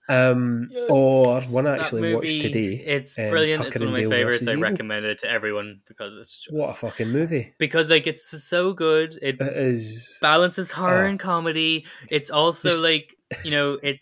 Um, 0.07 0.67
Yes, 0.71 0.89
or 0.91 1.41
one 1.43 1.65
I 1.67 1.77
actually 1.79 2.13
watched 2.13 2.39
today. 2.41 2.75
It's 2.75 3.17
um, 3.17 3.29
brilliant. 3.29 3.57
Tucker 3.63 3.67
it's 3.69 3.79
one 3.79 3.87
of 3.87 3.93
my 3.93 3.99
Dale 4.01 4.09
favorites. 4.11 4.47
I 4.47 4.51
Evil. 4.51 4.63
recommend 4.63 5.05
it 5.05 5.17
to 5.19 5.29
everyone 5.29 5.81
because 5.87 6.17
it's 6.19 6.37
just 6.37 6.53
What 6.55 6.69
a 6.69 6.73
fucking 6.73 7.09
movie! 7.09 7.53
because 7.57 7.89
like 7.89 8.05
it's 8.07 8.29
so 8.43 8.73
good. 8.73 9.17
It 9.21 9.41
It 9.41 9.57
is. 9.57 10.15
balances 10.21 10.71
horror 10.71 11.05
Oh. 11.05 11.09
and 11.09 11.19
comedy. 11.19 11.85
It's 12.09 12.29
also 12.29 12.69
Just- 12.69 12.79
like 12.81 13.15
you 13.43 13.51
know 13.51 13.79
it 13.81 13.97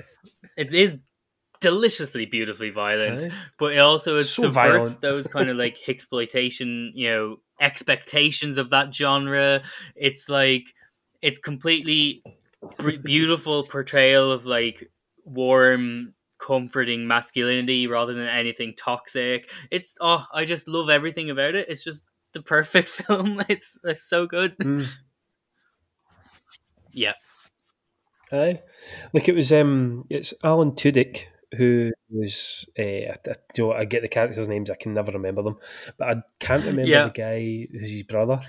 it 0.57 0.73
is 0.73 0.97
deliciously 1.61 2.25
beautifully 2.25 2.69
violent, 2.69 3.23
Aye. 3.23 3.31
but 3.57 3.71
it 3.73 3.79
also 3.79 4.15
it 4.15 4.25
So 4.25 4.43
subverts 4.43 4.53
violent. 4.55 5.01
those 5.07 5.27
kind 5.27 5.49
of 5.49 5.55
like 5.55 5.77
exploitation, 5.87 6.91
you 6.93 7.07
know, 7.09 7.37
expectations 7.61 8.57
of 8.57 8.71
that 8.71 8.93
genre. 8.93 9.61
It's 9.95 10.27
like 10.27 10.63
it's 11.21 11.39
completely 11.39 12.21
beautiful 13.03 13.63
portrayal 13.63 14.31
of 14.31 14.45
like 14.45 14.89
warm 15.25 16.13
comforting 16.39 17.07
masculinity 17.07 17.87
rather 17.87 18.13
than 18.13 18.27
anything 18.27 18.73
toxic 18.77 19.49
it's 19.71 19.95
oh 20.01 20.25
i 20.33 20.43
just 20.43 20.67
love 20.67 20.89
everything 20.89 21.29
about 21.29 21.55
it 21.55 21.67
it's 21.69 21.83
just 21.83 22.03
the 22.33 22.41
perfect 22.41 22.89
film 23.07 23.41
it's, 23.47 23.77
it's 23.85 24.03
so 24.03 24.25
good 24.27 24.57
Mm. 24.57 24.87
yeah 26.91 27.13
Aye, 28.31 28.61
like 29.13 29.29
it 29.29 29.35
was. 29.35 29.51
Um, 29.51 30.05
it's 30.09 30.33
Alan 30.43 30.71
Tudyk 30.71 31.25
who 31.55 31.91
was. 32.09 32.65
Uh, 32.77 32.81
I, 32.81 33.15
I, 33.27 33.33
you 33.55 33.63
know, 33.67 33.73
I 33.73 33.85
get 33.85 34.01
the 34.01 34.07
characters' 34.07 34.47
names. 34.47 34.71
I 34.71 34.75
can 34.75 34.93
never 34.93 35.11
remember 35.11 35.43
them, 35.43 35.57
but 35.97 36.07
I 36.07 36.21
can't 36.39 36.65
remember 36.65 36.89
Yeah. 36.89 37.03
the 37.03 37.11
guy 37.11 37.67
who's 37.71 37.91
his 37.91 38.03
brother. 38.03 38.39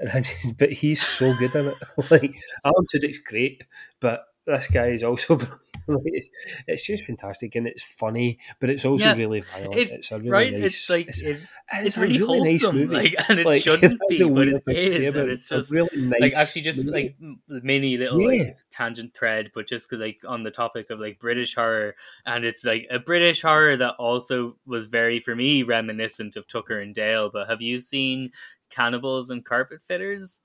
Just, 0.12 0.56
but 0.58 0.72
he's 0.72 1.00
so 1.06 1.34
good 1.36 1.54
in 1.54 1.66
it. 1.68 1.76
like 2.10 2.34
Alan 2.64 2.86
Tudyk's 2.92 3.20
great, 3.20 3.62
but 4.00 4.24
this 4.46 4.66
guy 4.66 4.88
is 4.88 5.04
also. 5.04 5.38
it's, 6.04 6.30
it's 6.66 6.86
just 6.86 7.04
fantastic 7.04 7.54
and 7.54 7.66
it's 7.66 7.82
funny, 7.82 8.38
but 8.60 8.70
it's 8.70 8.84
also 8.84 9.04
Yeah. 9.06 9.16
really 9.16 9.40
violent. 9.40 9.74
It- 9.76 9.90
it's 9.90 10.10
a 10.12 10.16
really 10.18 10.30
right 10.30 10.52
nice. 10.52 10.62
it's 10.74 10.90
like 10.90 11.08
it's, 11.08 11.22
it, 11.22 11.38
it's 11.72 11.86
it's 11.86 11.96
a 11.96 12.00
really 12.02 12.40
nice 12.52 12.62
movie. 12.72 12.94
like 12.94 13.14
and 13.28 13.38
it 13.40 13.46
Like, 13.46 13.62
shouldn't 13.64 14.00
be 14.08 14.22
but 14.22 14.48
it 14.48 14.92
say, 14.92 15.10
but 15.10 15.20
and 15.22 15.30
it's 15.30 15.48
just 15.48 15.70
really 15.70 15.96
nice. 15.96 16.20
like 16.20 16.34
actually 16.34 16.62
just 16.62 16.78
movie. 16.78 16.90
like 16.90 17.16
mini 17.48 17.96
little 17.96 18.20
Yeah. 18.20 18.44
like 18.44 18.56
tangent 18.70 19.14
thread 19.14 19.50
but 19.54 19.66
just 19.66 19.88
because 19.88 20.00
like 20.00 20.20
on 20.26 20.42
the 20.42 20.50
topic 20.50 20.90
of 20.90 20.98
like 21.00 21.18
british 21.18 21.54
horror 21.54 21.94
and 22.26 22.44
it's 22.44 22.64
like 22.64 22.86
a 22.90 22.98
british 22.98 23.42
horror 23.42 23.76
that 23.76 23.94
also 23.98 24.56
was 24.66 24.86
very 24.86 25.20
for 25.20 25.34
me 25.36 25.62
reminiscent 25.62 26.36
of 26.36 26.46
tucker 26.48 26.78
and 26.78 26.94
dale 26.94 27.30
but 27.32 27.48
have 27.48 27.60
you 27.62 27.78
seen 27.78 28.30
cannibals 28.70 29.30
and 29.30 29.44
carpet 29.44 29.80
fitters 29.86 30.40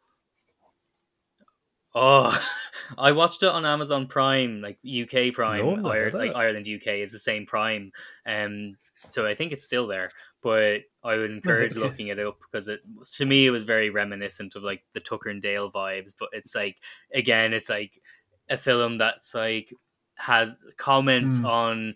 Oh, 1.98 2.40
I 2.98 3.12
watched 3.12 3.44
it 3.44 3.50
on 3.50 3.66
Amazon 3.66 4.08
Prime, 4.08 4.62
like 4.62 4.78
UK 4.86 5.34
Prime, 5.34 5.66
No, 5.66 5.72
I've 5.74 5.80
not 5.82 5.96
heard 5.96 6.14
Ireland, 6.16 6.34
like. 6.34 6.36
Ireland 6.36 6.68
UK 6.68 6.88
is 7.00 7.12
the 7.12 7.20
same 7.20 7.46
Prime, 7.46 7.92
um, 8.26 8.78
so 9.10 9.26
I 9.26 9.36
think 9.36 9.52
it's 9.52 9.66
still 9.66 9.88
there. 9.88 10.12
But 10.44 10.82
I 11.04 11.16
would 11.18 11.32
encourage 11.40 11.76
looking 11.76 12.08
it 12.08 12.20
up 12.20 12.38
because 12.40 12.68
it 12.68 12.82
to 13.14 13.26
me 13.26 13.48
it 13.48 13.52
was 13.52 13.64
very 13.64 13.90
reminiscent 13.90 14.56
of 14.56 14.64
like 14.64 14.84
the 14.94 15.00
Tucker 15.00 15.30
and 15.30 15.42
Dale 15.42 15.72
vibes. 15.72 16.14
But 16.20 16.30
it's 16.34 16.54
like 16.56 16.78
again, 17.14 17.54
it's 17.54 17.70
like 17.70 17.92
a 18.50 18.58
film 18.58 18.98
that's 19.00 19.34
like 19.34 19.74
has 20.16 20.56
comments 20.78 21.40
Hmm. 21.40 21.46
on 21.46 21.96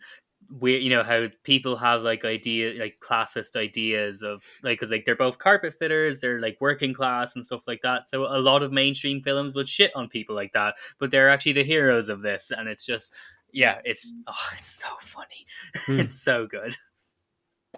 where 0.60 0.78
you 0.78 0.90
know 0.90 1.04
how 1.04 1.28
people 1.44 1.78
have 1.78 2.02
like 2.02 2.26
idea 2.26 2.74
like 2.80 2.98
classist 3.00 3.56
ideas 3.56 4.22
of 4.22 4.44
like 4.64 4.78
because 4.78 4.92
like 4.92 5.06
they're 5.06 5.16
both 5.16 5.38
carpet 5.38 5.74
fitters 5.80 6.20
they're 6.20 6.42
like 6.42 6.58
working 6.60 6.94
class 6.94 7.36
and 7.36 7.46
stuff 7.46 7.62
like 7.68 7.82
that 7.84 8.10
so 8.10 8.26
a 8.26 8.40
lot 8.40 8.62
of 8.62 8.72
mainstream 8.72 9.22
films 9.22 9.56
would 9.56 9.70
shit 9.70 9.92
on 9.96 10.10
people 10.10 10.36
like 10.36 10.52
that 10.54 10.76
but 11.00 11.10
they're 11.10 11.30
actually 11.30 11.54
the 11.54 11.64
heroes 11.64 12.10
of 12.10 12.22
this 12.22 12.52
and 12.56 12.68
it's 12.68 12.86
just 12.86 13.14
yeah 13.54 13.80
it's 13.86 14.14
oh 14.28 14.50
it's 14.60 14.72
so 14.72 14.88
funny 15.00 15.46
Hmm. 15.86 16.00
it's 16.02 16.22
so 16.22 16.48
good 16.48 16.76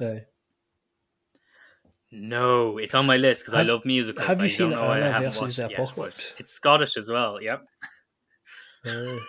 Aye. 0.02 0.26
no 2.12 2.78
it's 2.80 2.96
on 2.96 3.06
my 3.06 3.18
list 3.18 3.42
because 3.42 3.54
i 3.54 3.62
love 3.62 3.86
musicals 3.86 4.26
have 4.26 4.40
you 4.40 4.46
I 4.46 4.48
seen 4.48 4.70
don't 4.72 4.80
know 4.80 4.88
why 4.88 4.98
i 5.04 5.10
haven't 5.10 5.40
watched 5.40 5.60
it 5.60 5.72
yet, 5.72 5.80
it's 6.40 6.54
scottish 6.54 6.98
as 6.98 7.10
well 7.10 7.42
yep 7.42 7.62
Aye. 8.86 9.20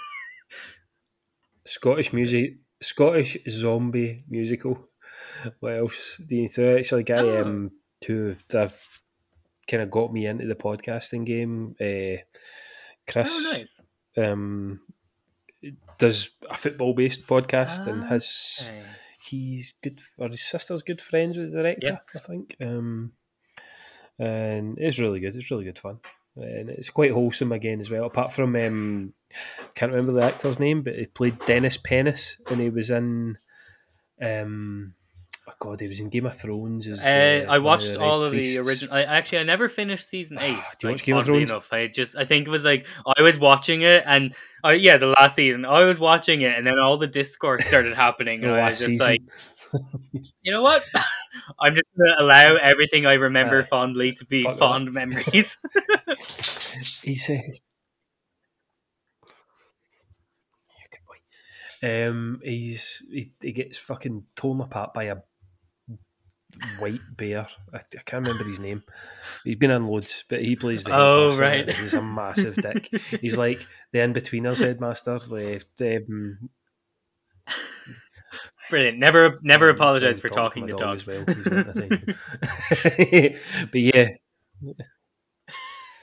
Scottish 1.66 2.12
music, 2.12 2.56
Scottish 2.80 3.36
zombie 3.48 4.24
musical. 4.28 4.88
What 5.60 5.72
else 5.76 6.18
do 6.26 6.34
you 6.34 6.42
need 6.42 6.52
to? 6.52 6.96
A 6.96 7.02
guy 7.02 7.18
Oh. 7.18 7.42
um, 7.42 7.70
who 8.06 8.36
that 8.48 8.72
kind 9.68 9.82
of 9.82 9.90
got 9.90 10.12
me 10.12 10.26
into 10.26 10.46
the 10.46 10.54
podcasting 10.54 11.24
game. 11.24 11.74
Uh, 11.80 12.22
Chris 13.10 13.30
oh 13.32 13.50
nice 13.52 13.82
um, 14.16 14.80
does 15.98 16.30
a 16.50 16.56
football 16.56 16.94
based 16.94 17.26
podcast, 17.26 17.86
and 17.86 18.04
his 18.04 18.68
Okay. 18.70 18.82
he's 19.20 19.74
good, 19.82 19.98
or 20.18 20.28
his 20.28 20.42
sister's 20.42 20.82
good 20.82 21.00
friends 21.02 21.36
with 21.36 21.52
the 21.52 21.58
director. 21.62 22.00
I 22.14 22.18
think. 22.18 22.56
Um, 22.60 23.12
and 24.18 24.78
it's 24.78 24.98
really 24.98 25.20
good. 25.20 25.34
It's 25.36 25.50
really 25.50 25.64
good 25.64 25.78
fun, 25.78 25.98
and 26.36 26.70
it's 26.70 26.90
quite 26.90 27.12
wholesome 27.12 27.52
again 27.52 27.80
as 27.80 27.90
well. 27.90 28.04
Apart 28.04 28.32
from 28.32 28.56
um, 28.56 29.12
can't 29.74 29.92
remember 29.92 30.18
the 30.20 30.26
actor's 30.26 30.58
name, 30.58 30.82
but 30.82 30.94
he 30.96 31.06
played 31.06 31.38
Dennis 31.46 31.76
Pennis, 31.76 32.36
and 32.50 32.60
he 32.60 32.70
was 32.70 32.90
in. 32.90 33.38
Um, 34.20 34.94
oh 35.48 35.52
God, 35.58 35.80
he 35.80 35.88
was 35.88 36.00
in 36.00 36.08
Game 36.08 36.26
of 36.26 36.36
Thrones. 36.36 36.88
As 36.88 37.00
Uh, 37.00 37.02
the- 37.04 37.46
I 37.48 37.58
watched 37.58 37.96
all 37.96 38.22
of 38.22 38.32
the 38.32 38.58
original. 38.58 38.94
I 38.94 39.02
actually 39.02 39.38
I 39.38 39.42
never 39.44 39.68
finished 39.68 40.08
season 40.08 40.38
eight. 40.38 40.56
Do 40.78 40.88
you 40.88 40.88
like, 40.88 40.94
watch 40.94 41.04
Game 41.04 41.16
of 41.16 41.24
Thrones? 41.24 41.50
Enough, 41.50 41.68
I 41.72 41.86
just 41.88 42.16
I 42.16 42.24
think 42.24 42.46
it 42.46 42.50
was 42.50 42.64
like 42.64 42.86
I 43.16 43.22
was 43.22 43.38
watching 43.38 43.82
it 43.82 44.02
and 44.06 44.34
uh, 44.64 44.70
yeah, 44.70 44.96
the 44.96 45.14
last 45.18 45.36
season 45.36 45.64
I 45.64 45.84
was 45.84 45.98
watching 45.98 46.42
it 46.42 46.56
and 46.56 46.66
then 46.66 46.78
all 46.78 46.96
the 46.96 47.06
discourse 47.06 47.64
started 47.66 47.94
happening 47.94 48.44
and 48.44 48.52
I 48.52 48.68
was 48.70 48.78
just 48.78 48.90
season. 48.90 49.06
like, 49.06 49.20
you 50.42 50.52
know 50.52 50.62
what? 50.62 50.84
I'm 51.60 51.74
just 51.74 51.86
gonna 51.96 52.16
allow 52.20 52.56
everything 52.56 53.06
I 53.06 53.14
remember 53.14 53.60
Aye. 53.60 53.66
fondly 53.66 54.12
to 54.12 54.24
be 54.24 54.44
fond 54.44 54.92
memories. 54.92 55.56
He's 57.02 57.28
uh, 57.30 57.34
Yeah, 57.34 57.40
good 60.90 61.04
boy. 61.06 62.08
Um, 62.08 62.40
he's 62.42 63.02
he, 63.10 63.30
he 63.40 63.52
gets 63.52 63.78
fucking 63.78 64.24
torn 64.34 64.60
apart 64.60 64.94
by 64.94 65.04
a 65.04 65.16
white 66.78 67.00
bear. 67.16 67.46
I, 67.72 67.78
I 67.78 68.02
can't 68.04 68.26
remember 68.26 68.44
his 68.44 68.60
name. 68.60 68.82
He's 69.44 69.56
been 69.56 69.70
in 69.70 69.86
loads, 69.86 70.24
but 70.28 70.42
he 70.42 70.56
plays 70.56 70.84
the 70.84 70.94
Oh, 70.94 71.30
right. 71.36 71.70
He's 71.72 71.94
a 71.94 72.02
massive 72.02 72.56
dick. 72.56 72.88
He's 73.20 73.36
like 73.36 73.66
the 73.92 73.98
Inbetweeners 74.00 74.60
headmaster. 74.60 75.18
The, 75.18 76.04
um, 76.08 76.50
Brilliant. 78.74 78.98
Never 78.98 79.38
never 79.42 79.70
um, 79.70 79.76
apologize 79.76 80.18
for 80.18 80.28
talking 80.28 80.66
to 80.66 80.72
dogs. 80.72 81.06
well, 81.06 81.24
but 81.26 81.38
yeah, 83.80 84.08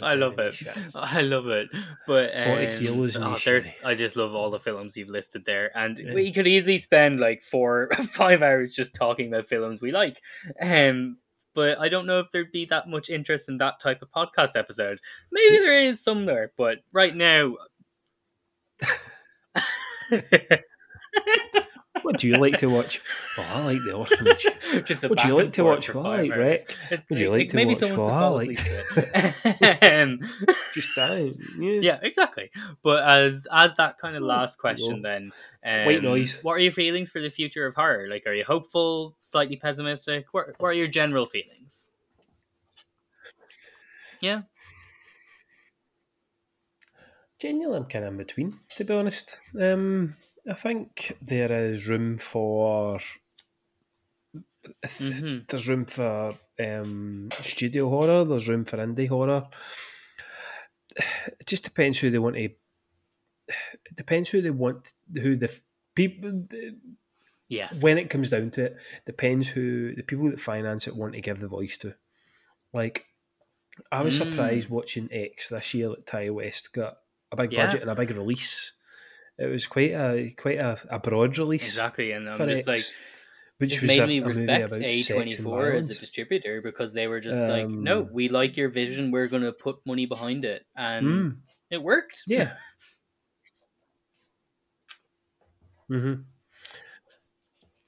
I 0.01 0.15
love 0.15 0.39
it. 0.39 0.55
I 0.95 1.21
love 1.23 1.49
it. 1.49 1.69
But 2.07 2.31
40 2.45 2.67
um, 2.67 2.79
kilos 2.79 3.17
oh, 3.17 3.37
there's. 3.45 3.67
I 3.85 3.97
just 3.97 4.15
love 4.15 4.37
all 4.37 4.53
the 4.53 4.61
films 4.61 4.97
you've 4.97 5.09
listed 5.09 5.43
there, 5.47 5.77
and 5.77 5.99
Yeah. 5.99 6.15
we 6.15 6.33
could 6.33 6.47
easily 6.47 6.79
spend 6.79 7.19
like 7.19 7.43
four, 7.43 7.91
five 8.13 8.41
hours 8.41 8.73
just 8.73 8.95
talking 8.95 9.35
about 9.35 9.49
films 9.49 9.81
we 9.81 9.91
like. 9.91 10.23
Um, 10.61 11.17
but 11.57 11.81
I 11.81 11.89
don't 11.89 12.07
know 12.07 12.21
if 12.21 12.29
there'd 12.33 12.53
be 12.53 12.67
that 12.67 12.89
much 12.89 13.11
interest 13.11 13.49
in 13.49 13.59
that 13.59 13.81
type 13.81 14.01
of 14.01 14.13
podcast 14.13 14.55
episode. 14.55 15.01
Maybe 15.33 15.59
there 15.59 15.89
is 15.89 16.01
somewhere, 16.01 16.53
but 16.57 16.79
right 16.93 17.17
now. 17.17 17.57
What 22.03 22.19
do 22.19 22.29
you 22.29 22.37
like 22.37 22.57
to 22.57 22.67
watch? 22.67 23.01
Oh, 23.39 23.43
I 23.43 23.65
like 23.65 23.79
The 23.85 23.93
Orphanage. 23.93 24.47
just 24.85 25.09
What 25.09 25.19
do 25.19 25.29
you 25.29 25.37
like 25.37 25.53
to 25.53 25.65
watch? 25.65 25.93
Well, 25.93 26.07
I 26.07 26.23
like. 26.23 26.37
Rec. 26.37 26.77
Would 27.09 27.19
you 27.19 27.31
like 27.31 27.51
to 27.51 27.57
maybe 27.57 27.75
watch? 27.75 27.91
Well, 27.93 28.09
I 28.09 28.27
like 28.29 28.57
to. 28.59 29.79
Um, 30.03 30.21
Just 30.75 30.95
dying. 30.97 31.39
Yeah. 31.59 31.81
yeah, 31.81 31.99
exactly. 32.03 32.51
But 32.83 33.05
as 33.05 33.47
as 33.53 33.73
that 33.77 33.99
kind 33.99 34.17
of 34.17 34.23
last 34.23 34.59
question, 34.59 35.03
then, 35.03 35.33
um, 35.65 35.87
White 35.87 36.03
noise. 36.03 36.39
What 36.43 36.55
are 36.55 36.61
your 36.61 36.73
feelings 36.73 37.11
for 37.11 37.21
the 37.21 37.31
future 37.31 37.67
of 37.67 37.75
horror? 37.75 38.09
Like, 38.09 38.27
are 38.27 38.35
you 38.35 38.45
hopeful, 38.45 39.17
slightly 39.21 39.57
pessimistic? 39.57 40.27
What 40.33 40.55
What 40.59 40.69
are 40.69 40.73
your 40.75 40.89
general 40.89 41.27
feelings? 41.27 41.91
Yeah. 44.21 44.43
Genuinely, 47.43 47.77
I'm 47.79 47.87
kind 47.87 48.05
of 48.05 48.13
in 48.13 48.19
between, 48.19 48.61
to 48.77 48.85
be 48.85 48.95
honest. 48.95 49.41
Um, 49.61 50.15
I 50.49 50.53
think 50.53 51.17
there 51.21 51.51
is 51.51 51.89
room 51.89 52.17
for. 52.19 53.01
Mhm. 54.85 55.49
There's 55.49 55.69
room 55.69 55.85
for 55.85 56.35
um, 56.61 57.31
studio 57.43 57.89
horror. 57.89 58.25
There's 58.25 58.47
room 58.47 58.65
for 58.65 58.77
indie 58.77 59.09
horror. 59.09 59.49
It 60.97 61.47
just 61.49 61.65
depends 61.65 61.99
who 61.99 62.11
they 62.11 62.21
want 62.21 62.37
to. 62.37 62.45
It 62.45 63.97
depends 63.97 64.31
who 64.31 64.41
they 64.41 64.51
want. 64.51 64.93
Who 65.13 65.35
the 65.35 65.53
people. 65.97 66.47
Yes. 67.49 67.83
When 67.83 67.99
it 67.99 68.09
comes 68.09 68.31
down 68.31 68.53
to 68.53 68.67
it, 68.67 68.77
depends 69.05 69.49
who 69.49 69.97
the 69.97 70.05
people 70.05 70.31
that 70.31 70.39
finance 70.41 70.87
it 70.87 70.95
want 70.95 71.15
to 71.15 71.21
give 71.21 71.41
the 71.41 71.49
voice 71.49 71.77
to. 71.79 71.95
Like, 72.73 73.07
I 73.91 74.03
was 74.03 74.15
Mm. 74.15 74.31
surprised 74.31 74.71
watching 74.71 75.09
X 75.11 75.49
this 75.49 75.75
year 75.75 75.89
that 75.89 76.07
Ti 76.07 76.31
West 76.31 76.73
got 76.73 76.99
a 77.33 77.37
big 77.37 77.51
Yeah. 77.51 77.67
budget 77.67 77.83
and 77.83 77.91
a 77.91 77.95
big 77.95 78.11
release. 78.11 78.73
It 79.39 79.47
was 79.47 79.67
quite 79.67 79.93
a 79.93 80.31
quite 80.37 80.59
a, 80.59 80.79
a 80.91 80.99
broad 80.99 81.39
release. 81.39 81.65
exactly, 81.65 82.13
and 82.13 82.29
I'm 82.29 82.49
just 82.49 82.67
like 82.69 82.85
which 83.59 83.75
it 83.75 83.83
was 83.83 83.89
made 83.89 84.01
a, 84.01 84.07
me 84.09 84.21
respect 84.21 84.77
A 84.77 85.03
twenty 85.05 85.37
four 85.37 85.71
as 85.73 85.91
a 85.91 85.95
distributor 85.95 86.61
because 86.63 86.93
they 86.93 87.07
were 87.07 87.21
just 87.21 87.49
like, 87.49 87.67
no, 87.79 88.03
Um, 88.03 88.11
we 88.13 88.29
like 88.29 88.57
your 88.57 88.69
vision. 88.69 89.11
We're 89.11 89.29
going 89.29 89.43
to 89.43 89.53
put 89.53 89.85
money 89.87 90.07
behind 90.07 90.45
it, 90.45 90.67
and 90.77 91.07
Mm, 91.07 91.37
it 91.71 91.83
worked. 91.83 92.25
yeah. 92.27 92.57
hmm 95.89 96.25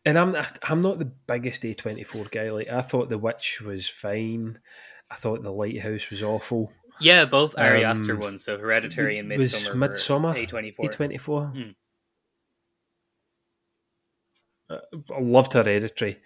And 0.07 0.19
I'm 0.19 0.37
I'm 0.63 0.81
not 0.81 0.99
the 0.99 1.07
biggest 1.27 1.65
A24 1.65 2.31
guy. 2.31 2.51
Like 2.51 2.69
I 2.69 2.83
thought 2.83 3.09
The 3.09 3.19
Witch 3.19 3.61
was 3.61 3.89
fine. 3.89 4.61
I 5.11 5.17
thought 5.17 5.43
The 5.43 5.51
Lighthouse 5.53 6.11
was 6.11 6.23
awful. 6.23 6.73
Yeah, 7.01 7.25
both 7.25 7.59
Ari 7.59 7.85
Aster 7.85 8.15
Um, 8.15 8.21
ones, 8.21 8.45
so 8.45 8.59
Hereditary 8.59 9.19
and 9.19 9.29
was 9.31 9.53
Midsummer. 9.53 9.89
Midsommar 9.89 10.37
A 10.37 10.47
twenty 10.47 10.71
four. 10.71 10.89
A24. 10.89 11.55
Mm. 11.55 11.75
Uh, 14.71 14.79
I 15.15 15.21
loved 15.21 15.53
Hereditary. 15.53 16.21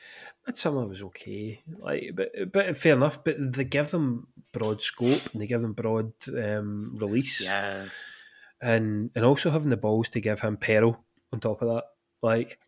Midsommar 0.49 0.89
was 0.89 1.03
okay, 1.03 1.63
like, 1.81 2.13
but 2.15 2.31
but 2.53 2.79
fair 2.79 2.95
enough. 2.95 3.23
But 3.25 3.37
they 3.55 3.65
give 3.65 3.91
them 3.91 4.29
broad 4.53 4.81
scope 4.81 5.33
and 5.33 5.43
they 5.43 5.47
give 5.47 5.61
them 5.61 5.73
broad 5.73 6.13
um, 6.29 6.97
release. 6.99 7.41
Yes. 7.43 8.23
and 8.61 9.11
and 9.15 9.25
also 9.25 9.51
having 9.51 9.71
the 9.71 9.77
balls 9.77 10.09
to 10.11 10.21
give 10.21 10.41
him 10.41 10.57
Pearl 10.57 11.05
on 11.33 11.41
top 11.41 11.63
of 11.63 11.69
that. 11.69 11.85
Like 12.23 12.59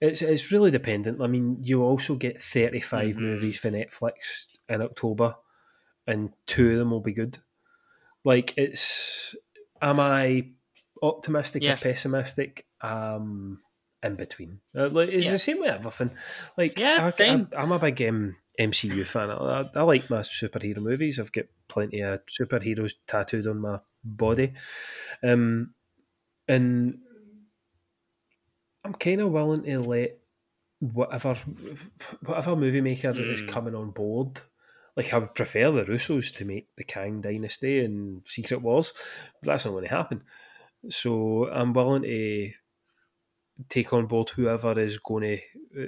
it's 0.00 0.22
it's 0.22 0.50
really 0.52 0.70
dependent. 0.70 1.20
I 1.22 1.26
mean, 1.26 1.58
you 1.62 1.82
also 1.82 2.16
get 2.16 2.40
35 2.42 3.16
Mhm. 3.16 3.20
movies 3.20 3.58
for 3.58 3.70
Netflix 3.70 4.46
in 4.68 4.82
October, 4.82 5.36
and 6.10 6.32
two 6.46 6.72
of 6.72 6.78
them 6.78 6.90
will 6.90 7.00
be 7.00 7.12
good. 7.12 7.38
Like 8.24 8.52
it's, 8.58 9.34
am 9.80 9.98
I 10.00 10.48
optimistic 11.02 11.62
Yeah. 11.62 11.74
or 11.74 11.76
pessimistic? 11.78 12.66
Um, 12.82 13.60
in 14.02 14.16
between. 14.16 14.60
Uh, 14.74 14.88
like 14.88 15.08
it's 15.10 15.26
Yeah. 15.26 15.32
the 15.32 15.38
same 15.38 15.60
with 15.60 15.70
everything. 15.70 16.10
Like 16.56 16.78
Yeah, 16.78 16.98
I, 17.04 17.08
same. 17.08 17.48
I, 17.56 17.62
am 17.62 17.72
a 17.72 17.78
big 17.78 18.00
um, 18.02 18.36
MCU 18.58 19.04
fan. 19.06 19.30
I, 19.30 19.68
I 19.74 19.82
like 19.82 20.08
my 20.10 20.20
superhero 20.20 20.78
movies. 20.78 21.20
I've 21.20 21.32
got 21.32 21.46
plenty 21.68 22.00
of 22.00 22.20
superheroes 22.26 22.94
tattooed 23.06 23.46
on 23.46 23.58
my 23.60 23.80
body. 24.04 24.54
Um, 25.22 25.74
and 26.48 26.98
I'm 28.84 28.94
kind 28.94 29.20
of 29.20 29.30
willing 29.30 29.64
to 29.64 29.80
let 29.80 30.18
whatever 30.80 31.34
whatever 32.24 32.56
movie 32.56 32.80
maker 32.80 33.10
is 33.10 33.42
Mm. 33.42 33.48
coming 33.48 33.74
on 33.74 33.90
board. 33.90 34.40
Like 34.96 35.12
I 35.12 35.18
would 35.18 35.34
prefer 35.34 35.70
the 35.70 35.84
Russos 35.84 36.34
to 36.36 36.44
make 36.44 36.68
the 36.76 36.84
Kang 36.84 37.20
Dynasty 37.20 37.80
and 37.84 38.22
Secret 38.26 38.60
Wars, 38.60 38.92
but 39.40 39.52
that's 39.52 39.64
not 39.64 39.72
going 39.72 39.84
to 39.84 39.90
happen. 39.90 40.22
So 40.88 41.48
I'm 41.50 41.72
willing 41.72 42.02
to 42.02 42.52
take 43.68 43.92
on 43.92 44.06
board 44.06 44.30
whoever 44.30 44.78
is 44.78 44.98
going 44.98 45.22
to 45.74 45.82
uh, 45.82 45.86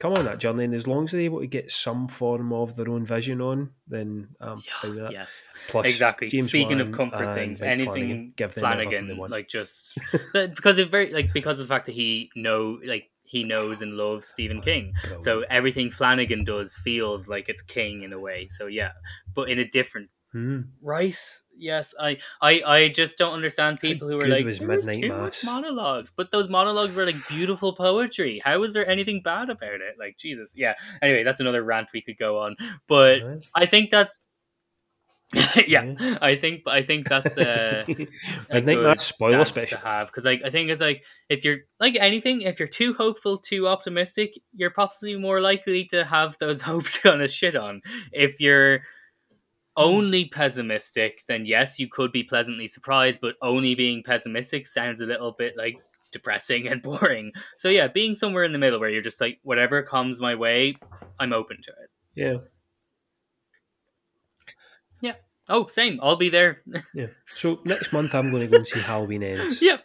come 0.00 0.14
on 0.14 0.24
that 0.24 0.38
journey, 0.38 0.64
and 0.64 0.74
as 0.74 0.86
long 0.86 1.04
as 1.04 1.12
they're 1.12 1.20
able 1.20 1.40
to 1.40 1.46
get 1.46 1.70
some 1.70 2.08
form 2.08 2.52
of 2.52 2.74
their 2.74 2.88
own 2.88 3.04
vision 3.04 3.40
on, 3.40 3.70
then 3.86 4.28
I'm 4.40 4.62
fine 4.62 4.94
with 4.94 5.04
that. 5.04 5.12
Yes. 5.12 5.42
Plus, 5.68 5.86
exactly. 5.86 6.28
James 6.28 6.48
Speaking 6.48 6.80
of 6.80 6.90
comfort 6.90 7.34
things, 7.34 7.62
anything 7.62 7.86
Flanagan, 7.86 8.32
give 8.34 8.54
them 8.54 8.62
Flanagan, 8.62 9.16
like 9.28 9.48
just 9.48 9.96
because 10.32 10.78
it 10.78 10.90
very 10.90 11.12
like 11.12 11.32
because 11.32 11.60
of 11.60 11.68
the 11.68 11.72
fact 11.72 11.86
that 11.86 11.94
he 11.94 12.30
know 12.34 12.80
like 12.84 13.10
he 13.30 13.44
knows 13.44 13.80
and 13.82 13.94
loves 13.96 14.28
Stephen 14.28 14.60
King. 14.60 14.92
So 15.20 15.44
everything 15.50 15.90
Flanagan 15.90 16.44
does 16.44 16.74
feels 16.84 17.28
like 17.28 17.48
it's 17.48 17.62
King 17.62 18.02
in 18.02 18.12
a 18.12 18.18
way. 18.18 18.48
So 18.48 18.66
yeah, 18.66 18.90
but 19.34 19.48
in 19.48 19.58
a 19.58 19.64
different 19.68 20.10
Hmm. 20.32 20.60
right. 20.80 21.18
Yes, 21.58 21.92
I, 22.00 22.18
I, 22.40 22.62
I 22.64 22.88
just 22.88 23.18
don't 23.18 23.34
understand 23.34 23.80
people 23.80 24.08
who 24.08 24.16
are 24.16 24.20
good 24.22 24.30
like 24.30 24.44
was 24.46 24.58
"There 24.60 24.68
was 24.68 24.86
Midnight 24.86 25.08
Mass?" 25.08 25.44
monologues, 25.44 26.12
but 26.16 26.30
those 26.30 26.48
monologues 26.48 26.94
were 26.94 27.04
like 27.04 27.16
beautiful 27.28 27.74
poetry. 27.74 28.40
How 28.44 28.62
is 28.62 28.72
there 28.72 28.88
anything 28.88 29.20
bad 29.22 29.50
about 29.50 29.80
it? 29.82 29.96
Like 29.98 30.16
Jesus, 30.18 30.54
yeah. 30.56 30.74
Anyway, 31.02 31.24
that's 31.24 31.40
another 31.40 31.62
rant 31.64 31.88
we 31.92 32.02
could 32.02 32.18
go 32.18 32.38
on, 32.38 32.56
but. 32.88 33.22
I 33.54 33.66
think 33.66 33.90
that's 33.90 34.28
yeah. 35.68 35.94
I 36.20 36.34
think 36.34 36.62
I 36.66 36.82
think 36.82 37.08
that's 37.08 37.38
uh, 37.38 37.84
a 37.88 38.08
I 38.50 38.60
think 38.60 38.82
that's 38.82 39.02
spoiler 39.02 39.44
special. 39.44 39.78
to 39.78 39.86
have 39.86 40.08
because 40.08 40.24
like 40.24 40.42
I 40.44 40.50
think 40.50 40.70
it's 40.70 40.82
like 40.82 41.04
if 41.28 41.44
you're 41.44 41.58
like 41.78 41.96
anything, 42.00 42.42
if 42.42 42.58
you're 42.58 42.68
too 42.68 42.94
hopeful, 42.94 43.38
too 43.38 43.68
optimistic, 43.68 44.34
you're 44.54 44.70
possibly 44.70 45.16
more 45.16 45.40
likely 45.40 45.84
to 45.86 46.04
have 46.04 46.36
those 46.40 46.60
hopes 46.70 46.98
kind 46.98 47.22
of 47.22 47.30
shit 47.30 47.54
on. 47.54 47.80
If 48.12 48.40
you're 48.40 48.80
only 49.76 50.26
pessimistic, 50.26 51.22
then 51.28 51.46
yes, 51.46 51.78
you 51.78 51.88
could 51.88 52.10
be 52.10 52.24
pleasantly 52.24 52.66
surprised, 52.66 53.20
but 53.20 53.36
only 53.40 53.76
being 53.76 54.02
pessimistic 54.04 54.66
sounds 54.66 55.00
a 55.00 55.06
little 55.06 55.32
bit 55.38 55.54
like 55.56 55.76
depressing 56.10 56.66
and 56.66 56.82
boring. 56.82 57.30
So 57.56 57.68
yeah, 57.68 57.86
being 57.86 58.16
somewhere 58.16 58.42
in 58.44 58.52
the 58.52 58.58
middle 58.58 58.80
where 58.80 58.90
you're 58.90 59.00
just 59.00 59.20
like 59.20 59.38
whatever 59.42 59.82
comes 59.84 60.20
my 60.20 60.34
way, 60.34 60.76
I'm 61.20 61.32
open 61.32 61.58
to 61.62 61.70
it. 61.70 61.90
Yeah, 62.16 62.36
Oh, 65.50 65.66
same. 65.66 65.98
I'll 66.02 66.16
be 66.16 66.30
there. 66.30 66.62
yeah. 66.94 67.08
So 67.34 67.60
next 67.64 67.92
month 67.92 68.14
I'm 68.14 68.30
going 68.30 68.42
to 68.42 68.48
go 68.48 68.56
and 68.56 68.66
see 68.66 68.80
Halloween 68.80 69.22
Ends. 69.22 69.60
yep, 69.62 69.84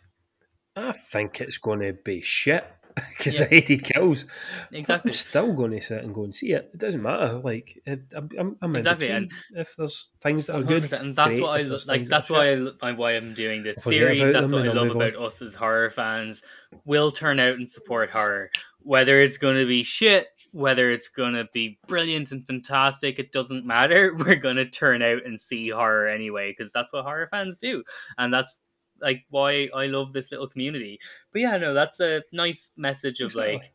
I 0.75 0.91
think 0.93 1.41
it's 1.41 1.57
going 1.57 1.79
to 1.81 1.93
be 1.93 2.21
shit 2.21 2.63
because 3.17 3.39
Yeah. 3.39 3.47
I 3.47 3.49
hated 3.49 3.83
kills. 3.83 4.25
But 4.71 4.77
exactly. 4.79 5.09
I'm 5.09 5.13
still 5.13 5.53
going 5.53 5.71
to 5.71 5.81
sit 5.81 6.03
and 6.03 6.13
go 6.13 6.23
and 6.23 6.33
see 6.33 6.51
it. 6.53 6.69
It 6.73 6.79
doesn't 6.79 7.01
matter. 7.01 7.39
Like 7.43 7.81
it, 7.85 8.01
I'm, 8.15 8.29
I'm, 8.39 8.57
I'm 8.61 8.75
Exactly, 8.75 9.07
between. 9.07 9.29
if 9.55 9.75
there's 9.75 10.09
things 10.21 10.47
that 10.47 10.55
are 10.57 10.63
good, 10.63 10.91
and 10.93 11.15
that's 11.15 11.27
great. 11.39 11.41
why 11.41 11.57
I 11.59 11.61
like. 11.87 12.05
That's 12.05 12.29
why 12.29 12.55
shit. 12.55 12.73
I, 12.81 12.91
why 12.93 13.11
I'm 13.13 13.33
doing 13.33 13.63
this 13.63 13.81
series. 13.83 14.31
That's 14.33 14.53
what 14.53 14.67
I 14.67 14.71
love 14.71 14.87
move 14.87 14.95
on. 14.95 15.01
about 15.01 15.21
us 15.25 15.41
as 15.41 15.55
horror 15.55 15.89
fans. 15.89 16.43
We'll 16.85 17.11
turn 17.11 17.39
out 17.39 17.55
and 17.55 17.69
support 17.69 18.11
horror, 18.11 18.51
whether 18.81 19.21
it's 19.21 19.37
going 19.37 19.57
to 19.57 19.65
be 19.65 19.83
shit, 19.83 20.27
whether 20.55 20.89
it's 20.89 21.09
going 21.09 21.33
to 21.33 21.49
be 21.53 21.77
brilliant 21.85 22.31
and 22.31 22.47
fantastic. 22.47 23.19
It 23.19 23.33
doesn't 23.33 23.65
matter. 23.65 24.15
We're 24.17 24.37
going 24.37 24.55
to 24.55 24.65
turn 24.65 25.01
out 25.01 25.25
and 25.25 25.39
see 25.39 25.69
horror 25.69 26.07
anyway 26.07 26.55
because 26.57 26.71
that's 26.71 26.93
what 26.93 27.03
horror 27.03 27.27
fans 27.29 27.57
do, 27.57 27.83
and 28.17 28.33
that's 28.33 28.55
like 29.01 29.25
why 29.29 29.67
I 29.75 29.87
love 29.87 30.13
this 30.13 30.31
little 30.31 30.47
community. 30.47 30.99
But 31.33 31.41
yeah, 31.41 31.57
no, 31.57 31.73
that's 31.73 31.99
a 31.99 32.23
nice 32.31 32.69
message 32.77 33.19
of 33.19 33.27
Exactly. 33.27 33.53
like 33.55 33.73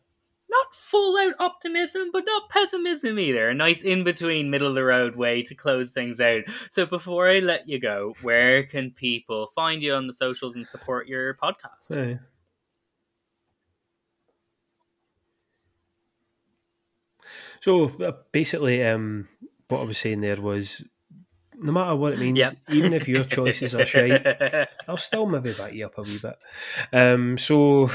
not 0.49 0.75
full 0.75 1.17
out 1.19 1.35
optimism, 1.39 2.11
but 2.13 2.25
not 2.25 2.49
pessimism 2.49 3.19
either. 3.19 3.51
A 3.51 3.55
nice 3.55 3.83
in 3.83 4.03
between, 4.03 4.51
middle 4.51 4.67
of 4.67 4.75
the 4.75 4.83
road 4.83 5.15
way 5.17 5.43
to 5.43 5.55
close 5.55 5.91
things 5.93 6.21
out. 6.21 6.43
So 6.71 6.87
before 6.87 7.29
I 7.31 7.39
let 7.41 7.69
you 7.69 7.79
go, 7.79 8.15
where 8.23 8.65
can 8.65 8.91
people 8.91 9.53
find 9.55 9.83
you 9.83 9.95
on 9.95 10.07
the 10.07 10.13
socials 10.13 10.57
and 10.57 10.67
support 10.67 11.07
your 11.07 11.35
podcast? 11.35 11.93
Aye. 11.97 12.19
So 17.61 17.91
uh, 18.03 18.13
basically, 18.33 18.85
um, 18.85 19.29
what 19.69 19.81
I 19.81 19.85
was 19.85 19.99
saying 19.99 20.21
there 20.21 20.41
was, 20.41 20.83
no 21.55 21.73
matter 21.73 21.95
what 21.95 22.15
it 22.15 22.19
means, 22.19 22.39
Yep. 22.39 22.57
even 22.71 22.93
if 22.93 23.07
your 23.07 23.25
choices 23.25 23.75
are 23.75 23.85
shite, 23.85 24.27
I'll 24.89 24.97
still 24.97 25.27
maybe 25.27 25.53
back 25.53 25.75
you 25.75 25.87
up 25.87 25.99
a 25.99 26.03
wee 26.03 26.19
bit. 26.19 26.39
Um, 26.93 27.37
so 27.39 27.91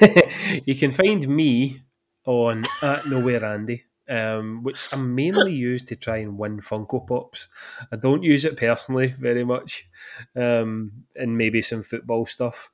you 0.64 0.76
can 0.76 0.92
find 0.92 1.26
me 1.28 1.82
on 2.24 2.64
at 2.82 3.02
Knowhere 3.02 3.42
Andy, 3.42 3.84
um, 4.08 4.62
which 4.62 4.92
I 4.92 4.96
mainly 4.96 5.54
use 5.54 5.82
to 5.84 5.96
try 5.96 6.18
and 6.18 6.38
win 6.38 6.60
Funko 6.60 7.04
Pops. 7.06 7.48
I 7.92 7.96
don't 7.96 8.22
use 8.22 8.44
it 8.44 8.56
personally 8.56 9.08
very 9.08 9.44
much, 9.44 9.88
um, 10.36 11.04
and 11.16 11.36
maybe 11.36 11.62
some 11.62 11.82
football 11.82 12.26
stuff. 12.26 12.70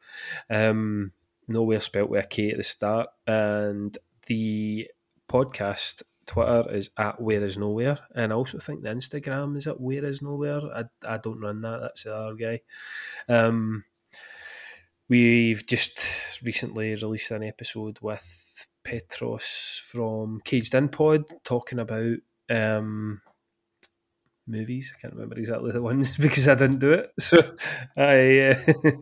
Um, 0.50 1.12
nowhere 1.48 1.80
spelt 1.80 2.10
with 2.10 2.24
a 2.24 2.28
K 2.28 2.50
at 2.50 2.58
the 2.58 2.62
start, 2.62 3.08
and 3.26 3.96
the 4.26 4.88
podcast 5.30 6.02
Twitter 6.26 6.64
is 6.74 6.90
at 6.98 7.20
Where 7.20 7.44
Is 7.44 7.56
Nowhere, 7.56 7.98
and 8.14 8.32
I 8.32 8.36
also 8.36 8.58
think 8.58 8.82
the 8.82 8.88
Instagram 8.90 9.56
is 9.56 9.66
at 9.66 9.80
Where 9.80 10.04
Is 10.04 10.22
Nowhere. 10.22 10.60
I, 10.74 10.84
I 11.06 11.18
don't 11.18 11.40
run 11.40 11.60
that; 11.62 11.80
that's 11.80 12.04
the 12.04 12.14
other 12.14 12.34
guy. 12.34 12.60
Um, 13.28 13.84
we've 15.08 15.66
just 15.66 16.00
recently 16.42 16.94
released 16.94 17.30
an 17.30 17.44
episode 17.44 17.98
with 18.00 18.66
Petros 18.84 19.80
from 19.84 20.40
Caged 20.44 20.74
In 20.74 20.88
Pod 20.88 21.24
talking 21.44 21.78
about 21.78 22.16
um, 22.50 23.20
movies. 24.46 24.92
I 24.96 25.00
can't 25.00 25.14
remember 25.14 25.38
exactly 25.38 25.72
the 25.72 25.82
ones 25.82 26.16
because 26.18 26.48
I 26.48 26.54
didn't 26.54 26.78
do 26.78 26.92
it. 26.92 27.12
So 27.18 27.38
I 27.96 28.38
uh, 28.38 28.92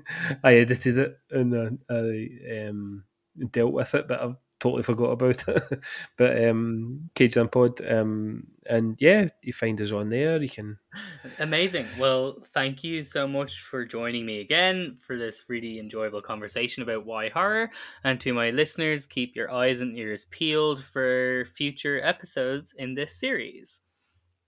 I 0.45 0.55
edited 0.55 0.99
it 0.99 1.19
and 1.31 1.55
uh, 1.55 1.95
I 1.95 2.69
um, 2.69 3.05
dealt 3.51 3.73
with 3.73 3.95
it, 3.95 4.09
but 4.09 4.21
I've 4.21 4.37
totally 4.65 4.83
forgot 4.83 5.11
about 5.11 5.47
it. 5.49 5.81
but 6.17 6.43
um, 6.43 7.11
Cage 7.15 7.37
and 7.37 7.53
Pod, 7.53 7.87
um, 7.87 8.47
and 8.65 8.97
yeah, 8.99 9.29
you 9.43 9.53
find 9.53 9.79
us 9.81 9.93
on 9.93 10.09
there. 10.09 10.43
You 10.43 10.49
can. 10.49 10.79
Amazing. 11.39 11.87
Well, 11.99 12.39
thank 12.55 12.83
you 12.83 13.05
so 13.05 13.29
much 13.29 13.61
for 13.61 13.85
joining 13.85 14.25
me 14.25 14.41
again 14.41 14.97
for 15.07 15.19
this 15.19 15.45
really 15.49 15.79
enjoyable 15.79 16.23
conversation 16.23 16.83
about 16.83 17.05
why 17.05 17.29
horror. 17.29 17.71
And 18.05 18.19
to 18.23 18.33
my 18.33 18.51
listeners, 18.51 19.07
keep 19.07 19.37
your 19.37 19.53
eyes 19.53 19.83
and 19.83 19.99
ears 19.99 20.25
peeled 20.31 20.83
for 20.83 21.47
future 21.55 22.03
episodes 22.03 22.75
in 22.79 22.95
this 22.95 23.15
series. 23.15 23.83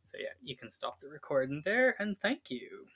So 0.07 0.17
yeah, 0.19 0.33
you 0.43 0.57
can 0.57 0.73
stop 0.73 0.99
the 1.01 1.09
recording 1.09 1.61
there, 1.67 1.95
and 1.99 2.17
thank 2.23 2.49
you. 2.49 2.87